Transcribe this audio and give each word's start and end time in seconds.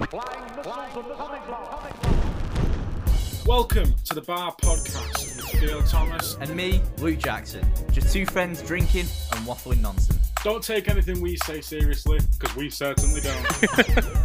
Welcome 0.00 0.16
to 4.06 4.14
the 4.14 4.22
Bar 4.26 4.56
Podcast 4.56 5.36
with 5.36 5.60
Theo 5.60 5.82
Thomas. 5.82 6.38
And 6.40 6.56
me, 6.56 6.80
Luke 6.96 7.18
Jackson. 7.18 7.70
Just 7.92 8.10
two 8.10 8.24
friends 8.24 8.62
drinking 8.62 9.00
and 9.32 9.46
waffling 9.46 9.82
nonsense. 9.82 10.30
Don't 10.42 10.64
take 10.64 10.88
anything 10.88 11.20
we 11.20 11.36
say 11.44 11.60
seriously, 11.60 12.18
because 12.38 12.56
we 12.56 12.70
certainly 12.70 13.20
don't. 13.20 13.46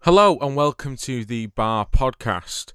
Hello 0.00 0.38
and 0.40 0.56
welcome 0.56 0.96
to 0.96 1.26
the 1.26 1.48
Bar 1.48 1.88
Podcast. 1.92 2.72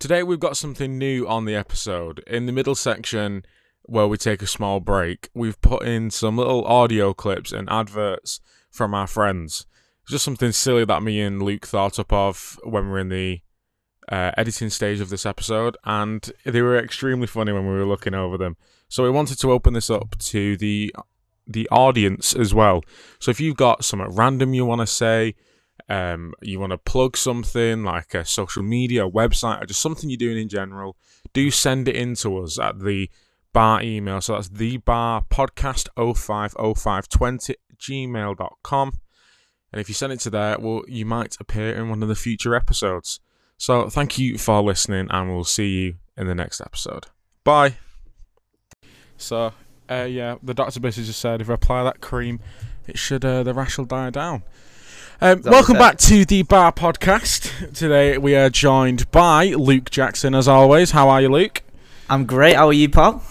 Today 0.00 0.24
we've 0.24 0.40
got 0.40 0.56
something 0.56 0.98
new 0.98 1.28
on 1.28 1.44
the 1.44 1.54
episode. 1.54 2.24
In 2.26 2.46
the 2.46 2.52
middle 2.52 2.74
section, 2.74 3.44
where 3.82 4.06
we 4.06 4.16
take 4.16 4.42
a 4.42 4.46
small 4.46 4.80
break, 4.80 5.30
we've 5.34 5.60
put 5.60 5.86
in 5.86 6.10
some 6.10 6.36
little 6.36 6.64
audio 6.64 7.14
clips 7.14 7.52
and 7.52 7.68
adverts 7.70 8.40
from 8.70 8.94
our 8.94 9.06
friends. 9.06 9.66
Just 10.06 10.24
something 10.24 10.52
silly 10.52 10.84
that 10.84 11.02
me 11.02 11.20
and 11.20 11.42
Luke 11.42 11.66
thought 11.66 11.98
up 11.98 12.12
of 12.12 12.58
when 12.64 12.84
we 12.84 12.90
were 12.90 12.98
in 12.98 13.08
the 13.08 13.40
uh, 14.10 14.32
editing 14.36 14.70
stage 14.70 15.00
of 15.00 15.10
this 15.10 15.26
episode, 15.26 15.76
and 15.84 16.32
they 16.44 16.62
were 16.62 16.78
extremely 16.78 17.26
funny 17.26 17.52
when 17.52 17.66
we 17.66 17.74
were 17.74 17.84
looking 17.84 18.14
over 18.14 18.38
them. 18.38 18.56
So 18.88 19.02
we 19.02 19.10
wanted 19.10 19.38
to 19.40 19.52
open 19.52 19.74
this 19.74 19.90
up 19.90 20.18
to 20.18 20.56
the 20.56 20.94
the 21.46 21.68
audience 21.70 22.34
as 22.34 22.54
well. 22.54 22.82
So 23.18 23.30
if 23.30 23.40
you've 23.40 23.56
got 23.56 23.84
something 23.84 24.14
random 24.14 24.52
you 24.52 24.66
want 24.66 24.82
to 24.82 24.86
say, 24.86 25.34
um, 25.88 26.34
you 26.42 26.60
want 26.60 26.72
to 26.72 26.78
plug 26.78 27.16
something 27.16 27.84
like 27.84 28.14
a 28.14 28.24
social 28.24 28.62
media, 28.62 29.06
a 29.06 29.10
website, 29.10 29.62
or 29.62 29.66
just 29.66 29.80
something 29.80 30.10
you're 30.10 30.18
doing 30.18 30.38
in 30.38 30.48
general, 30.48 30.96
do 31.32 31.50
send 31.50 31.88
it 31.88 31.96
in 31.96 32.14
to 32.16 32.38
us 32.38 32.58
at 32.58 32.80
the 32.80 33.10
bar 33.52 33.82
email. 33.82 34.20
So 34.20 34.34
that's 34.34 34.48
the 34.48 34.78
bar 34.78 35.24
podcast 35.30 35.88
050520 35.96 37.54
gmail.com. 37.78 38.92
And 39.72 39.80
if 39.80 39.88
you 39.88 39.94
send 39.94 40.12
it 40.12 40.20
to 40.20 40.30
there, 40.30 40.58
well, 40.58 40.82
you 40.88 41.04
might 41.04 41.36
appear 41.40 41.74
in 41.74 41.90
one 41.90 42.02
of 42.02 42.08
the 42.08 42.14
future 42.14 42.54
episodes. 42.54 43.20
So 43.58 43.88
thank 43.90 44.18
you 44.18 44.38
for 44.38 44.62
listening, 44.62 45.08
and 45.10 45.30
we'll 45.30 45.44
see 45.44 45.68
you 45.68 45.94
in 46.16 46.26
the 46.26 46.34
next 46.34 46.60
episode. 46.60 47.06
Bye. 47.44 47.74
So, 49.16 49.52
uh, 49.90 50.06
yeah, 50.08 50.36
the 50.42 50.54
doctor 50.54 50.80
basically 50.80 51.06
just 51.06 51.20
said 51.20 51.40
if 51.40 51.50
I 51.50 51.54
apply 51.54 51.82
that 51.84 52.00
cream, 52.00 52.40
it 52.86 52.98
should 52.98 53.24
uh, 53.24 53.42
the 53.42 53.52
rash 53.52 53.76
will 53.76 53.84
die 53.84 54.10
down. 54.10 54.44
Um, 55.20 55.42
welcome 55.44 55.76
back 55.76 55.98
to 55.98 56.24
the 56.24 56.44
Bar 56.44 56.70
Podcast. 56.72 57.74
Today 57.74 58.16
we 58.18 58.36
are 58.36 58.48
joined 58.48 59.10
by 59.10 59.46
Luke 59.46 59.90
Jackson, 59.90 60.34
as 60.34 60.46
always. 60.46 60.92
How 60.92 61.08
are 61.08 61.20
you, 61.20 61.28
Luke? 61.28 61.62
I'm 62.08 62.24
great. 62.24 62.54
How 62.54 62.68
are 62.68 62.72
you, 62.72 62.88
pal? 62.88 63.22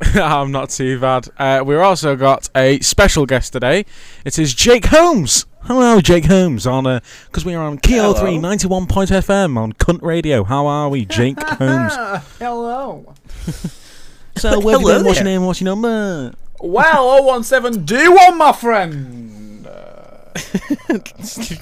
I'm 0.14 0.50
not 0.50 0.70
too 0.70 0.98
bad. 0.98 1.28
Uh, 1.38 1.62
we've 1.64 1.78
also 1.78 2.16
got 2.16 2.48
a 2.56 2.80
special 2.80 3.26
guest 3.26 3.52
today. 3.52 3.84
It 4.24 4.38
is 4.38 4.54
Jake 4.54 4.86
Holmes. 4.86 5.46
Hello, 5.64 6.00
Jake 6.00 6.24
Holmes. 6.24 6.66
On 6.66 6.84
because 7.26 7.44
we 7.44 7.54
are 7.54 7.62
on 7.64 7.78
Kilo. 7.78 8.14
Three 8.14 8.38
Ninety 8.38 8.66
One 8.66 8.86
Point 8.86 9.10
FM 9.10 9.58
on 9.58 9.74
Cunt 9.74 10.00
Radio. 10.02 10.42
How 10.44 10.66
are 10.66 10.88
we, 10.88 11.04
Jake 11.04 11.38
Holmes? 11.42 11.92
Hello. 12.38 13.14
So 14.36 14.58
where 14.60 14.74
have 14.78 14.80
you 14.80 14.86
been? 14.88 15.04
What's 15.04 15.18
your 15.18 15.24
name? 15.24 15.44
What's 15.44 15.60
your 15.60 15.66
number? 15.76 16.32
Well, 16.60 17.42
017 17.42 17.84
D1, 17.84 18.36
my 18.38 18.52
friend. 18.52 19.66
Uh, 19.66 20.98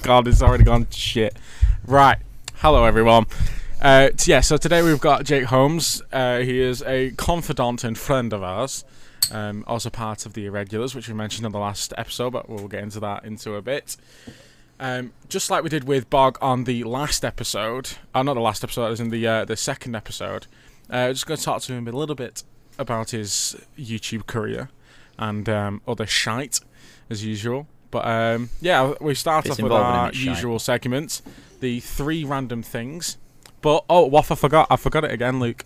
God, 0.01 0.27
it's 0.27 0.41
already 0.41 0.63
gone 0.63 0.87
shit. 0.89 1.35
Right. 1.85 2.17
Hello, 2.55 2.85
everyone. 2.85 3.25
Uh, 3.81 4.09
t- 4.15 4.31
yeah, 4.31 4.41
so 4.41 4.57
today 4.57 4.81
we've 4.81 4.99
got 4.99 5.23
Jake 5.23 5.45
Holmes. 5.45 6.01
Uh, 6.11 6.39
he 6.39 6.59
is 6.59 6.81
a 6.83 7.11
confidant 7.11 7.83
and 7.83 7.97
friend 7.97 8.33
of 8.33 8.43
ours. 8.43 8.83
Um, 9.31 9.63
also 9.67 9.89
part 9.89 10.25
of 10.25 10.33
the 10.33 10.45
Irregulars, 10.47 10.95
which 10.95 11.07
we 11.07 11.13
mentioned 11.13 11.45
in 11.45 11.51
the 11.51 11.59
last 11.59 11.93
episode, 11.97 12.31
but 12.31 12.49
we'll 12.49 12.67
get 12.67 12.83
into 12.83 12.99
that 12.99 13.23
into 13.25 13.55
a 13.55 13.61
bit. 13.61 13.95
Um, 14.81 15.13
just 15.29 15.49
like 15.49 15.63
we 15.63 15.69
did 15.69 15.83
with 15.85 16.09
Bog 16.09 16.37
on 16.41 16.63
the 16.63 16.83
last 16.83 17.23
episode, 17.23 17.91
uh, 18.13 18.23
not 18.23 18.33
the 18.33 18.39
last 18.41 18.63
episode, 18.63 18.87
it 18.87 18.89
was 18.89 18.99
in 18.99 19.09
the 19.11 19.25
uh, 19.27 19.45
the 19.45 19.55
second 19.57 19.95
episode. 19.95 20.47
Uh, 20.89 21.09
just 21.09 21.25
going 21.27 21.37
to 21.37 21.43
talk 21.43 21.61
to 21.63 21.73
him 21.73 21.87
a 21.87 21.91
little 21.91 22.15
bit 22.15 22.43
about 22.79 23.11
his 23.11 23.55
YouTube 23.77 24.25
career 24.25 24.69
and 25.17 25.47
um, 25.47 25.81
other 25.87 26.07
shite 26.07 26.59
as 27.09 27.23
usual. 27.23 27.67
But 27.91 28.05
um, 28.07 28.49
yeah, 28.61 28.93
we 28.99 29.13
start 29.15 29.45
It's 29.45 29.53
off 29.53 29.57
with 29.63 29.71
involving 29.71 29.85
our 29.99 30.07
him, 30.07 30.13
shite. 30.13 30.25
usual 30.27 30.59
segment, 30.59 31.21
the 31.59 31.79
three 31.81 32.23
random 32.23 32.63
things. 32.63 33.17
But 33.61 33.83
oh, 33.89 34.05
Waff, 34.05 34.31
I 34.31 34.35
forgot. 34.35 34.67
I 34.69 34.75
forgot 34.75 35.03
it 35.03 35.11
again, 35.11 35.39
Luke. 35.39 35.65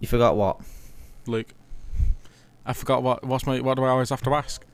You 0.00 0.08
forgot 0.08 0.36
what? 0.36 0.60
Luke, 1.26 1.54
I 2.66 2.72
forgot 2.72 3.02
what. 3.02 3.24
What's 3.24 3.46
my? 3.46 3.60
What 3.60 3.76
do 3.76 3.84
I 3.84 3.88
always 3.90 4.10
have 4.10 4.22
to 4.22 4.34
ask? 4.34 4.64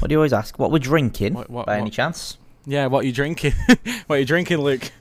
What 0.00 0.08
do 0.08 0.12
you 0.12 0.18
always 0.18 0.34
ask? 0.34 0.58
What 0.58 0.70
we're 0.70 0.78
drinking, 0.78 1.32
What- 1.34 1.48
what- 1.48 1.66
by 1.66 1.78
any 1.78 1.88
chance? 1.90 2.36
Yeah, 2.66 2.86
what 2.86 3.04
are 3.04 3.06
you 3.06 3.12
drinking? 3.12 3.52
what 4.06 4.16
are 4.16 4.18
you 4.18 4.26
drinking, 4.26 4.58
Luke? 4.58 4.92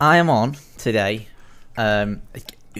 I 0.00 0.16
am 0.16 0.30
on 0.30 0.56
today. 0.78 1.28
Um, 1.76 2.22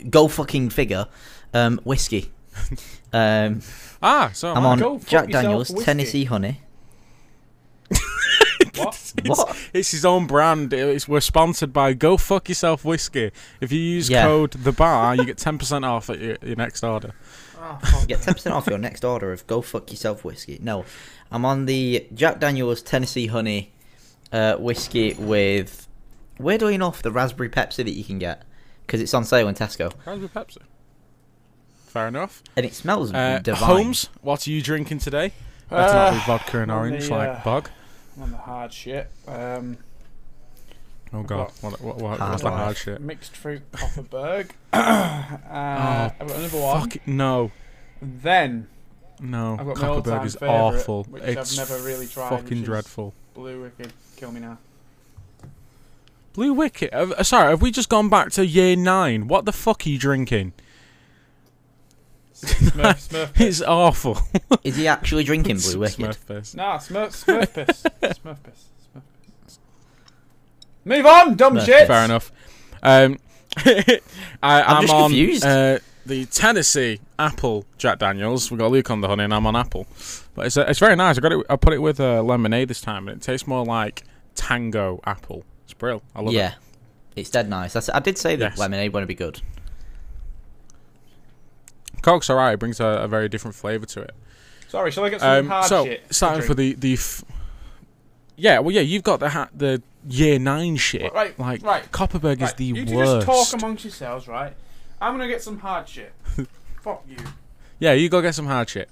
go 0.09 0.29
fucking 0.29 0.71
figure. 0.71 1.07
Um, 1.53 1.81
whiskey. 1.85 2.31
Um, 3.13 3.63
Ah, 4.03 4.31
so 4.35 4.53
I'm 4.53 4.67
on 4.67 5.01
Jack 5.07 5.31
Daniels 5.31 5.71
whiskey. 5.71 5.85
Tennessee 5.85 6.25
Honey. 6.25 6.61
what? 8.79 9.13
What? 9.25 9.57
It's 9.73 9.91
his 9.91 10.05
own 10.05 10.27
brand. 10.27 10.73
It's, 10.73 11.07
we're 11.09 11.21
sponsored 11.21 11.73
by 11.73 11.93
Go 11.95 12.17
Fuck 12.17 12.49
Yourself 12.49 12.85
Whiskey. 12.85 13.31
If 13.61 13.73
you 13.73 13.81
use 13.81 14.09
Yeah. 14.11 14.25
code 14.25 14.53
the 14.53 14.73
bar, 14.73 15.15
you 15.17 15.25
get 15.25 15.39
ten 15.39 15.59
percent 15.59 15.85
off 15.85 16.11
at 16.11 16.19
your, 16.21 16.37
your 16.43 16.57
next 16.57 16.83
order. 16.85 17.13
Oh. 17.59 18.05
Get 18.07 18.23
ten 18.23 18.35
percent 18.35 18.55
off 18.55 18.67
your 18.67 18.79
next 18.79 19.05
order 19.05 19.33
of 19.33 19.47
Go 19.47 19.61
Fuck 19.63 19.91
Yourself 19.91 20.25
whiskey. 20.25 20.59
No, 20.63 20.85
I'm 21.33 21.45
on 21.45 21.67
the 21.67 22.07
Jack 22.15 22.39
Daniels 22.41 22.83
Tennessee 22.83 23.27
Honey 23.27 23.73
uh, 24.33 24.57
whiskey 24.57 25.15
with 25.15 25.89
weirdly 26.39 26.75
enough 26.75 27.03
the 27.03 27.11
raspberry 27.11 27.49
Pepsi 27.49 27.77
that 27.85 27.91
you 27.93 28.05
can 28.05 28.19
get 28.19 28.43
because 28.87 29.01
it's 29.01 29.15
on 29.15 29.25
sale 29.25 29.49
in 29.49 29.55
Tesco 29.55 29.93
Raspberry 30.07 30.29
Pepsi. 30.29 30.59
Fair 31.87 32.09
enough. 32.09 32.43
and 32.57 32.67
it 32.67 32.75
smells 32.75 33.13
Uh, 33.13 33.39
divine. 33.43 33.69
Holmes, 33.69 34.09
what 34.21 34.47
are 34.47 34.51
you 34.51 34.61
drinking 34.61 34.99
today? 34.99 35.33
Better 35.71 35.95
not 35.95 36.11
be 36.13 36.17
Uh, 36.19 36.23
vodka 36.27 36.61
and 36.61 36.71
on 36.71 36.79
orange 36.79 37.09
the, 37.09 37.15
like 37.15 37.29
uh, 37.29 37.43
Bog. 37.43 37.71
I'm 38.16 38.22
on 38.22 38.31
the 38.31 38.37
hard 38.38 38.72
shit. 38.72 39.10
Um, 39.28 39.78
Oh 41.12 41.22
god, 41.22 41.53
what, 41.60 41.81
what, 41.81 41.97
what, 41.99 42.19
Hard 42.19 42.31
what's 42.32 42.43
the 42.43 42.50
hard 42.50 42.77
shit? 42.77 43.00
mixed 43.00 43.37
fruit 43.37 43.62
Kopparberg. 43.72 44.50
uh, 44.72 46.10
I've 46.19 46.19
got 46.19 46.37
another 46.37 46.59
one. 46.59 46.77
Oh, 46.77 46.81
Fuck 46.81 47.06
no, 47.06 47.53
Then 48.03 48.66
no. 49.21 49.56
I've 49.59 49.66
Kopparberg 49.69 50.27
is 50.27 50.34
favourite, 50.34 50.53
awful. 50.53 51.04
which 51.04 51.22
it's 51.22 51.59
I've 51.59 51.69
never 51.69 51.82
really 51.84 52.06
tried, 52.06 52.31
fucking 52.31 52.65
dreadful. 52.65 53.15
Blue 53.34 53.71
WKD. 53.71 53.91
Kill 54.16 54.33
me 54.33 54.41
now. 54.41 54.59
Blue 56.33 56.54
WKD. 56.54 56.93
Uh, 56.93 57.22
sorry, 57.22 57.50
have 57.50 57.62
we 57.62 57.71
just 57.71 57.88
gone 57.88 58.09
back 58.09 58.31
to 58.33 58.44
year 58.44 58.75
nine? 58.77 59.28
What 59.28 59.44
the 59.44 59.53
fuck 59.53 59.87
are 59.87 59.88
you 59.88 59.98
drinking? 59.98 60.54
Smurf, 62.37 63.09
Smurf 63.09 63.33
piss. 63.33 63.61
It's 63.61 63.69
awful. 63.69 64.19
Is 64.63 64.77
he 64.77 64.87
actually 64.87 65.25
drinking 65.25 65.57
Blue 65.57 65.87
WKD? 65.87 65.97
Smurf 65.97 66.27
piss. 66.27 66.55
Nah, 66.55 66.79
Smurf, 66.79 67.25
Smurf 67.25 67.55
piss. 67.55 67.83
Smurf 67.83 68.01
piss. 68.01 68.19
Smurf 68.19 68.43
piss. 68.43 69.59
Move 70.85 71.07
on, 71.07 71.35
dumb 71.37 71.57
Smurf 71.57 71.67
shit. 71.67 71.87
Fair 71.87 72.05
enough. 72.05 72.33
Um, 72.83 73.19
I, 73.57 74.63
I'm, 74.63 74.83
just 74.83 74.93
on 74.93 75.11
confused. 75.11 75.45
Uh, 75.45 75.79
the 76.05 76.27
Tennessee 76.27 77.01
Apple 77.19 77.65
Jack 77.79 77.99
Daniels. 77.99 78.51
We 78.51 78.59
got 78.59 78.71
Luke 78.71 78.91
on 78.91 79.01
the 79.01 79.09
honey, 79.09 79.25
and 79.25 79.35
I'm 79.35 79.47
on 79.47 79.57
apple. 79.57 79.87
But 80.35 80.47
it's 80.47 80.57
uh, 80.57 80.67
it's 80.69 80.79
very 80.79 80.95
nice. 80.95 81.19
I 81.19 81.21
got 81.21 81.33
it. 81.33 81.47
I 81.51 81.57
put 81.57 81.73
it 81.73 81.79
with 81.79 81.99
uh, 82.01 82.23
lemonade 82.23 82.69
this 82.69 82.81
time, 82.81 83.09
and 83.09 83.21
it 83.21 83.25
tastes 83.25 83.47
more 83.47 83.65
like 83.65 84.05
Tango 84.35 85.01
apple. 85.05 85.45
It's 85.65 85.75
brilliant. 85.75 86.05
I 86.15 86.21
love 86.21 86.33
yeah, 86.33 86.49
it. 86.49 86.55
Yeah, 87.15 87.21
it's 87.21 87.31
dead 87.31 87.49
nice. 87.49 87.73
That's, 87.73 87.89
I 87.89 87.99
did 87.99 88.19
say 88.19 88.37
that 88.37 88.53
Yes. 88.53 88.59
lemonade 88.59 88.93
wouldn't 88.93 89.09
be 89.09 89.15
good. 89.15 89.41
Coke's 92.07 92.31
alright. 92.31 92.55
It 92.55 92.59
brings 92.61 92.79
a, 92.81 92.85
a 92.87 93.09
very 93.09 93.29
different 93.29 93.55
flavour 93.57 93.85
to 93.87 94.01
it. 94.03 94.13
Sorry, 94.69 94.91
shall 94.93 95.05
I 95.05 95.11
get 95.11 95.21
some 95.21 95.29
Um, 95.45 95.49
hard 95.49 95.67
so 95.67 95.85
shit? 95.85 96.07
to 96.09 96.15
starting 96.15 96.43
for 96.47 96.55
the 96.55 96.73
the. 96.75 96.95
F- 96.95 97.25
yeah, 98.37 98.59
well, 98.61 98.71
yeah, 98.75 98.83
you've 98.83 99.03
got 99.03 99.19
the 99.21 99.31
ha- 99.31 99.49
the 99.55 99.83
year 100.09 100.39
nine 100.39 100.77
shit. 100.77 101.13
Right, 101.13 101.37
like 101.39 101.63
right, 101.65 101.91
Kopparberg 101.91 102.35
is 102.37 102.41
Right, 102.43 102.57
the 102.57 102.65
you 102.65 102.87
two 102.87 102.95
worst. 102.97 103.27
just 103.27 103.53
talk 103.53 103.61
amongst 103.61 103.85
yourselves, 103.85 104.29
right? 104.29 104.55
I'm 105.01 105.15
gonna 105.15 105.27
get 105.29 105.43
some 105.43 105.59
hard 105.59 105.89
shit. 105.89 106.13
Fuck 106.83 107.05
you. 107.09 107.17
Yeah, 107.81 107.93
you 107.93 108.09
go 108.09 108.23
get 108.23 108.35
some 108.35 108.47
hard 108.47 108.69
shit. 108.69 108.89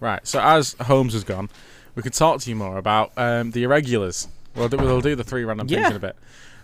Right. 0.00 0.24
So 0.26 0.40
as 0.40 0.74
Holmes 0.82 1.12
has 1.14 1.24
gone, 1.24 1.48
we 1.94 2.02
can 2.02 2.12
talk 2.12 2.40
to 2.42 2.50
you 2.50 2.54
more 2.56 2.76
about 2.76 3.12
um, 3.16 3.50
the 3.52 3.62
irregulars. 3.64 4.28
We'll 4.54 4.68
do, 4.68 4.76
we'll 4.76 5.00
do 5.00 5.14
the 5.16 5.24
three 5.24 5.44
random 5.44 5.68
things 5.68 5.80
Yeah. 5.80 5.90
in 5.90 5.96
a 5.96 6.00
bit. 6.00 6.16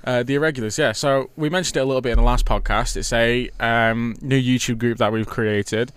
Uh, 0.04 0.22
the 0.22 0.34
irregulars, 0.34 0.78
yeah. 0.78 0.92
So 0.92 1.30
we 1.36 1.48
mentioned 1.48 1.78
it 1.78 1.80
a 1.80 1.84
little 1.84 2.02
bit 2.02 2.12
in 2.12 2.18
the 2.18 2.24
last 2.24 2.44
podcast. 2.44 2.96
It's 2.96 3.12
a 3.12 3.48
um, 3.58 4.16
new 4.20 4.38
YouTube 4.40 4.78
group 4.78 4.98
that 4.98 5.10
we've 5.12 5.26
created. 5.26 5.92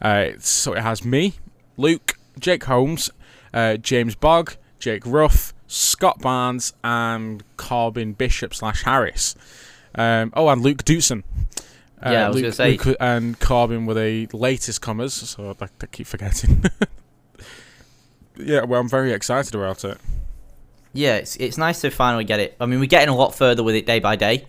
Uh, 0.00 0.30
so 0.40 0.72
it 0.72 0.82
has 0.82 1.04
me, 1.04 1.34
Luke, 1.76 2.18
Jake 2.40 2.64
Holmes, 2.64 3.08
uh, 3.54 3.76
James 3.76 4.16
Bogg, 4.16 4.54
Jake 4.80 5.06
Ruff, 5.06 5.54
Scott 5.68 6.18
Barnes, 6.20 6.72
and 6.82 7.44
Corbin 7.56 8.14
Bishop 8.14 8.52
slash 8.52 8.82
Harris. 8.82 9.36
Um, 9.94 10.32
oh, 10.34 10.48
and 10.48 10.60
Luke 10.60 10.84
Dutson. 10.84 11.22
Uh, 12.04 12.10
Yeah, 12.10 12.26
I 12.26 12.28
was 12.30 12.42
Luke, 12.42 12.54
say- 12.54 12.76
Luke 12.76 12.96
and 12.98 13.38
Corbin 13.38 13.86
were 13.86 13.94
the 13.94 14.26
latest 14.32 14.80
comers, 14.80 15.14
so 15.14 15.56
I, 15.60 15.64
I 15.80 15.86
keep 15.86 16.08
forgetting. 16.08 16.64
yeah, 18.36 18.64
well, 18.64 18.80
I'm 18.80 18.88
very 18.88 19.12
excited 19.12 19.54
about 19.54 19.84
it. 19.84 19.98
Yeah, 20.92 21.16
it's 21.16 21.36
it's 21.36 21.56
nice 21.58 21.80
to 21.82 21.90
finally 21.90 22.24
get 22.24 22.40
it. 22.40 22.56
I 22.60 22.66
mean, 22.66 22.80
we're 22.80 22.86
getting 22.86 23.08
a 23.08 23.16
lot 23.16 23.34
further 23.34 23.62
with 23.62 23.74
it 23.74 23.86
day 23.86 23.98
by 23.98 24.16
day. 24.16 24.44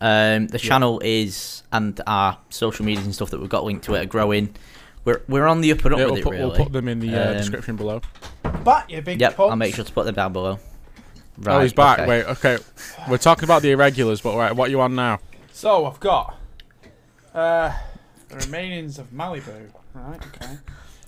Um, 0.00 0.48
the 0.48 0.58
Yeah. 0.58 0.68
channel 0.68 1.00
is 1.04 1.62
and 1.72 2.00
our 2.06 2.38
social 2.50 2.84
medias 2.84 3.04
and 3.06 3.14
stuff 3.14 3.30
that 3.30 3.40
we've 3.40 3.48
got 3.48 3.64
linked 3.64 3.84
to 3.86 3.94
it 3.94 4.02
are 4.02 4.06
growing. 4.06 4.54
We're 5.04 5.22
we're 5.28 5.46
on 5.46 5.60
the 5.60 5.70
up 5.72 5.84
and 5.84 5.94
up 5.94 6.00
Yeah, 6.00 6.06
with 6.06 6.12
we'll, 6.14 6.20
it 6.20 6.24
put, 6.24 6.32
really. 6.32 6.46
we'll 6.46 6.56
put 6.56 6.72
them 6.72 6.88
in 6.88 7.00
the 7.00 7.14
uh, 7.16 7.30
Um, 7.30 7.36
description 7.36 7.76
below. 7.76 8.00
Back, 8.64 8.90
you 8.90 9.00
big 9.02 9.20
Yep, 9.20 9.36
punch. 9.36 9.50
I'll 9.50 9.56
make 9.56 9.74
sure 9.74 9.84
to 9.84 9.92
put 9.92 10.06
them 10.06 10.14
down 10.14 10.32
below. 10.32 10.58
oh, 11.46 11.60
he's 11.60 11.72
back. 11.72 12.00
okay. 12.00 12.08
Wait, 12.08 12.24
okay. 12.26 12.58
We're 13.08 13.18
talking 13.18 13.44
about 13.44 13.62
the 13.62 13.70
irregulars, 13.72 14.20
but 14.20 14.36
right, 14.36 14.54
what 14.54 14.68
are 14.68 14.70
you 14.70 14.80
on 14.80 14.94
now? 14.94 15.20
So 15.52 15.86
I've 15.86 16.00
got 16.00 16.38
uh, 17.34 17.72
the 18.28 18.36
remainings 18.36 18.98
of 18.98 19.10
Malibu. 19.12 19.70
Right. 19.92 20.20
Okay. 20.26 20.58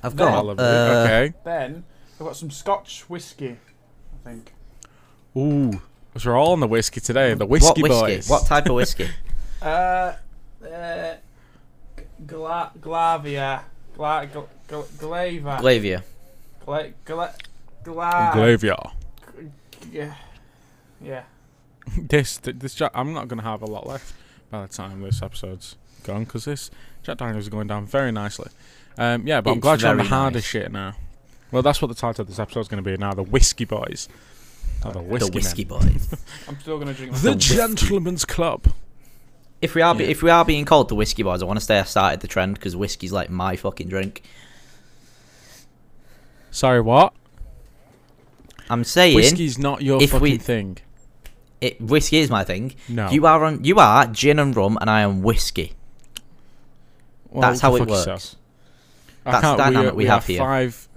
I've 0.03 0.15
No. 0.15 0.27
got. 0.27 0.45
Malibu, 0.45 0.59
uh, 0.61 1.03
okay. 1.05 1.33
Then 1.45 1.85
I've 2.21 2.27
got 2.27 2.37
some 2.37 2.51
Scotch 2.51 3.09
whiskey. 3.09 3.57
I 3.57 4.29
think. 4.29 4.53
Ooh, 5.37 5.81
so 6.17 6.31
we're 6.31 6.37
all 6.39 6.53
on 6.53 6.61
the 6.61 6.67
whiskey 6.67 7.01
today. 7.01 7.35
The 7.35 7.45
whiskey, 7.45 7.83
what 7.83 7.91
whiskey? 7.91 8.17
boys. 8.17 8.29
What 8.29 8.47
type 8.47 8.67
of 8.67 8.75
whiskey? 8.75 9.09
Uh, 9.63 10.15
uh, 10.63 11.15
Gla- 12.27 12.71
Glavia. 12.79 13.63
Gla- 13.97 14.27
gl- 14.27 14.47
gl- 14.69 14.87
Glava. 14.99 15.59
Glavia. 15.59 16.03
Gla- 16.65 16.91
gla- 17.05 17.35
gla- 17.83 18.31
Glavia. 18.35 18.93
Yeah. 19.91 20.15
Yeah. 21.01 21.23
this, 21.99 22.37
this, 22.39 22.75
Jack, 22.75 22.93
I'm 22.95 23.13
not 23.15 23.29
gonna 23.29 23.43
have 23.43 23.63
a 23.63 23.67
lot 23.67 23.87
left 23.87 24.15
by 24.51 24.63
the 24.63 24.69
time 24.69 25.01
this 25.01 25.23
episode's 25.23 25.77
gone 26.05 26.25
because 26.25 26.45
this 26.45 26.71
Jack 27.03 27.17
Daniels 27.19 27.45
is 27.45 27.49
going 27.49 27.67
down 27.67 27.87
very 27.87 28.13
nicely. 28.13 28.51
Um, 28.99 29.27
yeah, 29.27 29.41
but 29.41 29.53
I'm 29.53 29.61
glad 29.61 29.81
you're 29.81 29.91
on 29.91 29.97
the 29.97 30.05
harder 30.05 30.37
nice. 30.37 30.45
shit 30.45 30.71
now. 30.71 30.95
Well, 31.51 31.63
that's 31.63 31.81
what 31.81 31.89
the 31.89 31.95
title 31.95 32.23
of 32.23 32.29
this 32.29 32.39
episode's 32.39 32.69
going 32.69 32.83
to 32.83 32.89
be 32.89 32.97
now: 32.97 33.15
the 33.15 33.23
Whiskey 33.23 33.65
Boys, 33.65 34.09
oh, 34.89 34.93
the 34.93 35.03
Whiskey, 35.03 35.29
the 35.31 35.35
whiskey 35.35 35.65
Men. 35.65 35.79
boys. 35.81 36.15
I'm 36.49 36.61
still 36.61 36.79
gonna 36.79 36.95
drink. 36.95 37.13
my 37.13 37.19
the. 37.19 37.35
Gentleman's 37.35 38.25
Club. 38.25 38.67
if 39.63 39.75
we 39.75 39.83
are 39.83 39.95
be, 39.95 40.05
Yeah. 40.05 40.11
if 40.11 40.23
we 40.23 40.31
are 40.31 40.45
being 40.45 40.65
called 40.65 40.89
the 40.89 40.95
whiskey 40.95 41.23
boys, 41.23 41.43
I 41.43 41.47
want 41.47 41.59
to 41.59 41.65
say 41.65 41.79
I 41.79 41.83
started 41.85 42.21
the 42.21 42.29
trend 42.29 42.55
because 42.55 42.77
whiskey's 42.77 43.13
like 43.13 43.31
my 43.31 43.57
fucking 43.57 43.89
drink. 43.89 44.23
Sorry, 46.51 46.81
what? 46.81 47.13
I'm 48.69 48.83
saying 48.85 49.15
Whiskey's 49.15 49.59
not 49.59 49.83
your 49.83 50.01
fucking 50.01 50.21
we- 50.21 50.39
thing. 50.39 50.79
it, 51.61 51.81
whiskey 51.81 52.19
is 52.19 52.31
my 52.31 52.43
thing. 52.45 52.75
No. 52.89 53.11
You 53.11 53.27
are 53.27 53.45
on. 53.45 53.63
You 53.65 53.79
are 53.79 54.07
gin 54.07 54.39
and 54.39 54.57
rum, 54.57 54.77
and 54.81 54.91
I 54.91 55.03
am 55.03 55.23
whiskey. 55.23 55.73
Well, 57.31 57.43
That's 57.43 57.61
how 57.61 57.77
it 57.77 57.81
works. 57.81 57.91
yourself. 58.07 58.35
That's 59.25 59.37
the 59.37 59.41
can't- 59.43 59.59
dynamic 59.59 59.93
are- 59.93 59.97
we 59.97 60.07
are 60.07 60.11
have 60.13 60.27
here. 60.27 60.39
Five, 60.39 60.89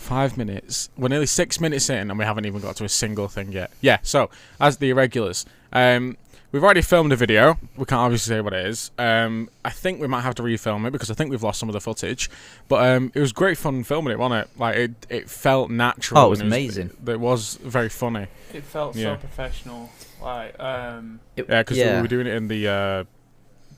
five 0.00 0.36
minutes. 0.36 0.88
We're 0.96 1.08
nearly 1.08 1.26
six 1.26 1.60
minutes 1.60 1.88
in, 1.90 2.10
and 2.10 2.18
we 2.18 2.24
haven't 2.24 2.46
even 2.46 2.60
got 2.60 2.76
to 2.76 2.84
a 2.84 2.88
single 2.88 3.28
thing 3.28 3.52
yet. 3.52 3.70
Yeah. 3.80 3.98
So, 4.02 4.30
as 4.58 4.78
the 4.78 4.90
irregulars, 4.90 5.44
um, 5.72 6.16
we've 6.52 6.64
already 6.64 6.82
filmed 6.82 7.12
a 7.12 7.16
video. 7.16 7.58
We 7.76 7.84
can't 7.84 8.00
obviously 8.00 8.34
say 8.34 8.40
what 8.40 8.52
it 8.54 8.66
is. 8.66 8.90
Um, 8.98 9.50
I 9.64 9.70
think 9.70 10.00
we 10.00 10.06
might 10.06 10.22
have 10.22 10.34
to 10.36 10.42
refilm 10.42 10.86
it 10.86 10.90
because 10.90 11.10
I 11.10 11.14
think 11.14 11.30
we've 11.30 11.42
lost 11.42 11.60
some 11.60 11.68
of 11.68 11.74
the 11.74 11.80
footage. 11.80 12.30
But 12.68 12.88
um, 12.88 13.12
it 13.14 13.20
was 13.20 13.32
great 13.32 13.58
fun 13.58 13.84
filming 13.84 14.12
it, 14.12 14.18
wasn't 14.18 14.46
it? 14.46 14.58
Like 14.58 14.76
it, 14.76 15.06
it 15.08 15.30
felt 15.30 15.70
natural. 15.70 16.20
Oh, 16.20 16.26
it 16.26 16.30
was 16.30 16.40
and 16.40 16.48
amazing. 16.48 16.90
It, 17.06 17.20
was 17.20 17.56
very 17.62 17.88
funny. 17.90 18.26
It 18.54 18.64
felt 18.64 18.96
Yeah. 18.96 19.14
so 19.14 19.20
professional. 19.20 19.90
Like, 20.22 20.58
um, 20.58 21.20
It- 21.36 21.46
Yeah, 21.48 21.62
because 21.62 21.76
yeah. 21.78 21.96
we 21.96 22.02
were 22.02 22.08
doing 22.08 22.26
it 22.26 22.34
in 22.34 22.48
the 22.48 22.68
uh, 22.68 23.04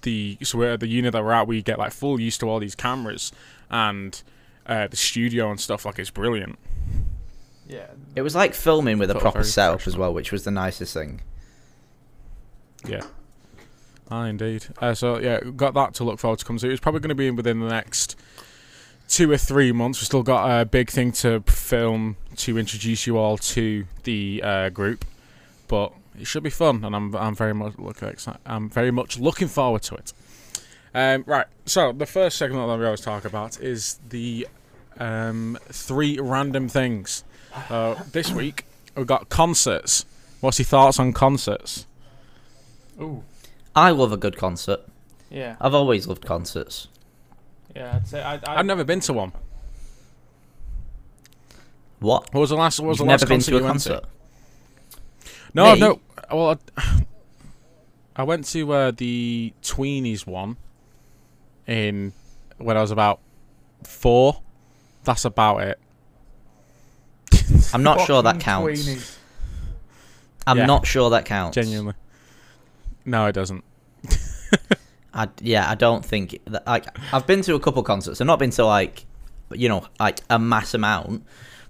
the 0.03 0.39
so 0.43 0.59
we're, 0.59 0.77
the 0.77 0.89
unit 0.89 1.13
that 1.13 1.23
we're 1.23 1.33
at, 1.33 1.47
we 1.47 1.63
get 1.63 1.79
like 1.79 1.93
full 1.93 2.21
used 2.21 2.41
to 2.41 2.49
all 2.49 2.59
these 2.59 2.75
cameras 2.75 3.33
and 3.71 4.23
uh, 4.67 4.87
the 4.87 4.97
studio 4.97 5.51
and 5.51 5.61
stuff. 5.61 5.85
Like 5.85 5.99
it's 5.99 6.11
brilliant. 6.11 6.59
yeah. 7.69 7.87
It 8.15 8.23
was 8.23 8.35
like 8.35 8.55
filming 8.55 8.99
with 8.99 9.11
a 9.11 9.15
proper 9.15 9.39
very 9.39 9.45
setup 9.45 9.87
as 9.87 9.97
well, 9.97 10.13
which 10.13 10.33
was 10.33 10.45
the 10.45 10.51
nicest 10.51 10.95
thing. 10.95 11.23
Yeah. 12.87 13.03
Ah, 14.11 14.25
indeed. 14.25 14.67
Uh, 14.79 14.95
so 14.95 15.19
yeah, 15.19 15.41
got 15.41 15.75
that 15.75 15.95
to 15.95 16.05
look 16.05 16.19
forward 16.19 16.39
to 16.41 16.45
come 16.45 16.59
to. 16.59 16.69
It's 16.71 16.81
probably 16.81 17.01
going 17.01 17.09
to 17.11 17.15
be 17.15 17.31
within 17.31 17.61
the 17.61 17.69
next 17.69 18.17
two 19.09 19.31
or 19.31 19.39
three 19.39 19.73
months. 19.73 20.01
We've 20.01 20.07
still 20.07 20.23
got 20.23 20.61
a 20.61 20.65
big 20.65 20.91
thing 20.91 21.13
to 21.13 21.41
film 21.47 22.17
to 22.37 22.59
introduce 22.59 23.07
you 23.07 23.17
all 23.17 23.39
to 23.39 23.87
the 24.05 24.43
uh, 24.43 24.69
group, 24.71 25.05
but 25.69 25.93
it 26.19 26.27
should 26.27 26.43
be 26.43 26.51
fun, 26.51 26.85
and 26.85 26.95
I'm 26.95 27.15
I'm 27.15 27.35
very 27.35 27.55
much 27.55 27.79
look 27.79 28.03
I'm 28.45 28.69
very 28.69 28.91
much 28.91 29.19
looking 29.19 29.49
forward 29.49 29.83
to 29.85 29.95
it. 29.95 30.13
Um, 30.95 31.25
right. 31.27 31.47
So 31.65 31.93
the 31.93 32.07
first 32.07 32.37
segment 32.37 32.67
that 32.69 32.79
we 32.79 32.85
always 32.85 33.01
talk 33.01 33.25
about 33.25 33.61
is 33.61 33.99
the 34.09 34.47
um, 34.99 35.59
three 35.69 36.19
random 36.21 36.69
things. 36.69 37.25
Uh, 37.71 37.95
this 38.13 38.31
week 38.31 38.67
we've 38.97 39.07
got 39.07 39.29
concerts. 39.29 40.05
What's 40.41 40.59
your 40.59 40.67
thoughts 40.67 40.99
on 40.99 41.13
concerts? 41.13 41.87
Ooh. 43.01 43.23
I 43.75 43.91
love 43.91 44.13
a 44.13 44.17
good 44.17 44.37
concert. 44.37 44.81
Yeah. 45.31 45.57
I've 45.61 45.75
always 45.75 46.07
loved 46.07 46.27
concerts. 46.27 46.89
Yeah. 47.75 47.97
I'd 47.97 48.07
say 48.07 48.23
I. 48.23 48.35
I 48.35 48.41
I've 48.59 48.67
never 48.67 48.85
been 48.85 49.01
to 49.01 49.13
one. 49.15 49.33
What? 52.01 52.35
What 52.35 52.41
was 52.41 52.51
the 52.51 52.57
last? 52.57 52.81
What 52.81 52.89
was 52.89 52.99
You've 52.99 53.07
the 53.07 53.13
last 53.13 53.21
never 53.23 53.29
been 53.29 53.37
concert 53.37 53.51
to 53.51 53.57
a 53.57 53.61
you 53.61 53.65
went 53.65 53.73
concert? 53.73 54.05
No, 55.55 55.73
Me? 55.75 55.81
no. 55.81 56.01
Well, 56.31 56.59
I, 56.77 57.03
I 58.17 58.23
went 58.25 58.45
to 58.47 58.73
uh, 58.73 58.91
the 58.91 59.53
Tweenies 59.63 60.27
one 60.27 60.57
in 61.67 62.13
when 62.59 62.77
I 62.77 62.81
was 62.81 62.91
about 62.91 63.21
four. 63.85 64.41
That's 65.05 65.25
about 65.25 65.63
it. 65.63 65.79
I'm 67.75 67.83
not 67.83 68.01
sure 68.07 68.23
that 68.23 68.41
counts. 68.41 68.83
Tweenies. 68.87 69.17
I'm 70.47 70.59
Yeah. 70.59 70.67
not 70.67 70.87
sure 70.87 71.11
that 71.11 71.25
counts. 71.25 71.55
Genuinely. 71.55 71.95
No, 73.05 73.27
it 73.27 73.33
doesn't. 73.33 73.65
I, 75.15 75.29
yeah, 75.41 75.69
I 75.71 75.75
don't 75.75 76.05
think 76.05 76.39
that, 76.47 76.67
like 76.67 76.87
I've 77.13 77.27
been 77.27 77.43
to 77.43 77.55
a 77.55 77.61
couple 77.61 77.83
concerts. 77.83 78.21
I've 78.21 78.27
not 78.27 78.39
been 78.39 78.51
to 78.53 78.65
like, 78.65 79.05
you 79.53 79.69
know, 79.69 79.87
like 80.01 80.21
a 80.31 80.39
mass 80.39 80.75
amount, 80.75 81.25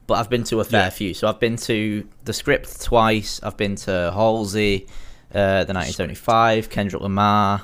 but 0.06 0.14
I've 0.14 0.28
been 0.30 0.44
to 0.44 0.60
a 0.60 0.64
fair 0.64 0.84
Yeah. 0.84 0.90
few. 0.90 1.14
So 1.14 1.28
I've 1.28 1.40
been 1.40 1.56
to 1.58 2.06
the 2.24 2.32
Script 2.32 2.80
twice. 2.82 3.40
I've 3.42 3.56
been 3.56 3.76
to 3.76 4.12
Halsey, 4.14 4.86
uh, 5.34 5.64
the 5.64 5.72
1975, 5.74 6.68
Kendrick 6.70 7.02
Lamar. 7.02 7.62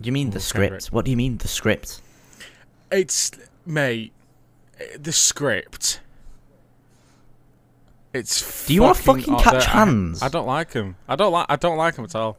Do 0.00 0.06
you 0.06 0.12
mean 0.12 0.28
Ooh, 0.28 0.30
the 0.32 0.40
Kendrick. 0.40 0.80
script? 0.80 0.92
What 0.92 1.04
do 1.04 1.10
you 1.10 1.16
mean 1.16 1.38
the 1.38 1.48
script? 1.48 2.00
It's 2.92 3.30
mate. 3.66 4.12
The 4.98 5.12
script. 5.12 6.00
It's. 8.14 8.66
Do 8.66 8.74
you 8.74 8.82
wanna 8.82 8.94
fucking 8.94 9.34
up 9.34 9.42
catch 9.42 9.64
there. 9.64 9.74
hands? 9.74 10.22
I, 10.22 10.26
I 10.26 10.28
don't 10.28 10.46
like 10.46 10.72
him. 10.72 10.96
I 11.08 11.16
don't 11.16 11.32
like. 11.32 11.46
I 11.48 11.56
don't 11.56 11.76
like 11.76 11.96
him 11.96 12.04
at 12.04 12.14
all. 12.14 12.36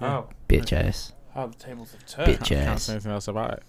Wow. 0.00 0.28
Bitch 0.48 0.72
ass. 0.72 1.12
How 1.32 1.46
the 1.46 1.54
tables 1.54 1.92
have 1.92 2.06
turned. 2.06 2.28
Bitch 2.38 2.44
Can't 2.46 2.68
ass. 2.70 2.82
say 2.84 2.92
anything 2.94 3.12
else 3.12 3.28
about 3.28 3.54
it. 3.54 3.62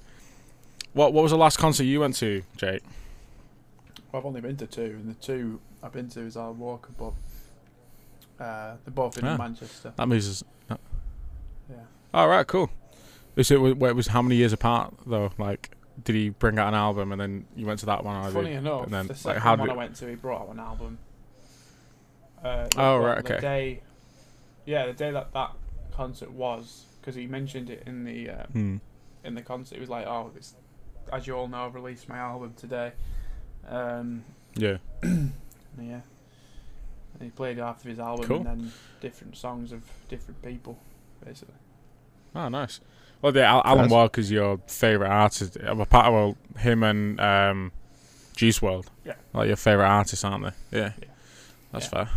What 0.93 1.13
What 1.13 1.21
was 1.23 1.31
the 1.31 1.37
last 1.37 1.57
concert 1.57 1.83
you 1.83 1.99
went 1.99 2.15
to, 2.17 2.43
Jake? 2.57 2.81
Well, 4.11 4.19
I've 4.21 4.25
only 4.25 4.41
been 4.41 4.57
to 4.57 4.67
two, 4.67 4.81
and 4.99 5.09
the 5.09 5.13
two 5.15 5.59
I've 5.83 5.93
been 5.93 6.09
to 6.09 6.21
is 6.21 6.35
our 6.37 6.51
Walker 6.51 6.91
pub. 6.97 7.13
Uh, 8.39 8.75
they're 8.83 8.93
both 8.93 9.17
in 9.17 9.25
Ah. 9.25 9.37
Manchester. 9.37 9.93
That 9.95 10.07
moves. 10.07 10.43
Yeah. 11.69 11.75
All 12.13 12.27
right, 12.27 12.45
cool. 12.47 12.69
Is 13.35 13.51
it? 13.51 13.57
Wait, 13.61 13.81
it 13.81 13.95
was 13.95 14.07
how 14.07 14.21
many 14.21 14.35
years 14.35 14.53
apart 14.53 14.93
though? 15.05 15.31
Like, 15.37 15.75
did 16.03 16.15
he 16.15 16.29
bring 16.29 16.57
out 16.59 16.69
an 16.69 16.73
album 16.73 17.11
and 17.11 17.19
then 17.19 17.45
you 17.55 17.65
went 17.65 17.79
to 17.81 17.85
that 17.87 18.03
one? 18.03 18.31
Funny 18.31 18.49
did- 18.51 18.57
enough, 18.59 18.83
and 18.85 18.93
then, 18.93 19.07
the 19.07 19.13
like, 19.13 19.17
second 19.19 19.41
how 19.41 19.55
one 19.55 19.67
did 19.67 19.73
I 19.73 19.77
went 19.77 19.95
to, 19.97 20.07
he 20.07 20.15
brought 20.15 20.43
out 20.43 20.53
an 20.53 20.59
album. 20.59 20.97
Uh, 22.43 22.67
Oh, 22.77 22.99
the- 22.99 23.05
right, 23.05 23.23
The 23.25 23.33
okay. 23.33 23.41
day, 23.41 23.81
yeah, 24.65 24.85
the 24.85 24.93
day 24.93 25.11
that 25.11 25.33
that 25.33 25.51
concert 25.91 26.31
was, 26.31 26.85
because 27.01 27.15
he 27.15 27.25
mentioned 27.27 27.69
it 27.69 27.83
in 27.85 28.03
the 28.03 28.29
uh, 28.29 28.43
Hmm. 28.47 28.77
in 29.23 29.35
the 29.35 29.41
concert. 29.41 29.75
He 29.75 29.81
was 29.81 29.89
like, 29.89 30.05
"Oh, 30.05 30.31
it's, 30.35 30.53
as 31.11 31.25
you 31.27 31.33
all 31.35 31.47
know, 31.47 31.65
I've 31.65 31.75
released 31.75 32.07
my 32.07 32.17
album 32.17 32.53
today." 32.55 32.93
Um, 33.67 34.23
Yeah. 34.55 34.77
yeah, 35.03 36.01
and 37.13 37.21
he 37.21 37.29
played 37.29 37.57
half 37.57 37.79
of 37.79 37.83
his 37.89 37.99
album 37.99 38.27
Cool. 38.27 38.37
and 38.37 38.45
then 38.45 38.71
different 39.01 39.35
songs 39.35 39.71
of 39.71 39.81
different 40.07 40.41
people, 40.43 40.77
basically. 41.25 41.55
Oh, 42.35 42.49
nice. 42.49 42.79
Well, 43.21 43.35
yeah, 43.35 43.51
Al- 43.51 43.63
Alan 43.65 43.81
Nice. 43.83 43.91
Walker's 43.91 44.31
your 44.31 44.59
favorite 44.67 45.09
artist. 45.09 45.57
I'm 45.63 45.79
a 45.79 45.85
part 45.85 46.07
of 46.07 46.13
well, 46.13 46.37
him 46.57 46.83
and 46.83 47.19
um, 47.19 47.71
Juice 48.35 48.59
WRLD. 48.59 48.85
Yeah. 49.05 49.13
Like 49.33 49.47
your 49.47 49.55
favorite 49.55 49.87
artists, 49.87 50.23
aren't 50.23 50.43
they? 50.43 50.77
Yeah. 50.79 50.91
Yeah. 51.01 51.07
That's 51.71 51.87
fair. 51.87 52.09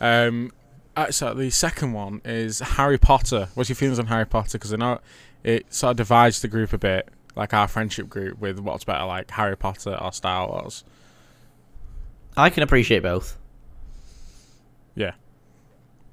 Um, 0.00 0.52
uh, 0.96 1.10
so 1.10 1.34
the 1.34 1.50
second 1.50 1.92
one 1.92 2.20
is 2.24 2.60
Harry 2.60 2.98
Potter. 2.98 3.48
What's 3.54 3.68
your 3.68 3.76
feelings 3.76 3.98
on 3.98 4.06
Harry 4.06 4.26
Potter? 4.26 4.58
Because 4.58 4.72
I 4.72 4.76
know 4.76 5.00
it 5.44 5.72
sort 5.72 5.92
of 5.92 5.96
divides 5.98 6.42
the 6.42 6.48
group 6.48 6.72
a 6.72 6.78
bit, 6.78 7.08
like 7.36 7.54
our 7.54 7.68
friendship 7.68 8.08
group, 8.08 8.38
with 8.38 8.58
what's 8.58 8.84
better, 8.84 9.04
like 9.04 9.30
Harry 9.32 9.56
Potter 9.56 9.96
or 10.00 10.12
Star 10.12 10.48
Wars. 10.48 10.84
I 12.36 12.50
can 12.50 12.62
appreciate 12.62 13.02
both. 13.02 13.38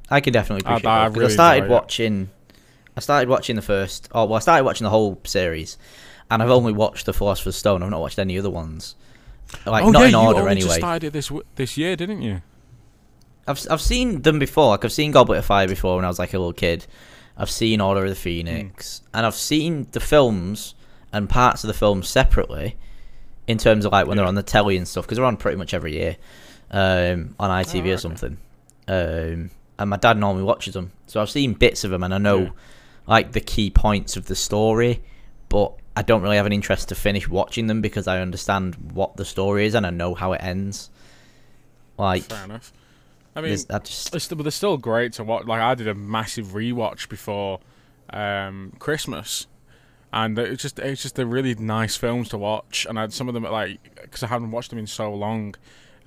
I 0.09 0.19
can 0.21 0.33
definitely 0.33 0.65
I- 0.65 0.75
appreciate 0.77 0.91
I. 0.91 1.07
'cause 1.07 1.17
really 1.17 1.25
I 1.25 1.33
started 1.33 1.57
enjoy 1.63 1.65
it. 1.67 1.77
watching. 1.77 2.29
I 2.97 2.99
started 3.01 3.29
watching 3.29 3.55
the 3.55 3.61
first. 3.61 4.09
Oh 4.11 4.25
well, 4.25 4.35
I 4.35 4.39
started 4.39 4.63
watching 4.65 4.83
the 4.85 4.89
whole 4.91 5.19
series, 5.23 5.77
and 6.29 6.41
I've 6.43 6.49
only 6.49 6.73
watched 6.73 7.05
the 7.05 7.13
Philosopher's 7.13 7.55
Stone. 7.55 7.83
I've 7.83 7.89
not 7.89 8.01
watched 8.01 8.19
any 8.19 8.37
other 8.37 8.49
ones. 8.49 8.95
Like 9.65 9.83
oh 9.83 9.91
not 9.91 10.01
yeah, 10.01 10.05
in 10.07 10.11
you 10.11 10.17
order 10.19 10.39
only 10.41 10.51
anyway. 10.51 10.67
just 10.67 10.79
started 10.79 11.07
it 11.07 11.13
this 11.13 11.31
this 11.55 11.77
year, 11.77 11.95
didn't 11.95 12.21
you? 12.21 12.41
I've 13.47 13.65
I've 13.69 13.81
seen 13.81 14.21
them 14.21 14.37
before. 14.39 14.69
Like 14.69 14.85
I've 14.85 14.91
seen 14.91 15.11
Goblet 15.11 15.39
of 15.39 15.45
Fire 15.45 15.67
before 15.67 15.95
when 15.95 16.05
I 16.05 16.07
was 16.07 16.19
like 16.19 16.33
a 16.33 16.37
little 16.37 16.53
kid. 16.53 16.85
I've 17.37 17.49
seen 17.49 17.79
Order 17.79 18.03
of 18.03 18.09
the 18.09 18.15
Phoenix, 18.15 19.01
and 19.13 19.25
I've 19.25 19.33
seen 19.35 19.87
the 19.91 19.99
films 20.01 20.75
and 21.13 21.29
parts 21.29 21.63
of 21.63 21.69
the 21.69 21.73
films 21.73 22.07
separately, 22.09 22.75
in 23.47 23.57
terms 23.57 23.85
of 23.85 23.91
like 23.93 24.05
when 24.07 24.17
they're 24.17 24.25
on 24.25 24.35
the 24.35 24.43
telly 24.43 24.75
and 24.77 24.85
stuff, 24.87 25.05
because 25.05 25.15
they're 25.15 25.25
on 25.25 25.37
pretty 25.37 25.57
much 25.57 25.73
every 25.73 25.93
year, 25.93 26.17
um, 26.69 27.33
on 27.39 27.49
ITV 27.49 27.79
okay. 27.79 27.91
or 27.91 27.97
something. 27.97 28.37
Um, 28.89 29.49
and 29.79 29.89
my 29.89 29.97
dad 29.97 30.17
normally 30.17 30.43
watches 30.43 30.75
them, 30.75 30.91
so 31.07 31.19
I've 31.21 31.29
seen 31.31 31.53
bits 31.53 31.83
of 31.83 31.89
them, 31.91 32.03
and 32.03 32.13
I 32.13 32.19
know 32.19 32.37
Yeah. 32.39 32.49
like 33.07 33.31
the 33.31 33.39
key 33.41 33.71
points 33.71 34.15
of 34.17 34.27
the 34.27 34.35
story, 34.35 35.01
but 35.49 35.73
I 35.95 36.01
don't 36.03 36.21
really 36.21 36.37
have 36.37 36.45
an 36.45 36.53
interest 36.53 36.89
to 36.89 36.95
finish 36.95 37.27
watching 37.27 37.65
them 37.67 37.81
because 37.81 38.07
I 38.07 38.21
understand 38.21 38.75
what 38.93 39.17
the 39.17 39.25
story 39.25 39.65
is 39.65 39.73
and 39.73 39.85
I 39.87 39.89
know 39.89 40.13
how 40.13 40.33
it 40.33 40.41
ends. 40.43 40.89
Like, 41.97 42.23
Fair 42.23 42.43
enough. 42.45 42.71
I 43.35 43.41
mean, 43.41 43.57
I 43.69 43.79
just 43.79 44.11
they're 44.11 44.51
still 44.51 44.77
great 44.77 45.13
to 45.13 45.23
watch. 45.23 45.45
Like 45.45 45.61
I 45.61 45.75
did 45.75 45.87
a 45.87 45.95
massive 45.95 46.47
rewatch 46.47 47.09
before 47.09 47.59
um, 48.11 48.73
Christmas, 48.79 49.47
and 50.11 50.37
it's 50.39 50.61
just 50.61 50.79
it's 50.79 51.01
just 51.01 51.15
they're 51.15 51.25
really 51.25 51.55
nice 51.55 51.95
films 51.95 52.29
to 52.29 52.37
watch. 52.37 52.85
And 52.89 52.97
I 52.97 53.01
had 53.01 53.13
some 53.13 53.27
of 53.27 53.33
them 53.33 53.43
like 53.43 53.79
because 54.01 54.23
I 54.23 54.27
haven't 54.27 54.51
watched 54.51 54.69
them 54.71 54.79
in 54.79 54.87
so 54.87 55.13
long, 55.13 55.55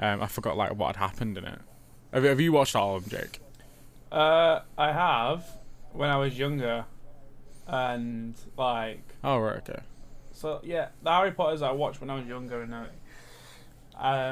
um, 0.01 0.23
I 0.23 0.27
forgot 0.27 0.57
like 0.57 0.75
what 0.75 0.97
had 0.97 1.09
happened 1.11 1.39
in 1.39 1.45
it. 1.45 1.59
Have, 2.13 2.23
you- 2.25 2.29
have 2.31 2.41
you 2.41 2.53
watched 2.53 2.75
all 2.77 2.97
of 2.97 3.09
them, 3.09 3.19
Jake? 3.21 3.41
Uh, 4.13 4.61
I 4.77 4.93
have 4.93 5.45
when 5.93 6.11
I 6.11 6.19
was 6.19 6.39
younger, 6.39 6.85
and 7.67 8.35
like 8.59 9.03
Oh 9.25 9.39
right, 9.39 9.57
okay. 9.69 9.81
so. 10.33 10.61
Yeah, 10.63 10.89
the 11.03 11.11
Harry 11.11 11.33
Potters 11.33 11.63
I 11.63 11.73
watched 11.73 12.01
when 12.03 12.11
I 12.11 12.17
was 12.17 12.27
younger, 12.27 12.61
and 12.61 12.75
I, 12.75 12.87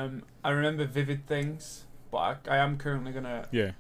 um, 0.03 0.23
I 0.45 0.51
remember 0.51 0.85
vivid 0.85 1.27
things, 1.27 1.85
but 2.11 2.19
I, 2.19 2.37
I 2.51 2.57
am 2.59 2.77
currently 2.77 3.13
gonna 3.13 3.49
Yeah, 3.51 3.71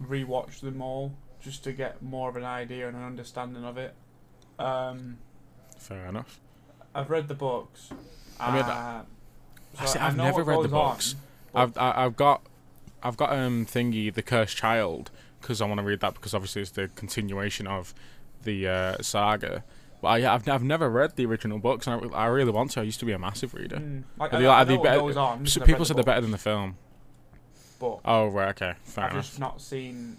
rewatch 0.00 0.60
them 0.60 0.80
all 0.80 1.14
just 1.40 1.64
to 1.64 1.72
get 1.72 2.00
more 2.00 2.28
of 2.28 2.36
an 2.36 2.44
idea 2.44 2.86
and 2.86 2.96
an 2.96 3.02
understanding 3.02 3.64
of 3.64 3.76
it. 3.76 3.94
Um, 4.58 5.18
fair 5.78 6.06
enough. 6.06 6.38
I've 6.94 7.10
read 7.10 7.26
the 7.26 7.34
books. 7.34 7.90
I 8.38 8.52
mean, 8.54 8.62
uh, 8.62 9.02
I 9.78 9.84
so 9.84 9.92
see, 9.94 9.98
I 9.98 10.06
I've 10.08 10.16
never 10.16 10.44
read 10.44 10.58
the 10.58 10.68
goes 10.68 10.72
on, 10.72 10.90
books. 10.92 11.14
but- 11.52 11.58
I've 11.60 11.78
I've 11.98 12.16
got 12.16 12.42
I've 13.02 13.16
got 13.16 13.32
um 13.32 13.66
thingy 13.66 14.12
the 14.14 14.22
cursed 14.22 14.56
child 14.56 15.10
because 15.40 15.60
I 15.60 15.66
want 15.66 15.78
to 15.78 15.84
read 15.84 16.00
that 16.00 16.14
because 16.14 16.34
obviously 16.34 16.62
it's 16.62 16.70
the 16.72 16.88
continuation 16.88 17.66
of 17.66 17.94
the 18.44 18.68
uh, 18.68 18.96
saga. 19.02 19.64
But 20.02 20.08
I, 20.08 20.34
I've, 20.34 20.48
I've 20.48 20.62
never 20.64 20.88
read 20.88 21.16
the 21.16 21.26
original 21.26 21.58
books 21.58 21.86
and 21.86 22.12
I, 22.14 22.16
I 22.16 22.26
really 22.26 22.50
want 22.52 22.70
to. 22.72 22.80
I 22.80 22.84
used 22.84 23.00
to 23.00 23.06
be 23.06 23.12
a 23.12 23.18
massive 23.18 23.52
reader. 23.54 23.76
Mm, 23.76 24.04
like, 24.18 24.32
Are 24.32 24.38
they- 24.40 24.46
are 24.46 24.64
they 24.64 24.76
better- 24.78 25.18
on. 25.18 25.46
So 25.46 25.60
people 25.60 25.80
the 25.80 25.86
said 25.86 25.96
they're 25.96 26.04
better 26.04 26.22
than 26.22 26.30
the 26.30 26.38
film. 26.38 26.76
But 27.78 28.00
Oh 28.04 28.28
right, 28.28 28.48
okay, 28.50 28.74
fair 28.84 29.04
I've 29.04 29.12
enough. 29.12 29.24
just 29.26 29.38
not 29.40 29.60
seen. 29.60 30.16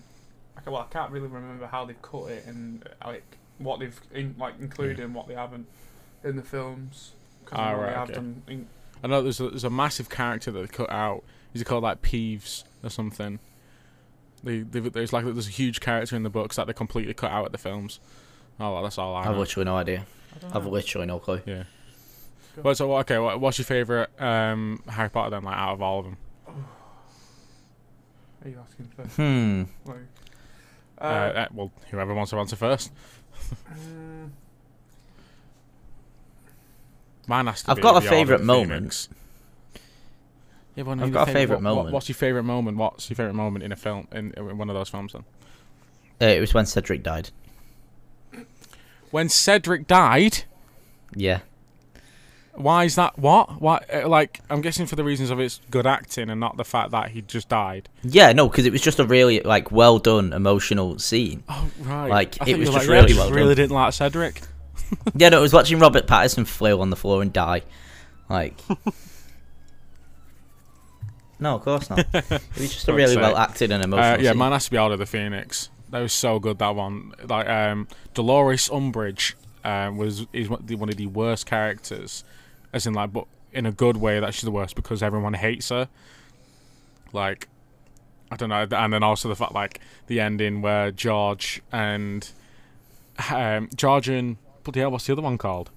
I 0.65 0.69
Well, 0.69 0.81
I 0.81 0.93
can't 0.93 1.11
really 1.11 1.27
remember 1.27 1.67
how 1.67 1.85
they've 1.85 2.01
cut 2.01 2.25
it 2.29 2.45
and 2.45 2.87
uh, 3.01 3.07
like 3.09 3.23
what 3.59 3.79
they've 3.79 3.99
in, 4.13 4.35
like 4.37 4.59
included 4.59 4.99
and 4.99 5.13
what 5.15 5.27
they 5.27 5.35
haven't 5.35 5.67
in 6.23 6.35
the 6.35 6.41
films. 6.43 7.11
'cause 7.45 7.57
I 7.59 7.61
Ah, 7.63 7.71
know 7.71 7.81
right, 7.81 7.95
have 7.95 8.09
okay. 8.11 8.19
in, 8.47 8.67
I 9.03 9.07
know 9.07 9.21
there's 9.23 9.39
a, 9.39 9.49
there's 9.49 9.63
a 9.63 9.69
massive 9.71 10.09
character 10.09 10.51
that 10.51 10.59
they 10.59 10.67
cut 10.67 10.91
out. 10.91 11.23
Is 11.53 11.61
he 11.61 11.65
called 11.65 11.83
like 11.83 12.01
Peeves 12.03 12.63
or 12.83 12.89
something? 12.91 13.39
They, 14.43 14.59
they, 14.61 14.79
there's 14.79 15.13
like 15.13 15.25
there's 15.25 15.47
a 15.47 15.51
huge 15.51 15.79
character 15.79 16.15
in 16.15 16.23
the 16.23 16.29
books 16.29 16.55
that 16.55 16.67
they 16.67 16.73
completely 16.73 17.13
cut 17.13 17.31
out 17.31 17.45
at 17.45 17.51
the 17.51 17.57
films. 17.57 17.99
Oh, 18.59 18.73
well, 18.73 18.83
that's 18.83 18.97
all 18.97 19.15
I 19.15 19.21
I've 19.25 19.31
know. 19.33 19.39
literally 19.39 19.65
no 19.65 19.77
idea. 19.77 20.05
I 20.35 20.39
don't 20.39 20.55
I've 20.55 20.65
literally 20.65 21.07
no 21.07 21.19
clue. 21.19 21.41
Yeah. 21.45 21.63
Go. 22.55 22.61
Well, 22.63 22.75
so 22.75 22.95
okay, 22.97 23.17
what, 23.19 23.39
what's 23.39 23.57
your 23.59 23.65
favorite 23.65 24.09
um, 24.21 24.81
Harry 24.89 25.09
Potter 25.09 25.29
then? 25.31 25.43
Like 25.43 25.57
out 25.57 25.73
of 25.73 25.81
all 25.81 25.99
of 25.99 26.05
them? 26.05 26.17
Are 28.43 28.49
you 28.49 28.59
asking 28.59 28.87
first? 28.95 29.15
Hmm. 29.17 29.63
Like, 29.85 29.97
Uh, 30.99 31.03
uh, 31.03 31.07
uh, 31.07 31.47
well, 31.53 31.71
whoever 31.91 32.13
wants 32.13 32.31
to 32.31 32.37
answer 32.39 32.55
first. 32.55 32.91
mm, 33.73 34.29
Mine 37.27 37.47
has 37.47 37.61
to 37.63 37.71
I've 37.71 37.77
be 37.77 37.83
got 37.83 37.97
a 37.97 37.99
the 37.99 38.07
Order 38.07 38.19
of 38.33 38.39
favourite 38.39 38.43
moment. 38.43 38.71
Phoenix. 38.71 39.09
Yeah, 40.75 40.83
but 40.83 40.99
I've 40.99 41.11
got 41.11 41.23
a 41.23 41.25
think- 41.25 41.37
favourite 41.37 41.61
what- 41.61 41.69
what- 41.71 41.75
moment. 41.77 41.93
what's 41.93 42.07
your 42.09 42.15
favorite 42.15 42.43
moment? 42.43 42.77
What's 42.77 43.09
your 43.09 43.15
favorite 43.15 43.33
moment 43.33 43.63
in 43.63 43.71
a 43.71 43.75
film 43.75 44.07
in, 44.11 44.31
in 44.37 44.57
one 44.57 44.69
of 44.69 44.75
those 44.75 44.89
films 44.89 45.13
then? 45.13 45.23
Uh, 46.21 46.25
it 46.25 46.39
was 46.39 46.53
when 46.53 46.65
Cedric 46.65 47.03
died. 47.03 47.29
When 49.11 49.27
Cedric 49.27 49.87
died. 49.87 50.43
Yeah. 51.15 51.39
Why 52.53 52.83
is 52.85 52.95
that? 52.95 53.17
What? 53.17 53.61
Why? 53.61 53.83
uh, 53.93 54.07
Like, 54.07 54.39
I'm 54.49 54.61
guessing 54.61 54.85
for 54.85 54.95
the 54.95 55.03
reasons 55.03 55.29
of 55.29 55.39
it's 55.39 55.59
good 55.69 55.87
acting 55.87 56.29
and 56.29 56.39
not 56.39 56.57
the 56.57 56.63
fact 56.65 56.91
that 56.91 57.09
he 57.11 57.21
just 57.21 57.49
died. 57.49 57.89
Yeah, 58.03 58.31
no, 58.33 58.47
because 58.47 58.65
it 58.65 58.71
was 58.71 58.81
just 58.81 58.99
a 58.99 59.05
really 59.05 59.39
like 59.41 59.71
well 59.71 59.99
done 59.99 60.31
emotional 60.33 60.99
scene. 60.99 61.43
Oh 61.49 61.69
right. 61.79 62.09
Like, 62.09 62.35
I 62.41 62.49
it 62.49 62.57
was 62.57 62.69
just 62.69 62.77
like, 62.79 62.87
really 62.87 63.13
yeah, 63.13 63.21
I 63.21 63.25
well 63.25 63.31
really 63.33 63.55
done. 63.55 63.63
didn't 63.63 63.75
like 63.75 63.93
Cedric. 63.93 64.41
yeah, 65.15 65.29
no, 65.29 65.39
it 65.39 65.41
was 65.41 65.53
watching 65.53 65.79
Robert 65.79 66.07
Pattinson 66.07 66.45
flail 66.45 66.81
on 66.81 66.89
the 66.89 66.95
floor 66.97 67.21
and 67.21 67.31
die. 67.33 67.63
Like, 68.29 68.57
no, 71.41 71.55
of 71.55 71.63
course 71.63 71.89
not. 71.89 71.99
It 72.13 72.41
was 72.57 72.73
just 72.73 72.87
a 72.87 72.93
really 72.93 73.17
well 73.17 73.35
acted 73.35 73.71
and 73.71 73.83
emotional. 73.83 74.13
Uh, 74.13 74.17
yeah, 74.17 74.29
scene. 74.31 74.37
mine 74.37 74.51
has 74.53 74.65
to 74.65 74.71
be 74.71 74.77
out 74.77 74.91
of 74.91 74.99
the 74.99 75.05
Phoenix. 75.05 75.69
That 75.89 75.99
was 75.99 76.13
so 76.13 76.39
good. 76.39 76.59
That 76.59 76.75
one, 76.75 77.13
like 77.27 77.49
um, 77.49 77.87
Dolores 78.13 78.69
Umbridge, 78.69 79.33
um, 79.65 79.97
was 79.97 80.25
is 80.31 80.47
one 80.47 80.61
one 80.61 80.89
of 80.89 80.95
the 80.95 81.07
worst 81.07 81.45
characters, 81.45 82.23
as 82.71 82.87
in 82.87 82.93
like, 82.93 83.11
but 83.11 83.25
in 83.51 83.65
a 83.65 83.71
good 83.71 83.97
way 83.97 84.19
that 84.19 84.33
she's 84.33 84.43
the 84.43 84.51
worst 84.51 84.75
because 84.75 85.03
everyone 85.03 85.33
hates 85.33 85.69
her. 85.69 85.89
Like, 87.11 87.49
I 88.31 88.37
don't 88.37 88.49
know, 88.49 88.67
and 88.71 88.93
then 88.93 89.03
also 89.03 89.27
the 89.27 89.35
fact 89.35 89.53
like 89.53 89.81
the 90.07 90.21
ending 90.21 90.61
where 90.61 90.91
George 90.91 91.61
and 91.71 92.29
um, 93.29 93.67
George 93.75 94.07
and 94.07 94.37
bloody 94.63 94.79
hell, 94.79 94.91
what's 94.91 95.07
the 95.07 95.13
other 95.13 95.21
one 95.21 95.37
called? 95.37 95.71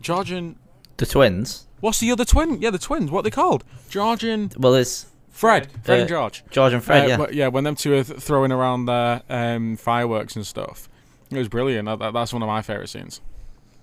George 0.00 0.32
and 0.32 0.56
The 0.98 1.06
twins. 1.06 1.66
what's 1.80 2.00
the 2.00 2.10
other 2.12 2.24
twin? 2.24 2.60
Yeah, 2.60 2.70
the 2.70 2.78
twins. 2.78 3.10
What 3.10 3.20
are 3.20 3.22
they 3.24 3.30
called? 3.30 3.64
George 3.88 4.22
and 4.24 4.54
Well, 4.58 4.74
it's 4.74 5.06
Fred. 5.30 5.66
Fred. 5.70 5.84
Fred 5.84 5.96
Uh, 5.96 6.00
and 6.02 6.08
George. 6.08 6.44
George 6.50 6.72
and 6.72 6.84
Fred. 6.84 7.04
Uh, 7.04 7.08
yeah. 7.08 7.16
but 7.16 7.34
yeah, 7.34 7.48
when 7.48 7.64
them 7.64 7.74
two 7.74 7.94
are 7.94 8.04
th- 8.04 8.20
throwing 8.20 8.52
around 8.52 8.86
their 8.86 9.22
um, 9.28 9.76
fireworks 9.76 10.36
and 10.36 10.46
stuff, 10.46 10.88
it 11.30 11.38
was 11.38 11.48
brilliant. 11.48 11.86
That, 11.86 11.98
that- 11.98 12.12
that's 12.12 12.32
one 12.32 12.42
of 12.42 12.46
my 12.48 12.62
favorite 12.62 12.88
scenes. 12.88 13.20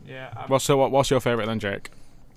yeah. 0.07 0.29
I'm- 0.35 0.45
What's 0.49 0.65
so? 0.65 0.77
What, 0.77 0.91
what's 0.91 1.09
your 1.09 1.19
favorite 1.19 1.47
then, 1.47 1.59
Jake? 1.59 1.89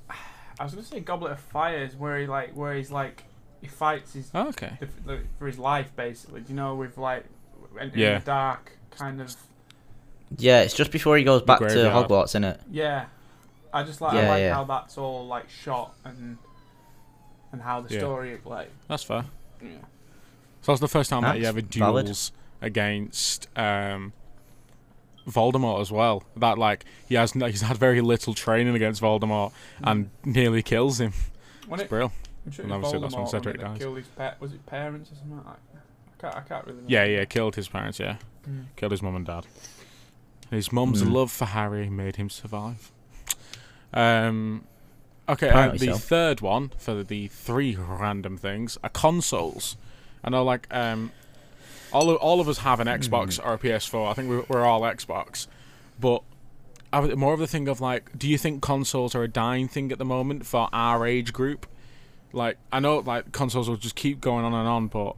I 0.59 0.65
was 0.65 0.73
gonna 0.75 0.85
say 0.87 1.01
Goblet 1.01 1.33
of 1.33 1.41
Fire 1.41 1.83
is 1.85 1.95
where 1.95 2.19
he 2.19 2.27
like 2.27 2.55
where 2.55 2.75
he's 2.75 2.91
like 2.91 3.25
he 3.61 3.69
fights 3.69 4.15
his 4.15 4.31
Oh, 4.35 4.49
okay. 4.49 4.73
the, 4.81 4.89
the, 5.07 5.21
for 5.39 5.47
his 5.47 5.59
life 5.59 5.95
basically. 5.95 6.41
Do 6.41 6.49
you 6.49 6.57
know 6.57 6.75
with 6.75 6.99
like 6.99 7.25
in, 7.81 7.91
in 7.91 7.99
Yeah. 7.99 8.19
the 8.19 8.25
dark 8.25 8.73
kind 8.91 9.21
of 9.21 9.35
yeah, 10.39 10.63
it's 10.63 10.75
just 10.75 10.91
before 10.91 11.17
he 11.19 11.25
goes 11.25 11.43
back 11.43 11.59
to 11.59 11.65
graveyard. 11.67 12.09
Hogwarts, 12.09 12.31
isn't 12.31 12.45
it? 12.45 12.61
yeah. 12.71 13.05
I 13.73 13.83
just 13.85 14.01
like 14.01 14.15
Yeah, 14.15 14.21
I 14.21 14.29
like 14.29 14.41
yeah. 14.41 14.55
how 14.55 14.65
that's 14.65 14.99
all 14.99 15.27
like 15.27 15.49
shot 15.49 15.95
and 16.05 16.39
and 17.53 17.63
how 17.63 17.81
the 17.81 17.93
Yeah. 17.95 18.01
story 18.01 18.39
like 18.45 18.71
That's 18.89 19.03
fair. 19.03 19.25
yeah. 19.63 19.71
So 20.63 20.73
that's 20.73 20.81
the 20.81 20.89
first 20.89 21.11
time 21.11 21.23
that 21.23 21.37
he 21.37 21.43
That's 21.43 21.57
ever 21.57 21.67
valid. 21.67 22.07
duels 22.07 22.33
against 22.61 23.49
um, 23.59 24.13
Voldemort 25.27 25.81
as 25.81 25.91
well. 25.91 26.23
That 26.37 26.59
like 26.59 26.85
he 27.09 27.15
has 27.17 27.33
he's 27.33 27.63
had 27.63 27.77
very 27.77 28.01
little 28.01 28.35
training 28.35 28.75
against 28.75 29.01
Voldemort 29.03 29.53
and 29.83 30.11
nearly 30.25 30.63
kills 30.63 31.01
him. 31.01 31.13
when 31.67 31.81
It's 31.81 31.87
it, 31.87 31.91
brilliant. 31.91 32.13
I'm 32.47 32.53
sure 32.53 32.65
And 32.65 32.75
it 32.75 32.77
was 32.79 32.85
obviously 32.95 33.01
that's 33.01 33.15
when 33.15 33.25
Voldemort 33.25 33.31
Cedric 33.31 33.57
when 33.59 33.65
they 33.67 33.71
dies. 33.73 33.79
Killed 33.79 33.97
his 33.97 34.07
pet. 34.09 34.41
Was 34.41 34.53
it 34.53 34.67
parents 34.67 35.11
or 35.13 35.15
something 35.17 35.37
like 35.37 35.45
that? 35.47 35.57
I 35.75 36.21
can't. 36.21 36.37
I 36.37 36.41
can't 36.49 36.65
really. 36.67 36.77
Remember. 36.77 36.93
Yeah, 36.93 37.05
yeah, 37.05 37.25
killed 37.25 37.57
his 37.57 37.69
parents. 37.69 37.99
Yeah, 37.99 38.17
Mm. 38.49 38.67
killed 38.77 38.93
his 38.93 39.03
mum 39.03 39.17
and 39.17 39.27
dad. 39.27 39.47
His 40.51 40.73
mum's 40.73 41.03
Mm. 41.03 41.13
love 41.13 41.31
for 41.33 41.47
Harry 41.47 41.89
made 41.89 42.17
him 42.17 42.29
survive. 42.31 42.92
Um, 43.93 44.65
okay, 45.29 45.49
uh, 45.49 45.71
the 45.73 45.79
so. 45.79 45.95
third 45.97 46.41
one 46.41 46.73
for 46.79 47.03
the 47.03 47.29
three 47.29 47.77
random 47.77 48.37
things 48.37 48.79
are 48.83 48.91
consoles. 48.91 49.77
I 50.25 50.31
know, 50.31 50.45
like, 50.45 50.67
um, 50.71 51.13
all 51.93 52.11
of, 52.11 52.17
all 52.17 52.41
of 52.41 52.49
us 52.49 52.59
have 52.59 52.81
an 52.81 52.87
Xbox 52.87 53.45
or 53.45 53.55
a 53.55 53.59
PS4. 53.59 54.11
I 54.11 54.15
think 54.15 54.29
we're, 54.29 54.45
we're 54.49 54.65
all 54.65 54.83
Xbox, 54.83 55.47
but 56.01 56.23
more 56.93 57.33
of 57.33 57.41
the 57.41 57.47
thing 57.47 57.69
of 57.69 57.81
like, 57.81 58.17
do 58.19 58.29
you 58.29 58.37
think 58.37 58.63
consoles 58.63 59.15
are 59.15 59.23
a 59.23 59.29
dying 59.29 59.69
thing 59.69 59.93
at 59.93 59.99
the 59.99 60.05
moment 60.05 60.47
for 60.47 60.69
our 60.73 61.07
age 61.07 61.33
group? 61.33 61.67
Like, 62.33 62.59
I 62.71 62.81
know 62.81 62.99
like 62.99 63.33
consoles 63.33 63.69
will 63.69 63.77
just 63.77 63.95
keep 63.95 64.21
going 64.21 64.45
on 64.45 64.53
and 64.53 64.69
on, 64.69 64.89
but 64.89 65.17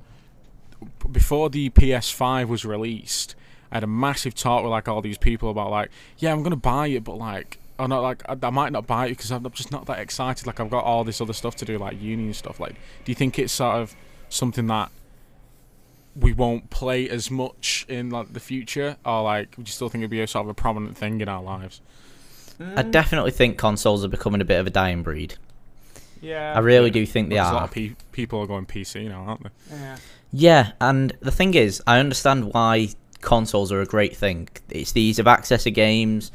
before 1.11 1.51
the 1.51 1.71
PS5 1.71 2.49
was 2.49 2.65
released, 2.65 3.35
I 3.71 3.77
had 3.77 3.85
a 3.85 3.89
massive 3.89 4.35
talk 4.35 4.63
with 4.63 4.71
like 4.71 4.89
all 4.89 5.01
these 5.01 5.19
people 5.19 5.51
about 5.51 5.71
like, 5.71 5.91
yeah, 6.19 6.33
I'm 6.33 6.43
gonna 6.43 6.57
buy 6.57 6.89
it, 6.89 7.05
but 7.05 7.17
like, 7.17 7.59
oh 7.79 7.87
no, 7.87 8.01
like 8.03 8.23
I, 8.29 8.37
I 8.43 8.51
might 8.51 8.73
not 8.73 8.87
buy 8.87 9.07
it 9.07 9.11
because 9.11 9.31
I'm 9.31 9.49
just 9.53 9.71
not 9.73 9.87
that 9.87 9.99
excited. 9.99 10.47
Like 10.47 10.61
I've 10.61 10.71
got 10.71 10.85
all 10.85 11.05
this 11.05 11.21
other 11.21 11.33
stuff 11.33 11.57
to 11.57 11.65
do, 11.65 11.79
like 11.79 12.01
uni 12.01 12.25
and 12.25 12.37
stuff. 12.37 12.61
Like, 12.61 12.75
do 13.05 13.11
you 13.13 13.15
think 13.15 13.39
it's 13.39 13.53
sort 13.53 13.77
of 13.77 13.95
something 14.29 14.67
that 14.69 14.91
we 16.17 16.33
won't 16.33 16.71
play 16.71 17.09
as 17.09 17.31
much 17.31 17.85
in 17.89 18.11
like 18.11 18.33
the 18.33 18.41
future, 18.41 18.97
or 19.05 19.23
like 19.23 19.57
would 19.57 19.67
you 19.69 19.73
still 19.73 19.89
think 19.89 20.03
it'd 20.03 20.11
be 20.11 20.21
a 20.21 20.27
sort 20.27 20.47
of 20.47 20.51
a 20.51 20.55
prominent 20.55 20.97
thing 20.97 21.21
in 21.21 21.29
our 21.29 21.43
lives? 21.43 21.81
I 22.61 22.85
Mm, 22.85 22.91
definitely 22.93 23.33
think 23.33 23.59
consoles 23.59 24.05
are 24.05 24.09
becoming 24.09 24.41
a 24.41 24.45
bit 24.45 24.61
of 24.61 24.67
a 24.69 24.71
dying 24.71 25.03
breed. 25.03 25.35
Yeah. 26.23 26.53
I 26.55 26.61
really 26.61 26.91
do 26.91 27.05
think 27.05 27.29
they 27.29 27.35
Because 27.35 27.51
a 27.51 27.55
lot 27.55 27.63
are. 27.63 27.65
of 27.65 27.71
pe- 27.73 27.97
people 28.13 28.39
are 28.41 28.47
going 28.47 28.65
PC 28.65 29.09
now, 29.09 29.25
aren't 29.27 29.43
they? 29.43 29.51
Yeah. 29.77 29.97
Yeah, 30.33 30.73
and 30.81 31.13
the 31.21 31.33
thing 31.33 31.55
is, 31.55 31.83
I 31.85 31.99
understand 31.99 32.53
why 32.55 32.91
consoles 33.21 33.73
are 33.73 33.81
a 33.81 33.87
great 33.87 34.17
thing. 34.17 34.49
It's 34.71 34.93
the 34.93 35.01
ease 35.01 35.19
of 35.19 35.27
access 35.27 35.67
of 35.67 35.75
games. 35.75 36.31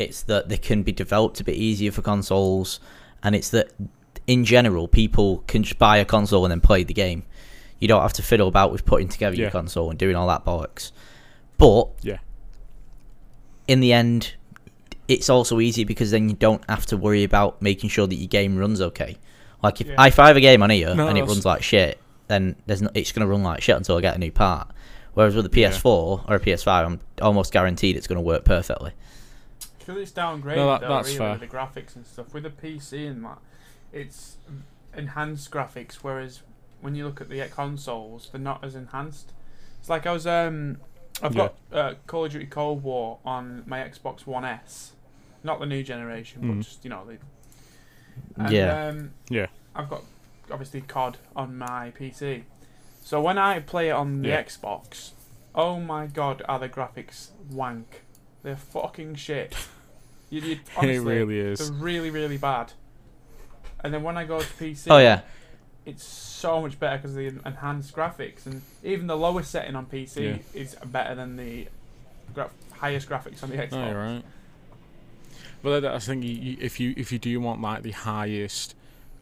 It's 0.00 0.22
that 0.22 0.48
they 0.48 0.56
can 0.56 0.82
be 0.82 0.92
developed 0.92 1.40
a 1.40 1.44
bit 1.44 1.56
easier 1.56 1.92
for 1.92 2.00
consoles, 2.02 2.80
and 3.22 3.34
it's 3.36 3.50
that 3.50 3.70
in 4.26 4.44
general 4.44 4.88
people 4.88 5.44
can 5.46 5.62
just 5.62 5.78
buy 5.78 5.98
a 5.98 6.04
console 6.04 6.44
and 6.44 6.50
then 6.50 6.60
play 6.60 6.84
the 6.84 6.94
game. 6.94 7.24
You 7.78 7.88
don't 7.88 8.00
have 8.02 8.12
to 8.14 8.22
fiddle 8.22 8.48
about 8.48 8.72
with 8.72 8.84
putting 8.84 9.08
together 9.08 9.36
Yeah. 9.36 9.42
your 9.42 9.50
console 9.50 9.90
and 9.90 9.98
doing 9.98 10.16
all 10.16 10.26
that 10.28 10.44
bollocks. 10.44 10.92
But 11.58 11.88
Yeah. 12.02 12.18
in 13.68 13.80
the 13.80 13.92
end, 13.92 14.34
it's 15.08 15.28
also 15.28 15.60
easy 15.60 15.84
because 15.84 16.10
then 16.10 16.28
you 16.28 16.34
don't 16.36 16.62
have 16.68 16.86
to 16.86 16.96
worry 16.96 17.24
about 17.24 17.60
making 17.60 17.90
sure 17.90 18.06
that 18.06 18.14
your 18.14 18.28
game 18.28 18.56
runs 18.56 18.80
okay. 18.80 19.16
Like 19.62 19.80
if 19.80 19.88
Yeah. 19.88 19.94
I 19.98 20.10
fire 20.10 20.34
a 20.34 20.40
game 20.40 20.62
on 20.62 20.70
here 20.70 20.94
No, 20.94 21.08
and 21.08 21.18
it 21.18 21.24
runs 21.24 21.44
like 21.44 21.62
shit, 21.62 21.98
then 22.28 22.56
there's 22.66 22.80
no, 22.82 22.90
it's 22.94 23.12
gonna 23.12 23.26
run 23.26 23.42
like 23.42 23.60
shit 23.62 23.76
until 23.76 23.96
I 23.96 24.00
get 24.00 24.14
a 24.16 24.18
new 24.18 24.30
part. 24.32 24.68
Whereas 25.14 25.34
with 25.34 25.44
a 25.46 25.50
PS4 25.50 26.24
or 26.28 26.36
a 26.36 26.40
PS5, 26.40 26.86
I'm 26.86 27.00
almost 27.20 27.52
guaranteed 27.52 27.96
it's 27.96 28.06
gonna 28.06 28.20
work 28.22 28.44
perfectly. 28.44 28.92
Because 29.94 30.02
it's 30.10 30.12
downgraded 30.18 30.56
No, 30.56 30.66
that- 30.68 30.80
though, 30.82 30.88
that's 30.88 31.08
really, 31.08 31.18
fair. 31.18 31.30
with 31.32 31.40
the 31.40 31.46
graphics 31.46 31.96
and 31.96 32.06
stuff. 32.06 32.32
With 32.32 32.42
the 32.44 32.50
PC 32.50 33.06
and 33.06 33.24
that, 33.24 33.38
it's 33.92 34.36
enhanced 34.96 35.50
graphics, 35.50 35.96
whereas 35.96 36.42
when 36.80 36.94
you 36.94 37.04
look 37.04 37.20
at 37.20 37.28
the 37.28 37.40
consoles, 37.48 38.28
they're 38.32 38.40
not 38.40 38.62
as 38.64 38.74
enhanced. 38.74 39.32
It's 39.80 39.88
like 39.88 40.06
I 40.06 40.12
was, 40.12 40.26
um, 40.26 40.78
I've 41.22 41.34
Yeah. 41.34 41.48
got 41.70 41.78
uh, 41.78 41.94
Call 42.06 42.24
of 42.26 42.32
Duty 42.32 42.46
Cold 42.46 42.82
War 42.82 43.18
on 43.24 43.62
my 43.66 43.80
Xbox 43.80 44.26
One 44.26 44.44
S, 44.44 44.92
not 45.44 45.58
the 45.60 45.66
new 45.66 45.82
generation, 45.82 46.40
but 46.42 46.50
Mm. 46.56 46.62
just 46.62 46.84
you 46.84 46.90
know 46.90 47.04
the. 47.04 47.18
And, 48.42 48.52
Yeah. 48.52 48.86
Um, 48.88 49.10
Yeah. 49.28 49.46
I've 49.74 49.88
got 49.88 50.02
obviously 50.50 50.80
COD 50.82 51.18
on 51.36 51.56
my 51.58 51.92
PC, 51.96 52.44
so 53.02 53.20
when 53.20 53.38
I 53.38 53.60
play 53.60 53.88
it 53.88 53.92
on 53.92 54.22
the 54.22 54.28
Yeah. 54.30 54.42
Xbox, 54.42 55.10
oh 55.54 55.78
my 55.80 56.06
god, 56.06 56.42
are 56.48 56.58
the 56.58 56.68
graphics 56.68 57.28
wank? 57.50 58.02
They're 58.42 58.56
fucking 58.56 59.16
shit. 59.16 59.54
You, 60.30 60.40
you, 60.40 60.58
honestly, 60.76 61.16
it 61.16 61.18
really 61.18 61.38
is. 61.38 61.58
they're 61.58 61.72
really, 61.78 62.10
really 62.10 62.38
bad. 62.38 62.72
And 63.82 63.92
then 63.92 64.02
when 64.02 64.16
I 64.16 64.24
go 64.24 64.40
to 64.40 64.46
PC, 64.46 64.86
Oh 64.90 64.98
yeah, 64.98 65.20
it's 65.86 66.04
so 66.04 66.60
much 66.62 66.78
better 66.78 66.98
because 66.98 67.14
the 67.14 67.26
enhanced 67.44 67.94
graphics, 67.94 68.46
and 68.46 68.62
even 68.84 69.06
the 69.06 69.16
lowest 69.16 69.50
setting 69.50 69.74
on 69.76 69.86
PC 69.86 70.16
Yeah. 70.36 70.60
is 70.60 70.76
better 70.84 71.14
than 71.14 71.36
the 71.36 71.66
gra- 72.34 72.50
highest 72.72 73.08
graphics 73.08 73.42
on 73.42 73.50
the 73.50 73.56
Xbox. 73.56 73.72
No, 73.72 73.88
you're 73.90 73.98
right. 73.98 74.24
But 75.62 75.84
I 75.84 75.98
think 75.98 76.24
you, 76.24 76.30
you, 76.30 76.56
if 76.60 76.80
you 76.80 76.94
if 76.96 77.12
you 77.12 77.18
do 77.18 77.38
want 77.40 77.60
like 77.60 77.82
the 77.82 77.90
highest 77.90 78.74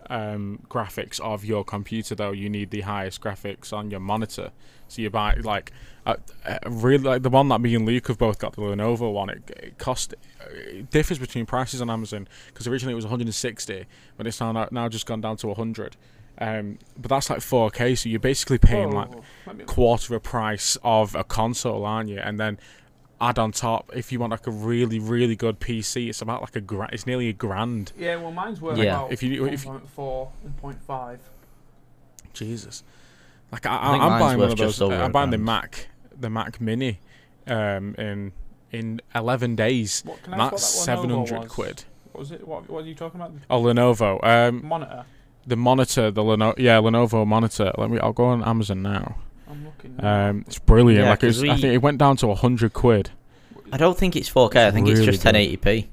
um, 0.08 0.60
graphics 0.68 1.20
of 1.20 1.44
your 1.44 1.64
computer, 1.64 2.14
though, 2.14 2.32
you 2.32 2.48
need 2.48 2.70
the 2.70 2.82
highest 2.82 3.20
graphics 3.20 3.72
on 3.72 3.90
your 3.90 4.00
monitor. 4.00 4.52
So 4.88 5.02
you 5.02 5.10
buy 5.10 5.34
like 5.34 5.72
uh, 6.08 6.16
uh, 6.46 6.58
really 6.68 7.04
like 7.04 7.22
the 7.22 7.30
one 7.30 7.48
that 7.48 7.60
me 7.60 7.74
and 7.74 7.86
Luke 7.86 8.08
have 8.08 8.18
both 8.18 8.38
got 8.38 8.54
the 8.54 8.62
Lenovo 8.62 9.12
one. 9.12 9.28
It, 9.30 9.50
it 9.62 9.78
cost 9.78 10.14
it 10.50 10.90
differs 10.90 11.18
between 11.18 11.46
prices 11.46 11.80
on 11.82 11.90
Amazon 11.90 12.26
because 12.48 12.66
originally 12.66 12.92
it 12.92 12.96
was 12.96 13.04
160, 13.04 13.84
but 14.16 14.26
it's 14.26 14.40
now 14.40 14.52
now 14.70 14.88
just 14.88 15.06
gone 15.06 15.20
down 15.20 15.36
to 15.38 15.46
100. 15.48 15.96
Um, 16.40 16.78
but 16.96 17.08
that's 17.08 17.30
like 17.30 17.40
4K, 17.40 17.98
so 17.98 18.08
you're 18.08 18.20
basically 18.20 18.58
paying 18.58 18.92
like 18.92 19.12
Whoa, 19.12 19.22
let 19.46 19.56
me- 19.56 19.64
quarter 19.64 20.14
of 20.14 20.18
a 20.18 20.20
price 20.20 20.78
of 20.84 21.14
a 21.16 21.24
console, 21.24 21.84
aren't 21.84 22.08
you? 22.10 22.20
And 22.20 22.38
then 22.38 22.58
add 23.20 23.40
on 23.40 23.50
top, 23.50 23.90
if 23.92 24.12
you 24.12 24.20
want 24.20 24.30
like 24.30 24.46
a 24.46 24.50
really, 24.52 25.00
really 25.00 25.34
good 25.34 25.58
PC, 25.58 26.08
it's 26.08 26.22
about 26.22 26.40
like 26.40 26.54
a 26.54 26.60
grand. 26.60 26.92
It's 26.92 27.06
nearly 27.08 27.28
a 27.28 27.32
grand. 27.32 27.90
yeah, 27.98 28.14
well, 28.16 28.30
mine's 28.30 28.60
worth 28.60 28.78
Yeah. 28.78 28.84
about 29.00 29.12
If 29.12 29.22
you- 29.24 29.46
if 29.46 29.64
you- 29.64 29.70
1.4 29.72 30.28
and 30.44 30.56
0.5. 30.62 31.18
Jesus. 32.32 32.84
Like 33.50 33.66
I, 33.66 33.76
I 33.76 33.92
I'm 33.96 34.20
buying 34.20 34.38
one 34.38 34.50
of 34.52 34.58
those. 34.58 34.78
just 34.78 34.82
I'm 34.92 35.10
buying 35.10 35.30
the. 35.30 35.38
Mac, 35.38 35.88
the 36.18 36.30
Mac 36.30 36.60
Mini, 36.60 36.98
um, 37.46 37.94
in 37.98 38.32
in 38.72 39.00
11 39.14 39.56
days. 39.56 40.02
What 40.04 40.22
can 40.22 40.34
I 40.34 40.50
that's 40.50 40.62
that 40.76 40.84
700 40.84 41.48
quid. 41.48 41.84
What 42.12 42.20
was 42.20 42.30
it? 42.32 42.46
What, 42.46 42.68
what 42.68 42.84
are 42.84 42.86
you 42.86 42.94
talking 42.94 43.20
about? 43.20 43.32
Oh, 43.48 43.62
Lenovo. 43.62 44.22
Um, 44.24 44.66
Monitor. 44.66 45.04
the 45.46 45.56
monitor, 45.56 46.10
the 46.10 46.22
Lenovo, 46.22 46.54
yeah, 46.58 46.76
Lenovo 46.78 47.26
monitor. 47.26 47.72
Let 47.78 47.90
me. 47.90 47.98
I'll 48.00 48.12
go 48.12 48.26
on 48.26 48.42
Amazon 48.44 48.82
now. 48.82 49.16
I'm 49.50 49.64
looking. 49.64 49.96
now. 49.96 50.28
Um, 50.30 50.44
it's 50.46 50.58
brilliant. 50.58 51.04
Yeah, 51.04 51.10
like 51.10 51.22
it 51.22 51.26
was, 51.28 51.40
'cause 51.40 51.48
I 51.48 51.54
think 51.54 51.72
it 51.74 51.78
went 51.82 51.96
down 51.98 52.16
to 52.18 52.26
100 52.28 52.72
quid. 52.74 53.10
I 53.72 53.76
don't 53.78 53.96
think 53.96 54.16
it's 54.16 54.28
4K. 54.28 54.56
I 54.64 54.66
It's 54.68 54.74
think 54.74 54.88
it's 54.88 54.98
really 55.00 55.12
just 55.12 55.22
good. 55.24 55.34
1080p. 55.34 55.86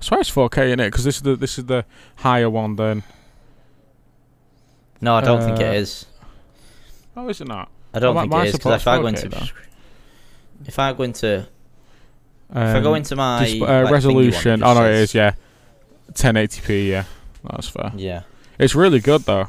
I 0.00 0.04
swear 0.04 0.20
it's 0.20 0.30
4K 0.30 0.72
in 0.72 0.80
it 0.80 0.86
because 0.86 1.04
this 1.04 1.16
is 1.16 1.22
the 1.22 1.36
this 1.36 1.58
is 1.58 1.66
the 1.66 1.84
higher 2.16 2.48
one. 2.48 2.76
Then 2.76 3.02
No, 5.02 5.14
I 5.16 5.20
don't 5.22 5.40
think 5.42 5.58
Uh, 5.60 5.64
it 5.64 5.74
is. 5.76 6.06
oh, 7.16 7.28
is 7.28 7.40
it 7.40 7.48
not? 7.48 7.68
I 7.94 7.98
don't 7.98 8.14
my- 8.14 8.22
think 8.22 8.32
my 8.32 8.44
it 8.44 8.48
is 8.48 8.52
because 8.56 8.80
if 8.80 8.88
I 8.88 8.98
go 8.98 9.06
into 9.06 9.28
4K, 9.28 9.50
if 10.66 10.78
I 10.78 10.92
go 10.92 11.02
into 11.02 11.46
if 12.52 12.56
I 12.56 12.76
Um, 12.78 12.82
go 12.82 12.94
into 12.94 13.14
my 13.16 13.44
Disp- 13.44 13.62
uh, 13.62 13.82
like, 13.84 13.92
resolution. 13.92 14.62
it 14.62 14.66
Oh 14.66 14.74
no, 14.74 14.84
it 14.86 14.94
is. 14.96 15.14
Yeah, 15.14 15.32
1080p. 16.14 16.88
Yeah, 16.88 17.04
that's 17.48 17.68
fair. 17.68 17.92
Yeah. 17.96 18.22
It's 18.58 18.74
really 18.74 18.98
good 19.00 19.22
though. 19.22 19.46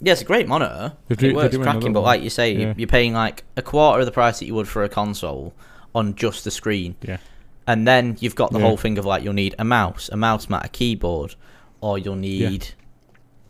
Yeah, 0.00 0.12
it's 0.12 0.22
a 0.22 0.24
great 0.24 0.48
monitor. 0.48 0.92
Do- 1.08 1.26
it 1.28 1.36
works 1.36 1.56
cracking, 1.56 1.92
but 1.92 2.00
like 2.00 2.22
you 2.22 2.30
say, 2.30 2.52
Yeah. 2.54 2.74
you're 2.76 2.86
paying 2.88 3.12
like 3.12 3.44
a 3.56 3.62
quarter 3.62 4.00
of 4.00 4.06
the 4.06 4.12
price 4.12 4.38
that 4.38 4.46
you 4.46 4.54
would 4.54 4.66
for 4.68 4.82
a 4.82 4.88
console 4.88 5.52
on 5.94 6.14
just 6.14 6.44
the 6.44 6.50
screen. 6.50 6.94
Yeah. 7.02 7.18
And 7.66 7.86
then 7.86 8.16
you've 8.20 8.34
got 8.34 8.50
the 8.52 8.58
Yeah. 8.58 8.64
whole 8.66 8.76
thing 8.76 8.98
of 8.98 9.04
like 9.04 9.22
you'll 9.22 9.34
need 9.34 9.54
a 9.58 9.64
mouse, 9.64 10.08
a 10.12 10.16
mouse 10.16 10.48
mat, 10.48 10.64
a 10.64 10.68
keyboard, 10.68 11.34
or 11.80 11.98
you'll 11.98 12.16
need, 12.16 12.68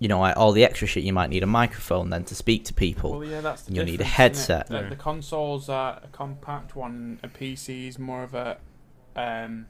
you 0.00 0.08
know, 0.08 0.24
all 0.32 0.50
the 0.50 0.64
extra 0.64 0.88
shit. 0.88 1.04
You 1.04 1.12
might 1.12 1.30
need 1.30 1.42
a 1.44 1.46
microphone 1.46 2.10
then 2.10 2.24
to 2.24 2.34
speak 2.34 2.64
to 2.64 2.74
people. 2.74 3.12
Well, 3.12 3.24
yeah, 3.24 3.40
that's 3.42 3.62
the 3.62 3.74
You'll 3.74 3.84
need 3.84 4.00
a 4.00 4.04
difference, 4.04 4.40
isn't 4.40 4.54
it? 4.56 4.58
headset. 4.58 4.66
The, 4.68 4.74
Yeah. 4.82 4.88
the 4.88 4.96
consoles 4.96 5.68
are 5.68 6.00
a 6.02 6.08
compact 6.08 6.74
one. 6.74 7.20
A 7.22 7.28
PC 7.28 7.86
is 7.86 7.98
more 7.98 8.22
of 8.24 8.34
a 8.34 8.56
um. 9.14 9.66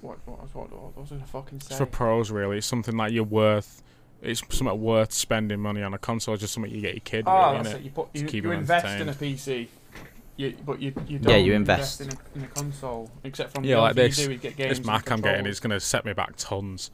What 0.00 0.18
what 0.26 0.42
was 0.42 0.54
what, 0.54 0.70
what 0.72 0.96
was 0.96 1.12
I 1.12 1.16
gonna 1.16 1.26
fucking 1.26 1.60
say? 1.60 1.66
It's 1.70 1.78
for 1.78 1.86
pros, 1.86 2.30
really. 2.30 2.58
It's 2.58 2.66
something 2.66 2.96
that 2.98 3.12
you're 3.12 3.24
worth. 3.24 3.82
It's 4.22 4.40
something 4.56 4.80
worth 4.80 5.12
spending 5.12 5.60
money 5.60 5.82
on. 5.82 5.92
A 5.94 5.98
console 5.98 6.34
is 6.34 6.40
just 6.40 6.54
something 6.54 6.70
you 6.72 6.80
get 6.80 6.94
your 6.94 7.00
kid. 7.00 7.24
oh, 7.26 7.52
really, 7.52 7.62
that's 7.62 7.68
innit? 7.74 7.78
it. 7.78 7.82
You 7.82 7.90
put 7.90 8.14
To 8.14 8.20
you, 8.20 8.26
keep 8.26 8.44
you 8.44 8.50
them 8.50 8.60
invest 8.60 9.00
in 9.00 9.08
a. 9.08 9.12
PC. 9.12 9.68
You, 10.36 10.56
but 10.66 10.80
you 10.80 10.92
you 11.06 11.16
Yeah, 11.16 11.18
don't 11.18 11.30
yeah, 11.30 11.36
you 11.38 11.52
invest. 11.54 12.00
in 12.00 12.08
a, 12.10 12.16
in 12.34 12.44
a 12.44 12.46
console 12.48 13.10
except 13.22 13.54
from 13.54 13.64
Yeah, 13.64 13.76
the 13.76 13.80
like 13.82 13.94
this- 13.96 14.18
You 14.18 14.26
do 14.28 14.32
is 14.34 14.40
get 14.40 14.56
games 14.56 14.78
This 14.78 14.86
Mac 14.86 15.10
I'm 15.10 15.20
getting 15.20 15.46
is 15.46 15.60
gonna 15.60 15.78
set 15.80 16.04
me 16.04 16.12
back 16.12 16.32
tons. 16.36 16.90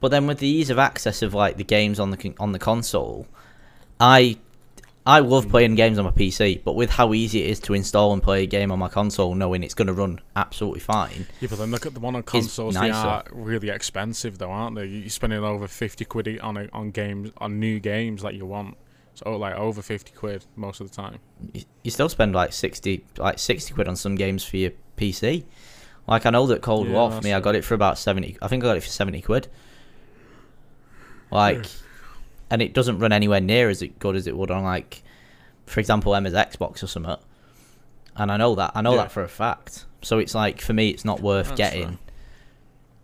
But 0.00 0.10
then 0.10 0.26
with 0.26 0.38
the 0.38 0.46
ease 0.48 0.70
of 0.70 0.78
access 0.78 1.22
of 1.22 1.34
like 1.34 1.56
the 1.56 1.64
games 1.64 2.00
on 2.00 2.10
the 2.10 2.34
on 2.38 2.52
the 2.52 2.58
console, 2.58 3.26
I 3.98 4.38
I 5.06 5.20
love 5.20 5.48
playing 5.48 5.76
games 5.76 5.98
on 5.98 6.04
my 6.04 6.10
PC, 6.10 6.62
but 6.62 6.74
with 6.74 6.90
how 6.90 7.14
easy 7.14 7.42
it 7.42 7.50
is 7.50 7.60
to 7.60 7.74
install 7.74 8.12
and 8.12 8.22
play 8.22 8.42
a 8.42 8.46
game 8.46 8.70
on 8.70 8.78
my 8.78 8.88
console, 8.88 9.34
knowing 9.34 9.62
it's 9.62 9.72
going 9.74 9.88
to 9.88 9.94
run 9.94 10.20
absolutely 10.36 10.80
fine. 10.80 11.26
Yeah, 11.40 11.48
but 11.48 11.58
then 11.58 11.70
look 11.70 11.86
at 11.86 11.94
the 11.94 12.00
one 12.00 12.16
on 12.16 12.22
consoles. 12.22 12.74
They 12.74 12.90
are 12.90 13.24
really 13.32 13.70
expensive, 13.70 14.38
though, 14.38 14.50
aren't 14.50 14.76
they? 14.76 14.86
You're 14.86 15.08
spending 15.08 15.42
over 15.42 15.66
fifty 15.66 16.04
quid 16.04 16.38
on 16.40 16.56
a, 16.56 16.68
on 16.72 16.90
games 16.90 17.32
on 17.38 17.58
new 17.58 17.80
games 17.80 18.22
that 18.22 18.34
you 18.34 18.44
want. 18.44 18.76
So 19.14 19.36
like 19.36 19.54
over 19.54 19.80
fifty 19.80 20.12
quid 20.12 20.44
most 20.54 20.80
of 20.80 20.90
the 20.90 20.94
time. 20.94 21.18
You, 21.54 21.64
you 21.82 21.90
still 21.90 22.08
spend 22.08 22.34
like 22.34 22.52
sixty 22.52 23.04
like 23.16 23.38
sixty 23.38 23.72
quid 23.72 23.88
on 23.88 23.96
some 23.96 24.16
games 24.16 24.44
for 24.44 24.58
your 24.58 24.72
PC. 24.96 25.44
Like 26.08 26.26
I 26.26 26.30
know 26.30 26.46
that 26.48 26.60
Cold 26.62 26.88
Yeah, 26.88 26.94
War 26.94 27.10
for 27.12 27.20
me, 27.22 27.32
I 27.32 27.40
got 27.40 27.54
it 27.54 27.64
for 27.64 27.74
about 27.74 27.98
seventy. 27.98 28.36
I 28.42 28.48
think 28.48 28.64
I 28.64 28.66
got 28.68 28.76
it 28.76 28.82
for 28.82 28.88
seventy 28.88 29.20
quid. 29.22 29.48
Like, 31.30 31.64
and 32.50 32.60
it 32.60 32.74
doesn't 32.74 32.98
run 32.98 33.12
anywhere 33.12 33.40
near 33.40 33.68
as 33.68 33.82
good 34.00 34.16
as 34.16 34.26
it 34.26 34.36
would 34.36 34.50
on 34.50 34.64
like, 34.64 35.02
for 35.66 35.78
example, 35.80 36.14
Emma's 36.14 36.34
Xbox 36.34 36.82
or 36.82 36.88
something. 36.88 37.16
And 38.16 38.32
I 38.32 38.36
know 38.36 38.54
that 38.56 38.72
I 38.74 38.82
know 38.82 38.92
Yeah. 38.94 39.02
that 39.02 39.12
for 39.12 39.22
a 39.22 39.28
fact. 39.28 39.86
So 40.02 40.18
it's 40.18 40.34
like 40.34 40.60
for 40.60 40.72
me, 40.72 40.88
it's 40.90 41.04
not 41.04 41.20
worth 41.20 41.48
That's 41.48 41.56
getting. 41.58 41.88
fair. 41.88 41.98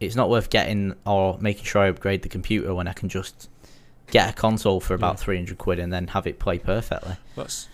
It's 0.01 0.17
not 0.17 0.29
worth 0.29 0.51
getting 0.51 0.95
or 1.07 1.39
making 1.41 1.65
sure 1.65 1.83
I 1.83 1.89
upgrade 1.89 2.23
the 2.23 2.29
computer 2.29 2.75
when 2.75 2.89
I 2.89 2.93
can 2.93 3.09
just 3.09 3.49
get 4.11 4.29
a 4.29 4.33
console 4.33 4.81
for 4.81 4.95
about 4.95 5.15
Yeah. 5.15 5.25
three 5.25 5.37
hundred 5.37 5.59
quid 5.59 5.79
and 5.79 5.93
then 5.93 6.09
have 6.09 6.27
it 6.27 6.39
play 6.39 6.59
perfectly. 6.59 7.17
That's 7.37 7.69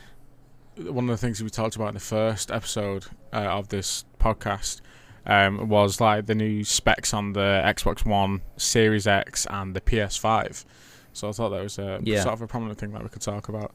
one 0.76 1.04
of 1.04 1.10
the 1.10 1.16
things 1.16 1.42
we 1.42 1.48
talked 1.50 1.76
about 1.76 1.88
in 1.88 1.94
the 1.94 2.00
first 2.00 2.50
episode 2.50 3.06
uh, 3.32 3.36
of 3.38 3.68
this 3.68 4.04
podcast. 4.20 4.80
Um, 5.24 5.68
was 5.68 6.00
like 6.00 6.26
the 6.26 6.34
new 6.34 6.64
specs 6.64 7.14
on 7.14 7.32
the 7.32 7.62
Xbox 7.64 8.04
One, 8.04 8.40
Series 8.56 9.06
X, 9.06 9.46
and 9.48 9.74
the 9.74 9.80
PS5. 9.80 10.64
So 11.12 11.28
I 11.28 11.32
thought 11.32 11.50
that 11.50 11.62
was 11.62 11.78
a 11.78 12.00
Yeah. 12.02 12.22
sort 12.22 12.34
of 12.34 12.42
a 12.42 12.46
prominent 12.48 12.78
thing 12.78 12.92
that 12.92 13.02
we 13.02 13.08
could 13.08 13.22
talk 13.22 13.48
about. 13.48 13.72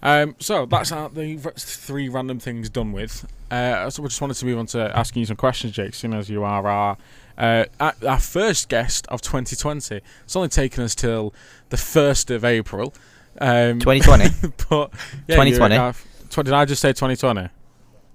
Um, 0.00 0.36
so 0.38 0.64
that's 0.66 0.92
our, 0.92 1.08
the 1.08 1.36
three 1.56 2.08
random 2.08 2.38
things 2.38 2.70
done 2.70 2.92
with. 2.92 3.26
Uh, 3.50 3.90
so 3.90 4.02
we 4.02 4.08
just 4.08 4.20
wanted 4.20 4.34
to 4.34 4.46
move 4.46 4.58
on 4.58 4.66
to 4.66 4.96
asking 4.96 5.20
you 5.20 5.26
some 5.26 5.36
questions, 5.36 5.72
Jake, 5.72 5.94
seeing 5.94 6.14
as 6.14 6.30
you 6.30 6.44
are 6.44 6.66
our 6.68 6.96
uh, 7.36 7.64
our 7.80 8.20
first 8.20 8.68
guest 8.68 9.06
of 9.08 9.20
2020. 9.20 10.00
It's 10.24 10.36
only 10.36 10.48
taken 10.48 10.84
us 10.84 10.94
till 10.94 11.34
the 11.70 11.76
first 11.76 12.30
of 12.30 12.44
April. 12.44 12.94
Um, 13.40 13.80
2020. 13.80 14.24
but 14.70 14.90
yeah, 15.26 15.34
2020. 15.36 15.76
uh, 15.76 15.92
tw- 16.30 16.44
did 16.44 16.52
I 16.52 16.64
just 16.64 16.80
say 16.82 16.90
2020? 16.90 17.48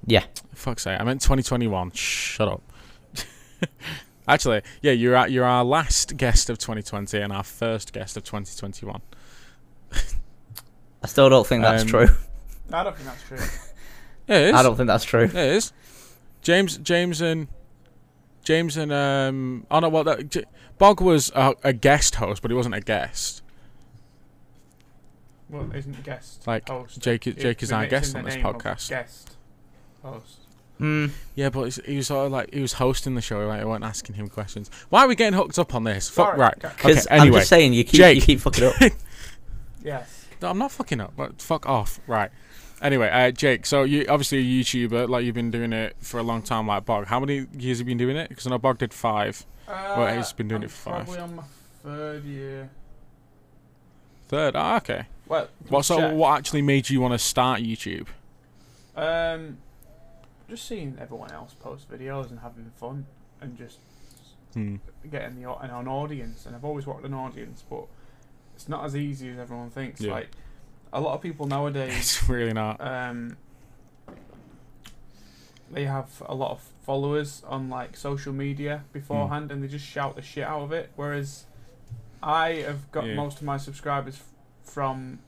Yeah. 0.05 0.23
Fuck's 0.53 0.83
sake, 0.83 0.99
I 0.99 1.03
meant 1.03 1.21
2021. 1.21 1.91
Shut 1.91 2.47
up. 2.47 2.61
Actually, 4.27 4.61
yeah, 4.81 4.91
you're 4.91 5.15
our, 5.15 5.27
you're 5.27 5.45
our 5.45 5.63
last 5.63 6.15
guest 6.17 6.49
of 6.49 6.57
2020 6.57 7.19
and 7.19 7.33
our 7.33 7.43
first 7.43 7.91
guest 7.93 8.15
of 8.17 8.23
2021. 8.23 9.01
I 11.03 11.07
still 11.07 11.29
don't 11.29 11.45
think 11.45 11.63
that's 11.63 11.83
Um, 11.83 11.89
true. 11.89 12.07
I 12.71 12.83
don't 12.83 12.95
think 12.95 13.07
that's 13.07 13.23
true. 13.27 13.37
Yeah, 14.25 14.37
it 14.37 14.47
is. 14.49 14.55
I 14.55 14.63
don't 14.63 14.77
think 14.77 14.87
that's 14.87 15.03
true. 15.03 15.23
It 15.25 15.35
is. 15.35 15.73
James, 16.41 16.77
James, 16.77 17.19
and 17.19 17.49
James 18.45 18.77
and 18.77 18.89
um. 18.93 19.67
Oh 19.69 19.79
no, 19.81 19.89
well, 19.89 20.05
that, 20.05 20.29
J- 20.29 20.45
Bog 20.77 21.01
was 21.01 21.29
a, 21.35 21.55
a 21.65 21.73
guest 21.73 22.15
host, 22.15 22.41
but 22.41 22.49
he 22.49 22.55
wasn't 22.55 22.75
a 22.75 22.79
guest. 22.79 23.41
Well, 25.49 25.69
isn't 25.75 26.01
guest 26.05 26.47
Like, 26.47 26.69
host? 26.69 27.01
Jake 27.01 27.23
Jake 27.37 27.61
is 27.63 27.73
our 27.73 27.85
guest 27.85 28.15
on 28.15 28.23
this 28.23 28.37
podcast. 28.37 28.89
Guest 28.89 29.35
host. 30.03 30.39
Mm, 30.79 31.11
Yeah, 31.35 31.49
but 31.49 31.73
he 31.85 31.97
was 31.97 32.07
sort 32.07 32.25
of 32.25 32.31
like 32.31 32.53
he 32.53 32.59
was 32.61 32.73
hosting 32.73 33.15
the 33.15 33.21
show. 33.21 33.45
Like, 33.47 33.61
I 33.61 33.65
weren't 33.65 33.83
asking 33.83 34.15
him 34.15 34.27
questions. 34.27 34.69
Why 34.89 35.03
are 35.03 35.07
we 35.07 35.15
getting 35.15 35.37
hooked 35.37 35.57
up 35.59 35.73
on 35.75 35.83
this? 35.83 36.09
Fuck 36.09 36.27
Sorry, 36.29 36.39
right. 36.39 36.53
okay. 36.57 36.67
Okay. 36.67 36.75
Because 36.87 37.07
Anyway, 37.09 37.27
I'm 37.27 37.33
just 37.41 37.49
saying, 37.49 37.73
you 37.73 37.83
keep 37.83 37.93
Jake. 37.99 38.15
you 38.15 38.21
keep 38.21 38.39
fucking 38.39 38.63
up. 38.65 38.73
Yes. 39.83 40.27
No, 40.41 40.49
I'm 40.49 40.57
not 40.57 40.71
fucking 40.71 41.01
up. 41.01 41.13
But 41.17 41.41
fuck 41.41 41.65
off. 41.67 41.99
Right. 42.07 42.31
Anyway, 42.81 43.09
uh, 43.09 43.31
Jake. 43.31 43.65
So 43.65 43.83
you 43.83 44.05
obviously 44.09 44.39
a 44.39 44.41
YouTuber. 44.41 45.09
Like 45.09 45.25
you've 45.25 45.35
been 45.35 45.51
doing 45.51 45.73
it 45.73 45.95
for 45.99 46.19
a 46.19 46.23
long 46.23 46.41
time. 46.41 46.67
Like 46.67 46.85
Bog. 46.85 47.05
How 47.07 47.19
many 47.19 47.47
years 47.57 47.79
have 47.79 47.87
you 47.87 47.91
been 47.95 47.97
doing 47.97 48.15
it? 48.17 48.29
Because 48.29 48.47
I 48.47 48.49
know 48.49 48.57
Bog 48.57 48.77
did 48.77 48.93
five. 48.93 49.45
Uh, 49.67 50.15
he's 50.15 50.31
been 50.33 50.47
doing 50.47 50.61
I'm 50.61 50.65
it 50.65 50.71
for 50.71 50.89
five. 50.91 51.05
Probably 51.05 51.21
on 51.21 51.35
my 51.35 51.43
third 51.83 52.23
year. 52.25 52.69
Third. 54.29 54.55
Ah, 54.55 54.77
okay. 54.77 55.05
Well, 55.27 55.47
What 55.69 55.83
so? 55.85 55.97
check. 55.97 56.13
What 56.13 56.37
actually 56.37 56.61
made 56.61 56.89
you 56.89 56.99
want 57.01 57.13
to 57.13 57.19
start 57.19 57.61
YouTube? 57.61 58.07
Um, 58.95 59.57
just 60.53 60.67
seeing 60.67 60.95
everyone 60.99 61.31
else 61.31 61.53
post 61.53 61.89
videos 61.89 62.29
and 62.29 62.39
having 62.39 62.71
fun 62.75 63.05
and 63.41 63.57
just 63.57 63.79
Hmm. 64.53 64.75
getting 65.09 65.41
the 65.41 65.51
an 65.51 65.87
audience. 65.87 66.45
And 66.45 66.55
I've 66.55 66.63
always 66.65 66.85
wanted 66.85 67.05
an 67.05 67.13
audience, 67.15 67.63
but 67.67 67.85
it's 68.55 68.69
not 68.69 68.85
as 68.85 68.95
easy 68.95 69.29
as 69.31 69.39
everyone 69.39 69.71
thinks. 69.71 69.99
Yeah. 70.01 70.11
Like 70.13 70.29
a 70.91 71.01
lot 71.01 71.15
of 71.15 71.21
people 71.21 71.47
nowadays, 71.47 71.95
It's 71.97 72.29
really 72.29 72.53
not. 72.53 72.79
um, 72.79 73.37
they 75.71 75.85
have 75.85 76.21
a 76.27 76.35
lot 76.35 76.51
of 76.51 76.61
followers 76.85 77.41
on 77.47 77.69
like 77.69 77.97
social 77.97 78.31
media 78.33 78.83
beforehand, 78.93 79.51
and 79.51 79.63
they 79.63 79.67
just 79.67 79.85
shout 79.85 80.15
the 80.15 80.21
shit 80.21 80.43
out 80.43 80.61
of 80.61 80.71
it. 80.71 80.91
Whereas 80.95 81.45
I 82.21 82.55
have 82.67 82.91
got 82.91 83.05
Yeah. 83.05 83.15
most 83.15 83.37
of 83.39 83.43
my 83.43 83.57
subscribers 83.57 84.15
f- 84.17 84.29
from 84.71 85.19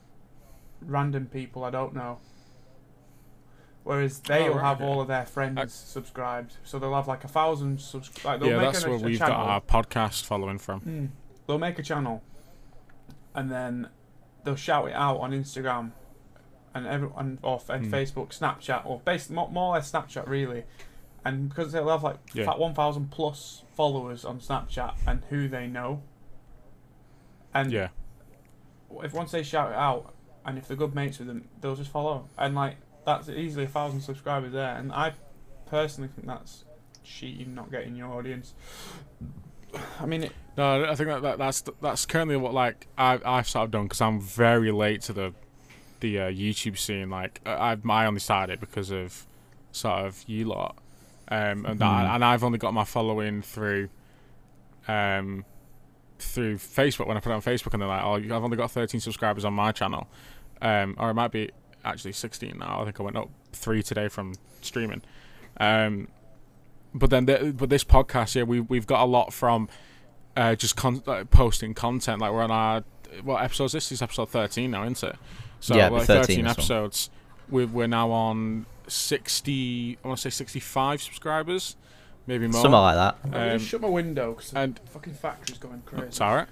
random 0.80 1.26
people 1.26 1.64
I 1.64 1.70
don't 1.70 1.94
know. 1.94 2.18
Whereas 3.86 4.18
they 4.18 4.40
Oh, 4.42 4.48
will 4.48 4.54
right, 4.56 4.64
have 4.64 4.80
okay. 4.80 4.84
all 4.90 5.00
of 5.00 5.06
their 5.06 5.24
friends 5.26 5.58
I- 5.58 5.66
subscribed, 5.66 6.56
so 6.64 6.80
they'll 6.80 6.92
have 6.96 7.06
like 7.06 7.22
a 7.22 7.28
thousand 7.28 7.80
subs. 7.80 8.10
Like 8.24 8.40
Yeah, 8.42 8.56
make 8.58 8.72
that's 8.72 8.82
a, 8.84 8.88
where 8.90 8.98
a 8.98 9.00
we've 9.00 9.16
channel. 9.18 9.36
got 9.36 9.46
our 9.48 9.60
podcast 9.60 10.24
following 10.24 10.58
from. 10.58 10.80
Mm. 10.80 11.08
They'll 11.46 11.58
make 11.58 11.78
a 11.78 11.84
channel, 11.84 12.20
and 13.32 13.48
then 13.48 13.88
they'll 14.42 14.56
shout 14.56 14.88
it 14.88 14.92
out 14.94 15.18
on 15.18 15.30
Instagram, 15.30 15.92
and 16.74 16.84
everyone 16.84 17.38
off 17.44 17.70
and 17.70 17.86
Mm. 17.86 17.90
Facebook, 17.92 18.36
Snapchat, 18.36 18.84
or 18.84 18.98
basically 19.04 19.36
more, 19.36 19.50
more 19.52 19.68
or 19.68 19.76
less 19.76 19.92
Snapchat 19.92 20.26
really. 20.26 20.64
And 21.24 21.48
because 21.48 21.70
they'll 21.70 21.88
have 21.88 22.02
like 22.02 22.18
Yeah. 22.34 22.46
fa- 22.46 22.58
one 22.58 22.74
thousand 22.74 23.12
plus 23.12 23.62
followers 23.76 24.24
on 24.24 24.40
Snapchat 24.40 24.94
and 25.06 25.22
who 25.30 25.46
they 25.46 25.68
know, 25.68 26.02
and 27.54 27.70
Yeah. 27.70 27.88
if 29.02 29.14
once 29.14 29.30
they 29.30 29.44
shout 29.44 29.70
it 29.70 29.76
out, 29.76 30.12
and 30.44 30.58
if 30.58 30.66
they're 30.66 30.76
good 30.76 30.94
mates 30.94 31.18
with 31.20 31.28
them, 31.28 31.48
they'll 31.60 31.76
just 31.76 31.90
follow, 31.92 32.26
and 32.36 32.56
like 32.56 32.78
that's 33.06 33.28
easily 33.30 33.64
a 33.64 33.68
thousand 33.68 34.00
subscribers 34.02 34.52
there. 34.52 34.74
And 34.76 34.92
I 34.92 35.14
personally 35.66 36.10
think 36.14 36.26
that's 36.26 36.64
cheating, 37.04 37.54
not 37.54 37.70
getting 37.70 37.96
your 37.96 38.08
audience. 38.12 38.52
I 40.00 40.06
mean, 40.06 40.24
it, 40.24 40.32
No, 40.56 40.84
I 40.84 40.94
think 40.94 41.08
that, 41.08 41.22
that 41.22 41.38
that's 41.38 41.62
that's 41.80 42.04
currently 42.06 42.36
what 42.36 42.52
like 42.54 42.86
I've 42.98 43.24
I've 43.24 43.48
sort 43.48 43.64
of 43.66 43.70
done 43.70 43.84
because 43.84 44.00
I'm 44.00 44.20
very 44.20 44.70
late 44.72 45.02
to 45.02 45.12
the 45.12 45.32
the 46.00 46.20
uh, 46.20 46.30
YouTube 46.30 46.78
scene. 46.78 47.08
Like 47.10 47.40
I- 47.46 47.72
I've 47.72 47.88
I 47.88 48.06
only 48.06 48.20
started 48.20 48.60
because 48.60 48.90
of 48.90 49.26
sort 49.72 50.04
of 50.06 50.22
you 50.26 50.46
lot, 50.46 50.76
um, 51.28 51.66
and 51.66 51.82
I, 51.82 52.04
Mhm. 52.04 52.14
and 52.14 52.24
I've 52.24 52.42
only 52.44 52.58
got 52.58 52.72
my 52.74 52.84
following 52.84 53.42
through 53.42 53.88
um 54.88 55.44
through 56.18 56.56
Facebook 56.56 57.06
when 57.06 57.16
I 57.16 57.20
put 57.20 57.30
it 57.30 57.34
on 57.34 57.42
Facebook 57.42 57.74
and 57.74 57.82
they're 57.82 57.88
like, 57.88 58.02
oh, 58.02 58.14
I've 58.14 58.32
only 58.42 58.56
got 58.56 58.70
13 58.70 59.00
subscribers 59.00 59.44
on 59.44 59.52
my 59.52 59.70
channel, 59.72 60.06
um, 60.62 60.96
or 60.98 61.10
it 61.10 61.14
might 61.14 61.30
be 61.32 61.50
actually 61.86 62.12
16 62.12 62.58
now. 62.58 62.80
I 62.80 62.84
think 62.84 63.00
I 63.00 63.02
went 63.02 63.16
up 63.16 63.30
three 63.52 63.82
today 63.82 64.08
from 64.08 64.34
streaming. 64.62 65.02
Um, 65.58 66.08
but 66.94 67.10
then, 67.10 67.26
the, 67.26 67.54
but 67.56 67.68
this 67.68 67.84
podcast, 67.84 68.34
yeah, 68.34 68.42
we 68.44 68.60
we've 68.60 68.86
got 68.86 69.02
a 69.02 69.06
lot 69.06 69.32
from 69.32 69.68
uh, 70.36 70.54
just 70.54 70.76
con- 70.76 71.02
like, 71.06 71.30
posting 71.30 71.74
content. 71.74 72.20
Like 72.20 72.32
we're 72.32 72.42
on 72.42 72.50
our 72.50 72.84
what 73.22 73.42
episodes? 73.42 73.72
This 73.72 73.92
is 73.92 74.02
episode 74.02 74.28
13 74.30 74.70
now, 74.70 74.82
isn't 74.84 75.10
it? 75.10 75.16
So 75.60 75.74
Yeah, 75.76 75.88
like 75.88 76.02
13 76.06 76.22
13 76.22 76.36
this 76.36 76.44
one. 76.44 76.50
episodes. 76.50 77.10
We're 77.48 77.66
we're 77.66 77.86
now 77.86 78.10
on 78.10 78.66
60. 78.88 79.98
I 80.04 80.08
want 80.08 80.18
to 80.18 80.30
say 80.30 80.34
65 80.34 81.02
subscribers, 81.02 81.76
maybe 82.26 82.46
more. 82.46 82.54
Something 82.62 82.72
like 82.72 82.96
that. 82.96 83.16
I'll 83.32 83.50
Um, 83.52 83.58
just 83.58 83.70
shut 83.70 83.80
my 83.80 83.88
window 83.88 84.32
because 84.34 84.50
the 84.50 84.58
and 84.60 84.80
fucking 84.90 85.14
factory's 85.14 85.58
going 85.58 85.82
crazy. 85.86 86.06
it's 86.06 86.20
alright. 86.20 86.48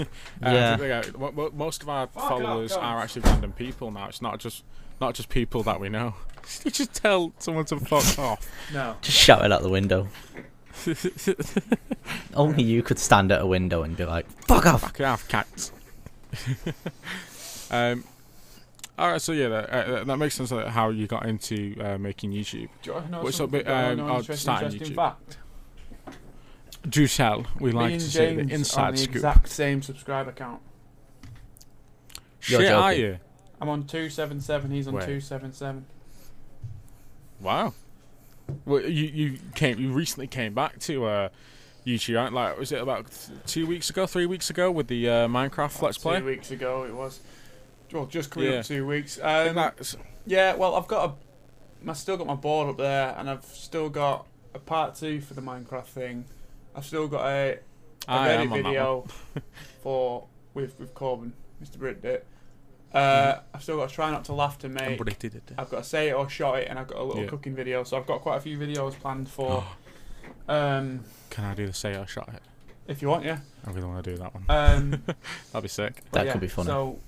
Uh, 0.00 0.06
Yeah. 0.42 0.80
yeah, 0.82 1.02
mo- 1.18 1.32
mo- 1.32 1.50
most 1.54 1.82
of 1.82 1.88
our 1.88 2.06
Fuck 2.08 2.22
it 2.22 2.24
up, 2.24 2.28
followers 2.42 2.72
are 2.72 2.98
actually 3.00 3.22
random 3.22 3.52
people 3.52 3.90
now. 3.90 4.06
It's 4.08 4.22
not 4.22 4.38
just 4.38 4.64
not 5.00 5.14
just 5.14 5.28
people 5.28 5.62
that 5.64 5.80
we 5.80 5.88
know. 5.88 6.14
you 6.64 6.70
just 6.70 6.92
tell 6.94 7.32
someone 7.38 7.64
to 7.66 7.78
fuck 7.78 8.18
off. 8.18 8.50
No. 8.72 8.96
Just 9.02 9.16
shout 9.18 9.44
it 9.44 9.52
out 9.52 9.62
the 9.62 9.68
window. 9.68 10.08
Only 12.34 12.62
you 12.62 12.82
could 12.82 12.98
stand 12.98 13.32
at 13.32 13.40
a 13.40 13.46
window 13.46 13.82
and 13.82 13.96
be 13.96 14.04
like, 14.04 14.26
"Fuck 14.46 14.66
off." 14.66 14.80
Fuck 14.82 15.00
off, 15.00 15.28
cats. 15.28 15.72
um, 17.70 18.04
all 18.98 19.10
right, 19.12 19.20
so 19.20 19.32
yeah, 19.32 19.48
that, 19.48 19.70
uh, 19.70 20.04
that 20.04 20.16
makes 20.16 20.34
sense. 20.34 20.50
Like, 20.50 20.66
how 20.68 20.90
you 20.90 21.06
got 21.06 21.26
into 21.26 21.76
uh, 21.80 21.98
making 21.98 22.32
YouTube. 22.32 22.68
Do 22.82 22.90
you 22.90 22.92
want 22.94 23.06
to 23.06 23.12
know 23.12 23.22
What's 23.22 23.36
up, 23.36 23.50
something? 23.50 23.58
bit, 23.60 23.66
Do 23.66 23.70
you 23.72 23.76
wanna 23.76 23.90
um, 23.92 23.96
know 23.98 24.04
an 24.04 24.10
I'll 24.10 24.18
interest- 24.18 24.42
start 24.42 24.62
on 24.64 24.72
interesting 24.72 24.96
YouTube. 24.96 24.96
fact? 24.96 25.38
Do 26.88 27.06
tell. 27.06 27.46
We 27.58 27.72
like 27.72 27.88
Me 27.88 27.92
and 27.94 28.00
to 28.02 28.10
say 28.10 28.26
James 28.34 28.36
the 28.36 28.40
are 28.40 28.44
on 28.44 28.50
inside 28.60 28.92
the 28.94 28.98
scoop. 28.98 29.14
exact 29.16 29.48
same 29.48 29.82
subscriber 29.82 30.32
count. 30.32 30.60
You're 32.46 32.60
Shit, 32.62 32.72
are 32.72 32.92
you? 32.94 33.18
I'm 33.60 33.68
on 33.68 33.84
two 33.84 34.08
seven 34.08 34.40
seven. 34.40 34.70
He's 34.70 34.88
on 34.88 34.94
Wait. 34.94 35.04
two 35.04 35.20
seven 35.20 35.52
seven. 35.52 35.84
Wow. 37.40 37.74
Well, 38.64 38.82
you 38.82 39.06
you 39.06 39.38
came 39.54 39.78
you 39.78 39.92
recently 39.92 40.26
came 40.26 40.54
back 40.54 40.78
to 40.80 41.04
uh, 41.04 41.28
YouTube, 41.86 42.16
right? 42.16 42.32
Like 42.32 42.58
was 42.58 42.72
it 42.72 42.80
about 42.80 43.10
th- 43.10 43.38
two 43.46 43.66
weeks 43.66 43.90
ago, 43.90 44.06
three 44.06 44.26
weeks 44.26 44.48
ago 44.50 44.70
with 44.70 44.88
the 44.88 45.08
uh, 45.08 45.28
Minecraft 45.28 45.80
Let's 45.82 45.98
Play? 45.98 46.20
Two 46.20 46.24
weeks 46.26 46.50
ago 46.50 46.84
it 46.84 46.94
was. 46.94 47.20
Well, 47.92 48.06
just 48.06 48.30
coming 48.30 48.52
Yeah. 48.52 48.58
up 48.60 48.64
two 48.66 48.86
weeks. 48.86 49.18
Um, 49.18 49.54
that's- 49.54 49.96
yeah, 50.26 50.54
well, 50.54 50.74
I've 50.76 50.86
got 50.86 51.10
a. 51.10 51.90
I've 51.90 51.96
still 51.96 52.16
got 52.16 52.26
my 52.26 52.34
board 52.34 52.68
up 52.70 52.76
there, 52.78 53.14
and 53.18 53.28
I've 53.28 53.44
still 53.44 53.88
got 53.88 54.26
a 54.54 54.58
part 54.58 54.94
two 54.94 55.20
for 55.20 55.34
the 55.34 55.40
Minecraft 55.40 55.86
thing. 55.86 56.24
I've 56.74 56.84
still 56.86 57.08
got 57.08 57.26
a, 57.26 57.58
a 58.08 58.10
I 58.10 58.28
Reddit 58.28 58.40
am 58.40 58.52
on 58.52 58.58
video 58.62 59.06
for 59.82 60.26
with 60.54 60.78
with 60.78 60.94
Corbin, 60.94 61.32
Mr. 61.62 61.78
Brit 61.78 62.00
did. 62.02 62.22
Uh, 62.92 63.38
I've 63.54 63.62
still 63.62 63.76
got 63.76 63.88
to 63.88 63.94
try 63.94 64.10
not 64.10 64.24
to 64.24 64.32
laugh 64.32 64.58
to 64.58 64.68
make. 64.68 64.84
Somebody 64.84 65.14
did 65.18 65.36
it. 65.36 65.52
I've 65.56 65.70
got 65.70 65.84
to 65.84 65.88
say 65.88 66.08
it 66.08 66.12
or 66.12 66.28
shot 66.28 66.58
it, 66.58 66.68
and 66.68 66.76
I've 66.78 66.88
got 66.88 66.98
a 66.98 67.04
little 67.04 67.22
Yeah. 67.22 67.28
cooking 67.28 67.54
video. 67.54 67.84
So 67.84 67.96
I've 67.96 68.06
got 68.06 68.20
quite 68.20 68.36
a 68.38 68.40
few 68.40 68.58
videos 68.58 68.94
planned 68.98 69.28
for. 69.28 69.64
um, 70.48 71.04
Can 71.30 71.44
I 71.44 71.54
do 71.54 71.66
the 71.68 71.72
say 71.72 71.94
or 71.94 72.06
shot 72.06 72.28
it? 72.34 72.42
if 72.88 73.00
you 73.00 73.08
want, 73.08 73.24
yeah. 73.24 73.38
I 73.64 73.70
really 73.70 73.86
want 73.86 74.02
to 74.04 74.10
do 74.10 74.16
that 74.16 74.34
one. 74.34 74.44
Um, 74.48 74.90
That'd 75.52 75.62
be 75.62 75.68
sick. 75.68 76.02
That 76.10 76.26
yeah, 76.26 76.32
could 76.32 76.40
be 76.40 76.48
funny. 76.48 76.66
So 76.66 76.98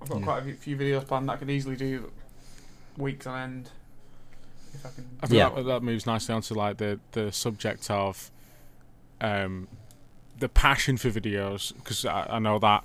I've 0.00 0.08
got 0.08 0.18
Yeah. 0.20 0.24
quite 0.24 0.46
a 0.46 0.52
few 0.54 0.76
videos 0.76 1.04
planned 1.08 1.28
that 1.28 1.32
I 1.32 1.36
could 1.38 1.50
easily 1.50 1.74
do 1.74 2.12
weeks 2.96 3.26
on 3.26 3.40
end. 3.40 3.70
If 4.74 4.86
I 4.86 4.90
can. 4.90 5.08
I 5.20 5.26
feel 5.26 5.36
Yeah. 5.36 5.48
like 5.48 5.66
that 5.66 5.82
moves 5.82 6.06
nicely 6.06 6.32
onto 6.34 6.54
like 6.54 6.76
the 6.76 7.00
the 7.12 7.32
subject 7.32 7.90
of 7.90 8.30
um 9.20 9.68
the 10.38 10.48
passion 10.48 10.96
for 10.96 11.10
videos 11.10 11.74
because 11.74 12.04
I, 12.04 12.26
I 12.30 12.38
know 12.38 12.58
that 12.60 12.84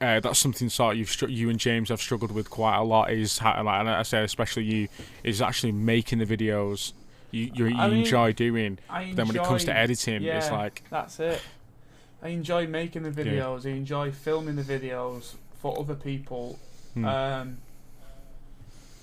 uh, 0.00 0.20
that's 0.20 0.38
something 0.38 0.68
sort 0.68 0.92
of 0.94 0.98
you've 0.98 1.08
str- 1.08 1.28
you 1.28 1.48
and 1.48 1.58
James 1.58 1.88
have 1.88 2.00
struggled 2.00 2.32
with 2.32 2.50
quite 2.50 2.76
a 2.76 2.82
lot 2.82 3.10
is 3.10 3.38
how, 3.38 3.62
like 3.62 3.80
and 3.80 3.88
I 3.88 4.02
say 4.02 4.22
especially 4.22 4.64
you 4.64 4.88
is 5.22 5.40
actually 5.40 5.72
making 5.72 6.18
the 6.18 6.26
videos 6.26 6.92
you 7.30 7.50
you, 7.54 7.66
you 7.66 7.74
mean, 7.76 7.92
enjoy 8.00 8.32
doing 8.32 8.78
I 8.90 9.02
enjoy, 9.02 9.16
then 9.16 9.26
when 9.28 9.36
it 9.36 9.42
comes 9.44 9.64
to 9.64 9.74
editing 9.76 10.24
it's 10.24 10.50
like 10.50 10.82
That's 10.90 11.18
it. 11.20 11.40
I 12.22 12.28
enjoy 12.28 12.66
making 12.66 13.02
the 13.02 13.10
videos. 13.10 13.66
I 13.66 13.70
enjoy 13.70 14.10
filming 14.10 14.56
the 14.56 14.62
videos 14.62 15.34
for 15.60 15.78
other 15.78 15.94
people. 15.94 16.58
hmm, 16.94 17.04
Um, 17.04 17.58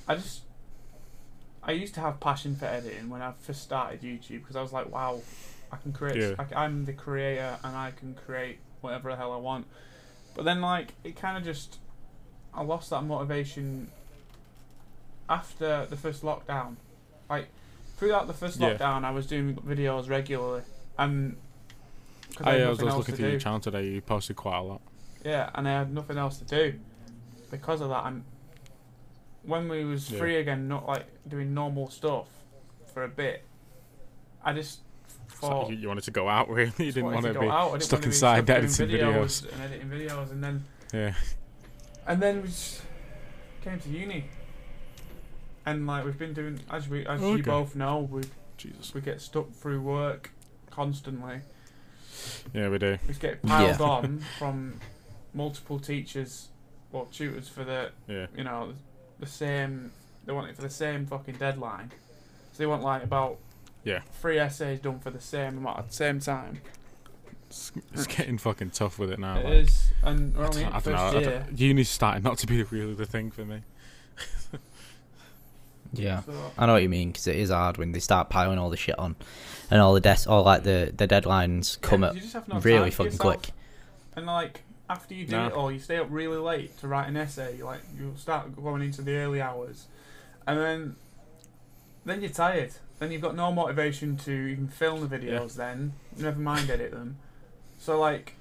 I 0.08 0.16
just, 0.16 0.42
I 1.64 1.74
used 1.74 1.94
to 1.96 2.00
have 2.02 2.20
passion 2.20 2.56
for 2.56 2.66
editing 2.66 3.10
when 3.10 3.22
I 3.22 3.34
first 3.40 3.62
started 3.62 4.02
YouTube 4.02 4.40
because 4.40 4.56
I 4.56 4.62
was 4.64 4.74
like, 4.74 4.92
wow, 4.92 5.22
I 5.72 5.78
can 5.78 5.94
create. 5.94 6.18
Yeah. 6.18 6.46
I, 6.56 6.66
am 6.66 6.86
the 6.86 6.94
creator 6.94 7.58
and 7.64 7.76
I 7.76 7.92
can 7.92 8.14
create 8.14 8.60
whatever 8.82 9.10
the 9.10 9.16
hell 9.16 9.32
I 9.32 9.38
want. 9.38 9.68
But 10.36 10.46
then, 10.46 10.62
like, 10.62 10.94
it 11.04 11.16
kind 11.16 11.38
of 11.38 11.44
just, 11.44 11.80
I 12.54 12.64
lost 12.64 12.90
that 12.90 13.04
motivation 13.04 13.90
after 15.30 15.86
the 15.86 15.96
first 15.96 16.24
lockdown. 16.24 16.76
Like, 17.30 17.48
throughout 17.98 18.28
the 18.28 18.34
first 18.34 18.60
Yeah. 18.60 18.74
lockdown, 18.74 19.06
I 19.06 19.12
was 19.12 19.28
doing 19.28 19.56
videos 19.56 20.10
regularly, 20.10 20.64
and 20.98 21.38
I, 22.40 22.42
oh, 22.42 22.52
had 22.52 22.62
I 22.62 22.70
was 22.70 22.80
nothing 22.80 22.88
just 22.88 22.98
looking 22.98 23.16
through 23.16 23.30
your 23.30 23.40
channel 23.40 23.60
today. 23.60 23.88
You 23.88 24.02
posted 24.02 24.36
quite 24.36 24.58
a 24.58 24.62
lot. 24.62 24.82
Yeah, 25.24 25.50
and 25.54 25.68
I 25.68 25.72
had 25.72 25.94
nothing 25.94 26.18
else 26.18 26.38
to 26.40 26.46
do 26.46 26.80
because 27.50 27.82
of 27.82 27.90
that. 27.90 28.06
And 28.06 28.24
when 29.44 29.70
we 29.70 29.84
was 29.86 30.10
Yeah. 30.10 30.20
free 30.20 30.38
again, 30.38 30.68
not 30.68 30.88
like 30.88 31.06
doing 31.28 31.54
normal 31.54 31.90
stuff 31.90 32.28
for 32.94 33.04
a 33.04 33.08
bit, 33.08 33.44
I 34.44 34.54
just 34.54 34.80
So 35.39 35.70
you, 35.70 35.76
you 35.78 35.88
wanted 35.88 36.04
to 36.06 36.12
go 36.12 36.28
out, 36.28 36.50
really. 36.50 36.72
You 36.78 36.91
didn't 36.91 37.06
want 37.06 37.26
to 37.26 37.34
go 37.34 37.41
be. 37.41 37.48
out. 37.48 37.82
Stuck 37.84 38.00
wanna 38.00 38.02
be 38.04 38.08
inside 38.08 38.46
doing 38.46 38.58
editing 38.60 38.88
videos 38.89 39.52
and 39.52 39.62
editing 39.62 39.89
videos, 39.89 40.32
and 40.32 40.44
then 40.44 40.63
Yeah. 40.94 41.13
and 42.08 42.22
then 42.22 42.41
we 42.41 42.48
just 42.50 42.82
came 43.63 43.80
to 43.80 43.89
uni, 43.89 44.26
and 45.65 45.86
like 45.88 46.06
we've 46.06 46.17
been 46.17 46.34
doing 46.34 46.60
as 46.70 46.88
we 46.89 47.06
as 47.06 47.22
Okay. 47.22 47.38
you 47.38 47.44
both 47.44 47.76
know, 47.76 48.00
we 48.12 48.22
Jesus. 48.58 48.94
we 48.94 49.02
get 49.02 49.22
stuck 49.22 49.52
through 49.54 49.82
work 49.82 50.32
constantly. 50.70 51.41
Yeah, 52.54 52.70
we 52.70 52.78
do. 52.78 52.98
We 53.08 53.13
get 53.15 53.41
piled 53.41 53.80
Yeah. 53.80 53.86
on 53.86 54.20
from 54.38 54.80
multiple 55.34 55.80
teachers 55.80 56.50
or 56.91 57.08
tutors 57.12 57.48
for 57.48 57.63
the 57.63 57.91
Yeah. 58.08 58.28
you 58.36 58.44
know, 58.44 58.74
the 59.20 59.26
same. 59.26 59.91
They 60.26 60.34
want 60.34 60.50
it 60.50 60.56
for 60.56 60.62
the 60.62 60.70
same 60.70 61.06
fucking 61.08 61.36
deadline. 61.38 61.91
So 62.52 62.58
they 62.60 62.65
want 62.67 62.84
like 62.84 63.04
about 63.04 63.38
Yeah. 63.84 64.02
three 64.22 64.38
essays 64.39 64.80
done 64.80 65.00
for 65.00 65.10
the 65.10 65.20
same 65.22 65.58
amount 65.58 65.80
at 65.80 65.88
the 65.89 65.94
same 65.94 66.20
time. 66.20 66.62
It's, 67.50 67.72
it's 67.94 68.08
getting 68.08 68.38
fucking 68.38 68.70
tough 68.70 68.98
with 69.00 69.12
it 69.12 69.20
now. 69.20 69.38
It 69.39 69.44
like, 69.46 69.54
is, 69.54 69.91
and 70.04 70.34
we're 70.36 70.44
I 70.44 70.48
only 70.48 70.62
don't, 70.62 70.70
in 70.70 70.74
I 70.76 70.80
the 70.80 70.89
don't 70.91 71.00
know. 71.00 71.12
first 71.12 71.15
I 71.28 71.30
year. 71.32 71.46
don't- 71.48 71.60
Uni's 71.60 71.89
starting 71.89 72.24
not 72.24 72.38
to 72.39 72.48
be 72.48 72.63
really 72.63 72.94
the 72.94 73.06
thing 73.06 73.32
for 73.32 73.44
me. 73.46 73.62
Yeah. 75.94 76.22
So, 76.22 76.32
I 76.58 76.65
know 76.67 76.74
what 76.74 76.84
you 76.84 76.89
mean 76.89 77.10
because 77.10 77.28
it 77.28 77.36
is 77.36 77.50
hard 77.50 77.78
when 77.78 77.91
they 77.91 78.00
start 78.00 78.30
piling 78.30 78.58
all 78.58 78.70
the 78.70 78.78
shit 78.78 78.98
on, 78.98 79.17
and 79.70 79.82
all 79.82 79.94
the 79.94 80.00
des- 80.00 80.26
all 80.28 80.44
like 80.44 80.63
the 80.63 80.94
the 80.96 81.06
deadlines 81.08 81.80
come 81.82 82.04
yeah, 82.04 82.10
up 82.10 82.15
you 82.15 82.22
just 82.22 82.34
have 82.34 82.48
no 82.48 82.60
really 82.62 82.91
fucking 82.91 83.12
yourself. 83.13 83.41
quick. 83.41 83.52
And 84.15 84.26
like 84.26 84.62
after 84.89 85.13
you 85.13 85.26
do 85.26 85.36
No. 85.36 85.48
it 85.48 85.54
all, 85.54 85.70
you 85.72 85.80
stay 85.80 85.98
up 85.98 86.08
really 86.10 86.38
late 86.38 86.78
to 86.80 86.88
write 86.88 87.10
an 87.10 87.17
essay. 87.17 87.58
you 87.58 87.65
Like 87.65 87.82
you 87.98 88.13
start 88.17 88.56
going 88.56 88.82
into 88.82 89.02
the 89.02 89.15
early 89.17 89.41
hours, 89.41 89.88
and 90.48 90.58
then 90.60 90.96
then 92.06 92.22
you're 92.22 92.30
tired. 92.32 92.72
Then 93.02 93.12
you've 93.12 93.22
got 93.24 93.36
no 93.36 93.52
motivation 93.52 94.16
to 94.18 94.32
even 94.32 94.68
film 94.68 95.08
the 95.10 95.18
videos. 95.18 95.56
Then 95.56 95.94
never 96.18 96.40
mind 96.40 96.70
edit 96.70 96.92
them. 96.92 97.18
So 97.80 98.00
like, 98.00 98.36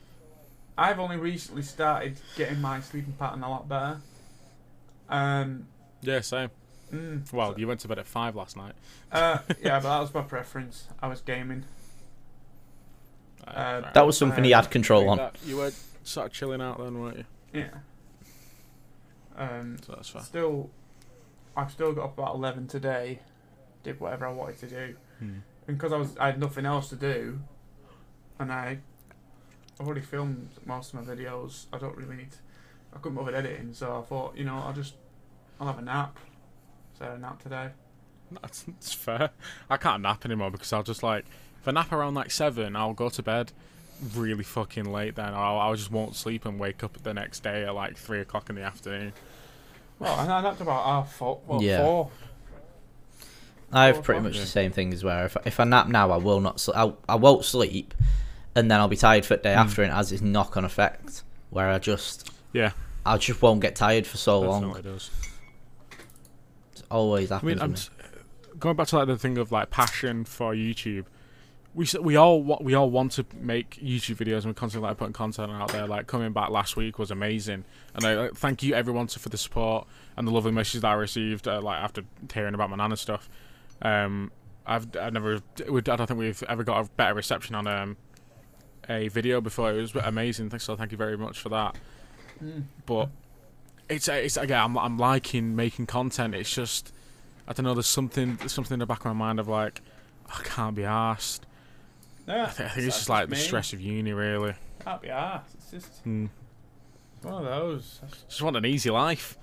I've 0.77 1.01
only 1.01 1.17
recently 1.17 1.63
started 1.63 2.19
getting 2.37 2.61
my 2.61 2.83
sleeping 2.83 3.15
pattern 3.19 3.43
a 3.43 3.49
lot 3.49 3.67
better. 3.71 4.01
Um. 5.09 5.67
Yeah, 6.03 6.21
same. 6.21 6.51
mm, 6.93 7.33
Well, 7.33 7.59
you 7.59 7.67
went 7.69 7.81
to 7.81 7.89
bed 7.89 7.99
at 8.01 8.07
five 8.07 8.37
last 8.37 8.55
night. 8.55 8.75
uh, 9.11 9.39
yeah, 9.63 9.81
but 9.81 9.89
that 9.89 9.99
was 10.01 10.13
my 10.13 10.21
preference. 10.23 10.89
I 11.03 11.09
was 11.09 11.23
gaming. 11.23 11.65
Uh, 13.49 13.51
Uh, 13.51 13.93
That 13.95 14.05
was 14.07 14.19
something 14.19 14.45
he 14.45 14.53
Uh, 14.53 14.61
had 14.61 14.71
control 14.71 15.09
on. 15.09 15.17
That- 15.17 15.37
You 15.47 15.57
were 15.57 15.73
sort 16.05 16.27
of 16.27 16.33
chilling 16.35 16.61
out 16.61 16.77
then, 16.79 17.01
weren't 17.01 17.17
you? 17.17 17.25
Yeah. 17.55 17.71
Um. 19.39 19.79
So 19.87 19.95
that's 19.95 20.11
fine. 20.11 20.23
Still, 20.23 20.69
I've 21.57 21.71
still 21.73 21.95
got 21.95 22.05
up 22.05 22.19
about 22.19 22.35
eleven 22.35 22.67
today. 22.67 23.21
Did 23.83 23.99
whatever 24.01 24.27
I 24.27 24.33
wanted 24.33 24.59
to 24.59 24.67
do, 24.69 24.97
Hmm. 25.19 25.39
and 25.67 25.77
because 25.79 25.93
I 25.93 25.97
was 25.97 26.17
I 26.19 26.27
had 26.27 26.39
nothing 26.41 26.67
else 26.67 26.89
to 26.91 26.97
do, 26.97 27.41
and 28.39 28.53
I, 28.53 28.79
I've 29.79 29.87
already 29.87 30.03
filmed 30.03 30.51
most 30.67 30.93
of 30.93 31.01
my 31.07 31.15
videos. 31.15 31.67
I 31.73 31.79
don't 31.79 31.97
really 31.97 32.17
need. 32.17 32.29
I 32.95 32.99
couldn't 32.99 33.17
bother 33.17 33.35
editing, 33.35 33.73
so 33.73 33.99
I 33.99 34.03
thought, 34.03 34.37
you 34.37 34.45
know, 34.45 34.57
I'll 34.57 34.73
just, 34.73 34.95
I'll 35.61 35.69
have 35.69 35.79
a 35.79 35.83
nap. 35.83 36.19
So 36.99 37.05
I 37.05 37.09
had 37.11 37.19
a 37.19 37.21
nap 37.21 37.41
today. 37.43 37.69
That's, 38.43 38.63
that's 38.63 38.93
fair. 38.93 39.31
I 39.71 39.77
can't 39.77 40.03
nap 40.03 40.25
anymore 40.25 40.51
because 40.51 40.73
I'll 40.73 40.83
just 40.83 41.03
like 41.03 41.25
if 41.61 41.67
I 41.69 41.71
nap 41.73 41.91
around 41.93 42.15
like 42.15 42.31
seven, 42.31 42.77
I'll 42.77 42.93
go 42.95 43.09
to 43.09 43.23
bed 43.23 43.53
really 44.15 44.45
fucking 44.45 44.85
late. 44.93 45.15
Then 45.17 45.33
I'll, 45.35 45.59
I 45.59 45.75
just 45.75 45.91
won't 45.91 46.15
sleep 46.17 46.45
and 46.47 46.59
wake 46.61 46.83
up 46.85 47.03
the 47.03 47.13
next 47.15 47.43
day 47.43 47.65
at 47.65 47.75
like 47.75 47.97
three 47.97 48.21
o'clock 48.21 48.51
in 48.51 48.57
the 48.57 48.63
afternoon. 48.63 49.13
Well, 49.99 50.15
I 50.15 50.25
I 50.27 50.41
napped 50.43 50.61
about 50.61 50.85
half 50.85 51.13
four. 51.13 51.41
Well, 51.47 51.63
Yeah. 51.63 51.85
four. 51.85 52.11
I 53.73 53.87
have 53.87 54.03
pretty 54.03 54.21
much 54.21 54.39
the 54.39 54.47
same 54.47 54.73
thing 54.73 54.93
as 54.93 55.05
where 55.05 55.27
if 55.27 55.37
if 55.45 55.61
I 55.61 55.65
nap 55.65 55.89
now, 55.89 56.11
I 56.11 56.17
will 56.17 56.41
not. 56.41 56.59
Sl- 56.61 56.73
I, 56.75 56.93
I 57.09 57.15
won't 57.15 57.45
sleep, 57.45 57.95
and 58.55 58.71
then 58.71 58.81
I'll 58.81 58.89
be 58.89 58.97
tired 58.97 59.25
for 59.25 59.37
the 59.37 59.43
day 59.43 59.53
Hmm. 59.55 59.61
after, 59.61 59.83
and 59.83 59.93
it 59.93 59.95
has 59.95 60.11
this 60.11 60.21
knock 60.21 60.57
on 60.57 60.65
effect 60.65 61.23
where 61.51 61.69
I 61.69 61.79
just 61.79 62.31
Yeah, 62.53 62.73
I 63.07 63.17
just 63.19 63.41
won't 63.43 63.61
get 63.61 63.77
tired 63.77 64.07
for 64.07 64.17
so 64.17 64.41
long. 64.41 64.63
definitely 64.63 64.91
does. 64.93 65.11
It 66.77 66.83
always 66.91 67.31
I 67.31 67.37
happens. 67.37 67.49
mean, 67.49 67.63
I'm 67.63 67.73
me. 67.73 67.79
going 68.59 68.77
back 68.77 68.89
to 68.89 68.97
like 68.99 69.07
the 69.07 69.19
thing 69.19 69.39
of 69.39 69.53
like 69.53 69.71
passion 69.71 70.25
for 70.25 70.55
YouTube. 70.55 71.05
We 71.73 71.87
we 72.01 72.17
all 72.17 72.43
we 72.61 72.75
all 72.75 72.91
want 72.91 73.13
to 73.13 73.27
make 73.39 73.79
YouTube 73.81 74.17
videos 74.17 74.39
and 74.39 74.47
we're 74.47 74.55
constantly 74.55 74.89
like 74.89 74.97
putting 74.99 75.13
content 75.13 75.53
out 75.53 75.69
there. 75.71 75.87
Like 75.87 76.09
coming 76.09 76.33
back 76.33 76.51
last 76.51 76.75
week 76.77 76.99
was 76.99 77.13
amazing, 77.13 77.65
and 77.95 78.05
I 78.05 78.15
like, 78.15 78.35
thank 78.35 78.65
you 78.65 78.75
everyone 78.75 79.07
to, 79.09 79.21
for 79.21 79.29
the 79.29 79.39
support 79.39 79.87
and 80.17 80.27
the 80.27 80.33
lovely 80.33 80.51
messages 80.51 80.81
that 80.81 80.89
I 80.89 80.95
received. 80.95 81.47
Uh, 81.47 81.61
like 81.61 81.81
after 81.81 82.03
hearing 82.35 82.55
about 82.55 82.71
my 82.71 82.77
nana 82.77 82.97
stuff, 82.97 83.29
um, 83.83 84.31
I've 84.67 84.95
I 84.97 85.11
never 85.11 85.41
I 85.59 85.81
don't 85.81 86.07
think 86.07 86.19
we've 86.19 86.43
ever 86.45 86.65
got 86.65 86.85
a 86.87 86.91
better 86.91 87.15
reception 87.15 87.55
on 87.55 87.67
um 87.67 87.97
a 88.89 89.09
video 89.09 89.41
before. 89.41 89.71
It 89.73 89.81
was 89.81 89.95
amazing. 89.95 90.57
So 90.59 90.77
thank 90.77 90.93
you 90.93 90.99
very 90.99 91.17
much 91.17 91.39
for 91.39 91.49
that. 91.51 91.77
Mm. 92.43 92.65
But 92.87 93.09
it's 93.89 94.09
it's 94.09 94.37
again 94.37 94.61
I'm 94.61 94.79
I'm 94.79 94.99
liking 94.99 95.57
making 95.57 95.87
content. 95.87 96.35
It's 96.35 96.53
just 96.53 96.93
I 97.49 97.53
don't 97.53 97.65
know. 97.65 97.75
There's 97.75 97.87
something 97.87 98.37
there's 98.37 98.53
something 98.53 98.75
in 98.75 98.79
the 98.81 98.87
back 98.87 99.01
of 99.01 99.07
my 99.07 99.13
mind 99.13 99.41
of 99.41 99.49
like 99.49 99.81
I 100.29 100.43
can't 100.45 100.75
be 100.77 100.85
asked. 100.85 101.47
Yeah, 102.29 102.45
I 102.45 102.47
think, 102.47 102.71
I 102.71 102.73
think 102.75 102.87
it's 102.87 102.97
just 102.97 103.09
like 103.09 103.29
the 103.29 103.37
stress 103.37 103.73
of 103.73 103.81
uni 103.81 104.13
really. 104.13 104.55
Can't 104.85 105.03
be 105.03 105.09
arsed. 105.09 105.55
It's 105.55 105.71
just 105.71 106.03
Hmm. 106.05 106.27
one 107.23 107.35
of 107.35 107.45
those. 107.45 108.01
Just 108.29 108.43
want 108.43 108.57
an 108.57 108.65
easy 108.67 108.91
life. 108.91 109.37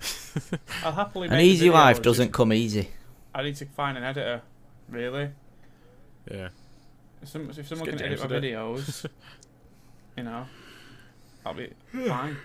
I'll 0.84 0.92
happily. 0.92 1.28
An 1.28 1.32
make 1.34 1.40
the 1.40 1.46
easy 1.46 1.70
life 1.70 2.02
doesn't 2.02 2.26
just- 2.26 2.34
come 2.34 2.52
easy. 2.52 2.88
I 3.34 3.42
need 3.42 3.56
to 3.56 3.66
find 3.66 3.96
an 3.98 4.04
editor. 4.04 4.42
Really, 4.88 5.30
Yeah. 6.30 6.48
if, 7.22 7.28
some, 7.28 7.50
if 7.50 7.66
someone 7.66 7.88
can 7.88 8.00
edit 8.02 8.20
my 8.20 8.26
to 8.26 8.40
do 8.40 8.46
it. 8.46 8.52
videos, 8.52 9.06
you 10.16 10.22
know, 10.24 10.46
I'll 11.46 11.54
be 11.54 11.70
fine. 12.06 12.36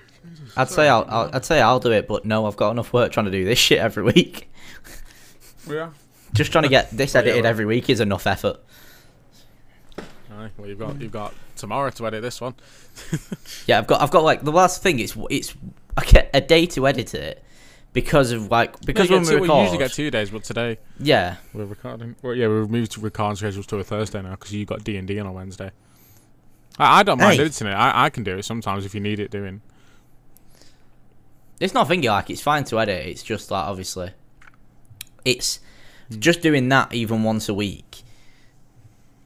I'd 0.58 0.70
say 0.70 0.88
I'll, 0.88 1.06
I'll 1.10 1.30
I'd 1.34 1.46
say 1.46 1.62
I'll 1.62 1.80
do 1.80 1.92
it, 1.92 2.08
but 2.08 2.26
no, 2.26 2.46
I've 2.46 2.56
got 2.58 2.72
enough 2.72 2.92
work 2.94 3.12
trying 3.12 3.26
to 3.26 3.32
do 3.32 3.44
this 3.46 3.60
shit 3.68 3.80
every 3.80 4.04
week. 4.04 4.50
Yeah. 5.70 5.90
Just 6.34 6.52
trying 6.52 6.64
to 6.64 6.70
get 6.70 6.90
this 6.92 7.14
yeah, 7.16 7.20
edited 7.22 7.44
well- 7.44 7.50
every 7.50 7.66
week 7.66 7.90
is 7.90 8.00
enough 8.00 8.26
effort. 8.26 8.58
Aye, 10.32 10.50
well, 10.58 10.68
you've 10.70 10.80
got 10.80 11.02
you've 11.02 11.12
got 11.12 11.34
tomorrow 11.58 11.90
to 11.90 12.08
edit 12.08 12.22
this 12.22 12.40
one. 12.40 12.56
Yeah, 13.68 13.80
I've 13.80 13.88
got 13.88 14.02
I've 14.02 14.12
got 14.12 14.24
like 14.24 14.44
the 14.44 14.52
last 14.52 14.82
thing. 14.82 15.00
It's 15.00 15.18
it's 15.30 15.54
I 15.98 16.06
get 16.06 16.30
a 16.34 16.40
day 16.40 16.66
to 16.68 16.88
edit 16.88 17.14
it 17.14 17.44
because 17.94 18.32
of 18.32 18.50
like 18.52 18.80
because 18.82 19.10
No, 19.10 19.18
when 19.18 19.24
we 19.26 19.30
two- 19.32 19.42
record. 19.42 19.62
usually 19.62 19.78
get 19.80 19.92
two 19.94 20.12
days, 20.12 20.30
but 20.30 20.44
today 20.44 20.78
Yeah, 21.00 21.38
we're 21.54 21.66
recording. 21.66 22.16
Well, 22.22 22.34
yeah, 22.36 22.48
we've 22.48 22.70
moved 22.70 22.92
to 22.94 23.02
recording 23.02 23.36
schedules 23.38 23.66
to 23.68 23.78
a 23.78 23.84
Thursday 23.84 24.22
now 24.22 24.32
because 24.32 24.54
you 24.54 24.66
got 24.66 24.84
D 24.84 24.98
and 24.98 25.08
D 25.08 25.20
on 25.20 25.26
a 25.28 25.32
Wednesday. 25.32 25.72
I, 26.78 27.00
I 27.00 27.04
don't 27.04 27.20
mind 27.20 27.36
Hey. 27.36 27.42
editing 27.42 27.68
it. 27.68 27.72
I, 27.74 28.06
I 28.06 28.10
can 28.10 28.24
do 28.24 28.38
it 28.38 28.44
sometimes 28.46 28.86
if 28.86 28.94
you 28.94 29.02
need 29.02 29.20
it 29.20 29.32
doing. 29.32 29.62
it's 31.60 31.74
not 31.74 31.88
thingy 31.90 32.06
like 32.06 32.30
it's 32.30 32.42
fine 32.42 32.64
to 32.66 32.80
edit. 32.80 33.06
It's 33.08 33.24
just 33.24 33.52
like 33.52 33.66
obviously, 33.66 34.12
it's 35.26 35.60
Hmm. 36.10 36.20
just 36.20 36.42
doing 36.42 36.70
that 36.70 36.94
even 36.94 37.24
once 37.24 37.50
a 37.50 37.54
week. 37.54 38.04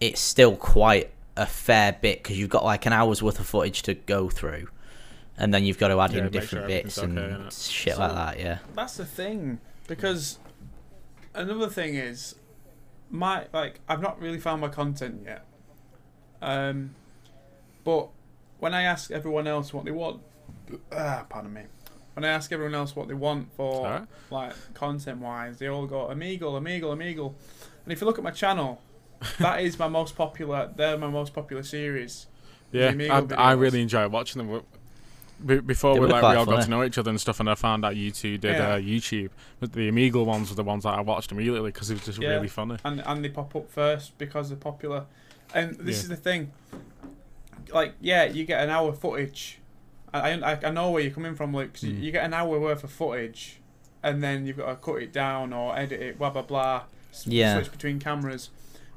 It's 0.02 0.20
still 0.20 0.56
quite 0.56 1.12
a 1.38 1.46
fair 1.46 1.94
bit 1.94 2.22
because 2.24 2.38
you've 2.38 2.50
got 2.50 2.64
like 2.66 2.86
an 2.86 2.94
hour's 2.94 3.24
worth 3.24 3.40
of 3.40 3.46
footage 3.46 3.82
to 3.84 3.94
go 3.94 4.30
through, 4.30 4.68
and 5.38 5.54
then 5.54 5.64
you've 5.66 5.78
got 5.78 5.88
to 5.90 6.00
add 6.00 6.12
Yeah, 6.12 6.20
in 6.20 6.24
make 6.26 6.34
sure 6.34 6.42
different 6.42 6.68
bits 6.68 6.98
and 6.98 7.18
okay, 7.20 7.44
shit 7.52 7.96
So- 7.96 8.00
like 8.02 8.14
that. 8.16 8.40
Yeah. 8.40 8.58
That's 8.76 8.98
the 8.98 9.06
thing 9.06 9.60
because 9.88 10.40
another 11.34 11.70
thing 11.70 11.96
is 11.96 12.36
my 13.10 13.46
like 13.54 13.80
I've 13.88 14.02
not 14.02 14.20
really 14.20 14.40
found 14.40 14.62
my 14.62 14.70
content 14.70 15.22
yet. 15.26 15.46
Um, 16.42 16.96
but 17.84 18.10
when 18.60 18.74
I 18.74 18.84
ask 18.84 19.12
everyone 19.12 19.48
else 19.48 19.74
what 19.74 19.86
they 19.86 19.92
want, 19.92 20.22
ah, 20.92 21.26
pardon 21.30 21.54
me. 21.54 21.64
When 22.16 22.24
I 22.26 22.30
ask 22.30 22.52
everyone 22.52 22.76
else 22.76 22.96
what 22.96 23.08
they 23.08 23.14
want 23.16 23.52
for 23.56 23.86
Alright. 23.88 24.08
like 24.30 24.54
content 24.76 25.20
wise, 25.20 25.58
they 25.58 25.68
all 25.68 25.88
go 25.88 26.08
Amigal, 26.10 26.54
Amigal, 26.62 26.96
Amigal. 26.96 27.34
And 27.86 27.92
if 27.92 28.02
you 28.02 28.08
look 28.08 28.18
at 28.20 28.24
my 28.24 28.32
channel, 28.32 28.82
that 29.40 29.62
is 29.62 29.80
my 29.80 29.88
most 29.88 30.16
popular. 30.16 30.72
They're 30.76 30.98
my 30.98 31.10
most 31.10 31.34
popular 31.34 31.64
series. 31.64 32.28
Yeah, 32.72 32.94
I, 33.10 33.36
I 33.36 33.52
really 33.54 33.82
enjoy 33.82 34.08
watching 34.10 34.46
them. 34.46 34.62
Be- 35.46 35.60
Before 35.60 35.94
They 35.96 36.00
we 36.02 36.08
like 36.08 36.22
we 36.22 36.36
all 36.36 36.46
got 36.46 36.64
to 36.64 36.70
know 36.70 36.84
each 36.84 36.98
other 36.98 37.10
and 37.10 37.20
stuff, 37.20 37.40
and 37.40 37.50
I 37.50 37.56
found 37.56 37.84
out 37.86 37.96
you 37.96 38.12
two 38.12 38.38
did 38.38 38.56
Yeah. 38.56 38.74
uh, 38.74 38.80
YouTube. 38.80 39.30
But 39.60 39.74
the 39.74 39.90
Amigal 39.92 40.26
ones 40.26 40.50
were 40.50 40.56
the 40.56 40.64
ones 40.64 40.84
that 40.84 40.94
I 40.98 41.02
watched 41.02 41.32
immediately 41.32 41.72
because 41.72 41.90
it 41.90 41.96
was 41.96 42.06
just 42.06 42.20
Yeah. 42.22 42.30
really 42.30 42.48
funny. 42.48 42.78
and 42.86 43.02
and 43.06 43.24
they 43.26 43.30
pop 43.30 43.56
up 43.56 43.70
first 43.72 44.18
because 44.18 44.50
they're 44.50 44.58
popular. 44.58 45.06
And 45.54 45.76
this 45.76 45.98
Yeah. 45.98 46.02
is 46.04 46.08
the 46.10 46.16
thing. 46.16 46.52
Like, 47.74 47.94
yeah, 48.02 48.24
you 48.26 48.46
get 48.46 48.62
an 48.64 48.70
hour 48.70 48.94
footage, 48.94 49.60
I, 50.14 50.34
I, 50.34 50.60
I 50.66 50.70
know 50.72 50.92
where 50.92 51.02
you're 51.02 51.12
coming 51.12 51.36
from, 51.36 51.56
Luke. 51.56 51.74
'cause 51.74 51.84
you- 51.84 51.94
Mm. 51.94 52.04
You 52.04 52.12
get 52.12 52.24
an 52.26 52.34
hour 52.34 52.60
worth 52.60 52.84
of 52.84 52.92
footage, 52.92 53.60
and 54.04 54.24
then 54.24 54.46
you've 54.46 54.58
got 54.58 54.68
to 54.68 54.76
cut 54.76 55.02
it 55.02 55.12
down 55.12 55.54
or 55.54 55.78
edit 55.78 56.02
it, 56.02 56.18
blah 56.18 56.30
blah 56.30 56.42
blah. 56.44 56.84
Yeah. 57.26 57.56
Switch 57.56 57.72
between 57.72 58.00
cameras. 58.00 58.50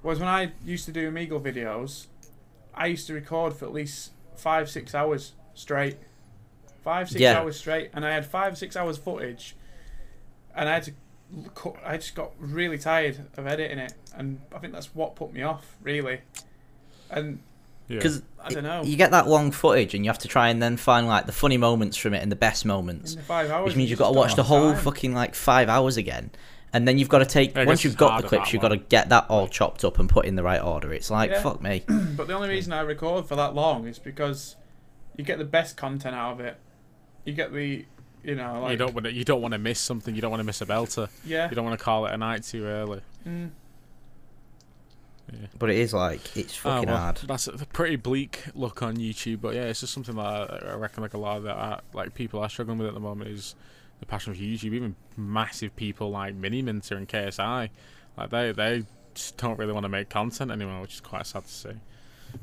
Whereas 0.03 0.21
when 0.21 0.29
I 0.29 0.53
used 0.65 0.85
to 0.87 0.93
do 0.93 1.09
Amigo 1.09 1.39
videos, 1.41 2.07
I 2.75 2.87
used 2.87 3.07
to 3.09 3.15
record 3.15 3.55
for 3.55 3.65
at 3.67 3.73
least 3.73 4.13
five 4.37 4.69
six 4.71 4.95
hours 4.95 5.33
straight. 5.55 5.97
Five 6.87 7.09
six 7.11 7.21
Yeah. 7.21 7.41
hours 7.41 7.57
straight, 7.57 7.91
and 7.95 8.07
I 8.07 8.13
had 8.15 8.25
five 8.25 8.57
six 8.57 8.77
hours 8.77 8.97
footage, 8.97 9.57
and 10.55 10.69
I 10.69 10.75
had 10.75 10.85
to. 10.85 10.93
Cut, 11.57 11.75
I 11.85 11.97
just 11.97 12.15
got 12.15 12.31
really 12.39 12.79
tired 12.79 13.27
of 13.37 13.45
editing 13.49 13.81
it, 13.81 13.93
and 14.17 14.41
I 14.55 14.59
think 14.61 14.73
that's 14.73 14.95
what 14.95 15.17
put 15.17 15.33
me 15.33 15.43
off, 15.43 15.75
really. 15.83 16.21
And 17.11 17.41
Yeah. 17.89 17.97
Because 17.97 18.23
I 18.41 18.51
don't 18.51 18.63
know. 18.63 18.83
you 18.85 18.97
get 18.97 19.11
that 19.11 19.27
long 19.27 19.51
footage 19.51 19.95
and 19.95 20.05
you 20.05 20.09
have 20.11 20.19
to 20.21 20.29
try 20.29 20.49
and 20.51 20.63
then 20.63 20.77
find 20.77 21.09
like 21.09 21.27
the 21.27 21.33
funny 21.33 21.57
moments 21.57 21.97
from 21.97 22.15
it 22.15 22.23
and 22.23 22.31
the 22.31 22.37
best 22.37 22.65
moments, 22.65 23.15
in 23.15 23.19
the 23.19 23.25
five 23.25 23.51
hours, 23.51 23.65
which 23.67 23.77
means 23.77 23.89
you 23.91 23.95
you've 23.95 23.99
got 23.99 24.13
to 24.13 24.17
watch 24.17 24.37
the 24.37 24.45
whole 24.45 24.73
time. 24.75 24.81
fucking 24.83 25.13
like 25.15 25.35
five 25.35 25.69
hours 25.69 25.97
again. 25.97 26.31
And 26.73 26.87
then 26.87 26.97
you've 26.99 27.09
got 27.09 27.19
to 27.19 27.25
take 27.27 27.57
once 27.57 27.83
you've 27.83 27.97
got 27.97 28.23
the 28.23 28.29
clips, 28.29 28.53
you've 28.53 28.63
got 28.63 28.69
to 28.69 28.77
get 28.77 29.09
that 29.09 29.27
all 29.29 29.49
chopped 29.49 29.85
up 29.85 29.99
and 29.99 30.09
put 30.09 30.27
in 30.27 30.37
the 30.37 30.45
right 30.45 30.63
order. 30.63 30.93
It's 30.93 31.11
like 31.11 31.31
Yeah. 31.33 31.41
fuck 31.43 31.61
me. 31.61 31.83
But 32.17 32.29
the 32.29 32.35
only 32.35 32.49
reason 32.49 32.73
I 32.73 32.83
record 32.83 33.27
for 33.27 33.35
that 33.35 33.55
long 33.57 33.89
is 33.89 33.99
because 33.99 34.55
you 35.17 35.25
get 35.25 35.39
the 35.39 35.45
best 35.45 35.77
content 35.77 36.15
out 36.15 36.35
of 36.35 36.41
it. 36.41 36.57
You 37.27 37.35
get 37.35 37.53
the, 37.53 37.85
you 38.25 38.35
know, 38.35 38.63
like 38.63 38.71
you 38.73 38.77
don't 38.79 38.95
want 38.95 39.05
to. 39.05 39.13
You 39.13 39.25
don't 39.25 39.43
want 39.43 39.53
to 39.53 39.59
miss 39.59 39.79
something. 39.79 40.15
You 40.15 40.21
don't 40.23 40.31
want 40.31 40.41
to 40.41 40.45
miss 40.45 40.61
a 40.63 40.67
belter. 40.67 41.09
yeah. 41.25 41.49
You 41.51 41.55
don't 41.55 41.65
want 41.67 41.79
to 41.79 41.85
call 41.85 42.07
it 42.07 42.13
a 42.15 42.17
night 42.17 42.43
too 42.45 42.65
early. 42.65 43.03
Mm. 43.27 43.51
Yeah. 45.33 45.47
But 45.59 45.71
it 45.71 45.77
is 45.77 45.93
like 45.93 46.37
it's 46.37 46.57
Oh, 46.59 46.71
fucking 46.71 46.89
well, 46.89 46.99
hard. 46.99 47.17
That's 47.27 47.49
a 47.49 47.53
pretty 47.53 47.97
bleak 47.97 48.45
look 48.55 48.83
on 48.83 48.97
YouTube, 48.97 49.41
but 49.41 49.55
yeah, 49.55 49.63
it's 49.65 49.81
just 49.81 49.93
something 49.93 50.15
that 50.15 50.23
I, 50.25 50.71
I 50.71 50.75
reckon 50.77 51.03
like 51.03 51.15
a 51.15 51.19
lot 51.19 51.39
of 51.39 51.43
that 51.45 51.57
uh, 51.57 51.81
like 51.93 52.15
people 52.15 52.41
are 52.41 52.49
struggling 52.49 52.79
with 52.79 52.87
at 52.87 52.95
the 52.95 53.01
moment 53.01 53.31
is 53.31 53.57
the 53.99 54.07
passion 54.07 54.35
for 54.35 54.41
YouTube. 54.41 54.73
Even 54.75 54.95
massive 55.17 55.75
people 55.75 56.11
like 56.11 56.41
Miniminter 56.41 56.93
and 56.97 57.09
KSI, 57.09 57.71
like 58.17 58.31
they 58.31 58.53
they 58.53 58.85
just 59.15 59.37
don't 59.37 59.59
really 59.59 59.73
want 59.73 59.83
to 59.85 59.89
make 59.89 60.09
content 60.09 60.53
anymore, 60.53 60.81
which 60.83 60.95
is 60.95 61.01
quite 61.01 61.27
sad 61.27 61.45
to 61.45 61.53
see. 61.53 61.71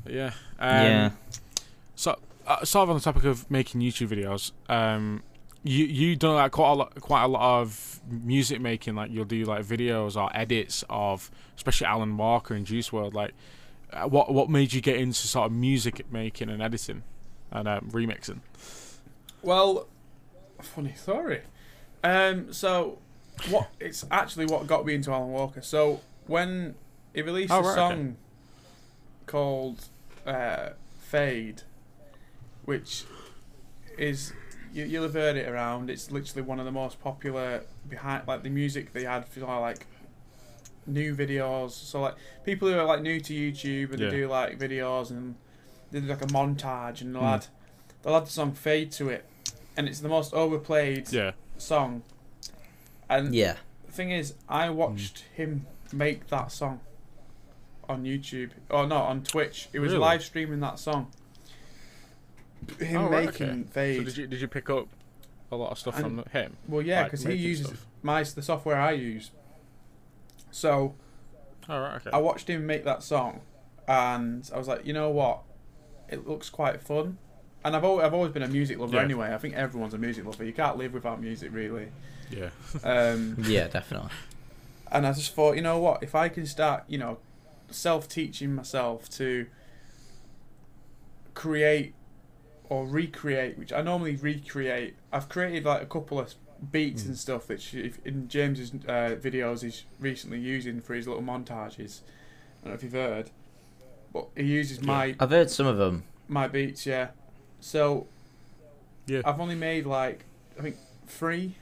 But 0.04 0.12
yeah, 0.12 0.32
um, 0.58 0.84
yeah. 0.84 1.10
So, 1.94 2.18
uh, 2.46 2.64
sort 2.64 2.84
of 2.84 2.90
on 2.90 2.96
the 2.96 3.02
topic 3.02 3.24
of 3.24 3.50
making 3.50 3.80
YouTube 3.80 4.08
videos, 4.08 4.52
um, 4.68 5.22
you 5.62 5.84
you 5.86 6.16
done 6.16 6.34
like 6.34 6.52
quite 6.52 6.70
a 6.70 6.74
lot, 6.74 7.00
quite 7.00 7.22
a 7.24 7.28
lot 7.28 7.60
of 7.62 8.00
music 8.08 8.60
making. 8.60 8.94
Like 8.94 9.10
you'll 9.10 9.24
do 9.24 9.44
like 9.44 9.64
videos 9.64 10.20
or 10.20 10.30
edits 10.36 10.84
of, 10.90 11.30
especially 11.56 11.86
Alan 11.86 12.16
Walker 12.16 12.54
and 12.54 12.66
Juice 12.66 12.90
WRLD. 12.90 13.14
Like, 13.14 13.32
uh, 13.92 14.04
what 14.08 14.32
what 14.32 14.50
made 14.50 14.72
you 14.72 14.80
get 14.80 14.96
into 14.96 15.26
sort 15.26 15.46
of 15.46 15.52
music 15.52 16.04
making 16.12 16.50
and 16.50 16.60
editing 16.62 17.02
and 17.50 17.66
um, 17.68 17.88
remixing? 17.92 18.40
Well, 19.42 19.88
funny 20.60 20.92
story. 20.94 21.42
Um, 22.02 22.52
so 22.52 22.98
what? 23.48 23.68
It's 23.80 24.04
actually 24.10 24.46
what 24.46 24.66
got 24.66 24.84
me 24.84 24.94
into 24.94 25.10
Alan 25.12 25.30
Walker. 25.30 25.62
So 25.62 26.00
when 26.26 26.74
he 27.14 27.22
released 27.22 27.52
Oh, 27.52 27.60
a 27.60 27.62
right, 27.62 27.68
okay. 27.70 27.76
song 27.76 28.16
called 29.26 29.86
uh, 30.26 30.70
"Fade," 30.98 31.62
which 32.64 33.04
is 33.98 34.32
you, 34.72 34.84
you'll 34.84 35.04
have 35.04 35.14
heard 35.14 35.36
it 35.36 35.48
around. 35.48 35.90
It's 35.90 36.10
literally 36.10 36.42
one 36.42 36.58
of 36.58 36.64
the 36.64 36.72
most 36.72 37.00
popular 37.00 37.62
behind 37.88 38.26
like 38.26 38.42
the 38.42 38.50
music 38.50 38.92
they 38.92 39.04
had 39.04 39.26
for 39.28 39.40
like 39.40 39.86
new 40.86 41.14
videos. 41.14 41.70
So 41.72 42.00
like 42.00 42.14
people 42.44 42.68
who 42.68 42.78
are 42.78 42.84
like 42.84 43.02
new 43.02 43.20
to 43.20 43.32
YouTube 43.32 43.90
and 43.92 44.00
Yeah. 44.00 44.10
they 44.10 44.16
do 44.16 44.28
like 44.28 44.58
videos 44.58 45.10
and 45.10 45.36
they 45.90 46.00
do 46.00 46.06
like 46.06 46.22
a 46.22 46.26
montage 46.26 47.00
and 47.00 47.14
they'll 47.14 47.22
Hmm. 47.22 47.28
add 47.28 47.46
they'll 48.02 48.16
add 48.16 48.26
the 48.26 48.30
song 48.30 48.52
"Fade" 48.52 48.92
to 48.92 49.08
it, 49.08 49.24
and 49.76 49.88
it's 49.88 50.00
the 50.00 50.08
most 50.08 50.34
overplayed 50.34 51.10
Yeah, 51.12 51.32
song. 51.56 52.02
And 53.08 53.34
Yeah. 53.34 53.56
the 53.86 53.92
thing 53.92 54.10
is, 54.10 54.34
I 54.48 54.68
watched 54.70 55.20
him 55.34 55.66
make 55.92 56.26
that 56.28 56.50
song 56.52 56.80
on 57.88 58.04
YouTube. 58.04 58.50
Oh 58.70 58.84
no, 58.86 58.96
on 58.96 59.22
Twitch. 59.22 59.68
He 59.72 59.78
was 59.78 59.92
Really? 59.92 60.00
live 60.02 60.22
streaming 60.24 60.60
that 60.60 60.78
song. 60.78 61.12
Him 62.80 63.00
Oh, 63.00 63.08
right, 63.08 63.26
making 63.26 63.50
okay. 63.50 63.62
Fade. 63.70 63.98
So 63.98 64.04
did 64.04 64.16
you 64.16 64.26
did 64.26 64.40
you 64.40 64.48
pick 64.48 64.70
up 64.70 64.88
a 65.52 65.56
lot 65.56 65.70
of 65.72 65.78
stuff 65.78 65.96
And- 65.98 66.22
from 66.22 66.30
him? 66.32 66.56
well, 66.68 66.82
yeah, 66.82 67.02
like, 67.02 67.06
because 67.12 67.24
he 67.24 67.34
uses 67.34 67.66
stuff? 67.66 67.86
my 68.02 68.22
the 68.22 68.42
software 68.42 68.76
I 68.80 68.92
use. 68.92 69.30
So 70.50 70.94
Oh 71.68 71.78
right, 71.80 71.96
okay. 71.96 72.10
I 72.12 72.18
watched 72.18 72.48
him 72.48 72.66
make 72.66 72.84
that 72.84 73.02
song, 73.02 73.40
and 73.88 74.48
I 74.54 74.58
was 74.58 74.68
like, 74.68 74.84
you 74.86 74.92
know 74.92 75.08
what, 75.10 75.40
it 76.08 76.26
looks 76.28 76.50
quite 76.50 76.80
fun. 76.82 77.18
And 77.64 77.74
I've 77.74 77.84
always, 77.84 78.04
I've 78.04 78.12
always 78.12 78.30
been 78.32 78.42
a 78.42 78.48
music 78.48 78.78
lover 78.78 78.96
Yeah. 78.96 79.02
anyway. 79.02 79.32
I 79.32 79.38
think 79.38 79.54
everyone's 79.54 79.94
a 79.94 79.98
music 79.98 80.26
lover. 80.26 80.44
You 80.44 80.52
can't 80.52 80.76
live 80.76 80.92
without 80.92 81.20
music, 81.20 81.50
really. 81.52 81.88
yeah, 82.30 82.50
Um, 82.84 83.36
Yeah, 83.46 83.68
definitely. 83.68 84.10
and 84.92 85.06
I 85.06 85.12
just 85.14 85.34
thought, 85.34 85.56
you 85.56 85.62
know 85.62 85.78
what, 85.78 86.02
if 86.02 86.14
I 86.14 86.28
can 86.28 86.44
start, 86.44 86.84
you 86.88 86.98
know, 86.98 87.18
self-teaching 87.70 88.54
myself 88.54 89.08
to 89.10 89.46
create 91.32 91.94
or 92.68 92.86
recreate, 92.86 93.58
which 93.58 93.72
I 93.72 93.82
normally 93.82 94.16
recreate. 94.16 94.94
I've 95.12 95.28
created 95.28 95.64
like 95.64 95.82
a 95.82 95.86
couple 95.86 96.18
of 96.18 96.34
beats 96.72 97.02
Mm. 97.02 97.06
and 97.08 97.18
stuff 97.18 97.46
that 97.48 97.60
she, 97.60 97.92
in 98.04 98.26
James's 98.28 98.72
uh, 98.88 99.16
videos 99.20 99.62
he's 99.62 99.84
recently 100.00 100.38
using 100.40 100.80
for 100.80 100.94
his 100.94 101.06
little 101.06 101.22
montages. 101.22 102.00
I 102.62 102.68
don't 102.68 102.70
know 102.70 102.74
if 102.74 102.82
you've 102.82 102.92
heard, 102.92 103.30
but 104.12 104.28
he 104.36 104.44
uses 104.44 104.78
Yeah. 104.78 104.86
my 104.86 105.14
I've 105.20 105.30
heard 105.30 105.50
some 105.50 105.66
of 105.66 105.76
them. 105.76 106.04
my 106.28 106.48
beats, 106.48 106.86
yeah. 106.86 107.08
So 107.60 108.06
yeah. 109.06 109.20
I've 109.24 109.40
only 109.40 109.56
made 109.56 109.84
like 109.84 110.24
I 110.58 110.62
think 110.62 110.76
three, 111.06 111.56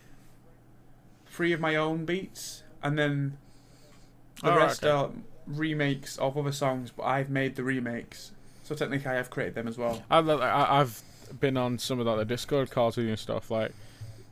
three 1.27 1.53
of 1.53 1.59
my 1.61 1.75
own 1.77 2.05
beats, 2.05 2.63
and 2.83 2.97
then 2.99 3.39
the 4.43 4.53
Oh, 4.53 4.57
rest 4.57 4.85
okay. 4.85 4.91
are 4.93 5.11
remakes 5.47 6.17
of 6.19 6.37
other 6.37 6.53
songs. 6.53 6.91
But 6.91 7.05
I've 7.05 7.31
made 7.31 7.57
the 7.57 7.65
remakes, 7.65 8.33
so 8.63 8.75
technically 8.75 9.11
I 9.11 9.15
have 9.15 9.31
created 9.31 9.55
them 9.55 9.69
as 9.69 9.79
well. 9.79 10.03
I- 10.11 10.81
I've 10.81 11.03
been 11.41 11.57
on 11.57 11.79
some 11.79 11.99
of 12.01 12.07
like, 12.07 12.19
the 12.19 12.25
Discord 12.25 12.71
calls 12.71 12.97
with 12.97 13.05
you 13.07 13.11
and 13.13 13.19
stuff. 13.19 13.51
Like, 13.51 13.73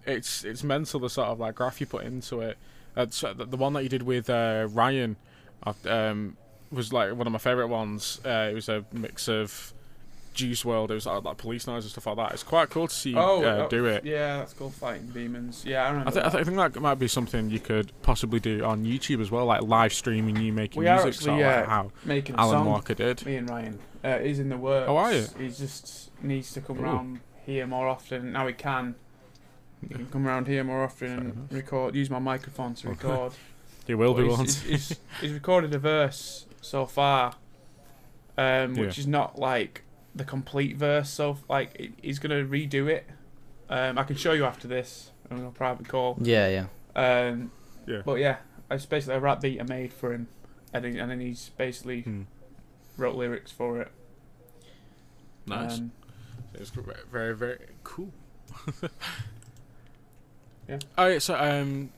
it's 0.07 0.45
it's 0.45 0.63
mental 0.65 1.01
the 1.01 1.11
sort 1.11 1.29
of 1.29 1.39
like 1.41 1.55
graph 1.57 1.81
you 1.81 1.87
put 1.87 2.05
into 2.05 2.41
it. 2.41 2.57
Uh, 2.97 3.07
the, 3.33 3.45
the 3.45 3.57
one 3.57 3.73
that 3.75 3.83
you 3.83 3.89
did 3.89 4.03
with 4.03 4.29
uh, 4.29 4.67
Ryan, 4.71 5.17
uh, 5.65 5.73
um, 5.87 6.37
was 6.73 6.93
like 6.93 7.15
one 7.15 7.27
of 7.27 7.33
my 7.33 7.39
favorite 7.39 7.69
ones. 7.69 8.21
Uh, 8.25 8.49
it 8.51 8.55
was 8.55 8.69
a 8.69 8.85
mix 8.93 9.29
of 9.29 9.73
Juice 10.35 10.63
WRLD. 10.63 10.91
It 10.91 10.95
was 10.95 11.07
like, 11.07 11.25
like 11.25 11.37
police 11.37 11.67
noise 11.67 11.85
and 11.85 11.91
stuff 11.93 12.07
like 12.07 12.17
that. 12.17 12.33
It's 12.33 12.43
quite 12.43 12.71
cool 12.71 12.89
to 12.89 12.95
see 12.95 13.11
you 13.11 13.19
oh, 13.19 13.43
uh, 13.43 13.47
uh, 13.65 13.69
do 13.69 13.87
it. 13.87 14.05
Yeah, 14.05 14.39
that's 14.39 14.53
called 14.53 14.75
fighting 14.75 15.09
demons. 15.09 15.65
Yeah, 15.67 15.85
I 15.85 15.91
remember. 15.91 16.09
I, 16.11 16.13
th- 16.13 16.25
I, 16.25 16.29
th- 16.31 16.41
I 16.41 16.45
think 16.45 16.57
that 16.57 16.81
might 16.81 16.95
be 16.99 17.09
something 17.09 17.51
you 17.51 17.61
could 17.61 17.93
possibly 18.03 18.41
do 18.41 18.65
on 18.65 18.85
YouTube 18.85 19.21
as 19.21 19.31
well, 19.31 19.47
like 19.47 19.63
live 19.63 19.93
streaming 19.93 20.37
you 20.37 20.53
making 20.53 20.81
We 20.81 20.87
are 20.89 21.03
music, 21.03 21.21
sort 21.23 21.41
actually, 21.41 21.43
of 21.45 21.57
like 21.57 21.67
uh, 21.67 21.71
how 21.71 21.91
making 22.05 22.37
Alan 22.37 22.59
song. 22.59 22.67
Walker 22.67 22.95
did. 22.95 23.25
Me 23.27 23.37
and 23.37 23.49
Ryan. 23.51 23.79
Uh, 24.03 24.19
he's 24.19 24.39
in 24.39 24.49
the 24.49 24.57
works. 24.57 24.89
Oh, 24.89 24.97
are 24.97 25.13
you? 25.13 25.27
He 25.39 25.49
just 25.49 26.11
needs 26.23 26.53
to 26.53 26.61
come 26.61 26.79
Ooh. 26.81 26.85
around 26.85 27.21
here 27.45 27.67
more 27.67 27.89
often. 27.89 28.33
Now 28.33 28.47
he 28.47 28.53
can. 28.55 28.95
He 29.83 29.95
can 29.95 30.07
come 30.07 30.27
around 30.27 30.47
here 30.47 30.63
more 30.63 30.85
often 30.85 31.09
Fair 31.09 31.17
and 31.19 31.33
enough. 31.35 31.53
record. 31.53 31.95
Use 31.95 32.09
my 32.11 32.19
microphone 32.19 32.75
to 32.75 32.89
record. 32.89 33.33
He 33.87 33.95
will 33.95 34.15
But 34.15 34.23
be 34.23 34.29
once. 34.29 34.61
he's, 34.63 34.89
he's, 34.91 34.99
he's 35.21 35.33
recorded 35.33 35.75
a 35.75 35.79
verse 35.79 36.47
so 36.61 36.87
far, 36.87 37.35
um, 38.39 38.75
which 38.77 38.97
Yeah. 38.99 39.01
is 39.01 39.07
not 39.09 39.39
like 39.39 39.83
the 40.15 40.25
complete 40.25 40.77
verse. 40.77 41.09
So 41.11 41.39
like 41.49 41.77
he- 41.77 41.93
he's 42.03 42.19
gonna 42.19 42.45
redo 42.45 42.89
it. 42.89 43.07
Um, 43.69 43.99
I 43.99 44.03
can 44.05 44.17
show 44.17 44.33
you 44.33 44.45
after 44.45 44.67
this 44.69 45.11
on 45.31 45.45
a 45.45 45.51
private 45.51 45.89
call. 45.89 46.19
Yeah, 46.21 46.49
yeah. 46.49 46.67
Um, 47.31 47.53
Yeah. 47.87 48.03
But 48.05 48.15
yeah, 48.21 48.37
it's 48.71 48.87
basically 48.87 49.15
a 49.17 49.21
rap 49.21 49.41
beat 49.41 49.61
I 49.61 49.65
made 49.65 49.93
for 49.93 50.13
him, 50.13 50.29
and 50.73 50.85
then, 50.85 50.97
and 50.99 51.11
then 51.11 51.21
he's 51.21 51.51
basically 51.57 52.03
Hmm. 52.03 52.23
wrote 52.97 53.15
lyrics 53.15 53.51
for 53.53 53.81
it. 53.81 53.91
Nice. 55.47 55.79
Um, 55.79 55.93
It's 56.55 56.71
very, 56.71 57.35
very 57.35 57.59
cool. 57.85 58.13
Yeah. 60.69 60.79
Oh, 60.97 61.07
yeah, 61.09 61.19
so 61.19 61.35
um, 61.35 61.91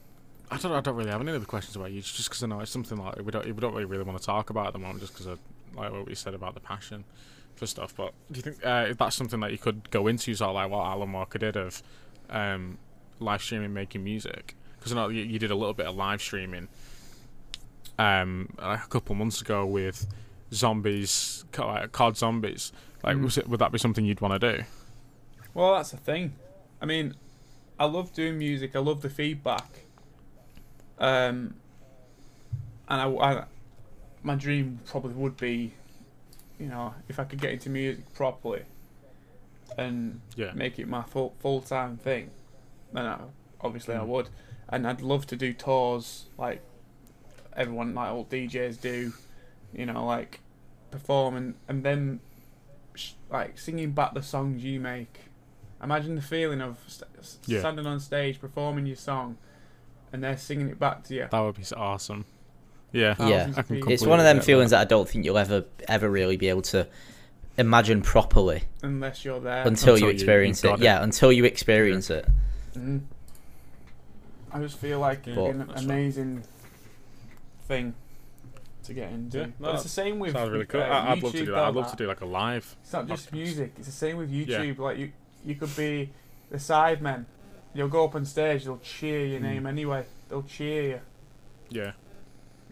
I 0.50 0.56
don't, 0.56 0.72
I 0.72 0.80
don't 0.80 0.96
really 0.96 1.10
have 1.10 1.20
any 1.20 1.32
other 1.32 1.44
questions 1.44 1.76
about 1.76 1.92
you. 1.92 1.98
It's 1.98 2.10
just 2.12 2.28
because 2.30 2.42
I 2.42 2.46
know 2.46 2.60
it's 2.60 2.70
something 2.70 2.96
like 2.96 3.16
we 3.22 3.30
don't, 3.30 3.44
we 3.44 3.52
don't 3.52 3.72
really, 3.74 3.84
really 3.84 4.04
want 4.04 4.18
to 4.18 4.24
talk 4.24 4.48
about 4.50 4.66
at 4.68 4.72
the 4.72 4.78
moment, 4.78 5.00
just 5.00 5.12
because 5.12 5.26
of 5.26 5.38
like 5.74 5.92
what 5.92 6.06
we 6.06 6.14
said 6.14 6.32
about 6.34 6.54
the 6.54 6.60
passion 6.60 7.04
for 7.62 7.66
stuff. 7.68 7.94
But 7.96 8.12
do 8.30 8.38
you 8.38 8.42
think 8.42 8.66
uh, 8.66 8.86
if 8.90 8.98
that's 8.98 9.14
something 9.14 9.38
that 9.40 9.52
you 9.52 9.58
could 9.58 9.88
go 9.90 10.08
into, 10.08 10.34
sort 10.34 10.48
of 10.50 10.54
like 10.56 10.70
what 10.70 10.84
Alan 10.84 11.12
Walker 11.12 11.38
did 11.38 11.56
of 11.56 11.82
um, 12.28 12.78
live 13.20 13.40
streaming, 13.42 13.72
making 13.72 14.02
music? 14.02 14.56
Because 14.78 14.92
I 14.92 14.96
know 14.96 15.08
you, 15.08 15.22
you 15.22 15.38
did 15.38 15.50
a 15.52 15.54
little 15.54 15.74
bit 15.74 15.86
of 15.86 15.94
live 15.94 16.20
streaming 16.20 16.66
um, 17.98 18.48
like 18.60 18.84
a 18.84 18.88
couple 18.88 19.14
months 19.14 19.40
ago 19.40 19.64
with 19.64 20.06
zombies, 20.52 21.44
like 21.56 21.92
COD 21.92 22.16
zombies. 22.16 22.72
Like, 23.04 23.16
Mm. 23.16 23.24
was 23.24 23.38
it, 23.38 23.48
would 23.48 23.60
that 23.60 23.72
be 23.72 23.78
something 23.78 24.04
you'd 24.04 24.20
want 24.20 24.40
to 24.40 24.56
do? 24.58 24.64
well, 25.54 25.74
that's 25.74 25.90
the 25.90 25.96
thing. 25.98 26.34
I 26.80 26.86
mean, 26.86 27.14
I 27.78 27.84
love 27.84 28.12
doing 28.14 28.38
music. 28.38 28.74
I 28.74 28.78
love 28.80 29.02
the 29.02 29.10
feedback. 29.10 29.84
Um, 30.98 31.54
and 32.88 33.00
I, 33.00 33.08
I, 33.08 33.44
my 34.22 34.34
dream 34.34 34.80
probably 34.86 35.12
would 35.14 35.36
be, 35.36 35.74
you 36.62 36.68
know, 36.68 36.94
if 37.08 37.18
I 37.18 37.24
could 37.24 37.40
get 37.40 37.50
into 37.52 37.68
music 37.70 38.12
properly, 38.14 38.62
and 39.76 40.20
Yeah. 40.36 40.52
make 40.52 40.78
it 40.78 40.86
my 40.86 41.02
full 41.02 41.34
full 41.40 41.60
time 41.60 41.96
thing, 41.96 42.30
then 42.92 43.06
I, 43.06 43.18
obviously 43.60 43.94
I 43.94 43.98
Mm. 44.00 44.06
would. 44.06 44.28
And 44.68 44.86
I'd 44.86 45.00
love 45.00 45.26
to 45.26 45.36
do 45.36 45.52
tours 45.52 46.26
like 46.38 46.62
everyone 47.54 47.94
like 47.94 48.10
old 48.10 48.30
DJs 48.30 48.80
do, 48.80 49.12
you 49.72 49.86
know, 49.86 50.04
like 50.06 50.40
perform 50.90 51.36
and 51.36 51.54
and 51.68 51.82
then 51.84 52.20
sh- 52.94 53.14
like 53.30 53.58
singing 53.58 53.92
back 53.92 54.14
the 54.14 54.22
songs 54.22 54.62
you 54.62 54.78
make. 54.78 55.20
Imagine 55.82 56.14
the 56.14 56.22
feeling 56.22 56.60
of 56.60 56.78
st- 56.86 57.10
Yeah. 57.46 57.58
standing 57.60 57.86
on 57.86 57.98
stage 57.98 58.40
performing 58.40 58.86
your 58.86 58.96
song, 58.96 59.36
and 60.12 60.22
they're 60.22 60.36
singing 60.36 60.68
it 60.68 60.78
back 60.78 61.02
to 61.04 61.14
you. 61.14 61.26
That 61.30 61.40
would 61.40 61.56
be 61.56 61.64
awesome. 61.76 62.24
Yeah. 62.92 63.14
Yeah. 63.18 63.46
Thousands 63.46 63.56
I 63.56 63.60
of 63.60 63.66
can 63.66 63.76
people. 63.76 63.92
It's 63.92 64.04
one 64.06 64.18
of 64.20 64.24
them 64.24 64.40
feelings 64.40 64.70
that 64.72 64.80
I 64.80 64.84
don't 64.84 65.08
think 65.08 65.24
you'll 65.24 65.38
ever 65.38 65.64
ever 65.88 66.08
really 66.10 66.36
be 66.36 66.48
able 66.48 66.62
to 66.62 66.86
imagine 67.58 68.02
properly 68.02 68.62
unless 68.82 69.24
you're 69.24 69.40
there. 69.40 69.66
until, 69.66 69.94
Until 69.94 69.98
you 69.98 70.06
you- 70.06 70.12
experience 70.12 70.62
you've 70.62 70.74
it. 70.74 70.80
it. 70.80 70.84
Yeah, 70.84 71.02
until 71.02 71.32
you 71.32 71.44
experience 71.44 72.10
it. 72.10 72.26
Mm. 72.74 73.02
I 74.52 74.60
just 74.60 74.78
feel 74.78 74.98
like 75.00 75.20
it'd 75.26 75.36
Yeah, 75.36 75.42
be 75.44 75.48
an 75.50 75.58
that's 75.58 75.70
right. 75.72 75.84
amazing 75.84 76.42
thing 77.68 77.94
to 78.84 78.92
get 78.94 79.10
into. 79.12 79.38
Yeah, 79.38 79.46
but 79.60 79.74
it's 79.74 79.82
the 79.84 79.88
same 79.88 80.18
with 80.18 80.32
Sounds 80.32 80.50
really 80.50 80.66
cool. 80.66 80.80
uh, 80.82 80.84
I- 80.84 81.12
I'd 81.12 81.22
love 81.22 81.32
to 81.32 81.38
do 81.44 81.52
that. 81.52 81.54
I'd 81.58 81.74
though, 81.74 81.80
love 81.80 81.90
to 81.90 81.96
do 81.96 82.06
like 82.06 82.20
a 82.20 82.26
live. 82.26 82.76
It's 82.82 82.92
not 82.92 83.06
just 83.08 83.28
podcast. 83.28 83.32
music. 83.32 83.72
It's 83.78 83.86
the 83.86 83.92
same 83.92 84.16
with 84.18 84.30
Yeah. 84.30 84.58
YouTube. 84.58 84.78
Like 84.78 84.98
you, 84.98 85.12
you 85.44 85.54
could 85.54 85.74
be 85.76 86.10
the 86.50 86.58
sidemen. 86.58 87.24
You'll 87.74 87.88
go 87.88 88.04
up 88.04 88.14
on 88.14 88.24
stage. 88.26 88.64
They'll 88.64 88.78
cheer 88.78 89.24
your 89.26 89.40
Mm. 89.40 89.44
name 89.44 89.66
anyway. 89.66 90.04
They'll 90.28 90.42
cheer 90.42 90.82
you. 90.82 91.00
Yeah. 91.70 91.92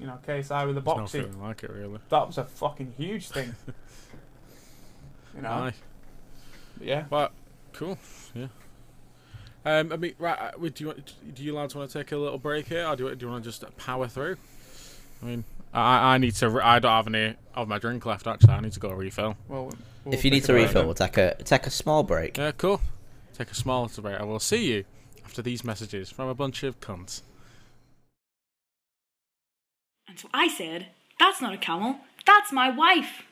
You 0.01 0.07
know, 0.07 0.19
KSI 0.27 0.67
with 0.67 0.75
the 0.77 0.81
There's 0.81 0.97
no 0.97 1.03
boxing. 1.03 1.23
feeling 1.25 1.43
like 1.43 1.63
it 1.63 1.71
really. 1.71 1.99
that 2.09 2.27
was 2.27 2.39
a 2.39 2.45
fucking 2.45 2.95
huge 2.97 3.29
thing. 3.29 3.55
you 5.37 5.43
know. 5.43 5.51
Aye. 5.51 5.75
But 6.79 6.87
yeah. 6.87 7.05
But 7.11 7.33
cool. 7.75 7.99
Yeah. 8.35 8.47
Um, 9.65 9.93
I 9.93 9.97
mean, 9.97 10.15
right? 10.19 10.39
uh, 10.39 10.51
Do 10.59 10.73
you 10.79 10.87
want, 10.87 11.35
do 11.35 11.43
you 11.43 11.55
lads 11.55 11.75
want 11.75 11.91
to 11.91 11.99
take 11.99 12.13
a 12.13 12.17
little 12.17 12.39
break 12.39 12.69
here, 12.69 12.87
or 12.87 12.97
do 12.97 13.09
you, 13.09 13.15
do 13.15 13.27
you 13.27 13.31
want 13.33 13.45
to 13.45 13.51
just 13.51 13.63
power 13.77 14.09
through? 14.09 14.37
I 15.23 15.27
mean, 15.27 15.45
I 15.75 16.15
I 16.15 16.19
need 16.19 16.35
to. 16.37 16.61
I 16.63 16.79
don't 16.79 16.91
have 16.91 17.07
any 17.07 17.37
of 17.55 17.69
my 17.69 17.79
drink 17.79 18.07
left. 18.07 18.27
Actually, 18.27 18.55
I 18.55 18.61
need 18.61 18.73
to 18.73 18.81
go 18.81 18.91
refill. 18.91 19.37
Well, 19.49 19.71
we'll 20.05 20.15
if 20.15 20.25
you 20.25 20.31
need 20.31 20.45
to 20.45 20.55
refill, 20.55 20.87
we'll 20.87 20.95
take 20.95 21.19
a 21.19 21.35
take 21.45 21.67
a 21.67 21.71
small 21.71 22.03
break. 22.03 22.39
Yeah, 22.39 22.53
cool. 22.53 22.81
Take 23.37 23.51
a 23.51 23.55
small 23.55 23.83
little 23.83 24.03
break. 24.03 24.19
I 24.19 24.25
will 24.25 24.41
see 24.41 24.73
you 24.73 24.85
after 25.27 25.43
these 25.43 25.63
messages 25.63 26.09
from 26.11 26.29
a 26.29 26.35
bunch 26.35 26.63
of 26.63 26.81
cunts. 26.81 27.21
And 30.11 30.19
so 30.19 30.29
I 30.35 30.49
said, 30.49 30.89
That's 31.21 31.41
not 31.41 31.55
a 31.55 31.57
camel, 31.57 31.99
that's 32.27 32.51
my 32.51 32.69
wife. 32.69 33.23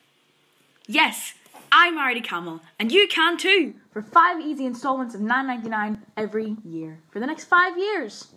Yes, 0.87 1.35
I 1.73 1.91
married 1.91 2.19
a 2.19 2.21
camel, 2.21 2.61
and 2.79 2.93
you 2.93 3.09
can 3.09 3.37
too, 3.37 3.75
for 3.93 4.01
five 4.01 4.41
easy 4.41 4.65
installments 4.65 5.13
of 5.17 5.21
$9.99 5.21 5.99
every 6.17 6.57
year 6.65 7.01
for 7.11 7.19
the 7.19 7.27
next 7.27 7.47
five 7.47 7.77
years. 7.77 8.29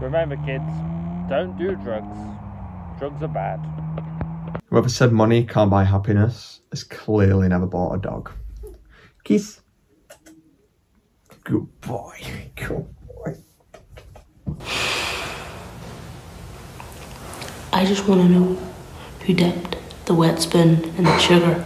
Remember, 0.00 0.36
kids, 0.46 0.64
don't 1.28 1.54
do 1.58 1.76
drugs. 1.76 2.16
Drugs 2.98 3.22
are 3.22 3.28
bad. 3.28 3.60
Whoever 4.70 4.88
said 4.88 5.12
money 5.12 5.44
can't 5.44 5.70
buy 5.70 5.84
happiness 5.84 6.60
has 6.70 6.84
clearly 6.84 7.48
never 7.48 7.66
bought 7.66 7.96
a 7.96 7.98
dog. 7.98 8.30
Kiss. 9.24 9.60
Good 11.44 11.80
boy. 11.82 12.18
Good 12.56 12.86
boy. 13.06 13.36
I 17.76 17.84
just 17.84 18.08
want 18.08 18.22
to 18.22 18.28
know 18.28 18.54
who 19.26 19.34
dipped 19.34 19.76
the 20.06 20.14
wet 20.14 20.40
spoon 20.40 20.82
in 20.96 21.04
the 21.04 21.18
sugar. 21.18 21.62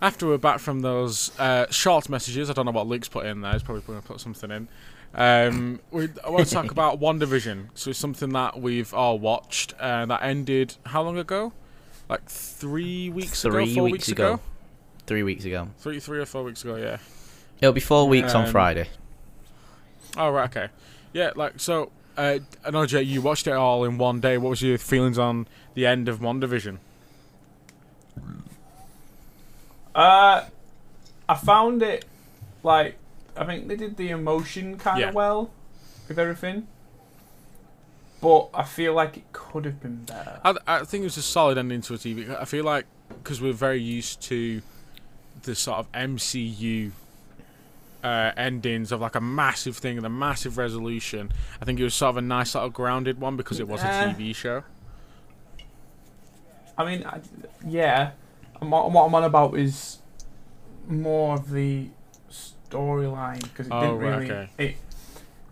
After 0.00 0.26
we're 0.26 0.38
back 0.38 0.58
from 0.58 0.80
those 0.80 1.38
uh, 1.38 1.66
short 1.70 2.08
messages, 2.08 2.48
I 2.48 2.54
don't 2.54 2.64
know 2.66 2.72
what 2.72 2.86
Luke's 2.86 3.08
put 3.08 3.26
in 3.26 3.40
there. 3.42 3.52
He's 3.52 3.62
probably 3.62 3.82
going 3.82 4.00
to 4.00 4.06
put 4.06 4.20
something 4.20 4.50
in. 4.50 4.68
Um, 5.14 5.80
we, 5.90 6.08
I 6.24 6.30
want 6.30 6.46
to 6.46 6.52
talk 6.54 6.70
about 6.70 6.98
WandaVision. 6.98 7.68
So 7.74 7.90
it's 7.90 7.98
something 7.98 8.30
that 8.30 8.58
we've 8.60 8.92
all 8.94 9.18
watched 9.18 9.74
uh, 9.78 10.06
that 10.06 10.22
ended 10.22 10.76
how 10.86 11.02
long 11.02 11.18
ago? 11.18 11.52
Like 12.08 12.26
three 12.28 13.10
weeks 13.10 13.44
ago, 13.44 13.64
four 13.66 13.84
weeks 13.84 13.92
weeks 13.92 14.08
ago. 14.08 14.32
ago, 14.34 14.40
Three 15.06 15.22
weeks 15.22 15.44
ago. 15.44 15.68
three, 15.78 16.00
three 16.00 16.18
or 16.20 16.26
four 16.26 16.42
weeks 16.44 16.64
ago. 16.64 16.76
Yeah. 16.76 16.98
It'll 17.60 17.72
be 17.74 17.80
four 17.80 18.08
weeks 18.08 18.34
on 18.34 18.46
Um, 18.46 18.50
Friday. 18.50 18.88
Oh 20.16 20.30
right, 20.30 20.48
okay. 20.50 20.72
Yeah, 21.12 21.32
like 21.36 21.60
so. 21.60 21.90
Uh, 22.16 22.38
I 22.64 22.70
know 22.70 22.82
you 22.82 23.22
watched 23.22 23.46
it 23.46 23.52
all 23.52 23.84
in 23.84 23.96
one 23.98 24.20
day. 24.20 24.36
What 24.38 24.50
was 24.50 24.62
your 24.62 24.78
feelings 24.78 25.18
on 25.18 25.46
the 25.74 25.86
end 25.86 26.08
of 26.08 26.20
WandaVision? 26.20 26.78
Uh, 29.94 30.44
I 31.28 31.34
found 31.34 31.82
it 31.82 32.04
like 32.62 32.96
I 33.36 33.44
think 33.44 33.68
they 33.68 33.76
did 33.76 33.96
the 33.96 34.10
emotion 34.10 34.78
kind 34.78 35.02
of 35.02 35.08
Yeah. 35.08 35.12
well 35.12 35.50
with 36.08 36.18
everything, 36.18 36.66
but 38.20 38.48
I 38.54 38.62
feel 38.64 38.94
like 38.94 39.16
it 39.16 39.24
could 39.32 39.64
have 39.64 39.80
been 39.80 40.04
better. 40.04 40.40
I, 40.44 40.56
I 40.66 40.84
think 40.84 41.02
it 41.02 41.04
was 41.04 41.16
a 41.16 41.22
solid 41.22 41.58
ending 41.58 41.80
to 41.82 41.94
a 41.94 41.98
TV. 41.98 42.38
I 42.38 42.44
feel 42.44 42.64
like 42.64 42.86
because 43.08 43.40
we're 43.40 43.52
very 43.52 43.80
used 43.80 44.20
to 44.22 44.62
the 45.42 45.54
sort 45.54 45.78
of 45.78 45.92
MCU 45.92 46.92
uh, 48.02 48.32
endings 48.36 48.90
of 48.92 49.00
like 49.00 49.14
a 49.14 49.20
massive 49.20 49.76
thing 49.76 49.96
and 49.96 50.04
a 50.06 50.10
massive 50.10 50.58
resolution. 50.58 51.32
I 51.60 51.64
think 51.64 51.78
it 51.80 51.84
was 51.84 51.94
sort 51.94 52.10
of 52.10 52.16
a 52.18 52.22
nice 52.22 52.50
sort 52.50 52.64
of 52.66 52.72
grounded 52.72 53.20
one 53.20 53.36
because 53.36 53.60
it 53.60 53.68
was 53.68 53.82
a 53.82 53.86
Yeah. 53.86 54.12
TV 54.14 54.34
show. 54.34 54.64
I 56.76 56.84
mean, 56.84 57.04
I, 57.06 57.20
yeah, 57.66 58.12
and 58.60 58.70
what, 58.72 58.90
what 58.90 59.04
I'm 59.06 59.14
on 59.14 59.24
about 59.24 59.56
is 59.58 59.98
more 60.88 61.34
of 61.36 61.50
the 61.50 61.88
storyline 62.30 63.42
because 63.42 63.66
it 63.66 63.72
Oh, 63.72 63.80
didn't 63.80 63.98
right, 63.98 64.08
really. 64.18 64.30
okay. 64.30 64.48
It 64.58 64.76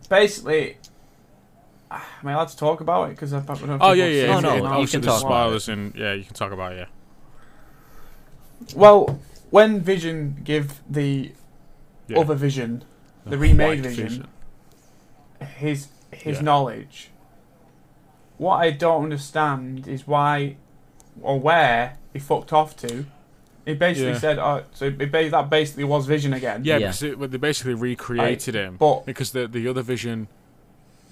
basically. 0.09 0.77
Am 1.91 2.01
I 2.23 2.31
allowed 2.33 2.47
to 2.49 2.57
talk 2.57 2.81
about 2.81 3.09
it? 3.09 3.11
Because 3.11 3.33
I 3.33 3.39
don't 3.41 3.65
know 3.67 3.75
if 3.75 3.81
Oh 3.81 3.91
yeah, 3.91 4.05
people 4.05 4.17
yeah. 4.27 4.33
have 4.33 4.43
No, 4.43 4.49
if- 4.49 4.53
no, 4.53 4.53
it 4.53 4.57
if- 4.57 4.61
or 4.61 4.63
not. 4.63 4.69
you 4.69 4.73
obviously 4.81 4.91
can 4.99 5.01
there's 5.07 5.21
talk 5.21 5.29
about 5.29 5.43
spoilers 5.45 5.69
and 5.69 5.95
yeah, 5.95 6.13
you 6.13 6.23
can 6.23 6.33
talk 6.33 6.51
about 6.51 6.71
it. 6.73 6.77
Yeah. 6.77 6.85
Well, 8.75 9.19
when 9.49 9.81
Vision 9.81 10.37
give 10.43 10.79
the 10.89 11.31
yeah. 12.07 12.19
other 12.19 12.35
Vision 12.35 12.83
the 13.25 13.31
white 13.31 13.39
remade 13.39 13.83
Vision, 13.83 14.27
his 15.57 15.87
his 16.11 16.37
Yeah. 16.37 16.41
knowledge. 16.43 17.09
What 18.37 18.55
I 18.57 18.71
don't 18.71 19.03
understand 19.03 19.87
is 19.87 20.07
why 20.07 20.55
or 21.21 21.39
where 21.39 21.97
he 22.13 22.19
fucked 22.19 22.51
off 22.53 22.75
to. 22.77 23.05
He 23.65 23.75
basically 23.75 24.13
Yeah. 24.13 24.17
said, 24.17 24.39
"Oh, 24.39 24.63
so 24.73 24.85
it, 24.85 25.11
ba- 25.11 25.29
that 25.29 25.49
basically 25.49 25.83
was 25.83 26.07
Vision 26.07 26.33
again." 26.33 26.61
Yeah, 26.65 26.77
Yeah. 26.77 26.87
because 26.87 27.03
it, 27.03 27.19
well, 27.19 27.29
they 27.29 27.37
basically 27.37 27.75
recreated 27.75 28.55
him, 28.55 28.77
but- 28.77 29.05
because 29.05 29.31
the 29.31 29.47
the 29.47 29.67
other 29.67 29.83
Vision 29.83 30.27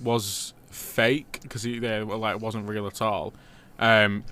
was 0.04 0.54
fake 0.72 1.40
because 1.44 1.64
he 1.64 1.78
they, 1.80 2.04
well, 2.04 2.18
like 2.18 2.40
wasn't 2.42 2.68
real 2.68 2.88
at 2.88 3.02
all. 3.02 3.34
Um, 3.78 4.24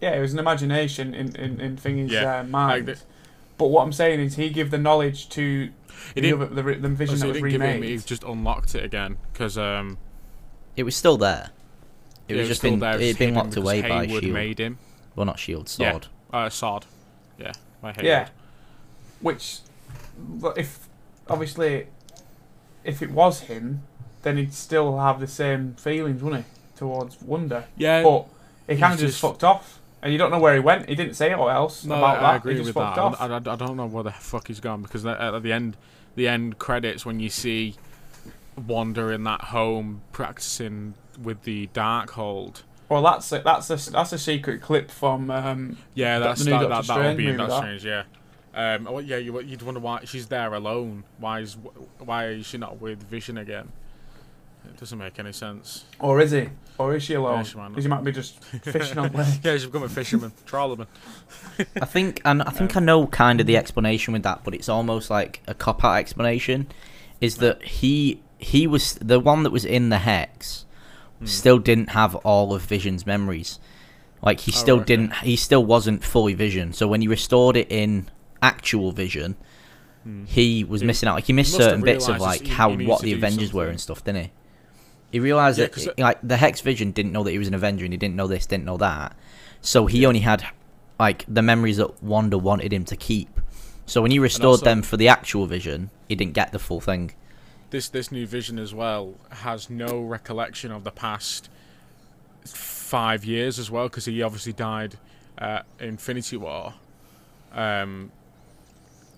yeah, 0.00 0.10
it 0.16 0.20
was 0.20 0.32
an 0.32 0.38
imagination 0.38 1.14
in 1.14 1.36
in, 1.36 1.60
in 1.60 1.76
Thingy's 1.76 2.12
Yeah, 2.12 2.40
uh, 2.40 2.44
mind. 2.44 2.86
like 2.86 2.96
the- 2.98 3.04
but 3.58 3.68
what 3.68 3.82
I'm 3.82 3.92
saying 3.92 4.20
is, 4.20 4.36
he 4.36 4.50
give 4.50 4.70
the 4.70 4.78
knowledge 4.78 5.28
to 5.30 5.70
He 6.14 6.20
the, 6.20 6.32
other, 6.32 6.46
the, 6.46 6.62
re- 6.64 6.78
the 6.78 6.88
Vision 6.88 7.16
so 7.16 7.22
that 7.22 7.28
was 7.28 7.36
didn't 7.36 7.50
give 7.50 7.60
remade. 7.60 7.76
him, 7.76 7.82
he 7.82 7.96
just 7.98 8.24
unlocked 8.24 8.74
it 8.74 8.84
again 8.84 9.16
because 9.32 9.56
um, 9.58 9.98
It 10.76 10.82
was 10.84 10.96
still 10.96 11.16
there. 11.16 11.50
It 12.28 12.34
yeah, 12.34 12.40
was 12.40 12.48
just 12.48 12.60
still 12.60 12.70
been 12.72 12.80
there, 12.80 13.00
it 13.00 13.06
had 13.06 13.18
been 13.18 13.34
locked 13.34 13.50
because 13.50 13.62
away 13.64 13.82
by 13.82 14.06
Hayward 14.06 14.22
Shield. 14.22 14.34
made 14.34 14.58
him. 14.58 14.78
Well, 15.14 15.26
not 15.26 15.38
Shield, 15.38 15.72
Yeah. 15.78 15.90
Sword. 15.92 16.06
Uh, 16.32 16.48
Sod. 16.50 16.86
Yeah, 17.38 17.52
by 17.80 17.92
Hayward. 17.92 18.04
Yeah. 18.06 18.28
Which, 19.20 19.58
but 20.18 20.58
if 20.58 20.88
obviously, 21.28 21.86
if 22.82 23.02
it 23.02 23.10
was 23.10 23.40
him, 23.42 23.82
then 24.22 24.36
he'd 24.36 24.52
still 24.54 24.98
have 24.98 25.20
the 25.20 25.26
same 25.26 25.74
feelings, 25.74 26.22
wouldn't 26.22 26.44
he, 26.44 26.50
towards 26.78 27.20
Wanda? 27.22 27.66
Yeah. 27.76 28.02
But 28.02 28.26
he 28.68 28.76
kind 28.80 28.94
of 28.94 29.00
just, 29.00 29.12
just- 29.14 29.20
fucked 29.20 29.44
off, 29.44 29.80
and 30.04 30.12
you 30.12 30.18
don't 30.18 30.30
know 30.30 30.38
where 30.38 30.54
he 30.54 30.60
went. 30.60 30.88
He 30.88 30.94
didn't 30.94 31.14
say 31.14 31.32
it 31.32 31.38
or 31.38 31.50
else 31.50 31.84
No, 31.84 31.96
about 31.96 32.18
I, 32.18 32.20
that. 32.20 32.24
I 32.24 32.36
agree 32.36 32.60
with 32.60 32.74
that. 32.74 32.98
I, 32.98 33.26
I, 33.26 33.36
I 33.36 33.38
don't 33.40 33.76
know 33.76 33.86
where 33.86 34.04
the 34.04 34.12
fuck 34.12 34.46
he's 34.46 34.60
gone 34.60 34.82
because 34.82 35.04
at 35.04 35.42
the 35.42 35.52
end, 35.52 35.76
the 36.14 36.28
end 36.28 36.58
credits 36.58 37.04
when 37.04 37.18
you 37.18 37.30
see 37.30 37.74
Wanda 38.66 39.08
in 39.08 39.24
that 39.24 39.40
home 39.46 40.02
practicing 40.12 40.94
with 41.20 41.42
the 41.42 41.68
Darkhold. 41.74 42.62
well, 42.88 43.02
that's 43.02 43.32
a, 43.32 43.40
that's 43.40 43.70
a 43.70 43.90
that's 43.90 44.12
a 44.12 44.18
secret 44.18 44.60
clip 44.60 44.90
from. 44.90 45.30
Um, 45.30 45.78
Yeah, 45.94 46.18
that's 46.20 46.44
that, 46.44 46.50
that, 46.60 46.68
that'll 46.68 46.82
Strange 46.84 47.16
be 47.16 47.28
in 47.28 47.36
that. 47.38 47.50
Strange. 47.50 47.84
Yeah. 47.84 48.04
Um. 48.54 48.86
oh, 48.88 48.98
yeah. 49.00 49.16
You, 49.16 49.40
you'd 49.40 49.62
wonder 49.62 49.80
why 49.80 50.04
she's 50.04 50.26
there 50.28 50.54
alone. 50.54 51.02
Why 51.18 51.40
is 51.40 51.56
why 51.98 52.28
is 52.28 52.46
she 52.46 52.58
not 52.58 52.80
with 52.80 53.02
Vision 53.02 53.38
again? 53.38 53.72
It 54.68 54.76
doesn't 54.80 54.98
make 54.98 55.18
any 55.18 55.32
sense. 55.32 55.84
or 56.00 56.20
is 56.20 56.30
he? 56.32 56.48
Or 56.78 56.94
is 56.96 57.02
she 57.04 57.14
alone? 57.14 57.38
Yeah, 57.38 57.42
she 57.44 57.56
might 57.56 57.62
not. 57.64 57.70
Because 57.70 57.84
he 57.84 57.88
might 57.88 58.04
be 58.04 58.12
just 58.12 58.42
fishing 58.44 58.98
on 58.98 59.12
lake. 59.14 59.26
Yeah, 59.42 59.52
she's 59.52 59.66
become 59.66 59.84
a 59.84 59.88
fisherman, 59.88 60.32
trawlerman. 60.46 60.86
I 61.80 61.84
think 61.84 62.20
and 62.24 62.42
I 62.42 62.50
think 62.50 62.76
I 62.76 62.80
know 62.80 63.06
kind 63.06 63.40
of 63.40 63.46
the 63.46 63.56
explanation 63.56 64.12
with 64.12 64.24
that, 64.24 64.42
but 64.42 64.54
it's 64.54 64.68
almost 64.68 65.08
like 65.10 65.40
a 65.46 65.54
cop 65.54 65.84
out 65.84 65.94
explanation. 65.98 66.66
Is 67.20 67.36
that 67.36 67.62
he 67.62 68.20
he 68.38 68.66
was 68.66 68.94
the 68.94 69.20
one 69.20 69.44
that 69.44 69.50
was 69.50 69.64
in 69.64 69.88
the 69.90 69.98
hex, 69.98 70.66
Hmm. 71.20 71.26
still 71.26 71.58
didn't 71.60 71.90
have 71.90 72.16
all 72.16 72.52
of 72.52 72.62
Vision's 72.62 73.06
memories. 73.06 73.60
Like 74.20 74.40
he 74.40 74.50
still 74.50 74.76
Oh, 74.76 74.78
right, 74.78 74.86
didn't. 74.86 75.14
He 75.18 75.36
still 75.36 75.64
wasn't 75.64 76.02
fully 76.02 76.34
Vision. 76.34 76.72
So 76.72 76.88
when 76.88 77.00
he 77.00 77.06
restored 77.08 77.56
it 77.56 77.70
in 77.70 78.08
actual 78.42 78.90
Vision, 78.90 79.36
Hmm. 80.02 80.24
he 80.24 80.64
was 80.64 80.80
He- 80.80 80.86
missing 80.88 81.08
out. 81.08 81.14
Like 81.14 81.26
he 81.26 81.32
missed 81.32 81.52
must 81.52 81.60
have 81.60 81.70
certain 81.70 81.84
bits 81.84 82.08
of 82.08 82.16
realised 82.16 82.40
like 82.42 82.48
he- 82.48 82.54
how 82.54 82.70
he 82.70 82.76
needs 82.78 82.88
what 82.90 82.98
to 83.00 83.04
the 83.06 83.12
do 83.12 83.16
Avengers 83.18 83.52
were 83.54 83.60
something. 83.62 83.70
and 83.70 83.80
stuff, 83.80 84.02
didn't 84.04 84.22
he? 84.24 84.30
He 85.14 85.20
realized 85.20 85.60
Yeah, 85.60 85.66
that 85.68 85.78
it- 85.86 85.96
like 86.00 86.18
the 86.24 86.36
Hex 86.38 86.60
Vision 86.60 86.90
didn't 86.90 87.12
know 87.12 87.22
that 87.22 87.30
he 87.30 87.38
was 87.38 87.46
an 87.46 87.54
Avenger 87.54 87.84
and 87.84 87.94
he 87.94 87.96
didn't 87.96 88.16
know 88.16 88.26
this, 88.26 88.46
didn't 88.46 88.64
know 88.64 88.78
that. 88.78 89.16
So 89.60 89.86
he 89.86 90.04
only 90.04 90.18
had 90.20 90.44
like 90.98 91.24
the 91.28 91.40
memories 91.40 91.76
that 91.76 92.02
Wanda 92.02 92.36
wanted 92.36 92.72
him 92.72 92.84
to 92.86 92.96
keep. 92.96 93.28
So 93.86 94.02
when 94.02 94.10
he 94.10 94.18
restored 94.18 94.44
also- 94.58 94.64
them 94.64 94.82
for 94.82 94.96
the 94.96 95.06
actual 95.06 95.46
Vision, 95.46 95.90
he 96.08 96.16
didn't 96.16 96.32
get 96.32 96.50
the 96.50 96.58
full 96.58 96.80
thing. 96.80 97.12
this 97.70 97.88
this 97.88 98.10
new 98.10 98.26
vision 98.26 98.58
as 98.58 98.74
well 98.74 99.14
has 99.30 99.70
no 99.70 100.00
recollection 100.00 100.72
of 100.72 100.82
the 100.82 100.90
past 100.90 101.48
five 102.44 103.24
years 103.24 103.58
as 103.60 103.70
well 103.70 103.84
because 103.88 104.04
he 104.06 104.20
obviously 104.20 104.52
died 104.52 104.96
uh, 105.38 105.60
Infinity 105.78 106.36
War. 106.38 106.74
Um, 107.52 108.10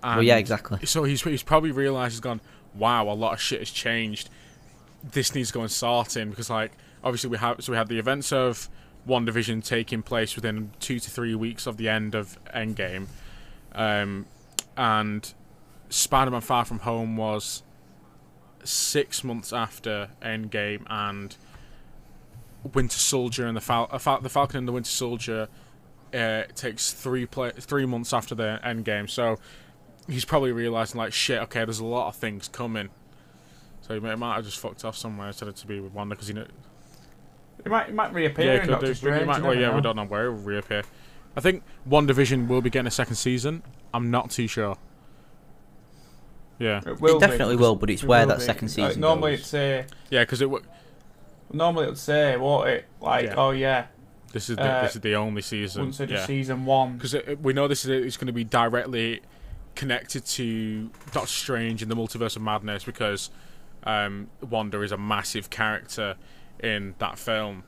Well, 0.03 0.21
yeah, 0.23 0.37
exactly. 0.37 0.85
So 0.85 1.03
he's 1.05 1.23
he's 1.23 1.41
probably 1.43 1.71
realised 1.71 2.13
he's 2.13 2.19
gone. 2.19 2.39
Wow, 2.75 3.09
a 3.09 3.13
lot 3.13 3.33
of 3.33 3.41
shit 3.41 3.59
has 3.59 3.71
changed. 3.71 4.29
This 5.03 5.33
needs 5.35 5.49
to 5.49 5.53
go 5.53 5.61
and 5.61 5.71
sort 5.71 6.17
him 6.17 6.29
because 6.29 6.49
like 6.49 6.71
obviously 7.03 7.29
we 7.29 7.37
have 7.37 7.63
so 7.63 7.71
we 7.71 7.77
had 7.77 7.87
the 7.87 7.99
events 7.99 8.31
of 8.31 8.69
WandaVision 9.07 9.63
taking 9.63 10.01
place 10.03 10.35
within 10.35 10.71
two 10.79 10.99
to 10.99 11.09
three 11.09 11.35
weeks 11.35 11.65
of 11.65 11.77
the 11.77 11.87
end 11.87 12.13
of 12.13 12.37
Endgame, 12.53 13.07
um, 13.73 14.25
and 14.75 15.33
Spider-Man: 15.89 16.41
Far 16.41 16.65
From 16.65 16.79
Home 16.79 17.15
was 17.15 17.63
six 18.63 19.23
months 19.23 19.53
after 19.53 20.09
Endgame, 20.21 20.83
and 20.89 21.35
Winter 22.73 22.97
Soldier 22.97 23.45
and 23.45 23.55
the 23.55 23.61
Fal- 23.61 23.89
uh, 23.91 24.19
the 24.19 24.29
Falcon 24.29 24.57
and 24.57 24.67
the 24.67 24.73
Winter 24.73 24.89
Soldier 24.89 25.47
uh, 26.13 26.43
takes 26.55 26.91
three 26.91 27.25
play- 27.25 27.51
three 27.51 27.85
months 27.85 28.13
after 28.13 28.35
the 28.35 28.59
Endgame. 28.63 29.09
So 29.09 29.39
he's 30.07 30.25
probably 30.25 30.51
realizing 30.51 30.97
like 30.97 31.13
shit. 31.13 31.41
Okay, 31.43 31.63
there's 31.63 31.79
a 31.79 31.85
lot 31.85 32.09
of 32.09 32.15
things 32.15 32.47
coming. 32.47 32.89
So 33.87 33.93
he 33.93 33.99
might, 33.99 34.17
might 34.17 34.35
have 34.35 34.45
just 34.45 34.59
fucked 34.59 34.83
off 34.85 34.97
somewhere 34.97 35.27
instead 35.27 35.47
of 35.47 35.55
to 35.55 35.67
be 35.67 35.79
with 35.79 35.93
Wanda 35.93 36.15
because 36.15 36.27
he 36.27 36.33
know. 36.33 36.45
It 37.63 37.69
might, 37.69 37.89
it 37.89 37.95
might 37.95 38.13
reappear 38.13 38.53
Yeah, 38.53 38.59
could 38.59 38.69
Doctor 38.69 38.85
do. 38.87 38.93
Strange. 38.93 39.21
We 39.21 39.25
might, 39.25 39.37
you 39.37 39.43
well, 39.43 39.53
never 39.53 39.61
yeah, 39.69 39.75
we 39.75 39.81
don't 39.81 39.95
know 39.95 40.05
where 40.05 40.25
it 40.27 40.31
will 40.31 40.39
reappear. 40.39 40.83
I 41.35 41.39
think 41.41 41.63
WandaVision 41.89 42.47
will 42.47 42.61
be 42.61 42.69
getting 42.69 42.87
a 42.87 42.91
second 42.91 43.15
season. 43.15 43.63
I'm 43.93 44.11
not 44.11 44.29
too 44.31 44.47
sure. 44.47 44.77
Yeah, 46.59 46.81
It, 46.85 46.99
will 46.99 47.17
it 47.17 47.19
definitely 47.19 47.55
be. 47.55 47.61
will, 47.61 47.75
but 47.75 47.89
it's 47.89 48.03
It 48.03 48.07
where 48.07 48.25
that 48.25 48.39
be. 48.39 48.43
second 48.43 48.67
Like, 48.77 48.87
season 48.87 49.01
normally 49.01 49.37
goes. 49.37 49.53
it'd 49.53 49.85
yeah, 50.09 50.23
because 50.23 50.41
it. 50.41 50.49
wa- 50.49 50.59
normally 51.53 51.83
it'd 51.85 51.97
say, 51.99 52.35
won't 52.37 52.67
it? 52.69 52.85
Like, 52.99 53.25
Yeah. 53.25 53.35
oh 53.37 53.51
yeah, 53.51 53.85
This 54.33 54.49
is 54.49 54.55
the, 54.57 54.63
Uh, 54.63 54.81
this 54.83 54.95
is 54.95 55.01
the 55.01 55.15
only 55.15 55.41
season. 55.43 55.83
once 55.83 55.99
it 55.99 56.09
yeah. 56.09 56.25
season 56.25 56.65
one. 56.65 56.97
because 56.97 57.15
we 57.43 57.53
know 57.53 57.67
this 57.67 57.85
is 57.85 58.05
it's 58.05 58.17
going 58.17 58.27
to 58.27 58.33
be 58.33 58.43
directly 58.43 59.21
connected 59.75 60.25
to 60.25 60.89
Doctor 61.11 61.27
Strange 61.29 61.83
and 61.83 61.91
the 61.91 61.95
Multiverse 61.95 62.35
of 62.35 62.41
Madness 62.41 62.83
because 62.83 63.29
um, 63.87 64.29
Wanda 64.47 64.81
is 64.81 64.91
a 64.91 64.97
massive 64.97 65.49
character 65.49 66.15
in 66.59 66.95
that 66.99 67.17
film. 67.17 67.63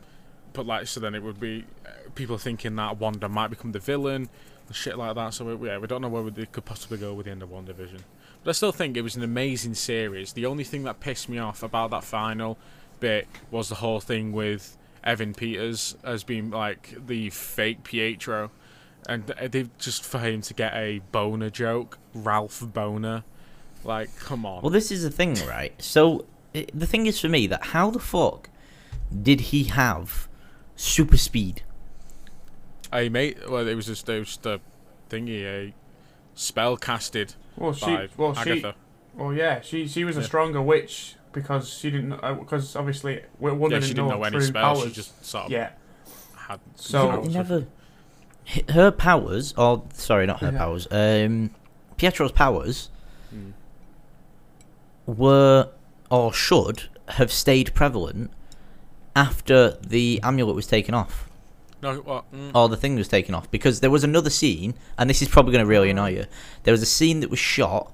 But 0.53 0.65
like, 0.65 0.87
so 0.87 0.99
then 0.99 1.15
it 1.15 1.23
would 1.23 1.39
be 1.39 1.65
uh, 1.85 1.89
people 2.15 2.37
thinking 2.37 2.75
that 2.75 2.97
Wanda 2.97 3.29
might 3.29 3.49
become 3.49 3.71
the 3.71 3.79
villain 3.79 4.29
and 4.67 4.75
shit 4.75 4.97
like 4.97 5.15
that. 5.15 5.33
So 5.33 5.55
we, 5.55 5.67
yeah, 5.67 5.77
we 5.77 5.87
don't 5.87 6.01
know 6.01 6.09
where 6.09 6.29
they 6.29 6.45
could 6.45 6.65
possibly 6.65 6.97
go 6.97 7.13
with 7.13 7.25
the 7.25 7.31
end 7.31 7.41
of 7.41 7.49
WandaVision. 7.49 8.01
But 8.43 8.49
I 8.49 8.53
still 8.53 8.71
think 8.71 8.97
it 8.97 9.01
was 9.01 9.15
an 9.15 9.23
amazing 9.23 9.75
series. 9.75 10.33
The 10.33 10.45
only 10.45 10.63
thing 10.63 10.83
that 10.83 10.99
pissed 10.99 11.29
me 11.29 11.39
off 11.39 11.63
about 11.63 11.91
that 11.91 12.03
final 12.03 12.57
bit 12.99 13.27
was 13.49 13.69
the 13.69 13.75
whole 13.75 13.99
thing 13.99 14.31
with 14.31 14.77
Evan 15.03 15.33
Peters 15.33 15.95
as 16.03 16.23
being 16.23 16.49
like 16.49 16.95
the 17.07 17.29
fake 17.29 17.83
Pietro 17.83 18.51
and 19.07 19.27
th- 19.27 19.51
they 19.51 19.69
just 19.77 20.03
for 20.03 20.19
him 20.19 20.41
to 20.41 20.53
get 20.53 20.73
a 20.73 20.99
boner 21.11 21.49
joke, 21.49 21.97
Ralph 22.13 22.59
Bohner. 22.61 23.23
Like, 23.83 24.15
come 24.19 24.45
on. 24.45 24.61
Well, 24.61 24.69
this 24.71 24.91
is 24.91 25.03
the 25.03 25.09
thing, 25.11 25.35
right? 25.47 25.73
So 25.81 26.25
i 26.55 26.65
the 26.73 26.85
thing 26.87 27.05
is 27.05 27.19
for 27.19 27.29
me 27.29 27.47
that 27.47 27.67
how 27.67 27.91
the 27.91 27.99
fuck 27.99 28.49
did 29.23 29.39
he 29.51 29.65
have 29.65 30.27
super 30.75 31.17
speed? 31.17 31.63
Hey 32.91 33.07
mate, 33.09 33.37
well 33.49 33.67
it 33.67 33.75
was 33.75 33.85
just 33.85 34.09
it 34.09 34.19
was 34.19 34.27
just 34.29 34.45
a 34.45 34.59
thingy, 35.09 35.43
a 35.45 35.73
spell 36.33 36.75
casted 36.77 37.35
Well, 37.55 37.73
she, 37.73 37.85
by 37.85 38.07
well, 38.17 38.33
she, 38.33 38.51
Agatha. 38.51 38.75
well, 39.15 39.33
yeah, 39.33 39.61
she, 39.61 39.87
she 39.87 40.03
was 40.03 40.17
a 40.17 40.21
Yeah. 40.21 40.25
stronger 40.25 40.61
witch 40.61 41.15
because 41.31 41.69
she 41.71 41.91
didn't, 41.91 42.09
because 42.39 42.75
obviously, 42.75 43.21
w- 43.39 43.55
one 43.55 43.69
yeah, 43.71 43.77
didn't 43.77 43.87
she 43.89 43.93
didn't 43.93 44.09
know 44.09 44.23
any 44.23 44.37
true 44.37 44.45
spells. 44.45 44.79
powers. 44.79 44.89
She 44.89 44.95
just 44.95 45.25
sort 45.25 45.45
of 45.45 45.51
yeah, 45.51 45.69
had. 46.35 46.59
So- 46.75 47.09
powers. 47.09 47.33
Never. 47.33 47.65
Her 48.69 48.89
powers, 48.89 49.53
or 49.55 49.83
sorry, 49.93 50.25
not 50.25 50.39
her 50.39 50.51
Yeah. 50.51 50.57
powers. 50.57 50.87
Um, 50.89 51.51
Pietro's 51.97 52.31
powers 52.31 52.89
Hmm. 53.29 53.51
Were 55.09 55.69
or 56.09 56.33
should 56.33 56.83
have 57.09 57.31
stayed 57.31 57.73
prevalent 57.73 58.31
after 59.15 59.71
the 59.85 60.19
amulet 60.23 60.55
was 60.55 60.67
taken 60.67 60.93
off. 60.93 61.29
No, 61.81 62.01
well, 62.01 62.25
mm, 62.33 62.51
or 62.53 62.67
the 62.67 62.77
thing 62.77 62.95
was 62.95 63.07
taken 63.07 63.33
off 63.33 63.49
because 63.51 63.79
there 63.79 63.89
was 63.89 64.03
another 64.03 64.29
scene, 64.29 64.73
and 64.97 65.09
this 65.09 65.21
is 65.21 65.29
probably 65.29 65.53
going 65.53 65.63
to 65.63 65.69
really 65.69 65.89
annoy 65.89 66.09
you. 66.09 66.25
There 66.63 66.73
was 66.73 66.81
a 66.81 66.85
scene 66.85 67.21
that 67.21 67.29
was 67.29 67.39
shot 67.39 67.93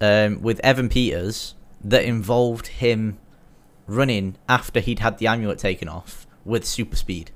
um, 0.00 0.40
with 0.40 0.60
Evan 0.60 0.88
Peters 0.88 1.54
that 1.82 2.04
involved 2.04 2.68
him 2.68 3.18
running 3.86 4.36
after 4.48 4.80
he'd 4.80 5.00
had 5.00 5.18
the 5.18 5.26
amulet 5.26 5.58
taken 5.58 5.88
off 5.88 6.26
with 6.44 6.64
super 6.64 6.96
speed. 6.96 7.30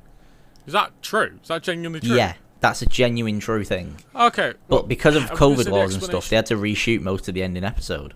is 0.66 0.72
that 0.72 0.92
true? 1.02 1.38
Is 1.42 1.48
that 1.48 1.62
genuinely 1.62 2.00
true? 2.00 2.16
Yeah, 2.16 2.34
that's 2.60 2.82
a 2.82 2.86
genuine 2.86 3.40
true 3.40 3.64
thing. 3.64 3.96
Okay. 4.14 4.54
But 4.68 4.76
well, 4.76 4.82
because 4.84 5.16
of 5.16 5.22
I 5.22 5.30
was 5.30 5.38
gonna 5.38 5.56
say 5.56 5.62
COVID 5.64 5.72
laws 5.72 5.94
and 5.94 6.02
stuff, 6.04 6.28
they 6.28 6.36
had 6.36 6.46
to 6.46 6.56
reshoot 6.56 7.00
most 7.00 7.26
of 7.28 7.34
the 7.34 7.42
ending 7.42 7.64
episode. 7.64 8.14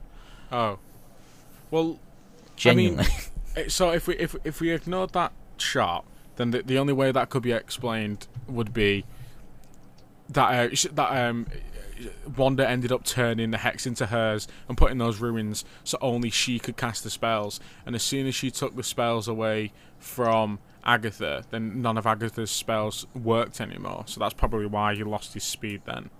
Oh. 0.52 0.78
Well, 1.70 1.98
Genuinely. 2.56 3.04
mean, 3.56 3.70
So 3.70 3.90
if 3.90 4.06
we 4.06 4.16
if 4.16 4.34
if 4.44 4.60
we 4.60 4.70
ignored 4.70 5.12
that 5.12 5.32
shot, 5.58 6.04
then 6.36 6.50
the, 6.50 6.62
the 6.62 6.78
only 6.78 6.92
way 6.92 7.12
that 7.12 7.28
could 7.28 7.42
be 7.42 7.52
explained 7.52 8.26
would 8.48 8.72
be 8.72 9.04
that 10.28 10.72
uh, 10.72 10.88
that 10.92 11.28
um 11.28 11.46
Wanda 12.36 12.68
ended 12.68 12.92
up 12.92 13.04
turning 13.04 13.50
the 13.50 13.58
hex 13.58 13.86
into 13.86 14.06
hers 14.06 14.48
and 14.68 14.76
putting 14.76 14.98
those 14.98 15.18
ruins 15.18 15.64
so 15.84 15.96
only 16.00 16.30
she 16.30 16.58
could 16.58 16.76
cast 16.76 17.04
the 17.04 17.10
spells. 17.10 17.60
And 17.86 17.94
as 17.94 18.02
soon 18.02 18.26
as 18.26 18.34
she 18.34 18.50
took 18.50 18.76
the 18.76 18.82
spells 18.82 19.28
away 19.28 19.72
from 19.98 20.58
Agatha, 20.84 21.44
then 21.50 21.80
none 21.80 21.96
of 21.96 22.06
Agatha's 22.06 22.50
spells 22.50 23.06
worked 23.14 23.60
anymore. 23.60 24.04
So 24.06 24.20
that's 24.20 24.34
probably 24.34 24.66
why 24.66 24.94
he 24.94 25.04
lost 25.04 25.32
his 25.34 25.44
speed. 25.44 25.82
Then 25.86 26.10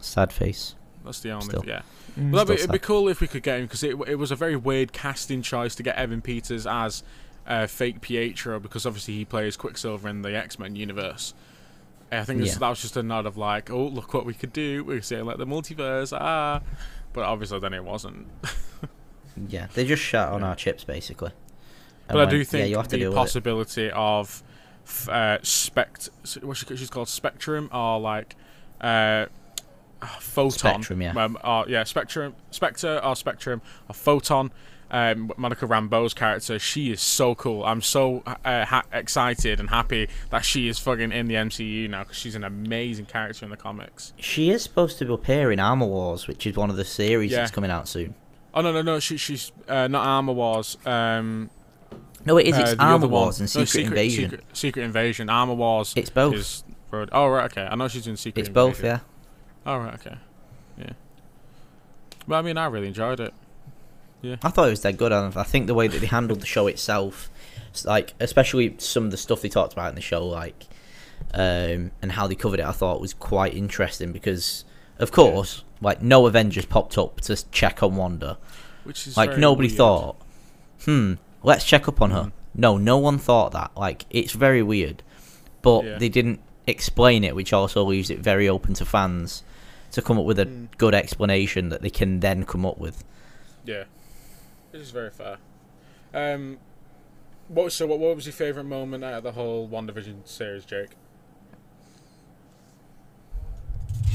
Sad 0.00 0.32
face. 0.32 0.74
that's 1.04 1.20
the 1.20 1.30
only 1.30 1.46
Still. 1.46 1.64
yeah. 1.66 1.82
Mm. 2.16 2.32
Well, 2.32 2.44
that'd 2.44 2.56
be, 2.56 2.62
Still 2.62 2.70
it'd 2.70 2.80
be 2.82 2.86
cool 2.86 3.08
if 3.08 3.20
we 3.20 3.26
could 3.26 3.42
get 3.42 3.58
him 3.58 3.66
because 3.66 3.82
it, 3.82 3.96
it 4.08 4.16
was 4.16 4.30
a 4.30 4.36
very 4.36 4.56
weird 4.56 4.92
casting 4.92 5.42
choice 5.42 5.74
to 5.74 5.82
get 5.82 5.96
Evan 5.96 6.22
Peters 6.22 6.66
as 6.66 7.02
uh, 7.46 7.66
fake 7.66 8.00
Pietro 8.00 8.58
because 8.58 8.86
obviously 8.86 9.14
he 9.14 9.24
plays 9.24 9.56
Quicksilver 9.56 10.08
in 10.08 10.22
the 10.22 10.34
X 10.36 10.58
Men 10.58 10.76
universe. 10.76 11.34
I 12.10 12.24
think 12.24 12.44
Yeah. 12.44 12.54
that 12.54 12.68
was 12.68 12.80
just 12.80 12.96
a 12.96 13.02
nod 13.02 13.26
of 13.26 13.36
like, 13.36 13.70
oh 13.70 13.86
look 13.86 14.14
what 14.14 14.24
we 14.24 14.32
could 14.34 14.52
do. 14.52 14.84
We 14.84 14.94
could 14.96 15.04
say 15.04 15.20
like 15.22 15.38
the 15.38 15.46
multiverse, 15.46 16.16
ah, 16.18 16.62
but 17.12 17.24
obviously 17.24 17.58
then 17.58 17.74
it 17.74 17.84
wasn't. 17.84 18.28
Yeah, 19.48 19.66
they 19.74 19.84
just 19.84 20.02
shot 20.02 20.32
on 20.32 20.42
our 20.42 20.54
chips 20.56 20.84
basically. 20.84 21.30
But 22.08 22.16
I 22.16 22.24
do 22.30 22.38
yeah, 22.38 22.44
think 22.44 22.88
to 22.88 22.96
the 22.96 23.12
possibility 23.12 23.90
of 23.90 24.42
uh, 25.08 25.38
spect, 25.42 26.08
what 26.40 26.56
she, 26.56 26.76
she's 26.76 26.90
called 26.90 27.08
Spectrum 27.08 27.68
or 27.72 28.00
like 28.00 28.36
uh, 28.80 29.26
Photon. 30.20 30.50
Spectrum, 30.82 31.02
yeah. 31.02 31.12
Um, 31.24 31.38
or, 31.44 31.64
yeah, 31.68 31.84
Spectrum, 31.84 32.34
Spectre 32.50 33.00
or 33.04 33.16
Spectrum 33.16 33.62
or 33.88 33.94
Photon. 33.94 34.50
Um, 34.88 35.32
Monica 35.36 35.66
Rambeau's 35.66 36.14
character, 36.14 36.60
she 36.60 36.92
is 36.92 37.00
so 37.00 37.34
cool. 37.34 37.64
I'm 37.64 37.82
so 37.82 38.22
uh, 38.44 38.64
ha- 38.64 38.84
excited 38.92 39.58
and 39.58 39.68
happy 39.68 40.08
that 40.30 40.44
she 40.44 40.68
is 40.68 40.78
fucking 40.78 41.10
in 41.10 41.26
the 41.26 41.34
MCU 41.34 41.90
now 41.90 42.04
because 42.04 42.16
she's 42.16 42.36
an 42.36 42.44
amazing 42.44 43.06
character 43.06 43.44
in 43.44 43.50
the 43.50 43.56
comics. 43.56 44.12
She 44.16 44.50
is 44.50 44.62
supposed 44.62 44.98
to 45.00 45.12
appear 45.12 45.50
in 45.50 45.58
Armor 45.58 45.86
Wars, 45.86 46.28
which 46.28 46.46
is 46.46 46.56
one 46.56 46.70
of 46.70 46.76
the 46.76 46.84
series 46.84 47.32
Yeah. 47.32 47.38
that's 47.38 47.50
coming 47.50 47.70
out 47.70 47.88
soon. 47.88 48.14
Oh 48.54 48.60
no 48.60 48.70
no 48.72 48.80
no, 48.82 49.00
she, 49.00 49.16
she's 49.16 49.50
uh, 49.68 49.88
not 49.88 50.06
Armor 50.06 50.32
Wars. 50.34 50.78
Um, 50.86 51.50
No, 52.24 52.36
it 52.38 52.46
is. 52.46 52.56
uh, 52.56 52.60
It's 52.60 52.74
the 52.76 52.82
Armor 52.82 53.08
one. 53.08 53.22
Wars 53.22 53.40
and 53.40 53.52
No, 53.56 53.64
Secret, 53.64 53.86
Invasion. 53.88 54.30
Secret, 54.30 54.44
Secret 54.56 54.82
Invasion. 54.84 55.28
Armor 55.28 55.54
Wars. 55.54 55.94
It's 55.96 56.10
both. 56.10 56.34
Is. 56.34 56.62
Oh 56.92 57.26
right, 57.26 57.46
okay. 57.50 57.66
I 57.68 57.74
know 57.74 57.88
she's 57.88 58.06
in 58.06 58.16
Secret. 58.16 58.46
Invasion. 58.46 58.70
It's 58.70 58.78
both, 58.78 58.84
yeah. 58.84 59.00
Oh 59.66 59.78
right, 59.78 59.94
okay. 59.94 60.16
Yeah. 60.78 60.92
But 62.28 62.36
I 62.36 62.42
mean, 62.42 62.56
I 62.56 62.66
really 62.66 62.86
enjoyed 62.88 63.20
it. 63.20 63.34
Yeah. 64.22 64.36
I 64.42 64.48
thought 64.48 64.66
it 64.68 64.70
was 64.70 64.80
dead 64.80 64.96
good. 64.96 65.12
and 65.12 65.36
I 65.36 65.42
think 65.42 65.66
the 65.66 65.74
way 65.74 65.88
that 65.88 66.00
they 66.00 66.06
handled 66.06 66.40
the 66.40 66.46
show 66.46 66.66
itself, 66.66 67.28
like 67.84 68.14
especially 68.20 68.74
some 68.78 69.04
of 69.04 69.10
the 69.10 69.16
stuff 69.16 69.42
they 69.42 69.48
talked 69.48 69.72
about 69.74 69.90
in 69.90 69.94
the 69.94 70.00
show, 70.00 70.26
like 70.26 70.66
um, 71.34 71.90
and 72.02 72.12
how 72.12 72.26
they 72.26 72.34
covered 72.34 72.60
it, 72.60 72.66
I 72.66 72.72
thought 72.72 73.00
was 73.00 73.12
quite 73.14 73.54
interesting 73.54 74.12
because, 74.12 74.64
of 74.98 75.12
course, 75.12 75.64
like 75.80 76.00
no 76.02 76.26
Avengers 76.26 76.64
popped 76.66 76.96
up 76.96 77.20
to 77.22 77.50
check 77.50 77.82
on 77.82 77.96
Wanda. 77.96 78.38
Which 78.84 79.06
is 79.08 79.16
Like 79.16 79.36
nobody 79.36 79.68
weird. 79.68 79.76
thought, 79.78 80.16
hmm, 80.84 81.14
let's 81.42 81.64
check 81.64 81.88
up 81.88 82.00
on 82.00 82.12
her. 82.12 82.22
Mhm. 82.24 82.32
No, 82.54 82.78
no 82.78 82.96
one 82.98 83.18
thought 83.18 83.52
that. 83.52 83.72
Like 83.76 84.06
it's 84.10 84.32
very 84.32 84.62
weird, 84.62 85.02
but 85.60 85.84
Yeah. 85.84 85.98
they 85.98 86.08
didn't 86.08 86.40
explain 86.66 87.22
it, 87.24 87.34
which 87.36 87.52
also 87.52 87.84
leaves 87.84 88.10
it 88.10 88.18
very 88.20 88.48
open 88.48 88.74
to 88.74 88.84
fans 88.84 89.42
to 89.96 90.02
come 90.02 90.18
up 90.18 90.24
with 90.24 90.38
a 90.38 90.46
Mm. 90.46 90.68
good 90.78 90.94
explanation 90.94 91.68
that 91.70 91.82
they 91.82 91.90
can 91.90 92.20
then 92.20 92.44
come 92.44 92.64
up 92.64 92.78
with. 92.78 93.02
Yeah, 93.64 93.84
this 94.72 94.80
is 94.82 94.90
very 94.90 95.10
fair. 95.10 95.38
Um, 96.14 96.58
what 97.48 97.72
so 97.72 97.86
what, 97.86 97.98
what 97.98 98.14
was 98.16 98.26
your 98.26 98.32
favourite 98.32 98.66
moment 98.66 99.02
out 99.04 99.14
of 99.14 99.22
the 99.24 99.32
whole 99.32 99.68
WandaVision 99.68 100.26
series, 100.26 100.64
Jake? 100.64 100.90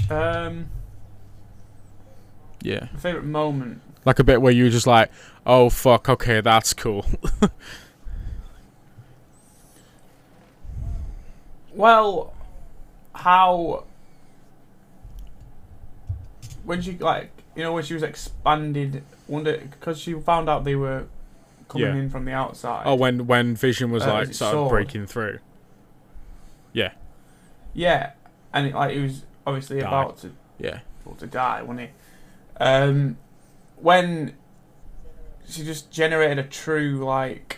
Um, 0.09 0.69
Yeah, 2.61 2.87
my 2.93 2.99
favorite 2.99 3.23
moment. 3.25 3.81
like 4.05 4.19
a 4.19 4.23
bit 4.23 4.41
where 4.41 4.51
you 4.51 4.65
were 4.65 4.69
just 4.69 4.87
like, 4.87 5.09
oh 5.45 5.69
fuck, 5.69 6.07
okay, 6.09 6.41
that's 6.41 6.73
cool. 6.73 7.05
Well, 11.73 12.33
how 13.15 13.85
when 16.63 16.81
she 16.81 16.97
like 16.97 17.31
you 17.55 17.63
know 17.63 17.73
when 17.73 17.83
she 17.83 17.93
was 17.93 18.03
expanded, 18.03 19.03
wonder 19.27 19.57
because 19.57 19.99
she 19.99 20.13
found 20.13 20.49
out 20.49 20.63
they 20.63 20.75
were 20.75 21.05
coming 21.67 21.87
Yeah. 21.87 21.95
in 21.95 22.09
from 22.09 22.25
the 22.25 22.31
outside. 22.33 22.83
oh, 22.85 22.95
when 22.95 23.27
when 23.27 23.55
Vision 23.55 23.91
was 23.91 24.03
Uh, 24.03 24.13
like 24.13 24.23
is 24.23 24.29
it 24.31 24.33
sort 24.35 24.55
of 24.55 24.69
breaking 24.69 25.07
through. 25.07 25.39
Yeah, 26.73 26.91
yeah, 27.73 28.11
and 28.53 28.67
it, 28.67 28.73
like 28.75 28.91
he 28.95 29.01
was 29.01 29.23
obviously 29.45 29.79
Died. 29.79 29.87
about 29.87 30.17
to 30.19 30.31
yeah, 30.59 30.79
about 31.05 31.19
to 31.19 31.27
die, 31.27 31.61
wasn't 31.61 31.81
he? 31.81 32.63
Um, 32.63 33.17
when 33.77 34.35
she 35.49 35.63
just 35.65 35.91
generated 35.91 36.39
a 36.39 36.43
true 36.43 37.03
like 37.03 37.57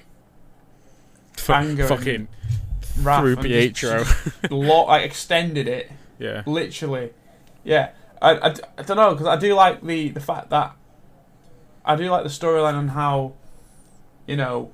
F- 1.37 1.49
Anger 1.49 1.87
fucking 1.87 2.27
through 2.81 3.33
and 3.37 3.43
just- 3.43 3.43
Pietro. 3.43 4.03
lot 4.49 4.87
like 4.87 5.03
extended 5.05 5.67
it 5.67 5.91
yeah, 6.19 6.41
literally. 6.45 7.11
Yeah, 7.63 7.91
I, 8.23 8.31
I, 8.47 8.53
I 8.77 8.81
don't 8.83 8.97
know 8.97 9.11
because 9.11 9.27
I 9.27 9.35
do 9.35 9.53
like 9.53 9.81
the 9.83 10.09
the 10.09 10.19
fact 10.21 10.49
that 10.49 10.75
I 11.85 11.95
do 11.95 12.09
like 12.09 12.23
the 12.23 12.29
storyline 12.29 12.75
and 12.79 12.91
how 12.91 13.33
you 14.25 14.37
know 14.37 14.71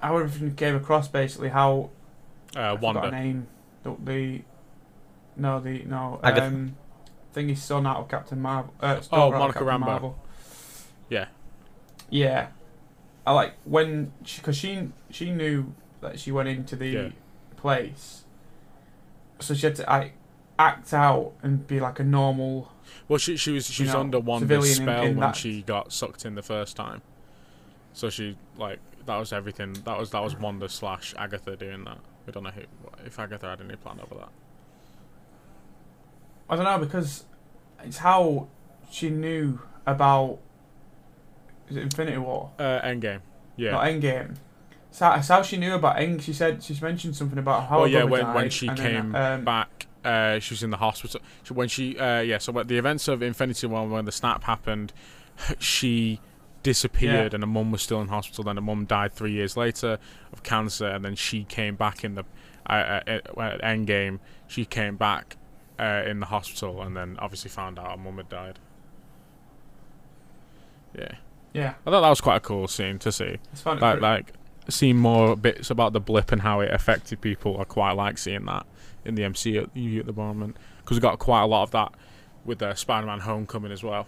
how 0.00 0.16
everything 0.16 0.54
came 0.56 0.74
across. 0.74 1.06
Basically, 1.08 1.48
how 1.50 1.90
uh, 2.56 2.60
I 2.60 2.72
Wanda. 2.74 3.10
name 3.10 3.46
the, 3.82 3.94
the 4.02 4.42
no 5.36 5.60
the 5.60 5.84
no 5.84 6.18
Agatha. 6.22 6.46
um 6.46 6.76
thingy's 7.34 7.62
son 7.62 7.86
out 7.86 7.98
of 7.98 8.08
Captain 8.08 8.40
Marvel. 8.40 8.72
Uh, 8.80 9.00
Oh, 9.12 9.16
daughter 9.30 9.36
out 9.36 9.38
Monica 9.38 9.58
Captain 9.60 9.74
Rambeau. 9.74 9.86
Marvel. 9.86 10.18
Yeah. 11.10 11.26
Yeah, 12.10 12.48
I 13.26 13.32
like 13.32 13.52
when 13.64 14.12
she 14.24 14.40
because 14.40 14.56
she 14.56 14.88
she 15.10 15.30
knew 15.30 15.74
that 16.00 16.18
she 16.18 16.32
went 16.32 16.48
into 16.48 16.74
the 16.74 16.88
Yeah. 16.88 17.08
place, 17.56 18.24
so 19.40 19.52
she 19.52 19.66
had 19.66 19.76
to 19.76 19.90
I 19.90 20.12
act 20.58 20.92
out 20.92 21.32
and 21.42 21.66
be 21.66 21.80
like 21.80 22.00
a 22.00 22.04
normal. 22.04 22.72
Well, 23.06 23.18
she 23.18 23.36
she 23.36 23.52
was 23.52 23.66
she 23.66 23.84
was 23.84 23.92
know, 23.92 24.00
under 24.00 24.20
Wanda's 24.20 24.48
civilian 24.48 24.76
in- 24.76 24.82
spell 24.82 25.02
in 25.04 25.16
when 25.16 25.32
she 25.32 25.62
got 25.62 25.92
sucked 25.92 26.24
in 26.24 26.34
the 26.34 26.42
first 26.42 26.76
time. 26.76 27.02
So 27.92 28.10
she 28.10 28.36
like 28.56 28.78
that 29.06 29.16
was 29.16 29.32
everything. 29.32 29.74
That 29.84 29.98
was 29.98 30.10
that 30.10 30.22
was 30.22 30.36
Wanda 30.36 30.68
slash 30.68 31.14
Agatha 31.18 31.56
doing 31.56 31.84
that. 31.84 31.98
We 32.26 32.32
don't 32.32 32.42
know 32.42 32.50
who 32.50 32.62
if 33.04 33.18
Agatha 33.18 33.46
had 33.48 33.60
any 33.60 33.76
plan 33.76 34.00
over 34.00 34.14
that. 34.16 34.28
I 36.50 36.56
don't 36.56 36.64
know 36.64 36.78
because 36.78 37.24
it's 37.82 37.98
how 37.98 38.48
she 38.90 39.10
knew 39.10 39.60
about. 39.86 40.38
Is 41.68 41.76
it 41.76 41.82
Infinity 41.82 42.18
War? 42.18 42.50
Uh, 42.58 42.80
Endgame. 42.80 43.20
Yeah. 43.56 43.72
Not 43.72 43.84
Endgame. 43.84 44.36
It's 44.90 45.00
how, 45.00 45.14
it's 45.14 45.28
how 45.28 45.42
she 45.42 45.58
knew 45.58 45.74
about 45.74 45.98
End. 45.98 46.22
She 46.22 46.32
said 46.32 46.62
she's 46.62 46.80
mentioned 46.80 47.16
something 47.16 47.38
about 47.38 47.68
how. 47.68 47.80
oh 47.80 47.84
yeah, 47.84 48.04
when 48.04 48.32
when 48.32 48.50
she 48.50 48.66
then, 48.68 48.76
came 48.76 49.14
um, 49.14 49.44
back, 49.44 49.86
uh, 50.08 50.38
she 50.40 50.54
was 50.54 50.62
in 50.62 50.70
the 50.70 50.76
hospital. 50.78 51.20
She, 51.44 51.52
when 51.52 51.68
she 51.68 51.98
uh, 51.98 52.20
yeah, 52.20 52.38
so 52.38 52.58
at 52.58 52.68
the 52.68 52.78
events 52.78 53.08
of 53.08 53.22
Infinity 53.22 53.66
War 53.66 53.86
when 53.86 54.04
the 54.04 54.12
snap 54.12 54.44
happened, 54.44 54.92
she 55.58 56.20
disappeared 56.62 57.32
Yeah. 57.32 57.36
and 57.36 57.42
her 57.42 57.46
mum 57.46 57.70
was 57.70 57.82
still 57.82 58.00
in 58.00 58.08
hospital. 58.08 58.44
Then 58.44 58.56
her 58.56 58.62
mum 58.62 58.84
died 58.86 59.12
three 59.12 59.32
years 59.32 59.56
later 59.56 59.98
of 60.32 60.42
cancer, 60.42 60.86
and 60.88 61.04
then 61.04 61.14
she 61.14 61.44
came 61.44 61.76
back 61.76 62.04
in 62.04 62.14
the 62.14 62.24
uh, 62.68 62.72
uh, 63.06 63.18
uh, 63.36 63.58
Endgame. 63.62 64.18
She 64.46 64.64
came 64.64 64.96
back 64.96 65.36
uh, 65.78 66.02
in 66.06 66.20
the 66.20 66.26
hospital, 66.26 66.82
and 66.82 66.96
then 66.96 67.16
obviously 67.20 67.50
found 67.50 67.78
out 67.78 67.90
her 67.92 67.96
mum 67.96 68.16
had 68.16 68.28
died. 68.28 68.58
Yeah, 70.98 71.12
Yeah, 71.52 71.74
I 71.86 71.90
thought 71.90 72.00
that 72.00 72.08
was 72.08 72.20
quite 72.20 72.36
a 72.36 72.40
cool 72.40 72.66
scene 72.68 72.98
to 73.00 73.12
see. 73.12 73.38
it's 73.52 73.60
fun. 73.62 73.78
Like 73.78 74.00
like 74.00 74.32
seeing 74.68 74.96
more 74.96 75.36
bits 75.36 75.70
about 75.70 75.92
the 75.92 76.00
blip 76.00 76.30
and 76.32 76.42
how 76.42 76.60
it 76.60 76.72
affected 76.72 77.20
people. 77.20 77.60
I 77.60 77.64
quite 77.64 77.92
like 77.92 78.18
seeing 78.18 78.44
that 78.46 78.66
in 79.04 79.14
the 79.14 79.22
MCU 79.22 79.98
at 80.00 80.06
the 80.06 80.12
moment 80.12 80.56
because 80.80 80.96
we 80.96 81.00
got 81.00 81.18
quite 81.18 81.42
a 81.42 81.46
lot 81.46 81.62
of 81.64 81.70
that 81.72 81.92
with 82.44 82.62
uh, 82.62 82.74
Spider-Man: 82.74 83.20
Homecoming 83.20 83.72
as 83.72 83.82
well, 83.82 84.06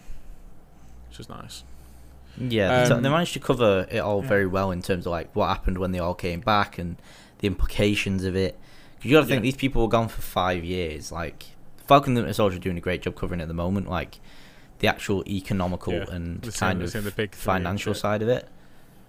which 1.08 1.20
is 1.20 1.28
nice. 1.28 1.64
Yeah, 2.38 2.84
they- 2.84 2.94
Um, 2.94 3.02
they 3.02 3.08
managed 3.08 3.32
to 3.34 3.40
cover 3.40 3.86
it 3.90 3.98
all 3.98 4.22
Yeah. 4.22 4.28
very 4.28 4.46
well 4.46 4.70
in 4.70 4.82
terms 4.82 5.06
of 5.06 5.10
like 5.12 5.34
what 5.34 5.48
happened 5.48 5.78
when 5.78 5.92
they 5.92 5.98
all 5.98 6.14
came 6.14 6.40
back 6.40 6.78
and 6.78 6.96
the 7.38 7.46
implications 7.46 8.24
of 8.24 8.36
it. 8.36 8.58
'Cause 8.96 9.04
you 9.06 9.12
got 9.16 9.22
to 9.22 9.26
think 9.26 9.40
Yeah. 9.40 9.48
these 9.50 9.56
people 9.56 9.82
were 9.82 9.88
gone 9.88 10.08
for 10.08 10.22
five 10.22 10.64
years. 10.64 11.10
Like 11.10 11.44
Falcon 11.86 12.16
and 12.16 12.28
the 12.28 12.34
Soldier 12.34 12.56
are 12.56 12.60
doing 12.60 12.76
a 12.78 12.80
great 12.80 13.02
job 13.02 13.16
covering 13.16 13.40
it 13.40 13.44
at 13.44 13.48
the 13.48 13.54
moment. 13.54 13.88
Like 13.88 14.20
the 14.78 14.88
actual 14.88 15.22
economical 15.26 15.92
Yeah, 15.94 16.04
and 16.10 16.40
the 16.42 16.52
kind 16.52 16.88
same- 16.88 16.98
of 17.00 17.04
the 17.04 17.10
big 17.10 17.34
financial 17.34 17.94
side 17.94 18.22
of 18.22 18.28
it. 18.28 18.48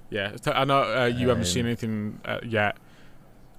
Yeah, 0.09 0.35
I 0.47 0.65
know 0.65 0.81
uh, 1.03 1.05
you 1.05 1.29
haven't 1.29 1.45
seen 1.45 1.61
Um, 1.61 1.67
anything 1.67 2.19
uh, 2.25 2.39
yet, 2.43 2.75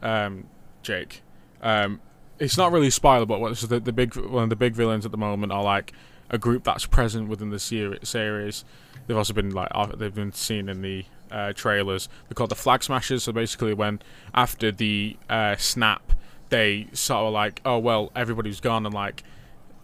um, 0.02 0.44
Jake. 0.82 1.22
Um, 1.62 2.00
it's 2.42 2.58
not 2.58 2.72
really 2.72 2.90
spoiler, 2.90 3.24
but 3.24 3.40
what's 3.40 3.62
the, 3.62 3.78
the 3.78 3.92
big 3.92 4.16
one 4.16 4.42
of 4.42 4.50
the 4.50 4.56
big 4.56 4.74
villains 4.74 5.06
at 5.06 5.12
the 5.12 5.16
moment 5.16 5.52
are 5.52 5.62
like 5.62 5.92
a 6.28 6.38
group 6.38 6.64
that's 6.64 6.86
present 6.86 7.28
within 7.28 7.50
the 7.50 7.58
series. 7.58 8.64
They've 9.06 9.16
also 9.16 9.32
been 9.32 9.50
like 9.50 9.70
they've 9.96 10.14
been 10.14 10.32
seen 10.32 10.68
in 10.68 10.82
the 10.82 11.04
uh, 11.30 11.52
trailers. 11.52 12.08
They're 12.28 12.34
called 12.34 12.50
the 12.50 12.56
Flag 12.56 12.82
Smashers. 12.82 13.22
So 13.22 13.32
basically, 13.32 13.74
when 13.74 14.00
after 14.34 14.72
the 14.72 15.16
uh, 15.30 15.54
snap, 15.56 16.12
they 16.48 16.88
sort 16.92 17.26
of 17.26 17.32
like, 17.32 17.60
oh 17.64 17.78
well, 17.78 18.10
everybody's 18.16 18.58
gone 18.58 18.84
and 18.86 18.94
like 18.94 19.22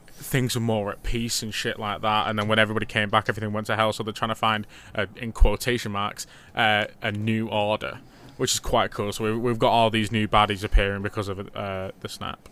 things 0.09 0.56
are 0.56 0.61
more 0.61 0.90
at 0.90 1.04
peace 1.04 1.44
and 1.44 1.54
shit 1.54 1.78
like 1.78 2.00
that. 2.02 2.26
And 2.26 2.36
then 2.36 2.48
when 2.48 2.59
everybody 2.59 2.86
came 2.86 3.09
back, 3.09 3.28
everything 3.28 3.52
went 3.52 3.68
to 3.68 3.76
hell. 3.76 3.92
So 3.92 4.02
they're 4.02 4.12
trying 4.12 4.30
to 4.30 4.34
find, 4.34 4.66
uh, 4.96 5.06
in 5.14 5.30
quotation 5.30 5.92
marks, 5.92 6.26
uh, 6.56 6.86
a 7.00 7.12
new 7.12 7.48
order, 7.48 8.00
which 8.39 8.55
is 8.55 8.61
quite 8.61 8.91
cool. 8.91 9.12
So 9.12 9.24
we've, 9.24 9.39
we've 9.39 9.59
got 9.59 9.70
all 9.70 9.91
these 9.91 10.11
new 10.11 10.26
baddies 10.26 10.64
appearing 10.64 11.03
because 11.03 11.28
of 11.28 11.55
uh, 11.55 11.91
the 12.01 12.09
snap 12.09 12.49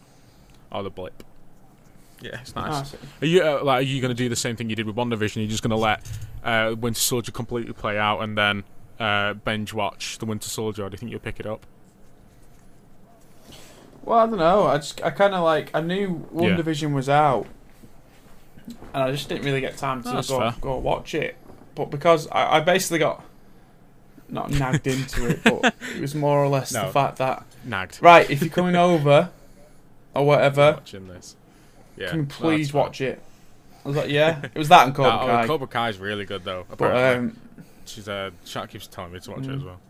or 0.70 0.82
the 0.82 0.90
blip. 0.90 1.22
Yeah, 2.20 2.40
it's 2.40 2.54
nice. 2.54 2.94
Ah, 2.94 2.98
Are 3.22 3.26
you 3.26 3.42
uh, 3.42 3.64
like? 3.64 3.78
Are 3.80 3.82
you 3.82 4.00
going 4.00 4.10
to 4.10 4.14
do 4.14 4.28
the 4.28 4.36
same 4.36 4.56
thing 4.56 4.68
you 4.70 4.76
did 4.76 4.86
with 4.86 4.96
WandaVision? 4.96 5.36
You're 5.36 5.46
just 5.48 5.62
going 5.62 5.70
to 5.70 5.76
let 5.76 6.00
uh, 6.44 6.74
Winter 6.78 6.98
Soldier 7.00 7.30
completely 7.32 7.72
play 7.74 7.98
out 7.98 8.20
and 8.20 8.36
then 8.38 8.64
uh, 8.98 9.34
binge 9.34 9.72
watch 9.74 10.18
the 10.18 10.24
Winter 10.26 10.48
Soldier, 10.48 10.84
or 10.84 10.88
do 10.90 10.94
you 10.94 10.98
think 10.98 11.10
you'll 11.10 11.20
pick 11.20 11.38
it 11.40 11.46
up? 11.46 11.66
Well, 14.02 14.18
I 14.20 14.26
don't 14.26 14.38
know. 14.38 14.66
I 14.66 14.76
just 14.78 15.02
I 15.04 15.10
kind 15.10 15.34
of 15.34 15.42
like 15.44 15.70
I 15.74 15.80
knew 15.80 16.08
One 16.30 16.50
Yeah. 16.50 16.56
Division 16.56 16.94
was 16.94 17.08
out, 17.08 17.46
and 18.94 19.02
I 19.02 19.10
just 19.12 19.28
didn't 19.28 19.44
really 19.44 19.60
get 19.60 19.76
time 19.76 20.02
to 20.04 20.08
That's 20.08 20.28
go 20.30 20.38
fair. 20.38 20.54
go 20.60 20.76
watch 20.78 21.14
it. 21.14 21.36
But 21.74 21.90
because 21.90 22.28
I, 22.28 22.56
I 22.56 22.60
basically 22.60 22.98
got 23.00 23.22
not 24.28 24.50
nagged 24.50 24.86
into 24.86 25.26
it, 25.28 25.40
but 25.44 25.74
it 25.94 26.00
was 26.00 26.14
more 26.14 26.42
or 26.42 26.48
less 26.48 26.72
No. 26.74 26.86
the 26.86 26.92
fact 26.92 27.18
that 27.18 27.44
Nagged. 27.64 27.98
right, 28.02 28.28
if 28.30 28.40
you're 28.42 28.50
coming 28.50 28.76
over 28.76 29.30
or 30.14 30.26
whatever, 30.26 30.72
Watching 30.78 31.08
this. 31.08 31.36
Yeah. 31.96 32.08
can 32.10 32.18
you 32.20 32.22
no, 32.24 32.28
please 32.30 32.70
fine. 32.70 32.80
watch 32.82 33.00
it? 33.00 33.22
I 33.84 33.88
was 33.88 33.96
like, 33.96 34.10
yeah, 34.10 34.42
it 34.42 34.58
was 34.58 34.68
that 34.68 34.86
and 34.86 34.94
Cobra 34.94 35.12
oh, 35.22 35.26
Kai. 35.26 35.46
Cobra 35.46 35.66
Kai 35.68 35.88
is 35.90 35.98
really 35.98 36.24
good 36.24 36.44
though. 36.44 36.66
but 36.76 36.96
um, 37.16 37.36
she's 37.84 38.08
uh, 38.08 38.30
chat 38.44 38.68
keeps 38.70 38.86
telling 38.88 39.12
me 39.12 39.20
to 39.20 39.30
watch 39.30 39.40
it 39.40 39.46
Mm. 39.50 39.56
as 39.58 39.64
well. 39.64 39.80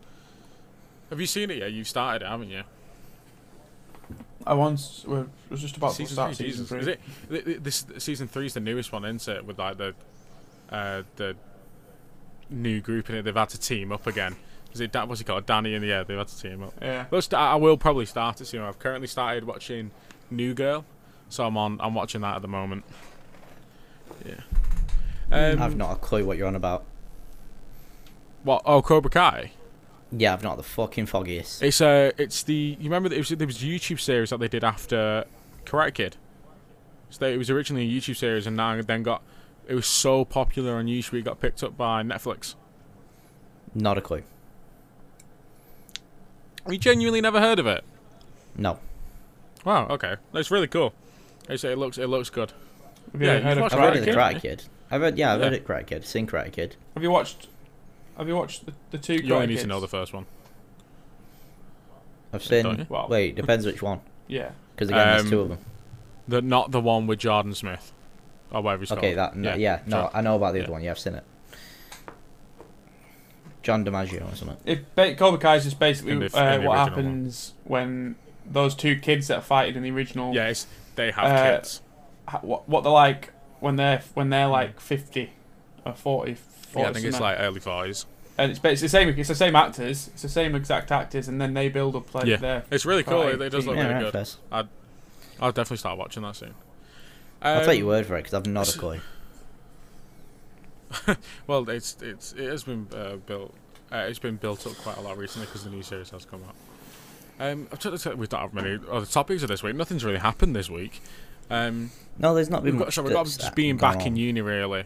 Have 1.09 1.19
you 1.21 1.25
seen 1.27 1.49
it 1.51 1.57
yet? 1.57 1.71
You've 1.71 1.87
started 1.87 2.25
it, 2.25 2.29
haven't 2.29 2.49
you? 2.49 2.63
I 4.45 4.53
once 4.53 5.03
we're, 5.05 5.25
was 5.49 5.61
just 5.61 5.75
about 5.77 5.89
to 5.91 5.95
season 5.95 6.13
start 6.13 6.35
three, 6.35 6.51
season 6.51 6.65
Jesus. 6.65 6.69
three. 6.69 6.79
Is 6.79 6.87
it? 6.87 6.99
th- 7.29 7.45
th- 7.45 7.59
This 7.63 7.85
season 7.97 8.27
three 8.27 8.45
is 8.45 8.53
the 8.53 8.59
newest 8.61 8.91
one, 8.93 9.03
isn't 9.03 9.27
it? 9.35 9.45
With 9.45 9.59
like 9.59 9.77
the 9.77 9.93
uh, 10.69 11.03
the 11.17 11.35
new 12.49 12.79
group 12.81 13.09
in 13.09 13.15
it. 13.15 13.23
They've 13.23 13.35
had 13.35 13.49
to 13.49 13.59
team 13.59 13.91
up 13.91 14.07
again. 14.07 14.35
Is 14.73 14.81
it? 14.81 14.91
Da- 14.91 15.05
What's 15.05 15.19
he 15.21 15.25
called? 15.25 15.45
Danny 15.45 15.73
and 15.75 15.85
yeah, 15.85 16.03
they've 16.03 16.17
had 16.17 16.27
to 16.27 16.39
team 16.41 16.63
up. 16.63 16.73
Yeah. 16.81 17.05
But 17.09 17.23
st- 17.23 17.39
I 17.39 17.55
will 17.55 17.77
probably 17.77 18.05
start 18.05 18.41
it 18.41 18.45
soon. 18.45 18.61
I've 18.61 18.79
currently 18.79 19.07
started 19.07 19.45
watching 19.45 19.91
New 20.29 20.53
Girl, 20.53 20.85
so 21.29 21.45
I'm 21.45 21.57
on. 21.57 21.79
I'm 21.81 21.93
watching 21.93 22.21
that 22.21 22.35
at 22.35 22.41
the 22.41 22.47
moment. 22.47 22.83
Yeah. 24.25 24.41
Um, 25.31 25.61
I've 25.61 25.75
not 25.75 25.91
a 25.93 25.95
clue 25.95 26.25
what 26.25 26.37
you're 26.37 26.47
on 26.47 26.55
about. 26.55 26.85
What? 28.43 28.61
Oh, 28.65 28.81
Cobra 28.81 29.09
Kai. 29.09 29.51
Yeah, 30.11 30.33
I've 30.33 30.43
not 30.43 30.55
the 30.57 30.63
fucking 30.63 31.07
foggiest. 31.07 31.61
It's 31.61 31.81
uh, 31.81 32.11
it's 32.17 32.43
the 32.43 32.77
you 32.79 32.85
remember 32.85 33.09
that 33.09 33.15
it 33.15 33.19
was 33.19 33.29
there 33.29 33.47
was 33.47 33.61
a 33.61 33.65
YouTube 33.65 33.99
series 33.99 34.29
that 34.29 34.39
they 34.39 34.47
did 34.47 34.63
after 34.63 35.25
Karate 35.65 35.93
Kid. 35.93 36.15
So 37.09 37.19
they, 37.19 37.33
it 37.33 37.37
was 37.37 37.49
originally 37.49 37.85
a 37.87 37.91
YouTube 37.91 38.15
series 38.17 38.47
and 38.47 38.55
now 38.55 38.81
then 38.81 39.03
got 39.03 39.21
it 39.67 39.75
was 39.75 39.85
so 39.85 40.25
popular 40.25 40.75
on 40.75 40.85
YouTube 40.85 41.13
it 41.19 41.23
got 41.25 41.39
picked 41.39 41.61
up 41.63 41.77
by 41.77 42.01
Netflix. 42.03 42.55
Not 43.75 43.97
a 43.97 44.01
clue. 44.01 44.23
You 46.69 46.77
genuinely 46.77 47.21
never 47.21 47.39
heard 47.39 47.59
of 47.59 47.67
it? 47.67 47.83
No. 48.57 48.79
Wow, 49.63 49.87
okay, 49.89 50.15
that's 50.33 50.51
really 50.51 50.67
cool. 50.67 50.93
It's, 51.49 51.63
it 51.63 51.77
looks 51.77 51.97
it 51.97 52.07
looks 52.07 52.29
good. 52.29 52.51
Have 53.13 53.21
you 53.21 53.27
Yeah, 53.27 53.39
heard 53.39 53.43
you've 53.49 53.57
of 53.57 53.61
watched 53.61 53.73
I've 53.75 53.79
heard 53.79 53.93
Karate 53.93 53.97
of 53.99 54.05
the 54.05 54.11
Kid? 54.11 54.15
Karate 54.17 54.41
Kid. 54.41 54.63
I've 54.91 55.01
heard, 55.01 55.17
yeah, 55.17 55.33
I've 55.33 55.41
heard 55.41 55.53
Yeah. 55.53 55.59
of 55.59 55.65
Karate 55.65 55.87
Kid. 55.87 56.05
Seen 56.05 56.27
Karate 56.27 56.51
Kid. 56.51 56.75
Have 56.93 57.03
you 57.03 57.11
watched? 57.11 57.47
Have 58.17 58.27
you 58.27 58.35
watched 58.35 58.65
the, 58.65 58.73
the 58.91 58.97
two? 58.97 59.15
You 59.15 59.35
only 59.35 59.47
Karate 59.47 59.49
need 59.49 59.59
to 59.59 59.67
know 59.67 59.79
the 59.79 59.87
first 59.87 60.13
one. 60.13 60.25
I've 62.33 62.43
seen. 62.43 62.85
Well, 62.89 63.07
Wait, 63.09 63.35
depends 63.35 63.65
which 63.65 63.81
one. 63.81 64.01
yeah. 64.27 64.51
Because 64.75 64.89
again, 64.89 65.07
Um, 65.07 65.15
there's 65.17 65.29
two 65.29 65.39
of 65.41 65.49
them. 65.49 65.59
The 66.27 66.41
not 66.41 66.71
the 66.71 66.81
one 66.81 67.07
with 67.07 67.19
Jordan 67.19 67.53
Smith, 67.55 67.91
or 68.51 68.61
whatever 68.61 68.81
he's 68.81 68.91
Okay, 68.91 69.13
called. 69.15 69.17
that 69.17 69.35
no, 69.37 69.55
yeah, 69.55 69.79
no, 69.85 70.01
sure. 70.03 70.11
I 70.13 70.21
know 70.21 70.35
about 70.35 70.53
the 70.53 70.59
other 70.59 70.67
Yeah. 70.69 70.71
one. 70.73 70.83
Yeah, 70.83 70.91
I've 70.91 70.99
seen 70.99 71.15
it. 71.15 71.23
John 73.63 73.83
DiMaggio 73.83 74.31
or 74.31 74.35
something. 74.35 74.57
It 74.65 74.95
ba- 74.95 75.15
Cobra 75.15 75.39
Kai 75.39 75.55
is 75.57 75.65
just 75.65 75.79
basically 75.79 76.15
the 76.15 76.25
uh, 76.27 76.29
what 76.29 76.47
original 76.53 76.73
happens 76.73 77.53
when 77.65 78.15
those 78.49 78.75
two 78.75 78.95
kids 78.97 79.27
that 79.27 79.37
are 79.39 79.41
fighting 79.41 79.75
in 79.75 79.83
the 79.83 79.91
original. 79.91 80.33
Yeah, 80.33 80.47
it's, 80.47 80.67
they 80.95 81.11
have 81.11 81.25
Uh, 81.25 81.57
kids. 81.57 81.81
ha- 82.27 82.39
what, 82.41 82.67
what 82.69 82.83
they're 82.83 82.91
like 82.93 83.31
when 83.59 83.75
they're 83.75 84.01
when 84.13 84.29
they're 84.29 84.47
like 84.47 84.79
fifty 84.79 85.31
or 85.85 85.93
40, 85.93 86.35
40 86.35 86.37
Hmm. 86.73 86.79
Yeah, 86.79 86.89
I 86.89 86.93
think 86.93 87.05
it's 87.07 87.19
like 87.19 87.37
early 87.39 87.59
forties. 87.59 88.05
and 88.37 88.51
it's, 88.51 88.59
ba- 88.59 88.71
it's 88.71 88.81
the 88.81 88.87
same. 88.89 89.09
It's 89.09 89.27
the 89.27 89.35
same 89.35 89.55
actors. 89.55 90.09
It's 90.13 90.21
the 90.21 90.29
same 90.29 90.55
exact 90.55 90.91
actors, 90.91 91.27
and 91.27 91.41
then 91.41 91.53
they 91.53 91.67
build 91.67 91.95
up 91.97 92.13
like 92.15 92.25
Yeah. 92.25 92.37
their. 92.37 92.63
It's 92.71 92.85
really 92.85 93.03
cool. 93.03 93.23
It, 93.23 93.41
it 93.41 93.49
does 93.49 93.65
look 93.65 93.75
yeah, 93.75 93.81
really 93.83 93.93
right, 93.95 94.03
good. 94.03 94.13
Fez. 94.13 94.37
I'll 94.51 95.51
definitely 95.51 95.77
start 95.77 95.97
watching 95.97 96.23
that 96.23 96.35
soon. 96.37 96.53
I'll 97.41 97.59
Um, 97.61 97.65
take 97.65 97.79
your 97.79 97.87
word 97.87 98.05
for 98.05 98.15
it 98.15 98.19
because 98.23 98.33
I've 98.33 98.47
not 98.47 98.73
a 98.73 98.77
clue. 98.79 98.99
Well, 101.47 101.69
it's 101.69 101.97
it's 102.01 102.33
it 102.33 102.49
has 102.49 102.63
been 102.63 102.87
uh, 102.95 103.17
built. 103.25 103.53
Uh, 103.91 104.05
it's 104.09 104.19
been 104.19 104.35
built 104.37 104.65
up 104.67 104.73
quite 104.77 104.97
a 104.97 105.01
lot 105.01 105.17
recently 105.17 105.45
because 105.47 105.63
the 105.63 105.69
new 105.69 105.83
series 105.83 106.09
has 106.11 106.25
come 106.25 106.41
out. 106.47 106.55
Um, 107.39 107.67
I've 107.71 107.79
tried 107.79 107.97
to 107.97 108.15
we 108.15 108.27
don't 108.27 108.41
have 108.41 108.53
many 108.53 108.79
other 108.89 109.05
topics 109.05 109.43
of 109.43 109.49
this 109.49 109.63
week. 109.63 109.75
Nothing's 109.75 110.03
really 110.03 110.17
happened 110.19 110.55
this 110.55 110.69
week. 110.69 111.01
Um, 111.49 111.91
No, 112.17 112.33
there's 112.33 112.49
not 112.49 112.63
been 112.63 112.73
we've 112.73 112.79
got, 112.79 112.85
much. 112.87 112.95
so 112.95 113.03
we've 113.03 113.13
got 113.13 113.25
just 113.25 113.55
being 113.55 113.77
gone 113.77 113.97
back 113.97 114.05
in 114.07 114.15
uni 114.15 114.41
really. 114.41 114.85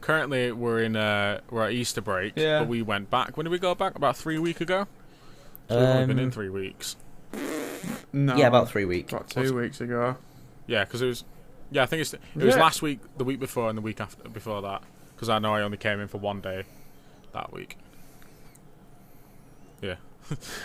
Currently, 0.00 0.52
we're 0.52 0.82
in 0.82 0.96
uh, 0.96 1.40
we're 1.50 1.66
at 1.66 1.72
Easter 1.72 2.00
break, 2.00 2.34
Yeah. 2.36 2.60
but 2.60 2.68
we 2.68 2.82
went 2.82 3.10
back. 3.10 3.36
When 3.36 3.44
did 3.44 3.50
we 3.50 3.58
go 3.58 3.74
back? 3.74 3.96
About 3.96 4.16
three 4.16 4.38
week 4.38 4.60
ago. 4.60 4.86
So 5.68 5.76
we've 5.78 5.88
only 5.88 6.06
been 6.06 6.18
in 6.18 6.24
Um, 6.26 6.30
three 6.30 6.48
weeks. 6.50 6.96
No, 8.12 8.36
Yeah, 8.36 8.46
about 8.46 8.70
three 8.70 8.84
weeks. 8.84 9.12
about 9.12 9.28
two 9.30 9.54
weeks 9.54 9.80
ago. 9.80 10.16
Yeah, 10.66 10.84
because 10.84 11.02
it 11.02 11.06
was. 11.06 11.24
Yeah, 11.70 11.82
I 11.82 11.86
think 11.86 12.00
it's 12.00 12.14
it 12.14 12.20
was 12.34 12.54
Yeah. 12.54 12.60
last 12.60 12.82
week, 12.82 13.00
the 13.16 13.24
week 13.24 13.40
before, 13.40 13.68
and 13.68 13.76
the 13.76 13.82
week 13.82 14.00
after 14.00 14.28
before 14.28 14.62
that. 14.62 14.82
Because 15.14 15.28
I 15.28 15.38
know 15.38 15.54
I 15.54 15.62
only 15.62 15.76
came 15.76 16.00
in 16.00 16.08
for 16.08 16.18
one 16.18 16.40
day 16.40 16.64
that 17.32 17.52
week. 17.52 17.76
Yeah. 19.82 19.96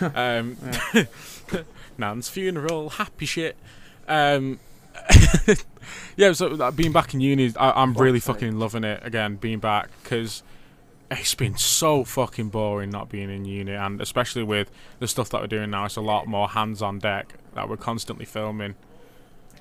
um, 0.14 0.56
Nan's 1.98 2.28
funeral, 2.28 2.90
happy 2.90 3.26
shit. 3.26 3.56
Um, 4.06 4.60
yeah, 6.16 6.32
so 6.32 6.50
that, 6.56 6.76
being 6.76 6.92
back 6.92 7.14
in 7.14 7.20
uni, 7.20 7.52
I, 7.58 7.82
I'm 7.82 7.94
really 7.94 8.20
fucking 8.20 8.58
loving 8.58 8.84
it 8.84 9.00
again. 9.04 9.36
Being 9.36 9.58
back 9.58 9.90
because 10.02 10.42
it's 11.10 11.34
been 11.34 11.56
so 11.56 12.04
fucking 12.04 12.48
boring 12.48 12.90
not 12.90 13.08
being 13.08 13.30
in 13.30 13.44
uni, 13.44 13.72
and 13.72 14.00
especially 14.00 14.42
with 14.42 14.70
the 14.98 15.08
stuff 15.08 15.30
that 15.30 15.40
we're 15.40 15.46
doing 15.46 15.70
now, 15.70 15.84
it's 15.86 15.96
a 15.96 16.00
lot 16.00 16.26
more 16.26 16.48
hands 16.48 16.82
on 16.82 16.98
deck 16.98 17.34
that 17.54 17.68
we're 17.68 17.76
constantly 17.76 18.24
filming. 18.24 18.74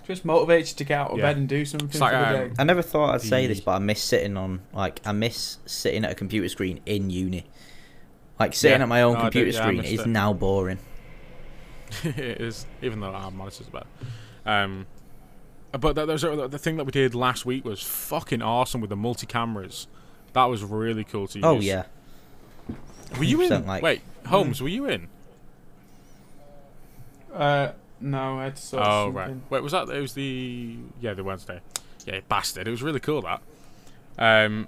Just 0.05 0.25
motivates 0.25 0.69
you 0.71 0.75
to 0.77 0.83
get 0.83 0.99
out 0.99 1.11
of 1.11 1.17
Yeah. 1.17 1.23
bed 1.25 1.37
and 1.37 1.47
do 1.47 1.63
something 1.65 1.99
like, 2.01 2.11
for 2.11 2.17
the 2.19 2.27
um, 2.43 2.47
day. 2.49 2.53
I 2.59 2.63
never 2.65 2.81
thought 2.81 3.13
I'd 3.15 3.21
say 3.21 3.47
this, 3.47 3.61
but 3.61 3.71
I 3.71 3.79
miss 3.79 4.01
sitting 4.01 4.35
on 4.35 4.61
like 4.73 4.99
I 5.05 5.11
miss 5.13 5.59
sitting 5.65 6.03
at 6.03 6.11
a 6.11 6.15
computer 6.15 6.49
screen 6.49 6.81
in 6.85 7.09
uni. 7.09 7.45
Like 8.39 8.53
sitting 8.53 8.79
Yeah. 8.79 8.83
at 8.83 8.89
my 8.89 9.01
own 9.03 9.13
No, 9.13 9.19
I 9.19 9.21
do- 9.23 9.39
computer 9.39 9.51
yeah, 9.57 9.61
screen 9.63 9.77
missed 9.77 9.93
is 9.93 9.99
it. 10.01 10.07
now 10.07 10.33
boring. 10.33 10.79
it 12.03 12.17
is, 12.41 12.65
even 12.81 12.99
though 12.99 13.11
our 13.11 13.31
monitor's 13.31 13.67
better. 13.67 13.85
Um, 14.45 14.87
but 15.71 15.93
that, 15.95 16.05
there's 16.07 16.23
a, 16.23 16.47
the 16.49 16.57
thing 16.59 16.77
that 16.77 16.83
we 16.85 16.91
did 16.91 17.15
last 17.15 17.45
week 17.45 17.63
was 17.63 17.81
fucking 17.81 18.41
awesome 18.41 18.81
with 18.81 18.89
the 18.89 18.95
multi 18.97 19.25
cameras. 19.25 19.87
That 20.33 20.45
was 20.45 20.63
really 20.63 21.03
cool 21.03 21.27
to 21.27 21.37
use. 21.39 21.45
Oh 21.45 21.59
yeah, 21.59 21.83
Were 23.17 23.23
you 23.23 23.41
in? 23.41 23.65
like- 23.65 23.81
Wait, 23.83 24.01
Holmes, 24.25 24.61
were 24.61 24.67
you 24.69 24.87
in? 24.87 25.07
Uh, 27.33 27.71
no, 28.03 28.39
I 28.39 28.43
had 28.45 28.55
to 28.57 28.61
sort 28.61 28.83
Oh 28.85 29.05
something. 29.05 29.13
right. 29.13 29.35
Wait, 29.49 29.63
was 29.63 29.71
that? 29.71 29.89
It 29.89 30.01
was 30.01 30.13
the 30.13 30.77
yeah 31.01 31.13
the 31.13 31.23
Wednesday. 31.23 31.59
Yeah, 32.05 32.19
bastard. 32.27 32.67
It 32.67 32.71
was 32.71 32.83
really 32.83 32.99
cool 32.99 33.21
that. 33.23 33.41
Um, 34.17 34.67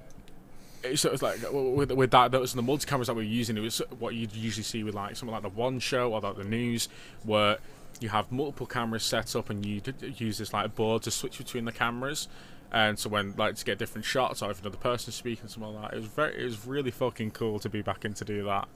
it- 0.84 0.98
so 0.98 1.10
it 1.10 1.12
was 1.14 1.22
like 1.22 1.38
with, 1.52 1.92
with 1.92 2.12
that 2.12 2.32
those 2.32 2.54
the 2.54 2.62
multi 2.62 2.86
cameras 2.88 3.08
that 3.08 3.14
we 3.16 3.24
were 3.24 3.30
using. 3.30 3.58
It 3.58 3.62
was 3.62 3.82
what 4.00 4.16
you'd 4.16 4.34
usually 4.36 4.64
see 4.64 4.84
with 4.84 4.96
like 4.96 5.16
something 5.16 5.34
like 5.34 5.44
the 5.44 5.50
One 5.50 5.80
Show 5.80 6.14
or 6.14 6.22
like 6.22 6.38
the 6.38 6.44
news, 6.44 6.90
where 7.24 7.58
you 8.00 8.10
have 8.10 8.32
multiple 8.32 8.66
cameras 8.66 9.04
set 9.04 9.36
up 9.36 9.50
and 9.50 9.66
you 9.66 9.82
use 10.18 10.38
this 10.38 10.54
like 10.54 10.76
board 10.76 11.04
to 11.04 11.12
switch 11.12 11.38
between 11.38 11.66
the 11.66 11.72
cameras. 11.72 12.28
And 12.72 13.00
so 13.00 13.10
when 13.10 13.34
like 13.38 13.56
to 13.56 13.64
get 13.66 13.78
different 13.78 14.06
shots 14.06 14.42
or 14.42 14.52
if 14.52 14.60
another 14.62 14.78
person's 14.78 15.16
speaking 15.16 15.48
something 15.48 15.74
like 15.76 15.92
that, 15.92 15.98
it 15.98 16.00
was 16.02 16.08
very 16.10 16.42
it 16.42 16.44
was 16.44 16.66
really 16.66 16.92
fucking 16.92 17.32
cool 17.32 17.60
to 17.60 17.70
be 17.70 17.82
back 17.82 18.06
in 18.06 18.14
to 18.16 18.26
do 18.26 18.44
that. 18.46 18.68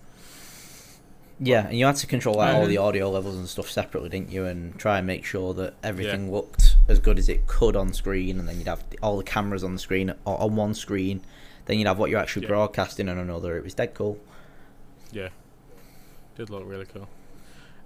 Yeah, 1.39 1.67
and 1.67 1.77
you 1.77 1.85
had 1.85 1.95
to 1.97 2.07
control 2.07 2.35
like 2.35 2.53
all 2.55 2.63
Um, 2.63 2.69
the 2.69 2.77
audio 2.77 3.09
levels 3.09 3.35
and 3.35 3.47
stuff 3.47 3.69
separately, 3.69 4.09
didn't 4.09 4.31
you? 4.31 4.45
And 4.45 4.77
try 4.77 4.97
and 4.97 5.07
make 5.07 5.23
sure 5.25 5.53
that 5.55 5.73
everything 5.83 6.31
looked 6.31 6.75
as 6.87 6.99
good 6.99 7.17
as 7.17 7.29
it 7.29 7.47
could 7.47 7.75
on 7.75 7.93
screen, 7.93 8.39
and 8.39 8.47
then 8.47 8.57
you'd 8.57 8.67
have 8.67 8.83
all 9.01 9.17
the 9.17 9.23
cameras 9.23 9.63
on 9.63 9.73
the 9.73 9.79
screen 9.79 10.13
or 10.25 10.39
on 10.39 10.55
one 10.55 10.73
screen. 10.73 11.21
Then 11.65 11.77
you'd 11.77 11.87
have 11.87 11.99
what 11.99 12.09
you're 12.09 12.19
actually 12.19 12.43
Yeah. 12.43 12.49
broadcasting 12.49 13.07
on 13.09 13.17
another. 13.17 13.57
It 13.57 13.63
was 13.63 13.73
dead 13.73 13.93
cool. 13.93 14.19
Yeah, 15.11 15.29
did 16.35 16.49
look 16.49 16.63
really 16.65 16.85
cool. 16.85 17.07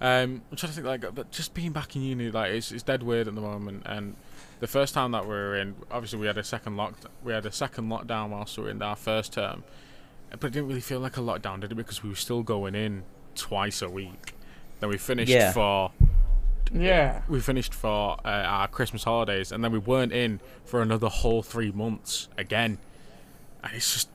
Um, 0.01 0.41
I'm 0.51 0.57
trying 0.57 0.71
to 0.71 0.75
think 0.75 0.87
like, 0.87 1.15
but 1.15 1.31
just 1.31 1.53
being 1.53 1.71
back 1.71 1.95
in 1.95 2.01
uni, 2.01 2.31
like 2.31 2.51
it's, 2.51 2.71
it's 2.71 2.83
dead 2.83 3.03
weird 3.03 3.27
at 3.27 3.35
the 3.35 3.41
moment. 3.41 3.83
And 3.85 4.15
the 4.59 4.67
first 4.67 4.93
time 4.93 5.11
that 5.11 5.23
we 5.23 5.29
were 5.29 5.55
in, 5.55 5.75
obviously 5.91 6.19
we 6.19 6.27
had 6.27 6.37
a 6.37 6.43
second 6.43 6.75
lock, 6.75 6.95
we 7.23 7.31
had 7.31 7.45
a 7.45 7.51
second 7.51 7.87
lockdown 7.89 8.29
whilst 8.29 8.57
we 8.57 8.65
were 8.65 8.69
in 8.69 8.81
our 8.81 8.95
first 8.97 9.33
term, 9.33 9.63
but 10.31 10.47
it 10.47 10.51
didn't 10.53 10.67
really 10.67 10.81
feel 10.81 10.99
like 10.99 11.15
a 11.15 11.21
lockdown, 11.21 11.61
did 11.61 11.71
it? 11.71 11.75
Because 11.75 12.03
we 12.03 12.09
were 12.09 12.15
still 12.15 12.43
going 12.43 12.75
in 12.75 13.03
twice 13.35 13.81
a 13.81 13.89
week. 13.89 14.33
Then 14.79 14.89
we 14.89 14.97
finished 14.97 15.29
Yeah. 15.31 15.51
for 15.51 15.91
Yeah. 16.73 17.21
we 17.27 17.39
finished 17.39 17.73
for 17.73 18.17
uh, 18.25 18.27
our 18.27 18.67
Christmas 18.67 19.03
holidays, 19.03 19.51
and 19.51 19.63
then 19.63 19.71
we 19.71 19.77
weren't 19.79 20.11
in 20.11 20.39
for 20.65 20.81
another 20.81 21.07
whole 21.09 21.41
three 21.43 21.71
months 21.71 22.27
again. 22.37 22.77
And 23.63 23.73
it's 23.75 23.93
just 23.93 24.09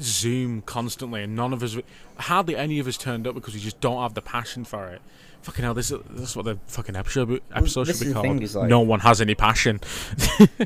Zoom 0.00 0.62
constantly, 0.62 1.22
and 1.22 1.36
none 1.36 1.52
of 1.52 1.62
us, 1.62 1.76
hardly 2.18 2.56
any 2.56 2.78
of 2.78 2.86
us 2.86 2.96
turned 2.96 3.26
up 3.26 3.34
because 3.34 3.52
we 3.54 3.60
just 3.60 3.80
don't 3.80 4.00
have 4.00 4.14
the 4.14 4.22
passion 4.22 4.64
for 4.64 4.88
it. 4.88 5.02
Fucking 5.42 5.64
hell, 5.64 5.74
this 5.74 5.90
is, 5.90 5.98
this 6.08 6.30
is 6.30 6.36
what 6.36 6.44
the 6.44 6.58
fucking 6.68 6.94
episode 6.96 7.42
episode 7.54 7.84
this 7.88 7.98
should 7.98 8.04
be 8.04 8.10
is 8.10 8.14
thing, 8.22 8.38
called. 8.38 8.54
like- 8.54 8.68
no 8.70 8.80
one 8.80 9.00
has 9.00 9.20
any 9.20 9.34
passion. 9.34 9.80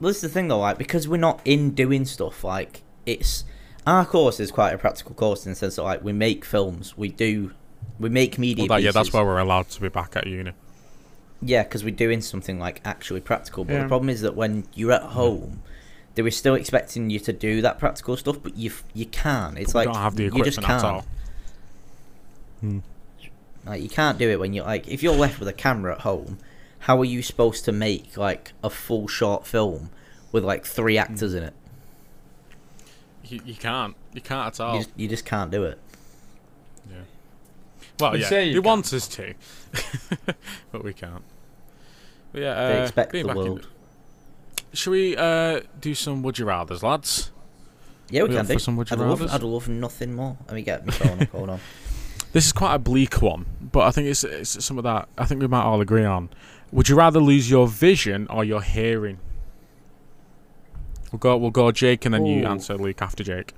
Well, 0.00 0.08
this 0.08 0.16
is 0.16 0.22
the 0.22 0.28
thing 0.28 0.48
though, 0.48 0.58
like 0.58 0.76
because 0.76 1.06
we're 1.06 1.16
not 1.18 1.40
in 1.44 1.70
doing 1.70 2.04
stuff. 2.04 2.42
Like 2.42 2.82
it's 3.06 3.44
our 3.86 4.04
course 4.06 4.40
is 4.40 4.50
quite 4.50 4.72
a 4.72 4.78
practical 4.78 5.14
course 5.14 5.44
in 5.46 5.52
the 5.52 5.56
sense 5.56 5.76
that 5.76 5.82
like 5.82 6.02
we 6.04 6.12
make 6.12 6.44
films, 6.44 6.96
we 6.96 7.08
do, 7.10 7.52
we 7.98 8.08
make 8.08 8.38
media. 8.38 8.66
Well, 8.68 8.78
that, 8.78 8.82
yeah, 8.84 8.90
that's 8.92 9.08
pieces. 9.08 9.14
why 9.14 9.22
we're 9.22 9.38
allowed 9.38 9.68
to 9.70 9.80
be 9.80 9.88
back 9.88 10.16
at 10.16 10.26
uni. 10.26 10.52
Yeah, 11.42 11.62
because 11.64 11.84
we're 11.84 11.94
doing 11.94 12.22
something 12.22 12.58
like 12.58 12.80
actually 12.84 13.20
practical. 13.20 13.64
But 13.64 13.74
Yeah. 13.74 13.82
the 13.82 13.88
problem 13.88 14.08
is 14.08 14.22
that 14.22 14.34
when 14.34 14.64
you're 14.74 14.92
at 14.92 15.02
home, 15.02 15.62
they 16.14 16.22
were 16.22 16.30
still 16.30 16.54
expecting 16.54 17.10
you 17.10 17.18
to 17.20 17.32
do 17.32 17.60
that 17.62 17.78
practical 17.78 18.16
stuff, 18.16 18.38
but 18.42 18.56
you 18.56 18.72
you 18.94 19.06
can't. 19.06 19.58
It's 19.58 19.74
we 19.74 19.78
like 19.80 19.86
don't 19.88 19.96
have 19.96 20.16
the 20.16 20.24
you 20.24 20.30
just 20.44 20.58
equipment 20.58 20.66
can't. 20.66 20.84
at 20.84 20.84
all. 20.84 21.04
Hmm. 22.60 22.78
Like 23.66 23.82
you 23.82 23.88
can't 23.88 24.18
do 24.18 24.28
it 24.30 24.38
when 24.38 24.52
you're 24.52 24.64
like 24.64 24.88
if 24.88 25.02
you're 25.02 25.14
left 25.16 25.38
with 25.38 25.48
a 25.48 25.52
camera 25.52 25.92
at 25.94 26.00
home, 26.00 26.38
how 26.80 26.98
are 27.00 27.04
you 27.04 27.22
supposed 27.22 27.64
to 27.66 27.72
make 27.72 28.16
like 28.16 28.52
a 28.62 28.70
full 28.70 29.08
short 29.08 29.46
film 29.46 29.90
with 30.32 30.44
like 30.44 30.64
three 30.64 30.96
Hmm. 30.96 31.02
actors 31.02 31.34
in 31.34 31.42
it? 31.42 31.54
You, 33.26 33.40
you 33.44 33.54
can't. 33.54 33.94
You 34.12 34.20
can't 34.20 34.46
at 34.48 34.60
all. 34.60 34.74
You 34.74 34.82
just, 34.84 34.90
you 34.96 35.08
just 35.08 35.24
can't 35.24 35.50
do 35.50 35.64
it. 35.64 35.78
Yeah. 36.90 36.96
Well, 38.00 38.12
They 38.12 38.18
yeah, 38.20 38.28
say 38.28 38.48
they 38.48 38.54
you 38.54 38.62
want 38.62 38.92
us 38.92 39.06
to, 39.08 39.34
but 40.72 40.84
we 40.84 40.92
can't. 40.92 41.22
But 42.32 42.42
yeah, 42.42 42.68
They 42.68 42.80
uh, 42.80 42.82
expect 42.82 43.12
being 43.12 43.26
the 43.26 43.34
back 43.34 43.36
in- 43.38 43.42
world. 43.44 43.68
Should 44.72 44.90
we 44.90 45.16
uh, 45.16 45.60
do 45.80 45.94
some 45.94 46.22
would 46.24 46.38
you 46.38 46.46
rather's, 46.46 46.82
lads? 46.82 47.30
Yeah, 48.10 48.22
we 48.22 48.28
We 48.30 48.34
can 48.34 48.40
up 48.44 48.48
do. 48.48 48.58
some 48.58 48.76
would 48.76 48.90
you 48.90 48.96
I'd 48.96 49.00
love, 49.00 49.20
rathers? 49.20 49.30
I'd 49.32 49.42
love 49.42 49.68
nothing 49.68 50.14
more. 50.14 50.36
Let 50.46 50.54
me 50.54 50.62
get 50.62 50.84
my 50.84 50.92
phone 50.92 51.22
up. 51.22 51.28
Hold 51.30 51.50
on. 51.50 51.60
This 52.32 52.46
is 52.46 52.52
quite 52.52 52.74
a 52.74 52.80
bleak 52.80 53.22
one, 53.22 53.46
but 53.60 53.82
I 53.86 53.92
think 53.92 54.08
it's, 54.08 54.24
it's 54.24 54.64
some 54.64 54.76
of 54.76 54.82
that. 54.82 55.08
I 55.16 55.24
think 55.24 55.40
we 55.40 55.46
might 55.46 55.62
all 55.62 55.80
agree 55.80 56.04
on. 56.04 56.30
Would 56.72 56.88
you 56.88 56.96
rather 56.96 57.20
lose 57.20 57.48
your 57.48 57.68
vision 57.68 58.26
or 58.28 58.44
your 58.44 58.60
hearing? 58.60 59.20
We'll 61.14 61.20
go. 61.20 61.36
We'll 61.36 61.52
go 61.52 61.70
Jake, 61.70 62.04
and 62.06 62.12
then 62.12 62.26
you 62.26 62.44
answer 62.44 62.76
Luke 62.76 63.00
after 63.00 63.22
Jake. 63.22 63.54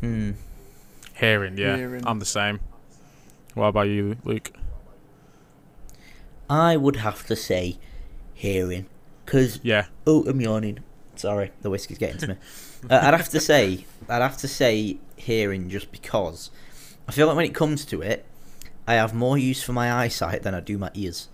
Hmm. 0.00 0.32
Hearing, 1.14 1.56
yeah, 1.56 1.74
Hearing. 1.74 2.06
I'm 2.06 2.18
the 2.18 2.26
same. 2.26 2.60
What 3.54 3.68
about 3.68 3.88
you, 3.88 4.18
Luke? 4.24 4.52
I 6.50 6.76
would 6.76 6.96
have 6.96 7.26
to 7.28 7.34
say 7.34 7.78
hearing, 8.34 8.88
because 9.24 9.58
Yeah, 9.62 9.86
oh, 10.06 10.22
I'm 10.28 10.38
yawning. 10.38 10.80
Sorry, 11.16 11.50
the 11.62 11.70
whiskey's 11.70 11.96
getting 11.96 12.18
to 12.18 12.26
me. 12.26 12.34
uh, 12.90 13.00
I'd 13.04 13.14
have 13.14 13.30
to 13.30 13.40
say, 13.40 13.86
I'd 14.06 14.20
have 14.20 14.36
to 14.36 14.48
say 14.48 14.98
hearing, 15.16 15.70
just 15.70 15.90
because 15.90 16.50
I 17.08 17.12
feel 17.12 17.26
like 17.26 17.36
when 17.36 17.46
it 17.46 17.54
comes 17.54 17.86
to 17.86 18.02
it, 18.02 18.26
I 18.86 18.94
have 18.94 19.14
more 19.14 19.38
use 19.38 19.62
for 19.62 19.72
my 19.72 19.90
eyesight 19.90 20.42
than 20.42 20.54
I 20.54 20.60
do 20.60 20.76
my 20.76 20.90
ears. 20.92 21.28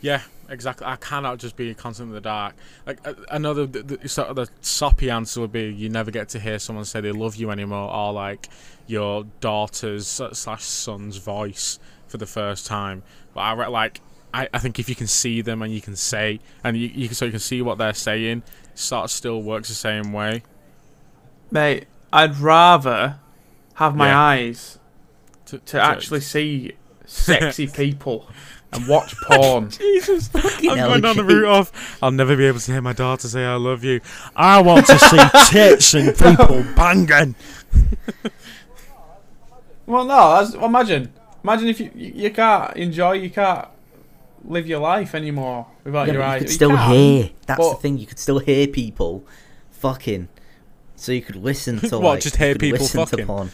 Yeah, 0.00 0.22
exactly. 0.48 0.86
I 0.86 0.96
cannot 0.96 1.38
just 1.38 1.56
be 1.56 1.74
constantly 1.74 2.10
in 2.12 2.14
the 2.22 2.28
dark. 2.28 2.54
Like 2.86 3.00
another 3.30 3.66
the, 3.66 3.82
the, 3.82 4.08
sort 4.08 4.28
of 4.28 4.36
the 4.36 4.48
soppy 4.60 5.10
answer 5.10 5.40
would 5.40 5.52
be 5.52 5.64
you 5.72 5.88
never 5.88 6.10
get 6.10 6.28
to 6.30 6.40
hear 6.40 6.58
someone 6.58 6.84
say 6.84 7.00
they 7.00 7.12
love 7.12 7.36
you 7.36 7.50
anymore, 7.50 7.92
or 7.92 8.12
like 8.12 8.48
your 8.86 9.24
daughter's 9.40 10.06
slash 10.06 10.64
son's 10.64 11.16
voice 11.18 11.78
for 12.06 12.16
the 12.16 12.26
first 12.26 12.66
time. 12.66 13.02
But 13.34 13.40
I 13.40 13.66
like. 13.68 14.00
I, 14.34 14.46
I 14.52 14.58
think 14.58 14.78
if 14.78 14.90
you 14.90 14.94
can 14.94 15.06
see 15.06 15.40
them 15.40 15.62
and 15.62 15.72
you 15.72 15.80
can 15.80 15.96
say 15.96 16.40
and 16.62 16.76
you, 16.76 16.88
you 16.88 17.08
can, 17.08 17.14
so 17.14 17.24
you 17.24 17.30
can 17.30 17.40
see 17.40 17.62
what 17.62 17.78
they're 17.78 17.94
saying, 17.94 18.42
sort 18.74 19.04
of 19.04 19.10
still 19.10 19.42
works 19.42 19.68
the 19.68 19.74
same 19.74 20.12
way. 20.12 20.42
Mate, 21.50 21.86
I'd 22.12 22.36
rather 22.36 23.20
have 23.74 23.96
my 23.96 24.08
Yeah. 24.08 24.20
eyes 24.20 24.78
To, 25.46 25.58
to 25.58 25.80
actually 25.80 26.20
see 26.20 26.72
sexy 27.06 27.66
people 27.82 28.28
and 28.72 28.86
watch 28.88 29.14
porn. 29.22 29.70
Jesus, 29.70 30.28
Fucking 30.28 30.70
I'm 30.70 30.76
hell, 30.78 30.88
going 30.90 31.00
down 31.00 31.16
the 31.16 31.24
route 31.24 31.46
of 31.46 31.98
I'll 32.02 32.10
never 32.10 32.36
be 32.36 32.44
able 32.46 32.58
to 32.60 32.72
hear 32.72 32.82
my 32.82 32.92
daughter 32.92 33.28
say 33.28 33.44
I 33.44 33.54
love 33.56 33.82
you. 33.84 34.00
I 34.36 34.60
want 34.62 34.86
to 34.86 34.98
see 34.98 35.18
tits 35.50 35.94
and 35.94 36.16
people 36.16 36.64
banging. 36.76 37.34
well, 39.86 40.04
no, 40.04 40.36
that's, 40.42 40.54
well, 40.56 40.66
imagine, 40.66 41.12
imagine 41.42 41.68
if 41.68 41.80
you, 41.80 41.90
you 41.94 42.12
you 42.14 42.30
can't 42.30 42.76
enjoy, 42.76 43.12
you 43.12 43.30
can't 43.30 43.68
live 44.44 44.66
your 44.66 44.80
life 44.80 45.14
anymore 45.14 45.66
without 45.84 46.06
Yeah, 46.06 46.12
your 46.14 46.22
but 46.22 46.26
you 46.28 46.32
eyes. 46.34 46.42
could 46.42 46.50
still 46.50 46.70
can, 46.76 46.90
hear. 46.90 47.30
That's 47.46 47.68
the 47.70 47.74
thing. 47.76 47.98
You 47.98 48.06
could 48.06 48.18
still 48.18 48.38
hear 48.38 48.66
people 48.66 49.24
fucking. 49.70 50.28
So 50.96 51.12
you 51.12 51.22
could 51.22 51.36
listen 51.36 51.78
to 51.88 51.98
What, 51.98 52.02
like. 52.14 52.20
just 52.22 52.36
hear 52.36 52.52
could 52.54 52.60
people 52.60 52.78
listen 52.80 53.06
fucking? 53.06 53.50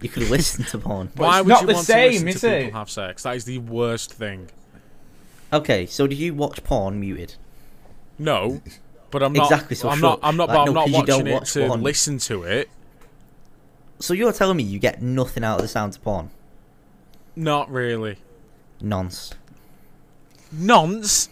To 0.00 0.08
porn. 0.08 0.20
You 0.20 0.26
could 0.26 0.30
listen 0.30 0.64
to 0.64 0.78
porn. 0.78 1.10
Why 1.16 1.38
it's 1.38 1.44
would 1.46 1.50
not 1.50 1.60
you 1.62 1.66
the 1.68 1.72
want 1.74 1.86
same, 1.86 2.12
to 2.20 2.24
listen 2.24 2.28
is 2.28 2.40
to 2.40 2.56
it? 2.56 2.64
people 2.64 2.78
have 2.78 2.90
sex? 2.90 3.22
That 3.24 3.36
is 3.36 3.44
the 3.44 3.58
worst 3.58 4.12
thing. 4.12 4.48
Okay, 5.52 5.86
so 5.86 6.06
do 6.06 6.14
you 6.14 6.34
watch 6.34 6.62
porn 6.64 7.00
muted? 7.00 7.34
No, 8.18 8.60
but 9.10 9.22
I'm 9.22 9.32
not. 9.32 9.50
Exactly, 9.50 9.74
so 9.76 9.88
I'm 9.88 9.98
shut- 9.98 10.02
not. 10.02 10.20
I'm 10.22 10.36
not. 10.36 10.48
like, 10.48 10.56
but 10.58 10.64
no, 10.64 10.70
I'm 10.70 10.74
not 10.74 10.84
'cause 10.86 10.92
you 11.00 11.06
don't 11.06 11.16
watching 11.18 11.26
it 11.26 11.32
watch 11.34 11.52
to 11.54 11.66
porn. 11.66 11.82
listen 11.82 12.18
to 12.18 12.42
it. 12.44 12.70
So 13.98 14.14
you're 14.14 14.32
telling 14.32 14.56
me 14.56 14.62
you 14.62 14.78
get 14.78 15.02
nothing 15.02 15.42
out 15.44 15.56
of 15.56 15.62
the 15.62 15.68
sound 15.68 15.94
of 15.96 16.02
porn? 16.04 16.30
Not 17.36 17.70
really. 17.70 18.16
Nonce. 18.80 19.34
Nonce. 20.52 21.28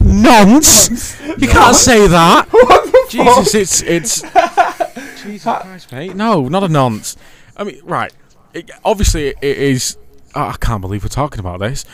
Nonce. 0.00 1.20
You 1.38 1.48
can't 1.48 1.74
say 1.76 2.06
that. 2.06 2.48
Jesus, 3.10 3.54
it's 3.54 3.82
it's. 3.82 4.22
Jesus 5.22 5.42
Christ, 5.42 5.92
mate. 5.92 6.14
No, 6.14 6.48
not 6.48 6.62
a 6.64 6.68
nonce. 6.68 7.16
I 7.60 7.64
mean, 7.64 7.80
right. 7.84 8.12
It, 8.54 8.70
obviously, 8.84 9.28
it 9.28 9.36
is. 9.42 9.96
oh, 10.34 10.40
I 10.48 10.56
can't 10.60 10.80
believe 10.80 11.04
we're 11.04 11.08
talking 11.08 11.38
about 11.40 11.60
this. 11.60 11.84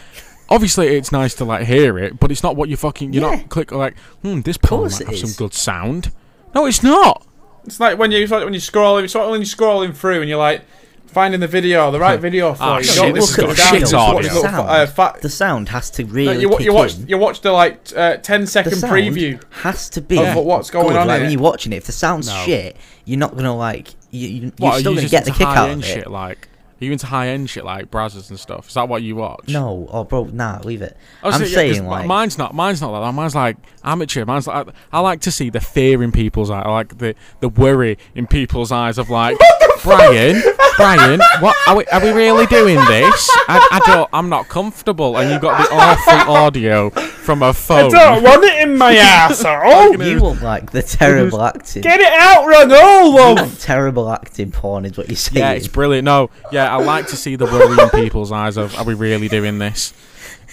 Obviously, 0.48 0.96
it's 0.96 1.10
nice 1.12 1.34
to 1.34 1.44
like 1.44 1.66
hear 1.66 1.98
it, 1.98 2.18
but 2.20 2.30
it's 2.30 2.42
not 2.42 2.54
what 2.56 2.68
you're 2.68 2.78
fucking. 2.78 3.12
You're 3.12 3.28
Yeah. 3.28 3.36
not 3.36 3.48
click 3.50 3.72
like, 3.72 3.98
hmm, 4.22 4.40
this 4.42 4.56
porn 4.56 4.82
course 4.82 5.00
might 5.00 5.12
it 5.12 5.18
have 5.20 5.28
some 5.28 5.44
good 5.46 5.52
sound. 5.52 6.12
No, 6.54 6.64
it's 6.66 6.82
not. 6.82 7.26
It's 7.64 7.80
like 7.80 7.98
when 7.98 8.12
you 8.12 8.22
it's 8.22 8.30
like 8.30 8.44
when 8.44 8.54
you 8.54 8.60
scrolling, 8.60 9.02
it's 9.02 9.14
like 9.16 9.28
when 9.28 9.40
you're 9.40 9.46
scrolling 9.46 9.92
through 9.94 10.20
and 10.20 10.28
you're 10.28 10.38
like 10.38 10.62
finding 11.06 11.40
the 11.40 11.46
video, 11.46 11.90
the 11.90 11.98
right 12.00 12.18
video 12.28 12.54
for 12.54 12.62
Ah, 12.62 12.78
you. 12.78 12.84
shit, 12.84 12.96
You 12.96 13.02
don't 13.02 13.14
this 13.14 13.38
listen 13.38 13.46
has 13.46 13.56
to 13.56 13.62
got 13.62 13.70
the 13.72 13.78
shit 13.78 13.88
sound, 13.88 14.16
audio. 14.18 14.34
The 14.34 14.40
sound, 14.40 14.68
uh, 14.68 14.86
fa- 14.86 15.14
the 15.22 15.28
sound 15.30 15.68
has 15.70 15.90
to 15.90 16.04
no, 16.04 16.10
really 16.12 16.40
you, 16.40 16.48
wa- 16.48 16.56
kick 16.58 16.66
you 16.66 16.72
watch 16.74 16.94
in. 16.96 17.06
you 17.08 17.18
watch 17.18 17.40
the 17.40 17.52
like 17.52 17.80
uh, 17.96 18.16
10 18.18 18.40
the 18.42 18.46
sound 18.46 18.66
preview. 18.66 19.42
has 19.50 19.88
to 19.90 20.00
be 20.00 20.18
of 20.18 20.34
what's 20.36 20.70
going 20.70 20.88
good. 20.88 20.96
on 20.96 21.06
Like 21.06 21.22
when 21.22 21.30
you're 21.30 21.40
watching 21.40 21.72
it, 21.72 21.76
if 21.76 21.84
the 21.86 21.92
sound's 21.92 22.28
No. 22.28 22.34
shit, 22.44 22.76
you're 23.04 23.18
not 23.18 23.34
gonna 23.36 23.54
like. 23.56 23.94
you 24.10 24.28
you 24.28 24.52
you're 24.58 24.70
are 24.72 24.78
still 24.78 24.92
you 24.92 24.98
gonna 24.98 25.08
get 25.08 25.24
the 25.24 25.30
kick 25.32 25.46
out 25.46 25.70
of 25.70 25.78
it. 25.80 25.84
shit? 25.84 26.10
Like, 26.10 26.48
are 26.80 26.84
you 26.84 26.92
into 26.92 27.06
high 27.06 27.28
end 27.28 27.48
shit 27.48 27.64
like 27.64 27.90
Brazzers 27.90 28.28
and 28.28 28.38
stuff? 28.38 28.68
Is 28.68 28.74
that 28.74 28.88
what 28.88 29.02
you 29.02 29.16
watch? 29.16 29.48
No, 29.48 29.88
oh 29.90 30.04
bro, 30.04 30.24
nah, 30.24 30.60
leave 30.62 30.82
it. 30.82 30.96
Oh, 31.22 31.24
I 31.24 31.26
was 31.26 31.36
I'm 31.36 31.46
saying, 31.46 31.68
yeah, 31.68 31.74
saying 31.74 31.86
like 31.86 32.06
mine's 32.06 32.36
not 32.36 32.54
mine's 32.54 32.80
not 32.80 32.92
like 32.92 33.02
that. 33.02 33.12
Mine's 33.12 33.34
like 33.34 33.56
amateur. 33.82 34.24
Mine's 34.24 34.46
like 34.46 34.68
I 34.92 35.00
like 35.00 35.20
to 35.22 35.30
see 35.30 35.50
the 35.50 35.60
fear 35.60 36.02
in 36.02 36.12
people's 36.12 36.50
eyes. 36.50 36.64
I 36.66 36.70
like 36.70 36.98
the 36.98 37.14
the 37.40 37.48
worry 37.48 37.98
in 38.14 38.26
people's 38.26 38.72
eyes 38.72 38.98
of 38.98 39.08
like 39.10 39.38
Brian, 39.82 40.42
Brian, 40.76 41.20
what 41.40 41.56
are 41.66 41.76
we 41.76 41.84
are 41.86 42.02
we 42.02 42.10
really 42.10 42.46
doing 42.46 42.76
this? 42.76 43.30
I, 43.48 43.68
I 43.70 43.80
don't. 43.86 44.10
I'm 44.12 44.28
not 44.28 44.48
comfortable. 44.48 45.16
And 45.16 45.30
you 45.30 45.38
got 45.38 45.62
the 45.62 45.74
awful 45.74 46.34
audio 46.34 46.90
from 47.26 47.42
a 47.42 47.52
phone. 47.52 47.92
want 47.92 48.44
it 48.44 48.62
in 48.62 48.78
my 48.78 48.94
asshole. 48.96 50.00
you 50.02 50.20
want 50.22 50.40
like 50.42 50.70
the 50.70 50.82
terrible 50.82 51.42
acting. 51.42 51.82
Get 51.82 52.00
it 52.00 52.12
out, 52.12 52.44
Ronaldo. 52.44 53.50
You 53.50 53.56
terrible 53.58 54.10
acting 54.10 54.52
porn 54.52 54.84
is 54.86 54.96
what 54.96 55.08
you're 55.08 55.16
saying. 55.16 55.36
Yeah, 55.44 55.50
it's 55.52 55.68
brilliant. 55.68 56.04
No, 56.06 56.30
yeah, 56.52 56.72
I 56.74 56.82
like 56.82 57.08
to 57.08 57.16
see 57.16 57.36
the 57.36 57.44
worry 57.46 57.82
in 57.82 57.90
people's 57.90 58.32
eyes 58.32 58.56
of 58.56 58.74
are 58.78 58.84
we 58.84 58.94
really 58.94 59.28
doing 59.28 59.58
this? 59.58 59.92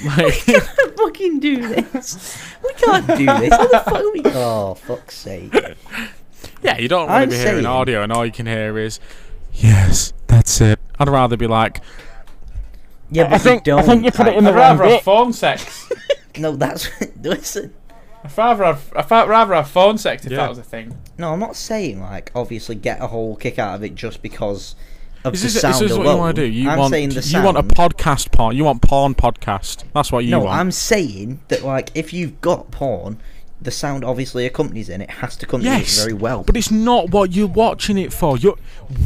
Like, 0.04 0.34
fucking 0.34 1.40
do 1.40 1.68
this. 1.68 2.44
We 2.64 2.74
can't 2.74 3.06
do 3.06 3.26
this. 3.28 3.50
How 3.54 3.68
the 3.68 3.80
fuck 3.80 3.94
are 3.94 4.12
we? 4.12 4.22
Oh, 4.26 4.74
fuck's 4.74 5.16
sake. 5.16 5.54
yeah, 6.64 6.80
you 6.80 6.88
don't 6.88 7.08
want 7.08 7.12
I'm 7.12 7.30
to 7.30 7.36
be 7.36 7.40
hearing 7.40 7.68
audio, 7.68 8.02
and 8.02 8.12
all 8.12 8.26
you 8.26 8.32
can 8.32 8.48
hear 8.48 8.76
is, 8.80 9.00
yes, 9.54 10.12
that's 10.26 10.60
it. 10.62 10.80
I'd 10.98 11.08
rather 11.10 11.38
be 11.38 11.46
like, 11.46 11.82
Yeah, 13.12 13.30
but 13.30 13.42
think- 13.42 13.68
you 13.68 13.74
I 13.74 13.78
don't. 13.78 13.86
think 13.86 14.04
you 14.06 14.12
put 14.12 14.26
it 14.26 14.36
in 14.36 14.48
I'd 14.48 14.52
the 14.52 14.56
rather 14.58 14.80
wrong 14.82 14.90
have 14.90 14.98
bit. 15.00 15.04
phone 15.04 15.32
sex. 15.32 15.88
No, 16.38 16.56
that's 16.56 16.90
listen. 17.22 17.74
I'd 18.24 18.38
rather 18.38 18.64
have, 18.66 18.94
I'd 18.96 19.28
rather 19.30 19.54
have 19.54 19.70
phone 19.70 19.98
sex 19.98 20.26
if 20.26 20.32
Yeah. 20.32 20.38
that 20.40 20.50
was 20.50 20.58
a 20.58 20.64
thing. 20.64 20.98
No, 21.18 21.34
I'm 21.34 21.40
not 21.40 21.56
saying 21.56 22.02
like 22.02 22.32
obviously 22.34 22.76
get 22.76 23.02
a 23.02 23.08
whole 23.08 23.36
kick 23.36 23.60
out 23.60 23.76
of 23.76 23.84
it 23.84 23.96
just 23.96 24.22
because 24.22 24.76
of 25.26 25.34
Is 25.34 25.42
the 25.42 25.48
this, 25.48 25.62
sound 25.62 25.74
is 25.76 25.80
this 25.90 25.98
what 25.98 26.08
you 26.08 26.18
want 26.18 26.36
to 26.36 26.42
do? 26.42 26.48
You 26.48 26.70
I'm 26.70 26.80
want 26.80 26.92
saying 26.92 27.10
the 27.10 27.22
you 27.22 27.44
want 27.44 27.58
a 27.58 27.64
podcast 27.64 28.32
porn. 28.32 28.56
You 28.56 28.66
want 28.66 28.82
porn 28.82 29.14
podcast. 29.16 29.84
That's 29.94 30.12
what 30.12 30.26
you 30.26 30.32
no, 30.32 30.40
want. 30.40 30.52
No, 30.52 30.56
I'm 30.60 30.72
saying 30.72 31.42
that 31.50 31.64
like 31.64 31.92
if 31.96 32.14
you've 32.14 32.40
got 32.42 32.72
porn, 32.72 33.20
the 33.64 33.72
sound 33.72 34.03
obviously 34.03 34.45
accompanies 34.45 34.89
it. 34.89 34.93
and 34.93 35.03
It 35.03 35.09
has 35.09 35.36
to 35.38 35.45
accompany 35.45 35.70
yes, 35.72 35.97
it 35.97 36.01
very 36.01 36.14
well. 36.14 36.43
but 36.43 36.55
it's 36.57 36.72
not 36.72 37.09
what 37.11 37.32
you're 37.34 37.47
watching 37.47 37.97
it 37.97 38.11
for. 38.14 38.38
You're 38.38 38.57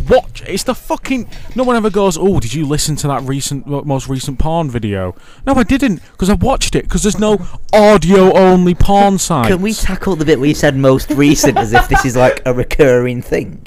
watch. 0.08 0.44
It's 0.48 0.64
the 0.64 0.76
fucking. 0.76 1.30
No 1.56 1.64
one 1.64 1.76
ever 1.76 1.90
goes. 1.90 2.18
Oh, 2.18 2.40
did 2.40 2.54
you 2.54 2.66
listen 2.66 2.96
to 2.98 3.08
that 3.08 3.22
recent, 3.24 3.68
most 3.68 4.08
recent 4.08 4.40
porn 4.40 4.70
video? 4.70 5.16
No, 5.46 5.54
I 5.54 5.64
didn't, 5.64 6.02
because 6.12 6.30
I 6.30 6.34
watched 6.34 6.76
it. 6.76 6.84
Because 6.84 7.04
there's 7.04 7.20
no 7.20 7.38
audio 7.74 8.34
only 8.36 8.76
porn 8.76 9.18
sites. 9.18 9.48
Can 9.54 9.62
we 9.62 9.74
tackle 9.74 10.16
the 10.16 10.26
bit 10.26 10.40
where 10.40 10.50
you 10.50 10.56
said 10.56 10.76
most 10.76 11.10
recent 11.12 11.58
as 11.58 11.74
if 11.74 11.88
this 11.90 12.06
is 12.06 12.16
like 12.16 12.42
a 12.46 12.54
recurring 12.54 13.22
thing? 13.22 13.66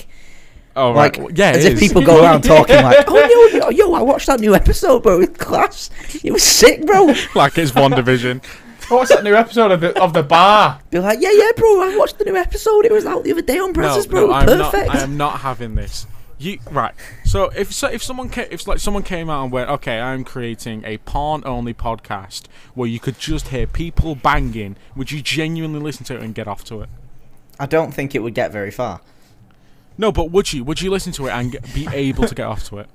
Oh, 0.76 0.92
Like, 0.92 1.18
right. 1.18 1.36
yeah, 1.36 1.50
as 1.50 1.64
if 1.64 1.74
is. 1.74 1.80
people 1.80 2.00
go 2.02 2.22
around 2.22 2.42
talking 2.44 2.76
like, 2.76 3.04
"Oh 3.08 3.50
yo, 3.52 3.58
yo, 3.58 3.68
yo, 3.70 3.92
I 3.92 4.02
watched 4.02 4.28
that 4.28 4.38
new 4.40 4.54
episode, 4.54 5.02
bro. 5.02 5.20
It's 5.20 5.36
class. 5.36 5.90
It 6.22 6.32
was 6.32 6.44
sick, 6.44 6.86
bro." 6.86 7.06
like 7.34 7.58
it's 7.58 7.72
WandaVision. 7.72 8.42
What's 8.90 9.10
that 9.10 9.22
new 9.22 9.34
episode 9.34 9.70
of 9.70 9.80
the, 9.80 10.02
of 10.02 10.12
the 10.12 10.22
bar? 10.22 10.80
Be 10.90 10.98
like, 10.98 11.20
"Yeah, 11.20 11.30
yeah, 11.32 11.52
bro. 11.56 11.80
I 11.80 11.96
watched 11.96 12.18
the 12.18 12.24
new 12.24 12.36
episode. 12.36 12.84
It 12.84 12.92
was 12.92 13.06
out 13.06 13.22
the 13.22 13.30
other 13.32 13.42
day 13.42 13.58
on 13.58 13.72
no, 13.72 13.80
Brazzers, 13.80 14.08
bro. 14.08 14.26
no, 14.26 14.32
I'm 14.32 14.46
not. 14.46 14.72
Perfect." 14.72 14.94
I 14.94 14.98
am 15.00 15.16
not 15.16 15.40
having 15.40 15.76
this. 15.76 16.06
You 16.40 16.58
right? 16.70 16.94
So 17.24 17.50
if 17.50 17.72
so, 17.72 17.86
if 17.88 18.02
someone 18.02 18.30
ca- 18.30 18.48
if 18.50 18.66
like 18.66 18.78
someone 18.78 19.02
came 19.02 19.28
out 19.28 19.44
and 19.44 19.52
went, 19.52 19.68
okay, 19.68 20.00
I'm 20.00 20.24
creating 20.24 20.84
a 20.84 20.96
porn 20.98 21.42
only 21.44 21.74
podcast 21.74 22.46
where 22.74 22.88
you 22.88 22.98
could 22.98 23.18
just 23.18 23.48
hear 23.48 23.66
people 23.66 24.14
banging, 24.14 24.76
would 24.96 25.12
you 25.12 25.20
genuinely 25.20 25.80
listen 25.80 26.04
to 26.06 26.16
it 26.16 26.22
and 26.22 26.34
get 26.34 26.48
off 26.48 26.64
to 26.64 26.80
it? 26.80 26.88
I 27.60 27.66
don't 27.66 27.92
think 27.92 28.14
it 28.14 28.20
would 28.20 28.34
get 28.34 28.50
very 28.50 28.70
far. 28.70 29.02
No, 29.98 30.10
but 30.10 30.30
would 30.30 30.52
you? 30.52 30.64
Would 30.64 30.80
you 30.80 30.90
listen 30.90 31.12
to 31.12 31.26
it 31.26 31.30
and 31.30 31.52
get, 31.52 31.74
be 31.74 31.86
able 31.92 32.26
to 32.26 32.34
get 32.34 32.46
off 32.46 32.64
to 32.70 32.78
it? 32.78 32.88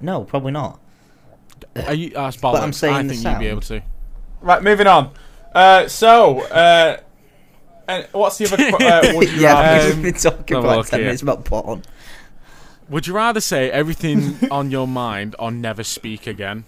No, 0.00 0.22
probably 0.22 0.52
not. 0.52 0.78
Are 1.74 1.92
you? 1.92 2.12
Uh, 2.14 2.22
That's 2.22 2.36
bollocks. 2.36 2.60
I'm 2.60 2.72
saying 2.72 2.94
I 2.94 3.02
the 3.02 3.08
think 3.14 3.24
you'd 3.24 3.38
be 3.40 3.48
able 3.48 3.62
to. 3.62 3.82
Right, 4.44 4.62
moving 4.62 4.86
on. 4.86 5.10
Uh, 5.54 5.88
so, 5.88 6.40
uh, 6.42 6.98
and 7.88 8.06
what's 8.12 8.38
the 8.38 8.46
other? 8.46 8.56
qu- 8.56 8.84
Uh, 8.84 9.12
would 9.16 9.30
you 9.32 9.40
yeah, 9.40 9.52
rather? 9.78 9.86
we've 9.94 10.02
been 10.02 10.14
talking 10.14 10.56
have 10.56 10.64
for 10.64 10.76
like 10.76 10.86
ten 10.86 11.00
minutes 11.00 11.22
about 11.22 11.44
porn. 11.44 11.82
Would 12.90 13.06
you 13.06 13.14
rather 13.14 13.40
say 13.40 13.70
everything 13.70 14.36
on 14.50 14.70
your 14.70 14.86
mind 14.86 15.34
or 15.38 15.50
never 15.50 15.82
speak 15.82 16.26
again? 16.26 16.64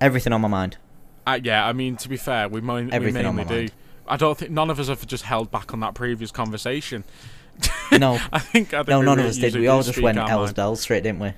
Everything 0.00 0.32
on 0.32 0.40
my 0.40 0.48
mind. 0.48 0.76
Uh, 1.26 1.38
yeah, 1.42 1.64
I 1.66 1.72
mean 1.72 1.96
to 1.98 2.08
be 2.08 2.16
fair, 2.16 2.48
we, 2.48 2.60
mo- 2.60 2.82
we 2.82 2.90
Everything 2.90 3.26
on 3.26 3.36
mainly 3.36 3.44
my 3.44 3.56
do. 3.56 3.60
mind. 3.62 3.72
I 4.08 4.16
don't 4.16 4.36
think 4.36 4.50
none 4.50 4.70
of 4.70 4.80
us 4.80 4.88
have 4.88 5.06
just 5.06 5.24
held 5.24 5.50
back 5.52 5.72
on 5.72 5.80
that 5.80 5.94
previous 5.94 6.32
conversation. 6.32 7.04
No, 7.92 8.18
I 8.32 8.38
think. 8.40 8.74
I 8.74 8.78
think 8.78 8.88
no, 8.88 9.02
none 9.02 9.20
of 9.20 9.26
us 9.26 9.36
did. 9.36 9.54
We 9.54 9.68
all 9.68 9.82
just 9.82 10.00
went 10.02 10.18
our 10.18 10.28
L's 10.28 10.46
mind. 10.48 10.56
bells 10.56 10.80
straight, 10.80 11.04
didn't 11.04 11.20
we? 11.20 11.32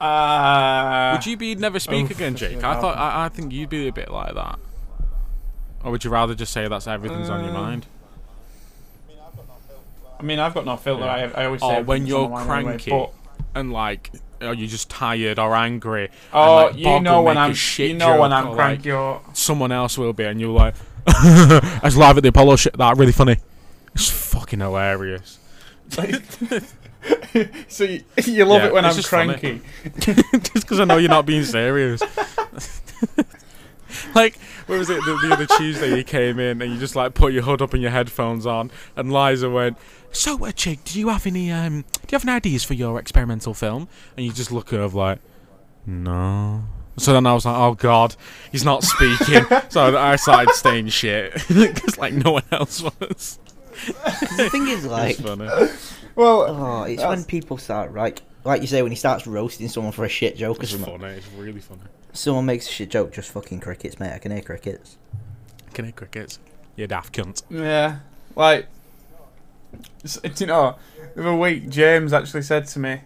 Uh, 0.00 1.12
Would 1.14 1.26
you 1.26 1.36
be 1.36 1.54
never 1.54 1.78
speak 1.78 2.06
Oh, 2.08 2.14
again, 2.14 2.34
Jake? 2.36 2.64
I 2.64 2.80
thought. 2.80 2.96
I, 2.96 3.26
I 3.26 3.28
think 3.28 3.52
you'd 3.52 3.68
be 3.68 3.86
a 3.88 3.92
bit 3.92 4.10
like 4.10 4.34
that. 4.34 4.58
Or 5.84 5.90
would 5.92 6.04
you 6.04 6.10
rather 6.10 6.34
just 6.34 6.52
say 6.52 6.66
that's 6.68 6.86
everything's 6.86 7.28
on 7.30 7.40
your 7.44 7.54
Um, 7.54 7.62
mind? 7.62 7.86
I 10.18 10.22
mean, 10.22 10.38
I've 10.38 10.52
got 10.54 10.64
no 10.66 10.76
filter. 10.76 11.04
Yeah. 11.04 11.30
I, 11.34 11.42
I 11.42 11.44
always 11.46 11.60
say. 11.60 11.78
Or 11.78 11.82
when 11.82 12.06
you're 12.06 12.24
on 12.24 12.30
my 12.30 12.44
mind 12.44 12.50
anyway, 12.50 12.72
cranky 12.72 12.90
but- 12.90 13.12
and 13.54 13.72
like, 13.72 14.10
are 14.42 14.54
you 14.54 14.66
just 14.66 14.88
tired 14.90 15.38
or 15.38 15.54
angry? 15.54 16.08
Oh, 16.32 16.54
like, 16.66 16.76
you 16.76 17.00
know 17.00 17.22
when 17.22 17.36
I'm. 17.38 17.54
shit 17.54 17.90
You 17.90 17.96
know 17.96 18.20
when 18.20 18.32
I'm 18.32 18.46
or, 18.48 18.50
like, 18.50 18.56
cranky. 18.56 18.92
Or 18.92 19.22
someone 19.32 19.72
else 19.72 19.96
will 19.98 20.12
be, 20.12 20.24
and 20.24 20.40
you're 20.40 20.50
like, 20.50 20.74
I 21.06 21.80
was 21.82 21.96
live 21.96 22.16
at 22.16 22.22
the 22.22 22.28
Apollo 22.28 22.56
shit. 22.56 22.76
That 22.76 22.96
really 22.96 23.12
funny. 23.12 23.36
It's 23.94 24.08
fucking 24.10 24.60
hilarious. 24.60 25.38
so 27.68 27.84
you, 27.84 28.02
you 28.24 28.44
love 28.44 28.60
Yeah, 28.62 28.66
it 28.68 28.74
when 28.74 28.84
I'm 28.84 28.94
just 28.94 29.08
cranky. 29.08 29.60
Just 30.00 30.52
because 30.54 30.80
I 30.80 30.84
know 30.84 30.96
you're 30.98 31.08
not 31.08 31.26
being 31.26 31.44
serious. 31.44 32.02
like, 34.14 34.36
where 34.66 34.78
was 34.78 34.90
it 34.90 35.02
the, 35.04 35.18
the 35.22 35.32
other 35.34 35.46
Tuesday? 35.46 35.96
You 35.96 36.04
came 36.04 36.38
in 36.38 36.62
and 36.62 36.72
you 36.72 36.78
just 36.78 36.96
like 36.96 37.14
put 37.14 37.32
your 37.32 37.42
hood 37.42 37.62
up 37.62 37.72
and 37.72 37.82
your 37.82 37.90
headphones 37.90 38.46
on, 38.46 38.70
and 38.96 39.12
Liza 39.12 39.50
went, 39.50 39.76
"So, 40.12 40.44
uh, 40.44 40.52
chick, 40.52 40.84
do 40.84 40.98
you 40.98 41.08
have 41.08 41.26
any 41.26 41.50
um, 41.50 41.82
do 41.82 41.86
you 42.10 42.16
have 42.16 42.24
any 42.24 42.32
ideas 42.36 42.64
for 42.64 42.74
your 42.74 42.98
experimental 42.98 43.54
film?" 43.54 43.88
And 44.16 44.26
you 44.26 44.32
just 44.32 44.52
look 44.52 44.72
at 44.72 44.78
her 44.78 44.88
like, 44.88 45.20
"No." 45.86 46.64
So 46.98 47.12
then 47.12 47.26
I 47.26 47.32
was 47.32 47.46
like, 47.46 47.56
"Oh 47.56 47.74
God, 47.74 48.14
he's 48.52 48.64
not 48.64 48.84
speaking." 48.84 49.44
so 49.70 49.96
I 49.96 50.16
started 50.16 50.52
staying 50.54 50.88
shit 50.88 51.32
because 51.48 51.98
like 51.98 52.12
no 52.12 52.32
one 52.32 52.44
else 52.52 52.82
was. 52.82 53.38
'Cause 53.80 54.36
the 54.36 54.50
thing 54.50 54.68
is, 54.68 54.84
like, 54.84 55.18
It's 55.18 55.20
funny. 55.22 55.48
Well, 56.20 56.42
oh, 56.48 56.82
it's 56.82 57.02
when 57.02 57.24
people 57.24 57.56
start 57.56 57.94
like, 57.94 58.20
like 58.44 58.60
you 58.60 58.66
say, 58.66 58.82
when 58.82 58.92
he 58.92 58.96
starts 58.96 59.26
roasting 59.26 59.68
someone 59.68 59.92
for 59.92 60.04
a 60.04 60.08
shit 60.08 60.36
joke 60.36 60.58
or 60.58 60.62
It's 60.64 60.72
something. 60.72 60.98
funny. 60.98 61.14
It's 61.14 61.26
really 61.32 61.60
funny. 61.60 61.80
Someone 62.12 62.44
makes 62.44 62.68
a 62.68 62.70
shit 62.72 62.90
joke, 62.90 63.12
just 63.12 63.30
fucking 63.30 63.60
crickets, 63.60 63.98
mate. 63.98 64.12
I 64.12 64.18
can 64.18 64.32
hear 64.32 64.42
crickets. 64.42 64.98
Can 65.72 65.86
hear 65.86 65.92
crickets? 65.92 66.38
You 66.76 66.86
daft 66.86 67.14
cunt. 67.14 67.42
yeah, 67.48 68.00
like, 68.36 68.66
it's, 70.04 70.18
it's, 70.22 70.40
you 70.42 70.46
know, 70.48 70.76
the 71.14 71.22
other 71.22 71.36
week 71.36 71.68
James 71.70 72.12
actually 72.12 72.42
said 72.42 72.66
to 72.68 72.78
me, 72.78 73.00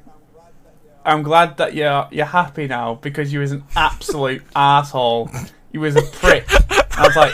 "I'm 1.04 1.22
glad 1.22 1.56
that 1.58 1.74
you're 1.74 2.08
you're 2.10 2.26
happy 2.26 2.66
now 2.66 2.94
because 2.96 3.32
you 3.32 3.38
was 3.40 3.52
an 3.52 3.62
absolute 3.76 4.42
asshole. 4.56 5.30
You 5.72 5.80
was 5.80 5.94
a 5.96 6.02
prick." 6.02 6.46
I 6.98 7.06
was 7.06 7.14
like, 7.16 7.32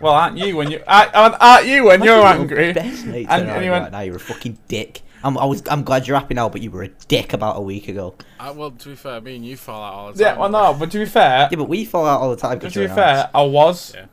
"Well, 0.00 0.12
aren't 0.12 0.36
you 0.38 0.56
when 0.56 0.70
you 0.70 0.82
aren't, 0.86 1.14
aren't 1.14 1.66
you 1.66 1.84
when 1.84 2.02
you're 2.02 2.22
angry?" 2.26 2.72
Best 2.74 3.06
mate. 3.06 3.26
And- 3.30 3.42
And, 3.42 3.50
and 3.50 3.64
he 3.64 3.70
went- 3.70 3.84
right 3.84 3.92
now, 3.92 4.00
you're 4.00 4.16
a 4.16 4.20
fucking 4.20 4.58
dick. 4.68 5.00
I'm, 5.24 5.38
I 5.38 5.44
was, 5.44 5.62
I'm 5.70 5.82
glad 5.84 6.06
you're 6.06 6.18
happy 6.18 6.34
now, 6.34 6.48
but 6.48 6.60
you 6.62 6.70
were 6.70 6.82
a 6.82 6.88
dick 6.88 7.32
about 7.32 7.56
a 7.56 7.60
week 7.60 7.88
ago. 7.88 8.14
Uh, 8.40 8.52
well, 8.56 8.70
to 8.72 8.88
be 8.90 8.94
fair, 8.96 9.20
me 9.20 9.36
and 9.36 9.46
you 9.46 9.56
fall 9.56 9.82
out 9.82 9.94
all 9.94 10.12
the 10.12 10.24
time. 10.24 10.34
Yeah, 10.34 10.40
well, 10.40 10.48
no, 10.50 10.74
but 10.74 10.90
to 10.90 10.98
be 10.98 11.06
fair, 11.06 11.48
Yeah, 11.50 11.56
but 11.58 11.68
we 11.68 11.84
fall 11.84 12.06
out 12.06 12.20
all 12.20 12.30
the 12.30 12.36
time. 12.36 12.58
To 12.60 12.66
be 12.68 12.86
fair, 12.88 13.16
arse. 13.24 13.30
I 13.34 13.42
was 13.42 13.94
Yeah. 13.94 14.06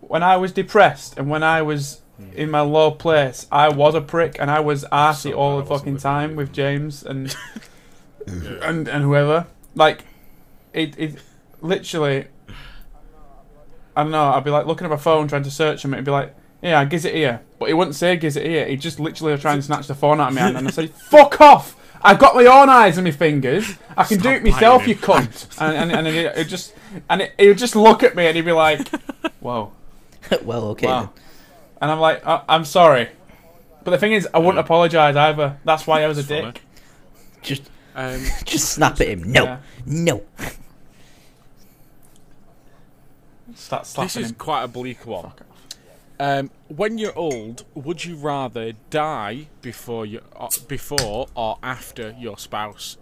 when 0.00 0.22
I 0.22 0.36
was 0.36 0.52
depressed 0.52 1.18
and 1.18 1.28
when 1.28 1.42
I 1.42 1.62
was 1.62 2.00
in 2.34 2.50
my 2.50 2.60
low 2.62 2.90
place, 2.90 3.46
I 3.52 3.68
was 3.68 3.94
a 3.94 4.00
prick 4.00 4.36
and 4.40 4.50
I 4.50 4.60
was 4.60 4.84
arsey 4.86 5.30
So 5.30 5.32
all 5.34 5.58
the 5.58 5.64
fucking 5.66 5.94
with 5.94 6.02
time 6.02 6.30
you. 6.30 6.36
with 6.36 6.52
James 6.52 7.02
and 7.04 7.36
and 8.26 8.88
and 8.88 9.04
whoever. 9.04 9.46
Like, 9.74 10.04
it 10.72 10.98
it 10.98 11.16
literally. 11.60 12.26
I 13.94 14.02
don't 14.02 14.12
know. 14.12 14.24
I'd 14.30 14.44
be 14.44 14.50
like 14.50 14.66
looking 14.66 14.84
at 14.84 14.90
my 14.90 14.96
phone 14.96 15.26
trying 15.28 15.42
to 15.42 15.50
search 15.50 15.84
him. 15.84 15.92
And 15.92 15.98
it'd 15.98 16.04
be 16.04 16.10
like, 16.12 16.34
"Yeah, 16.62 16.84
giz 16.84 17.04
it 17.04 17.14
here," 17.14 17.40
but 17.58 17.68
he 17.68 17.74
wouldn't 17.74 17.96
say 17.96 18.16
"giz 18.16 18.36
it 18.36 18.46
here." 18.46 18.66
He'd 18.66 18.80
just 18.80 18.98
literally 19.00 19.36
try 19.38 19.52
and 19.54 19.64
snatch 19.68 19.86
the 19.86 19.94
phone 19.94 20.20
out 20.20 20.28
of 20.28 20.34
me, 20.34 20.40
hand, 20.40 20.56
and 20.56 20.66
I 20.68 20.70
say, 20.70 20.86
"Fuck 20.88 21.40
off!" 21.40 21.74
I've 22.02 22.18
got 22.20 22.36
my 22.36 22.44
own 22.46 22.68
eyes 22.68 22.96
and 22.96 23.04
my 23.04 23.10
fingers. 23.10 23.74
I 23.96 24.04
can 24.04 24.20
do 24.20 24.30
it 24.30 24.44
myself, 24.44 24.86
you 24.86 24.94
cunt. 24.94 25.46
And 25.60 25.90
and 25.92 26.06
and 26.06 26.16
it, 26.16 26.36
it 26.36 26.44
just 26.44 26.72
and 27.10 27.22
it, 27.22 27.32
he 27.38 27.48
would 27.48 27.58
just 27.58 27.74
look 27.74 28.02
at 28.04 28.14
me 28.14 28.26
and 28.26 28.36
he'd 28.36 28.44
be 28.44 28.52
like, 28.52 28.88
"Whoa." 29.40 29.72
well, 30.42 30.68
okay. 30.68 30.86
Wow. 30.86 31.10
And 31.80 31.90
I'm 31.90 31.98
like, 32.00 32.24
I- 32.26 32.42
I'm 32.48 32.64
sorry. 32.64 33.08
But 33.84 33.92
the 33.92 33.98
thing 33.98 34.12
is, 34.12 34.28
I 34.34 34.38
wouldn't 34.38 34.58
apologise 34.58 35.16
either. 35.16 35.58
That's 35.64 35.86
why 35.86 36.02
I 36.02 36.06
was 36.08 36.18
a 36.18 36.22
funny. 36.24 36.42
dick. 36.52 36.62
Just, 37.42 37.62
Um, 37.94 38.20
just 38.44 38.68
snap 38.70 39.00
at 39.00 39.08
him. 39.08 39.30
No, 39.32 39.44
Yeah. 39.44 39.58
no. 39.86 40.22
Start 43.54 43.86
slapping 43.86 44.04
this 44.06 44.12
slapping 44.12 44.24
is 44.24 44.30
him. 44.30 44.36
quite 44.36 44.62
a 44.64 44.68
bleak 44.68 45.06
one. 45.06 45.32
Fuck 46.18 46.26
off. 46.26 46.38
Um, 46.38 46.50
when 46.68 46.98
you're 46.98 47.16
old, 47.16 47.64
would 47.74 48.04
you 48.04 48.16
rather 48.16 48.72
die 48.90 49.46
before 49.62 50.06
you 50.06 50.20
uh, 50.36 50.48
before 50.68 51.28
or 51.34 51.58
after 51.62 52.14
your 52.18 52.38
spouse? 52.38 52.96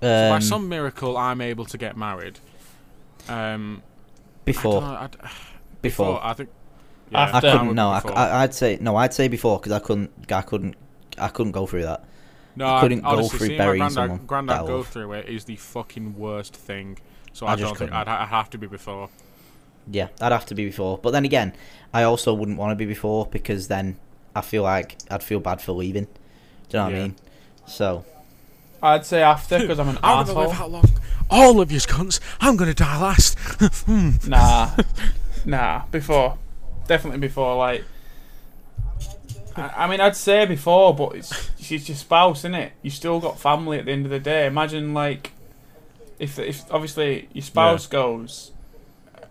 So 0.00 0.06
by 0.30 0.36
Um, 0.36 0.42
some 0.42 0.68
miracle, 0.68 1.16
I'm 1.16 1.40
able 1.40 1.64
to 1.66 1.78
get 1.78 1.96
married. 1.96 2.38
Um, 3.28 3.82
before, 4.44 4.76
I 4.76 4.80
don't 4.80 4.90
know, 4.90 4.98
I'd- 5.00 5.16
before. 5.82 6.06
before, 6.14 6.24
I 6.24 6.32
think. 6.34 6.50
After. 7.12 7.36
I 7.36 7.40
That 7.40 7.52
couldn't. 7.52 7.66
would 7.68 7.76
No, 7.76 7.88
I, 7.90 7.98
I, 8.14 8.42
I'd 8.42 8.54
say 8.54 8.78
no. 8.80 8.96
I'd 8.96 9.14
say 9.14 9.28
before 9.28 9.58
because 9.58 9.72
I 9.72 9.78
couldn't. 9.78 10.10
I 10.30 10.42
couldn't. 10.42 10.76
I 11.16 11.28
couldn't 11.28 11.52
go 11.52 11.66
through 11.66 11.82
that. 11.84 12.04
no, 12.54 12.66
I 12.66 12.80
couldn't 12.80 12.98
I'd, 13.00 13.10
go 13.10 13.18
honestly, 13.18 13.38
through 13.48 13.56
burying 13.56 13.78
granddad, 13.80 13.94
someone 13.94 14.26
Granddad 14.26 14.66
go 14.66 14.82
through 14.82 15.12
it 15.14 15.28
is 15.28 15.44
the 15.44 15.56
fucking 15.56 16.16
worst 16.18 16.54
thing. 16.54 16.98
So 17.32 17.46
I 17.46 17.52
I, 17.52 17.56
just 17.56 17.64
don't 17.70 17.76
couldn't. 17.76 17.94
I'd, 17.94 18.06
I'd 18.08 18.28
have 18.28 18.50
to 18.50 18.58
be 18.58 18.66
before. 18.66 19.08
Yeah, 19.90 20.08
I'd 20.20 20.32
have 20.32 20.46
to 20.46 20.54
be 20.54 20.66
before. 20.66 20.98
But 20.98 21.10
then 21.12 21.24
again, 21.24 21.54
I 21.92 22.02
also 22.02 22.34
wouldn't 22.34 22.58
want 22.58 22.72
to 22.72 22.76
be 22.76 22.84
before 22.86 23.26
because 23.26 23.68
then 23.68 23.96
I 24.34 24.40
feel 24.42 24.62
like 24.62 24.96
I'd 25.10 25.22
feel 25.22 25.40
bad 25.40 25.60
for 25.62 25.72
leaving. 25.72 26.04
Do 26.04 26.10
you 26.70 26.78
know 26.78 26.84
what 26.84 26.92
Yeah. 26.92 26.98
I 26.98 27.02
mean? 27.02 27.14
So 27.66 28.04
I'd 28.82 29.04
say 29.06 29.22
after 29.22 29.58
because 29.58 29.78
I'm 29.78 29.88
an 29.88 29.98
I'm 30.02 30.26
gonna 30.26 30.38
live 30.38 30.52
how 30.52 30.66
long? 30.66 30.84
All 31.30 31.60
of 31.60 31.70
you 31.72 31.78
cunts. 31.78 32.20
I'm 32.40 32.56
gonna 32.56 32.74
die 32.74 33.00
last. 33.00 33.36
Hmm. 33.86 34.10
Nah, 34.26 34.70
nah. 35.44 35.82
Before, 35.90 36.38
definitely 36.86 37.20
before. 37.20 37.56
Like, 37.56 37.84
I, 39.56 39.84
I 39.84 39.86
mean, 39.88 40.00
I'd 40.00 40.16
say 40.16 40.46
before, 40.46 40.94
but 40.94 41.16
it's 41.16 41.50
she's 41.58 41.88
your 41.88 41.96
spouse, 41.96 42.40
isn't 42.40 42.54
it? 42.54 42.72
You 42.82 42.90
still 42.90 43.20
got 43.20 43.38
family 43.40 43.78
at 43.78 43.86
the 43.86 43.92
end 43.92 44.04
of 44.06 44.10
the 44.10 44.20
day. 44.20 44.46
Imagine 44.46 44.94
like, 44.94 45.32
if 46.18 46.38
if 46.38 46.64
obviously 46.70 47.28
your 47.32 47.42
spouse 47.42 47.86
goes, 47.86 48.52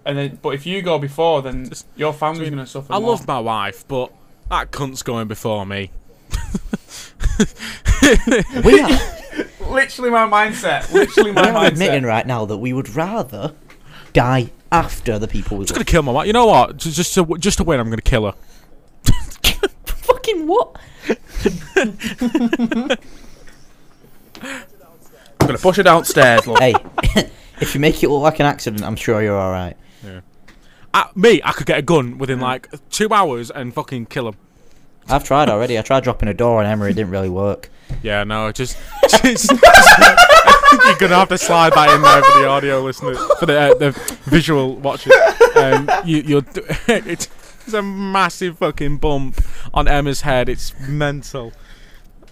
and 0.07 0.17
then 0.17 0.39
but 0.41 0.49
if 0.55 0.65
you 0.65 0.81
go 0.81 0.97
before, 0.97 1.41
then 1.43 1.69
Just- 1.69 1.85
your 1.95 2.13
family's 2.13 2.49
gonna 2.49 2.65
suffer. 2.65 2.91
I 2.91 2.99
more. 2.99 3.11
love 3.11 3.27
my 3.27 3.39
wife, 3.39 3.87
but 3.87 4.11
that 4.49 4.71
cunt's 4.71 5.03
going 5.03 5.27
before 5.27 5.65
me. 5.65 5.91
we 8.63 8.79
are, 8.79 8.89
literally 9.69 10.09
my 10.09 10.27
mindset. 10.27 10.91
Literally 10.91 11.31
my 11.31 11.51
we 11.51 11.57
are 11.57 11.65
admitting 11.65 12.03
mindset. 12.03 12.07
right 12.07 12.27
now 12.27 12.45
that 12.45 12.57
we 12.57 12.73
would 12.73 12.89
rather 12.95 13.53
die 14.13 14.49
after 14.71 15.19
the 15.19 15.27
people 15.27 15.57
we 15.57 15.65
just 15.65 15.73
love. 15.73 15.77
gonna 15.85 15.91
kill 15.91 16.03
my 16.03 16.11
wife. 16.11 16.27
You 16.27 16.33
know 16.33 16.47
what? 16.47 16.77
Just 16.77 16.95
just 16.95 17.13
to, 17.15 17.37
just 17.37 17.57
to 17.59 17.63
win, 17.63 17.79
I'm 17.79 17.89
gonna 17.89 18.01
kill 18.01 18.25
her. 18.25 18.33
Fucking 19.85 20.47
what? 20.47 20.75
I'm 21.75 21.97
gonna 25.39 25.57
push 25.59 25.77
her 25.77 25.83
downstairs. 25.83 26.47
Look. 26.47 26.59
hey, 26.59 26.73
if 27.61 27.73
you 27.73 27.79
make 27.81 28.01
it 28.03 28.09
look 28.09 28.21
like 28.23 28.39
an 28.39 28.45
accident, 28.45 28.83
I'm 28.83 28.95
sure 28.95 29.21
you're 29.21 29.37
all 29.37 29.51
right. 29.51 29.75
Uh, 30.93 31.05
me, 31.15 31.41
I 31.43 31.51
could 31.51 31.65
get 31.67 31.77
a 31.77 31.81
gun 31.81 32.17
within 32.17 32.39
like 32.39 32.67
two 32.89 33.13
hours 33.13 33.51
and 33.51 33.73
fucking 33.73 34.07
kill 34.07 34.29
him. 34.29 34.35
I've 35.09 35.23
tried 35.23 35.49
already. 35.49 35.77
I 35.77 35.81
tried 35.81 36.03
dropping 36.03 36.27
a 36.29 36.33
door 36.33 36.59
on 36.59 36.65
Emery. 36.65 36.91
It 36.91 36.95
didn't 36.95 37.11
really 37.11 37.29
work. 37.29 37.69
Yeah, 38.03 38.23
no, 38.25 38.51
just, 38.53 38.77
just 39.09 39.49
you're 39.51 40.95
gonna 40.97 41.15
have 41.15 41.29
to 41.29 41.37
slide 41.37 41.73
that 41.73 41.89
in 41.95 42.01
there 42.01 42.21
for 42.23 42.39
the 42.39 42.47
audio 42.47 42.81
listeners, 42.81 43.17
for 43.39 43.45
the 43.45 43.57
uh, 43.59 43.73
the 43.75 43.91
visual 44.25 44.75
watchers. 44.75 45.13
Um, 45.55 45.89
you, 46.05 46.17
you're 46.17 46.41
d- 46.41 46.61
it's, 46.87 47.29
it's 47.65 47.73
a 47.73 47.81
massive 47.81 48.57
fucking 48.57 48.97
bump 48.97 49.41
on 49.73 49.87
Emma's 49.87 50.21
head. 50.21 50.49
It's 50.49 50.77
mental. 50.81 51.53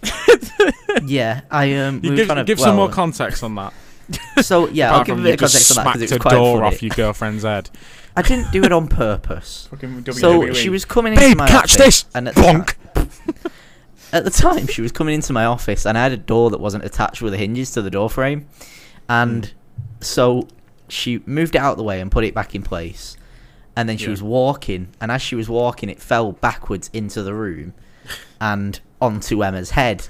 yeah, 1.05 1.41
I 1.49 1.73
um. 1.75 2.01
we 2.01 2.07
You 2.07 2.11
were 2.11 2.17
give, 2.17 2.25
trying 2.27 2.37
to, 2.37 2.43
give 2.43 2.59
some 2.59 2.75
more 2.75 2.89
context 2.89 3.43
on 3.43 3.55
that. 3.55 3.73
So 4.41 4.67
yeah, 4.69 4.87
I'll 4.89 4.95
Apart 5.01 5.07
give 5.07 5.15
a 5.15 5.17
from 5.17 5.23
bit 5.23 5.29
you 5.29 5.33
of 5.33 5.39
context 5.39 5.77
on 5.77 5.83
that 5.85 5.93
because 5.93 5.99
smacked 5.99 6.03
it's 6.03 6.11
a 6.11 6.19
quite 6.19 6.31
door 6.31 6.59
funny. 6.59 6.75
off 6.75 6.83
your 6.83 6.95
girlfriend's 6.95 7.43
head. 7.43 7.69
I 8.17 8.21
didn't 8.21 8.51
do 8.51 8.63
it 8.63 8.71
on 8.71 8.87
purpose. 8.87 9.67
Fucking 9.71 10.05
So 10.13 10.53
she 10.53 10.69
was 10.69 10.85
coming 10.85 11.13
into 11.13 11.25
Babe, 11.25 11.37
my 11.37 11.47
catch 11.47 11.75
office, 11.75 12.03
this! 12.03 12.05
and 12.15 12.27
at 12.29 12.35
the, 12.35 12.41
Bonk. 12.41 12.75
ti- 12.93 13.49
at 14.13 14.23
the 14.23 14.29
time 14.29 14.67
she 14.67 14.81
was 14.81 14.91
coming 14.91 15.15
into 15.15 15.33
my 15.33 15.45
office, 15.45 15.85
and 15.85 15.97
I 15.97 16.03
had 16.03 16.11
a 16.13 16.17
door 16.17 16.49
that 16.51 16.59
wasn't 16.59 16.85
attached 16.85 17.21
with 17.21 17.33
the 17.33 17.37
hinges 17.37 17.71
to 17.71 17.81
the 17.81 17.89
door 17.91 18.09
frame, 18.09 18.47
and 19.09 19.45
hmm. 19.47 19.51
so 20.01 20.47
she 20.87 21.21
moved 21.25 21.55
it 21.55 21.59
out 21.59 21.71
of 21.71 21.77
the 21.77 21.83
way 21.83 21.99
and 21.99 22.11
put 22.11 22.23
it 22.23 22.33
back 22.33 22.55
in 22.55 22.61
place, 22.61 23.17
and 23.75 23.89
then 23.89 23.97
she 23.97 24.05
Yeah. 24.05 24.11
was 24.11 24.23
walking, 24.23 24.89
and 25.01 25.11
as 25.11 25.21
she 25.21 25.35
was 25.35 25.49
walking, 25.49 25.89
it 25.89 25.99
fell 26.01 26.31
backwards 26.31 26.89
into 26.93 27.21
the 27.23 27.33
room, 27.33 27.73
and 28.39 28.79
onto 29.01 29.43
Emma's 29.43 29.71
head, 29.71 30.07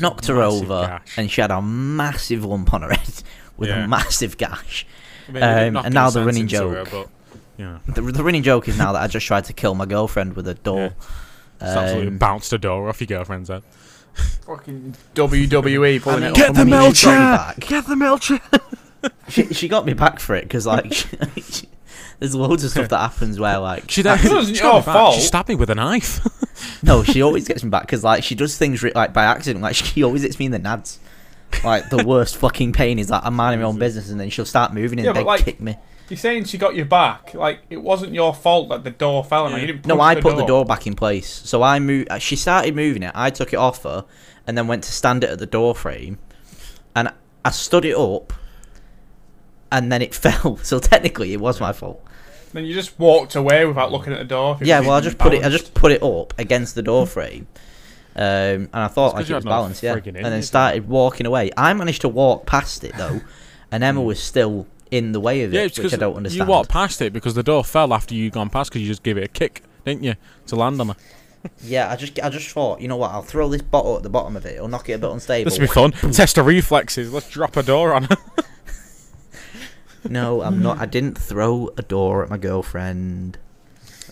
knocked 0.00 0.26
her 0.26 0.42
over, 0.42 0.86
gash. 0.86 1.18
and 1.18 1.30
she 1.30 1.40
had 1.40 1.50
a 1.50 1.60
massive 1.62 2.44
lump 2.44 2.72
on 2.74 2.82
her 2.82 2.90
head 2.92 3.22
with 3.56 3.68
Yeah. 3.68 3.84
a 3.84 3.88
massive 3.88 4.36
gash. 4.38 4.86
I 5.28 5.32
mean, 5.32 5.42
it 5.42 5.46
didn't 5.46 5.76
Um, 5.76 5.84
and 5.86 5.94
now 5.94 6.06
the 6.06 6.12
sense 6.12 6.26
running 6.26 6.42
into 6.42 6.68
her, 6.68 6.84
joke. 6.84 6.90
but, 6.90 7.38
yeah. 7.56 7.78
The, 7.86 8.02
the 8.02 8.22
running 8.24 8.42
joke 8.42 8.68
is 8.68 8.76
now 8.76 8.92
that 8.92 9.02
I 9.02 9.06
just 9.06 9.26
tried 9.26 9.44
to 9.46 9.52
kill 9.52 9.74
my 9.74 9.86
girlfriend 9.86 10.34
with 10.36 10.46
a 10.48 10.54
door. 10.54 10.92
It's 11.60 11.62
absolutely 11.62 12.08
Um, 12.08 12.18
bounced 12.18 12.52
a 12.52 12.58
door 12.58 12.88
off 12.88 13.00
your 13.00 13.06
girlfriend's 13.06 13.48
head. 13.48 13.62
fucking 14.46 14.94
WWE 15.14 16.00
pulling 16.02 16.24
I 16.24 16.28
it 16.28 16.30
mean, 16.30 16.30
up. 16.30 16.36
Get 16.36 16.54
the 16.54 16.60
from 16.60 16.70
milk 16.70 17.02
you. 17.02 17.08
back. 17.08 17.60
Get 17.60 17.86
the 17.86 17.96
milk 17.96 18.22
she, 19.28 19.52
she 19.52 19.68
got 19.68 19.84
me 19.84 19.92
back 19.92 20.18
for 20.18 20.34
it 20.34 20.44
because 20.44 20.66
like 20.66 20.92
she, 20.92 21.06
there's 22.24 22.34
loads 22.34 22.64
of 22.64 22.70
stuff 22.70 22.88
that 22.88 22.98
happens 23.12 23.38
where 23.38 23.58
like 23.58 23.90
She, 23.90 24.00
then, 24.00 24.18
It 24.24 24.32
wasn't 24.32 24.58
your 24.58 24.76
me 24.76 24.82
fault. 24.82 25.14
She 25.16 25.20
stabbed 25.20 25.50
me 25.50 25.54
with 25.54 25.68
a 25.68 25.74
knife. 25.74 26.20
no 26.82 27.02
she 27.02 27.20
always 27.26 27.46
gets 27.46 27.62
me 27.62 27.68
back 27.68 27.82
because 27.82 28.02
like 28.02 28.24
she 28.24 28.34
does 28.34 28.56
things 28.56 28.82
like 28.94 29.12
by 29.12 29.24
accident 29.24 29.62
like 29.62 29.74
she 29.74 30.02
always 30.02 30.22
hits 30.22 30.38
me 30.38 30.46
in 30.46 30.52
the 30.52 30.58
nads 30.58 30.98
like 31.62 31.90
the 31.90 32.04
worst 32.04 32.36
fucking 32.36 32.72
pain 32.72 32.98
is 32.98 33.10
like 33.10 33.22
I'm 33.24 33.34
minding 33.34 33.60
my 33.60 33.66
own 33.66 33.78
business 33.78 34.10
and 34.10 34.18
then 34.18 34.30
she'll 34.30 34.44
start 34.44 34.72
moving 34.72 34.98
and 34.98 35.06
Yeah, 35.06 35.12
but, 35.12 35.18
then 35.18 35.26
like, 35.26 35.44
kick 35.44 35.60
me 35.60 35.76
You're 36.08 36.16
saying 36.16 36.44
she 36.44 36.58
got 36.58 36.74
you 36.74 36.84
back. 36.84 37.34
Like 37.34 37.60
it 37.68 37.76
wasn't 37.76 38.14
your 38.14 38.32
fault 38.32 38.70
that 38.70 38.84
the 38.84 38.90
door 38.90 39.22
fell 39.22 39.46
on 39.46 39.52
her. 39.52 39.58
You 39.58 39.66
didn't. 39.66 39.86
no 39.86 40.00
I 40.00 40.14
the 40.14 40.22
put 40.22 40.30
door. 40.30 40.40
the 40.40 40.46
door 40.46 40.64
back 40.64 40.86
in 40.86 40.94
place 40.94 41.28
so 41.28 41.62
I 41.62 41.78
moved 41.78 42.08
uh, 42.10 42.18
she 42.18 42.36
started 42.36 42.74
moving 42.74 43.02
it 43.02 43.12
I 43.14 43.28
took 43.30 43.52
it 43.52 43.56
off 43.56 43.82
her 43.82 44.06
and 44.46 44.56
then 44.56 44.66
went 44.66 44.84
to 44.84 44.92
stand 44.92 45.24
it 45.24 45.30
at 45.30 45.38
the 45.38 45.46
door 45.46 45.74
frame 45.74 46.18
and 46.96 47.12
I 47.44 47.50
stood 47.50 47.84
it 47.84 47.96
up 47.96 48.32
and 49.74 49.90
then 49.90 50.00
it 50.00 50.14
fell. 50.14 50.56
So 50.62 50.78
technically, 50.78 51.32
it 51.32 51.40
was 51.40 51.60
my 51.60 51.72
fault. 51.72 52.02
Then 52.54 52.64
you 52.64 52.72
just 52.72 52.98
walked 52.98 53.34
away 53.34 53.66
without 53.66 53.92
looking 53.92 54.12
at 54.14 54.18
the 54.20 54.24
door. 54.24 54.56
Yeah, 54.62 54.80
well, 54.80 54.92
I 54.92 54.98
even 54.98 55.04
just 55.10 55.18
put 55.18 55.34
it. 55.34 55.44
I 55.44 55.48
just 55.50 55.74
put 55.74 55.92
it 55.92 56.02
up 56.02 56.32
against 56.38 56.74
the 56.76 56.82
door 56.82 57.06
frame, 57.06 57.46
um, 58.16 58.22
and 58.22 58.68
I 58.72 58.86
thought 58.88 59.06
It's 59.08 59.12
'cause 59.12 59.14
like 59.14 59.28
you 59.28 59.34
it 59.34 59.38
was 59.38 59.44
balanced. 59.44 59.82
Yeah, 59.82 59.96
friggin' 59.96 60.16
and 60.16 60.24
then 60.26 60.42
started 60.42 60.88
walking 60.88 61.26
away. 61.26 61.50
I 61.56 61.72
managed 61.74 62.00
to 62.02 62.08
walk 62.08 62.46
past 62.46 62.84
it 62.84 62.94
though, 62.96 63.20
and 63.72 63.82
Emma 63.84 64.00
was 64.00 64.22
still 64.22 64.66
in 64.90 65.10
the 65.12 65.18
way 65.20 65.42
of 65.42 65.52
it, 65.52 65.56
Yeah, 65.56 65.62
it's 65.64 65.78
which 65.78 65.92
I 65.92 65.96
don't 65.96 66.16
understand. 66.16 66.46
you 66.46 66.50
walked 66.50 66.68
past 66.70 67.02
it 67.02 67.12
because 67.12 67.34
the 67.34 67.42
door 67.42 67.64
fell 67.64 67.92
after 67.92 68.14
you'd 68.14 68.32
gone 68.32 68.48
past 68.48 68.70
because 68.70 68.82
you 68.82 68.88
just 68.88 69.02
gave 69.02 69.18
it 69.18 69.24
a 69.24 69.28
kick, 69.28 69.62
didn't 69.84 70.04
you, 70.04 70.14
to 70.46 70.54
land 70.56 70.80
on 70.80 70.90
it? 70.90 70.96
Yeah, 71.64 71.90
I 71.90 71.96
just 71.96 72.18
I 72.22 72.28
just 72.30 72.48
thought, 72.50 72.80
you 72.80 72.86
know 72.88 72.96
what? 72.96 73.10
I'll 73.10 73.22
throw 73.22 73.48
this 73.48 73.62
bottle 73.62 73.96
at 73.96 74.02
the 74.04 74.08
bottom 74.08 74.36
of 74.36 74.46
it. 74.46 74.54
It'll 74.54 74.68
knock 74.68 74.88
it 74.88 74.92
a 74.92 74.98
bit 74.98 75.10
unstable. 75.10 75.50
This 75.50 75.58
will 75.58 75.66
be 75.66 75.72
fun. 75.72 75.90
Test 76.12 76.36
the 76.36 76.42
reflexes. 76.44 77.12
Let's 77.12 77.28
drop 77.28 77.56
a 77.56 77.62
door 77.64 77.92
on 77.94 78.04
it. 78.04 78.18
No, 80.08 80.42
I'm 80.42 80.62
not. 80.62 80.78
I 80.78 80.86
didn't 80.86 81.16
throw 81.18 81.70
a 81.76 81.82
door 81.82 82.22
at 82.24 82.30
my 82.30 82.36
girlfriend. 82.36 83.38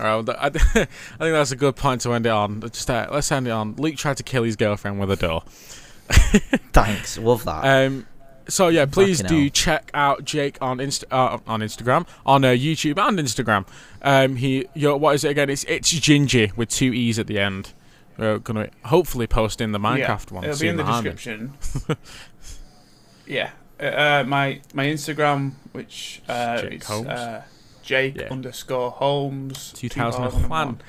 All 0.00 0.06
right, 0.06 0.26
well, 0.26 0.36
I, 0.40 0.46
I 0.48 0.50
think 0.50 0.88
that's 1.18 1.52
a 1.52 1.56
good 1.56 1.76
point 1.76 2.00
to 2.02 2.12
end 2.12 2.26
it 2.26 2.30
on. 2.30 2.60
Just 2.62 2.90
uh, 2.90 3.08
let's 3.10 3.30
end 3.30 3.46
it 3.46 3.50
on. 3.50 3.74
Luke 3.76 3.96
tried 3.96 4.16
to 4.16 4.22
kill 4.22 4.42
his 4.42 4.56
girlfriend 4.56 4.98
with 4.98 5.10
a 5.10 5.16
door. 5.16 5.42
Thanks, 6.72 7.18
love 7.18 7.44
that. 7.44 7.86
Um, 7.86 8.06
so 8.48 8.68
yeah, 8.68 8.86
please 8.86 9.20
Fucking 9.20 9.36
do 9.36 9.42
hell. 9.44 9.50
check 9.50 9.90
out 9.94 10.24
Jake 10.24 10.58
on 10.60 10.78
Insta- 10.78 11.04
uh, 11.10 11.38
on 11.46 11.60
Instagram, 11.60 12.06
on 12.26 12.44
uh, 12.44 12.48
YouTube 12.48 12.98
and 12.98 13.18
Instagram. 13.18 13.66
Um, 14.02 14.36
he, 14.36 14.66
your, 14.74 14.96
what 14.96 15.14
is 15.14 15.24
it 15.24 15.30
again? 15.30 15.50
It's 15.50 15.64
it's 15.64 15.92
Gingee 15.92 16.56
with 16.56 16.68
two 16.68 16.92
e's 16.92 17.18
at 17.18 17.26
the 17.26 17.38
end. 17.38 17.72
We're 18.18 18.38
gonna 18.38 18.70
hopefully 18.84 19.26
post 19.26 19.60
in 19.60 19.72
the 19.72 19.78
Minecraft 19.78 20.32
one. 20.32 20.44
It'll 20.44 20.58
be 20.58 20.68
in 20.68 20.76
the 20.76 20.84
behind 20.84 21.04
description. 21.04 21.52
yeah, 23.26 23.50
uh, 23.80 23.84
uh, 23.84 24.24
my 24.26 24.60
my 24.74 24.86
Instagram, 24.86 25.52
which 25.72 26.22
uh, 26.28 26.60
Jake 26.62 26.80
is 26.82 26.86
Holmes. 26.86 27.08
uh, 27.08 27.42
Jake 27.82 28.16
Yeah. 28.20 28.28
underscore 28.30 28.90
Holmes 28.90 29.72
2001. 29.76 30.80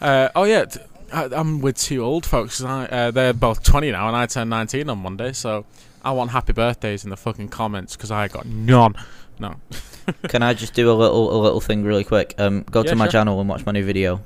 Uh, 0.00 0.28
oh 0.36 0.44
yeah, 0.44 0.64
t- 0.66 0.80
I, 1.12 1.24
am 1.32 1.60
with 1.60 1.76
two 1.78 2.02
old 2.04 2.24
folks. 2.26 2.62
I, 2.62 2.84
uh, 2.86 3.10
they're 3.10 3.32
both 3.32 3.62
20 3.62 3.90
now, 3.92 4.08
and 4.08 4.16
I 4.16 4.26
turn 4.26 4.48
19 4.48 4.88
on 4.90 4.98
Monday. 4.98 5.32
So 5.32 5.64
I 6.04 6.12
want 6.12 6.30
happy 6.30 6.52
birthdays 6.52 7.02
in 7.04 7.10
the 7.10 7.16
fucking 7.16 7.48
comments 7.48 7.96
because 7.96 8.10
I 8.10 8.28
got 8.28 8.46
none. 8.46 8.94
No. 9.38 9.56
Can 10.28 10.42
I 10.42 10.54
just 10.54 10.74
do 10.74 10.90
a 10.90 10.94
little 10.94 11.34
a 11.34 11.38
little 11.40 11.60
thing 11.60 11.82
really 11.84 12.04
quick? 12.04 12.34
Um, 12.38 12.64
go 12.70 12.82
Yeah, 12.82 12.90
to 12.90 12.96
my 12.96 13.04
sure. 13.06 13.12
channel 13.12 13.40
and 13.40 13.48
watch 13.48 13.64
my 13.66 13.72
new 13.72 13.84
video. 13.84 14.20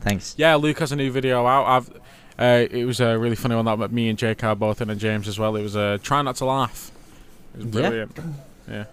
Thanks. 0.00 0.34
Yeah, 0.36 0.56
Luke 0.56 0.78
has 0.80 0.92
a 0.92 0.96
new 0.96 1.10
video 1.10 1.46
out. 1.46 1.64
I've. 1.66 2.00
Uh, 2.36 2.66
it 2.68 2.84
was 2.84 2.98
a 3.00 3.16
really 3.16 3.36
funny 3.36 3.54
one 3.54 3.64
that 3.64 3.92
me 3.92 4.08
and 4.08 4.18
Jake 4.18 4.42
are 4.42 4.56
both 4.56 4.80
in, 4.82 4.90
and 4.90 4.98
James 4.98 5.28
as 5.28 5.38
well. 5.38 5.54
It 5.54 5.62
was 5.62 5.76
uh, 5.76 5.98
try 6.02 6.20
not 6.22 6.34
to 6.36 6.44
laugh. 6.46 6.90
It 7.54 7.58
was 7.58 7.66
Yeah. 7.66 7.70
brilliant. 7.88 8.18
Yeah. 8.70 8.84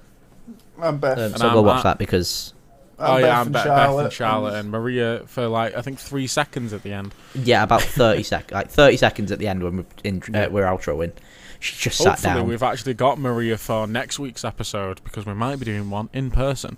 I'm 0.81 0.97
Beth. 0.97 1.17
Um, 1.17 1.23
And 1.25 1.37
so 1.37 1.47
I'm 1.47 1.53
go 1.53 1.61
watch 1.61 1.77
at- 1.79 1.83
that 1.83 1.97
because 1.97 2.53
oh 2.99 3.17
yeah, 3.17 3.39
I'm 3.41 3.51
Beth, 3.51 3.65
Beth 3.65 3.99
and 3.99 4.11
Charlotte 4.13 4.55
and 4.55 4.69
Maria 4.71 5.21
for 5.27 5.47
like 5.47 5.75
I 5.75 5.81
think 5.81 5.99
three 5.99 6.27
seconds 6.27 6.73
at 6.73 6.83
the 6.83 6.93
end. 6.93 7.13
yeah, 7.35 7.63
about 7.63 7.81
thirty 7.81 8.23
sec, 8.31 8.51
like 8.51 8.69
thirty 8.69 8.97
seconds 8.97 9.31
at 9.31 9.39
the 9.39 9.47
end 9.47 9.63
when 9.63 9.77
we're 9.77 9.85
in, 10.03 10.21
Yeah. 10.31 10.45
uh, 10.45 10.49
we're 10.49 10.65
outroing. 10.65 11.11
She 11.59 11.75
just 11.77 11.97
sat 11.99 12.07
Hopefully, 12.13 12.33
down. 12.35 12.47
we've 12.47 12.63
actually 12.63 12.95
got 12.95 13.19
Maria 13.19 13.55
for 13.57 13.85
next 13.85 14.17
week's 14.17 14.43
episode 14.43 14.99
because 15.03 15.25
we 15.27 15.33
might 15.35 15.57
be 15.59 15.65
doing 15.65 15.89
one 15.91 16.09
in 16.11 16.31
person. 16.31 16.77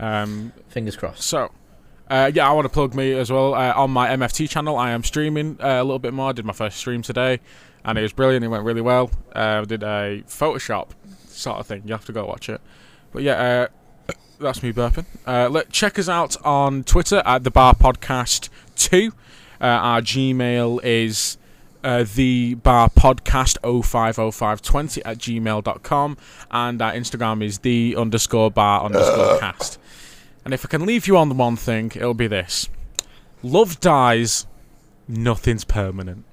Um, 0.00 0.52
Fingers 0.68 0.96
crossed. 0.96 1.22
So, 1.22 1.50
uh, 2.08 2.30
yeah, 2.34 2.48
I 2.48 2.52
want 2.52 2.64
to 2.64 2.70
plug 2.70 2.94
me 2.94 3.12
as 3.12 3.30
well 3.30 3.54
uh, 3.54 3.74
on 3.76 3.90
my 3.90 4.08
MFTEE 4.08 4.48
channel. 4.48 4.76
I 4.78 4.90
am 4.92 5.04
streaming 5.04 5.58
uh, 5.62 5.66
a 5.80 5.84
little 5.84 5.98
bit 5.98 6.14
more. 6.14 6.30
I 6.30 6.32
did 6.32 6.46
my 6.46 6.54
first 6.54 6.78
stream 6.78 7.02
today, 7.02 7.40
and 7.84 7.98
it 7.98 8.02
was 8.02 8.14
brilliant. 8.14 8.42
It 8.44 8.48
went 8.48 8.64
really 8.64 8.80
well. 8.80 9.10
Uh, 9.36 9.60
I 9.60 9.64
did 9.66 9.82
a 9.82 10.22
Photoshop 10.26 10.88
sort 11.34 11.58
of 11.58 11.66
thing. 11.66 11.82
You 11.84 11.92
have 11.92 12.04
to 12.06 12.12
go 12.12 12.24
watch 12.24 12.48
it. 12.48 12.60
But 13.12 13.22
yeah, 13.22 13.68
uh, 14.08 14.12
that's 14.40 14.62
me 14.62 14.72
burping. 14.72 15.06
Uh, 15.26 15.48
let 15.48 15.70
check 15.70 15.98
us 15.98 16.08
out 16.08 16.36
on 16.44 16.84
Twitter 16.84 17.22
at 17.24 17.44
the 17.44 17.50
Bar 17.50 17.74
Podcast 17.74 18.48
Two. 18.76 19.12
Uh, 19.60 19.64
our 19.66 20.00
Gmail 20.00 20.82
is. 20.84 21.38
Uh, 21.82 22.02
the 22.14 22.54
bar 22.54 22.88
podcast 22.88 23.58
050520 23.62 25.04
at 25.04 25.18
gmail.com 25.18 26.16
and 26.50 26.80
our 26.80 26.92
Instagram 26.94 27.44
is 27.44 27.58
the 27.58 27.94
underscore 27.94 28.50
bar 28.50 28.82
underscore 28.82 29.38
cast. 29.38 29.78
And 30.46 30.54
if 30.54 30.64
I 30.64 30.68
can 30.68 30.86
leave 30.86 31.06
you 31.06 31.18
on 31.18 31.28
the 31.28 31.34
one 31.34 31.56
thing, 31.56 31.92
it'll 31.94 32.14
be 32.14 32.26
this: 32.26 32.70
love 33.42 33.80
dies, 33.80 34.46
nothing's 35.06 35.64
permanent. 35.64 36.24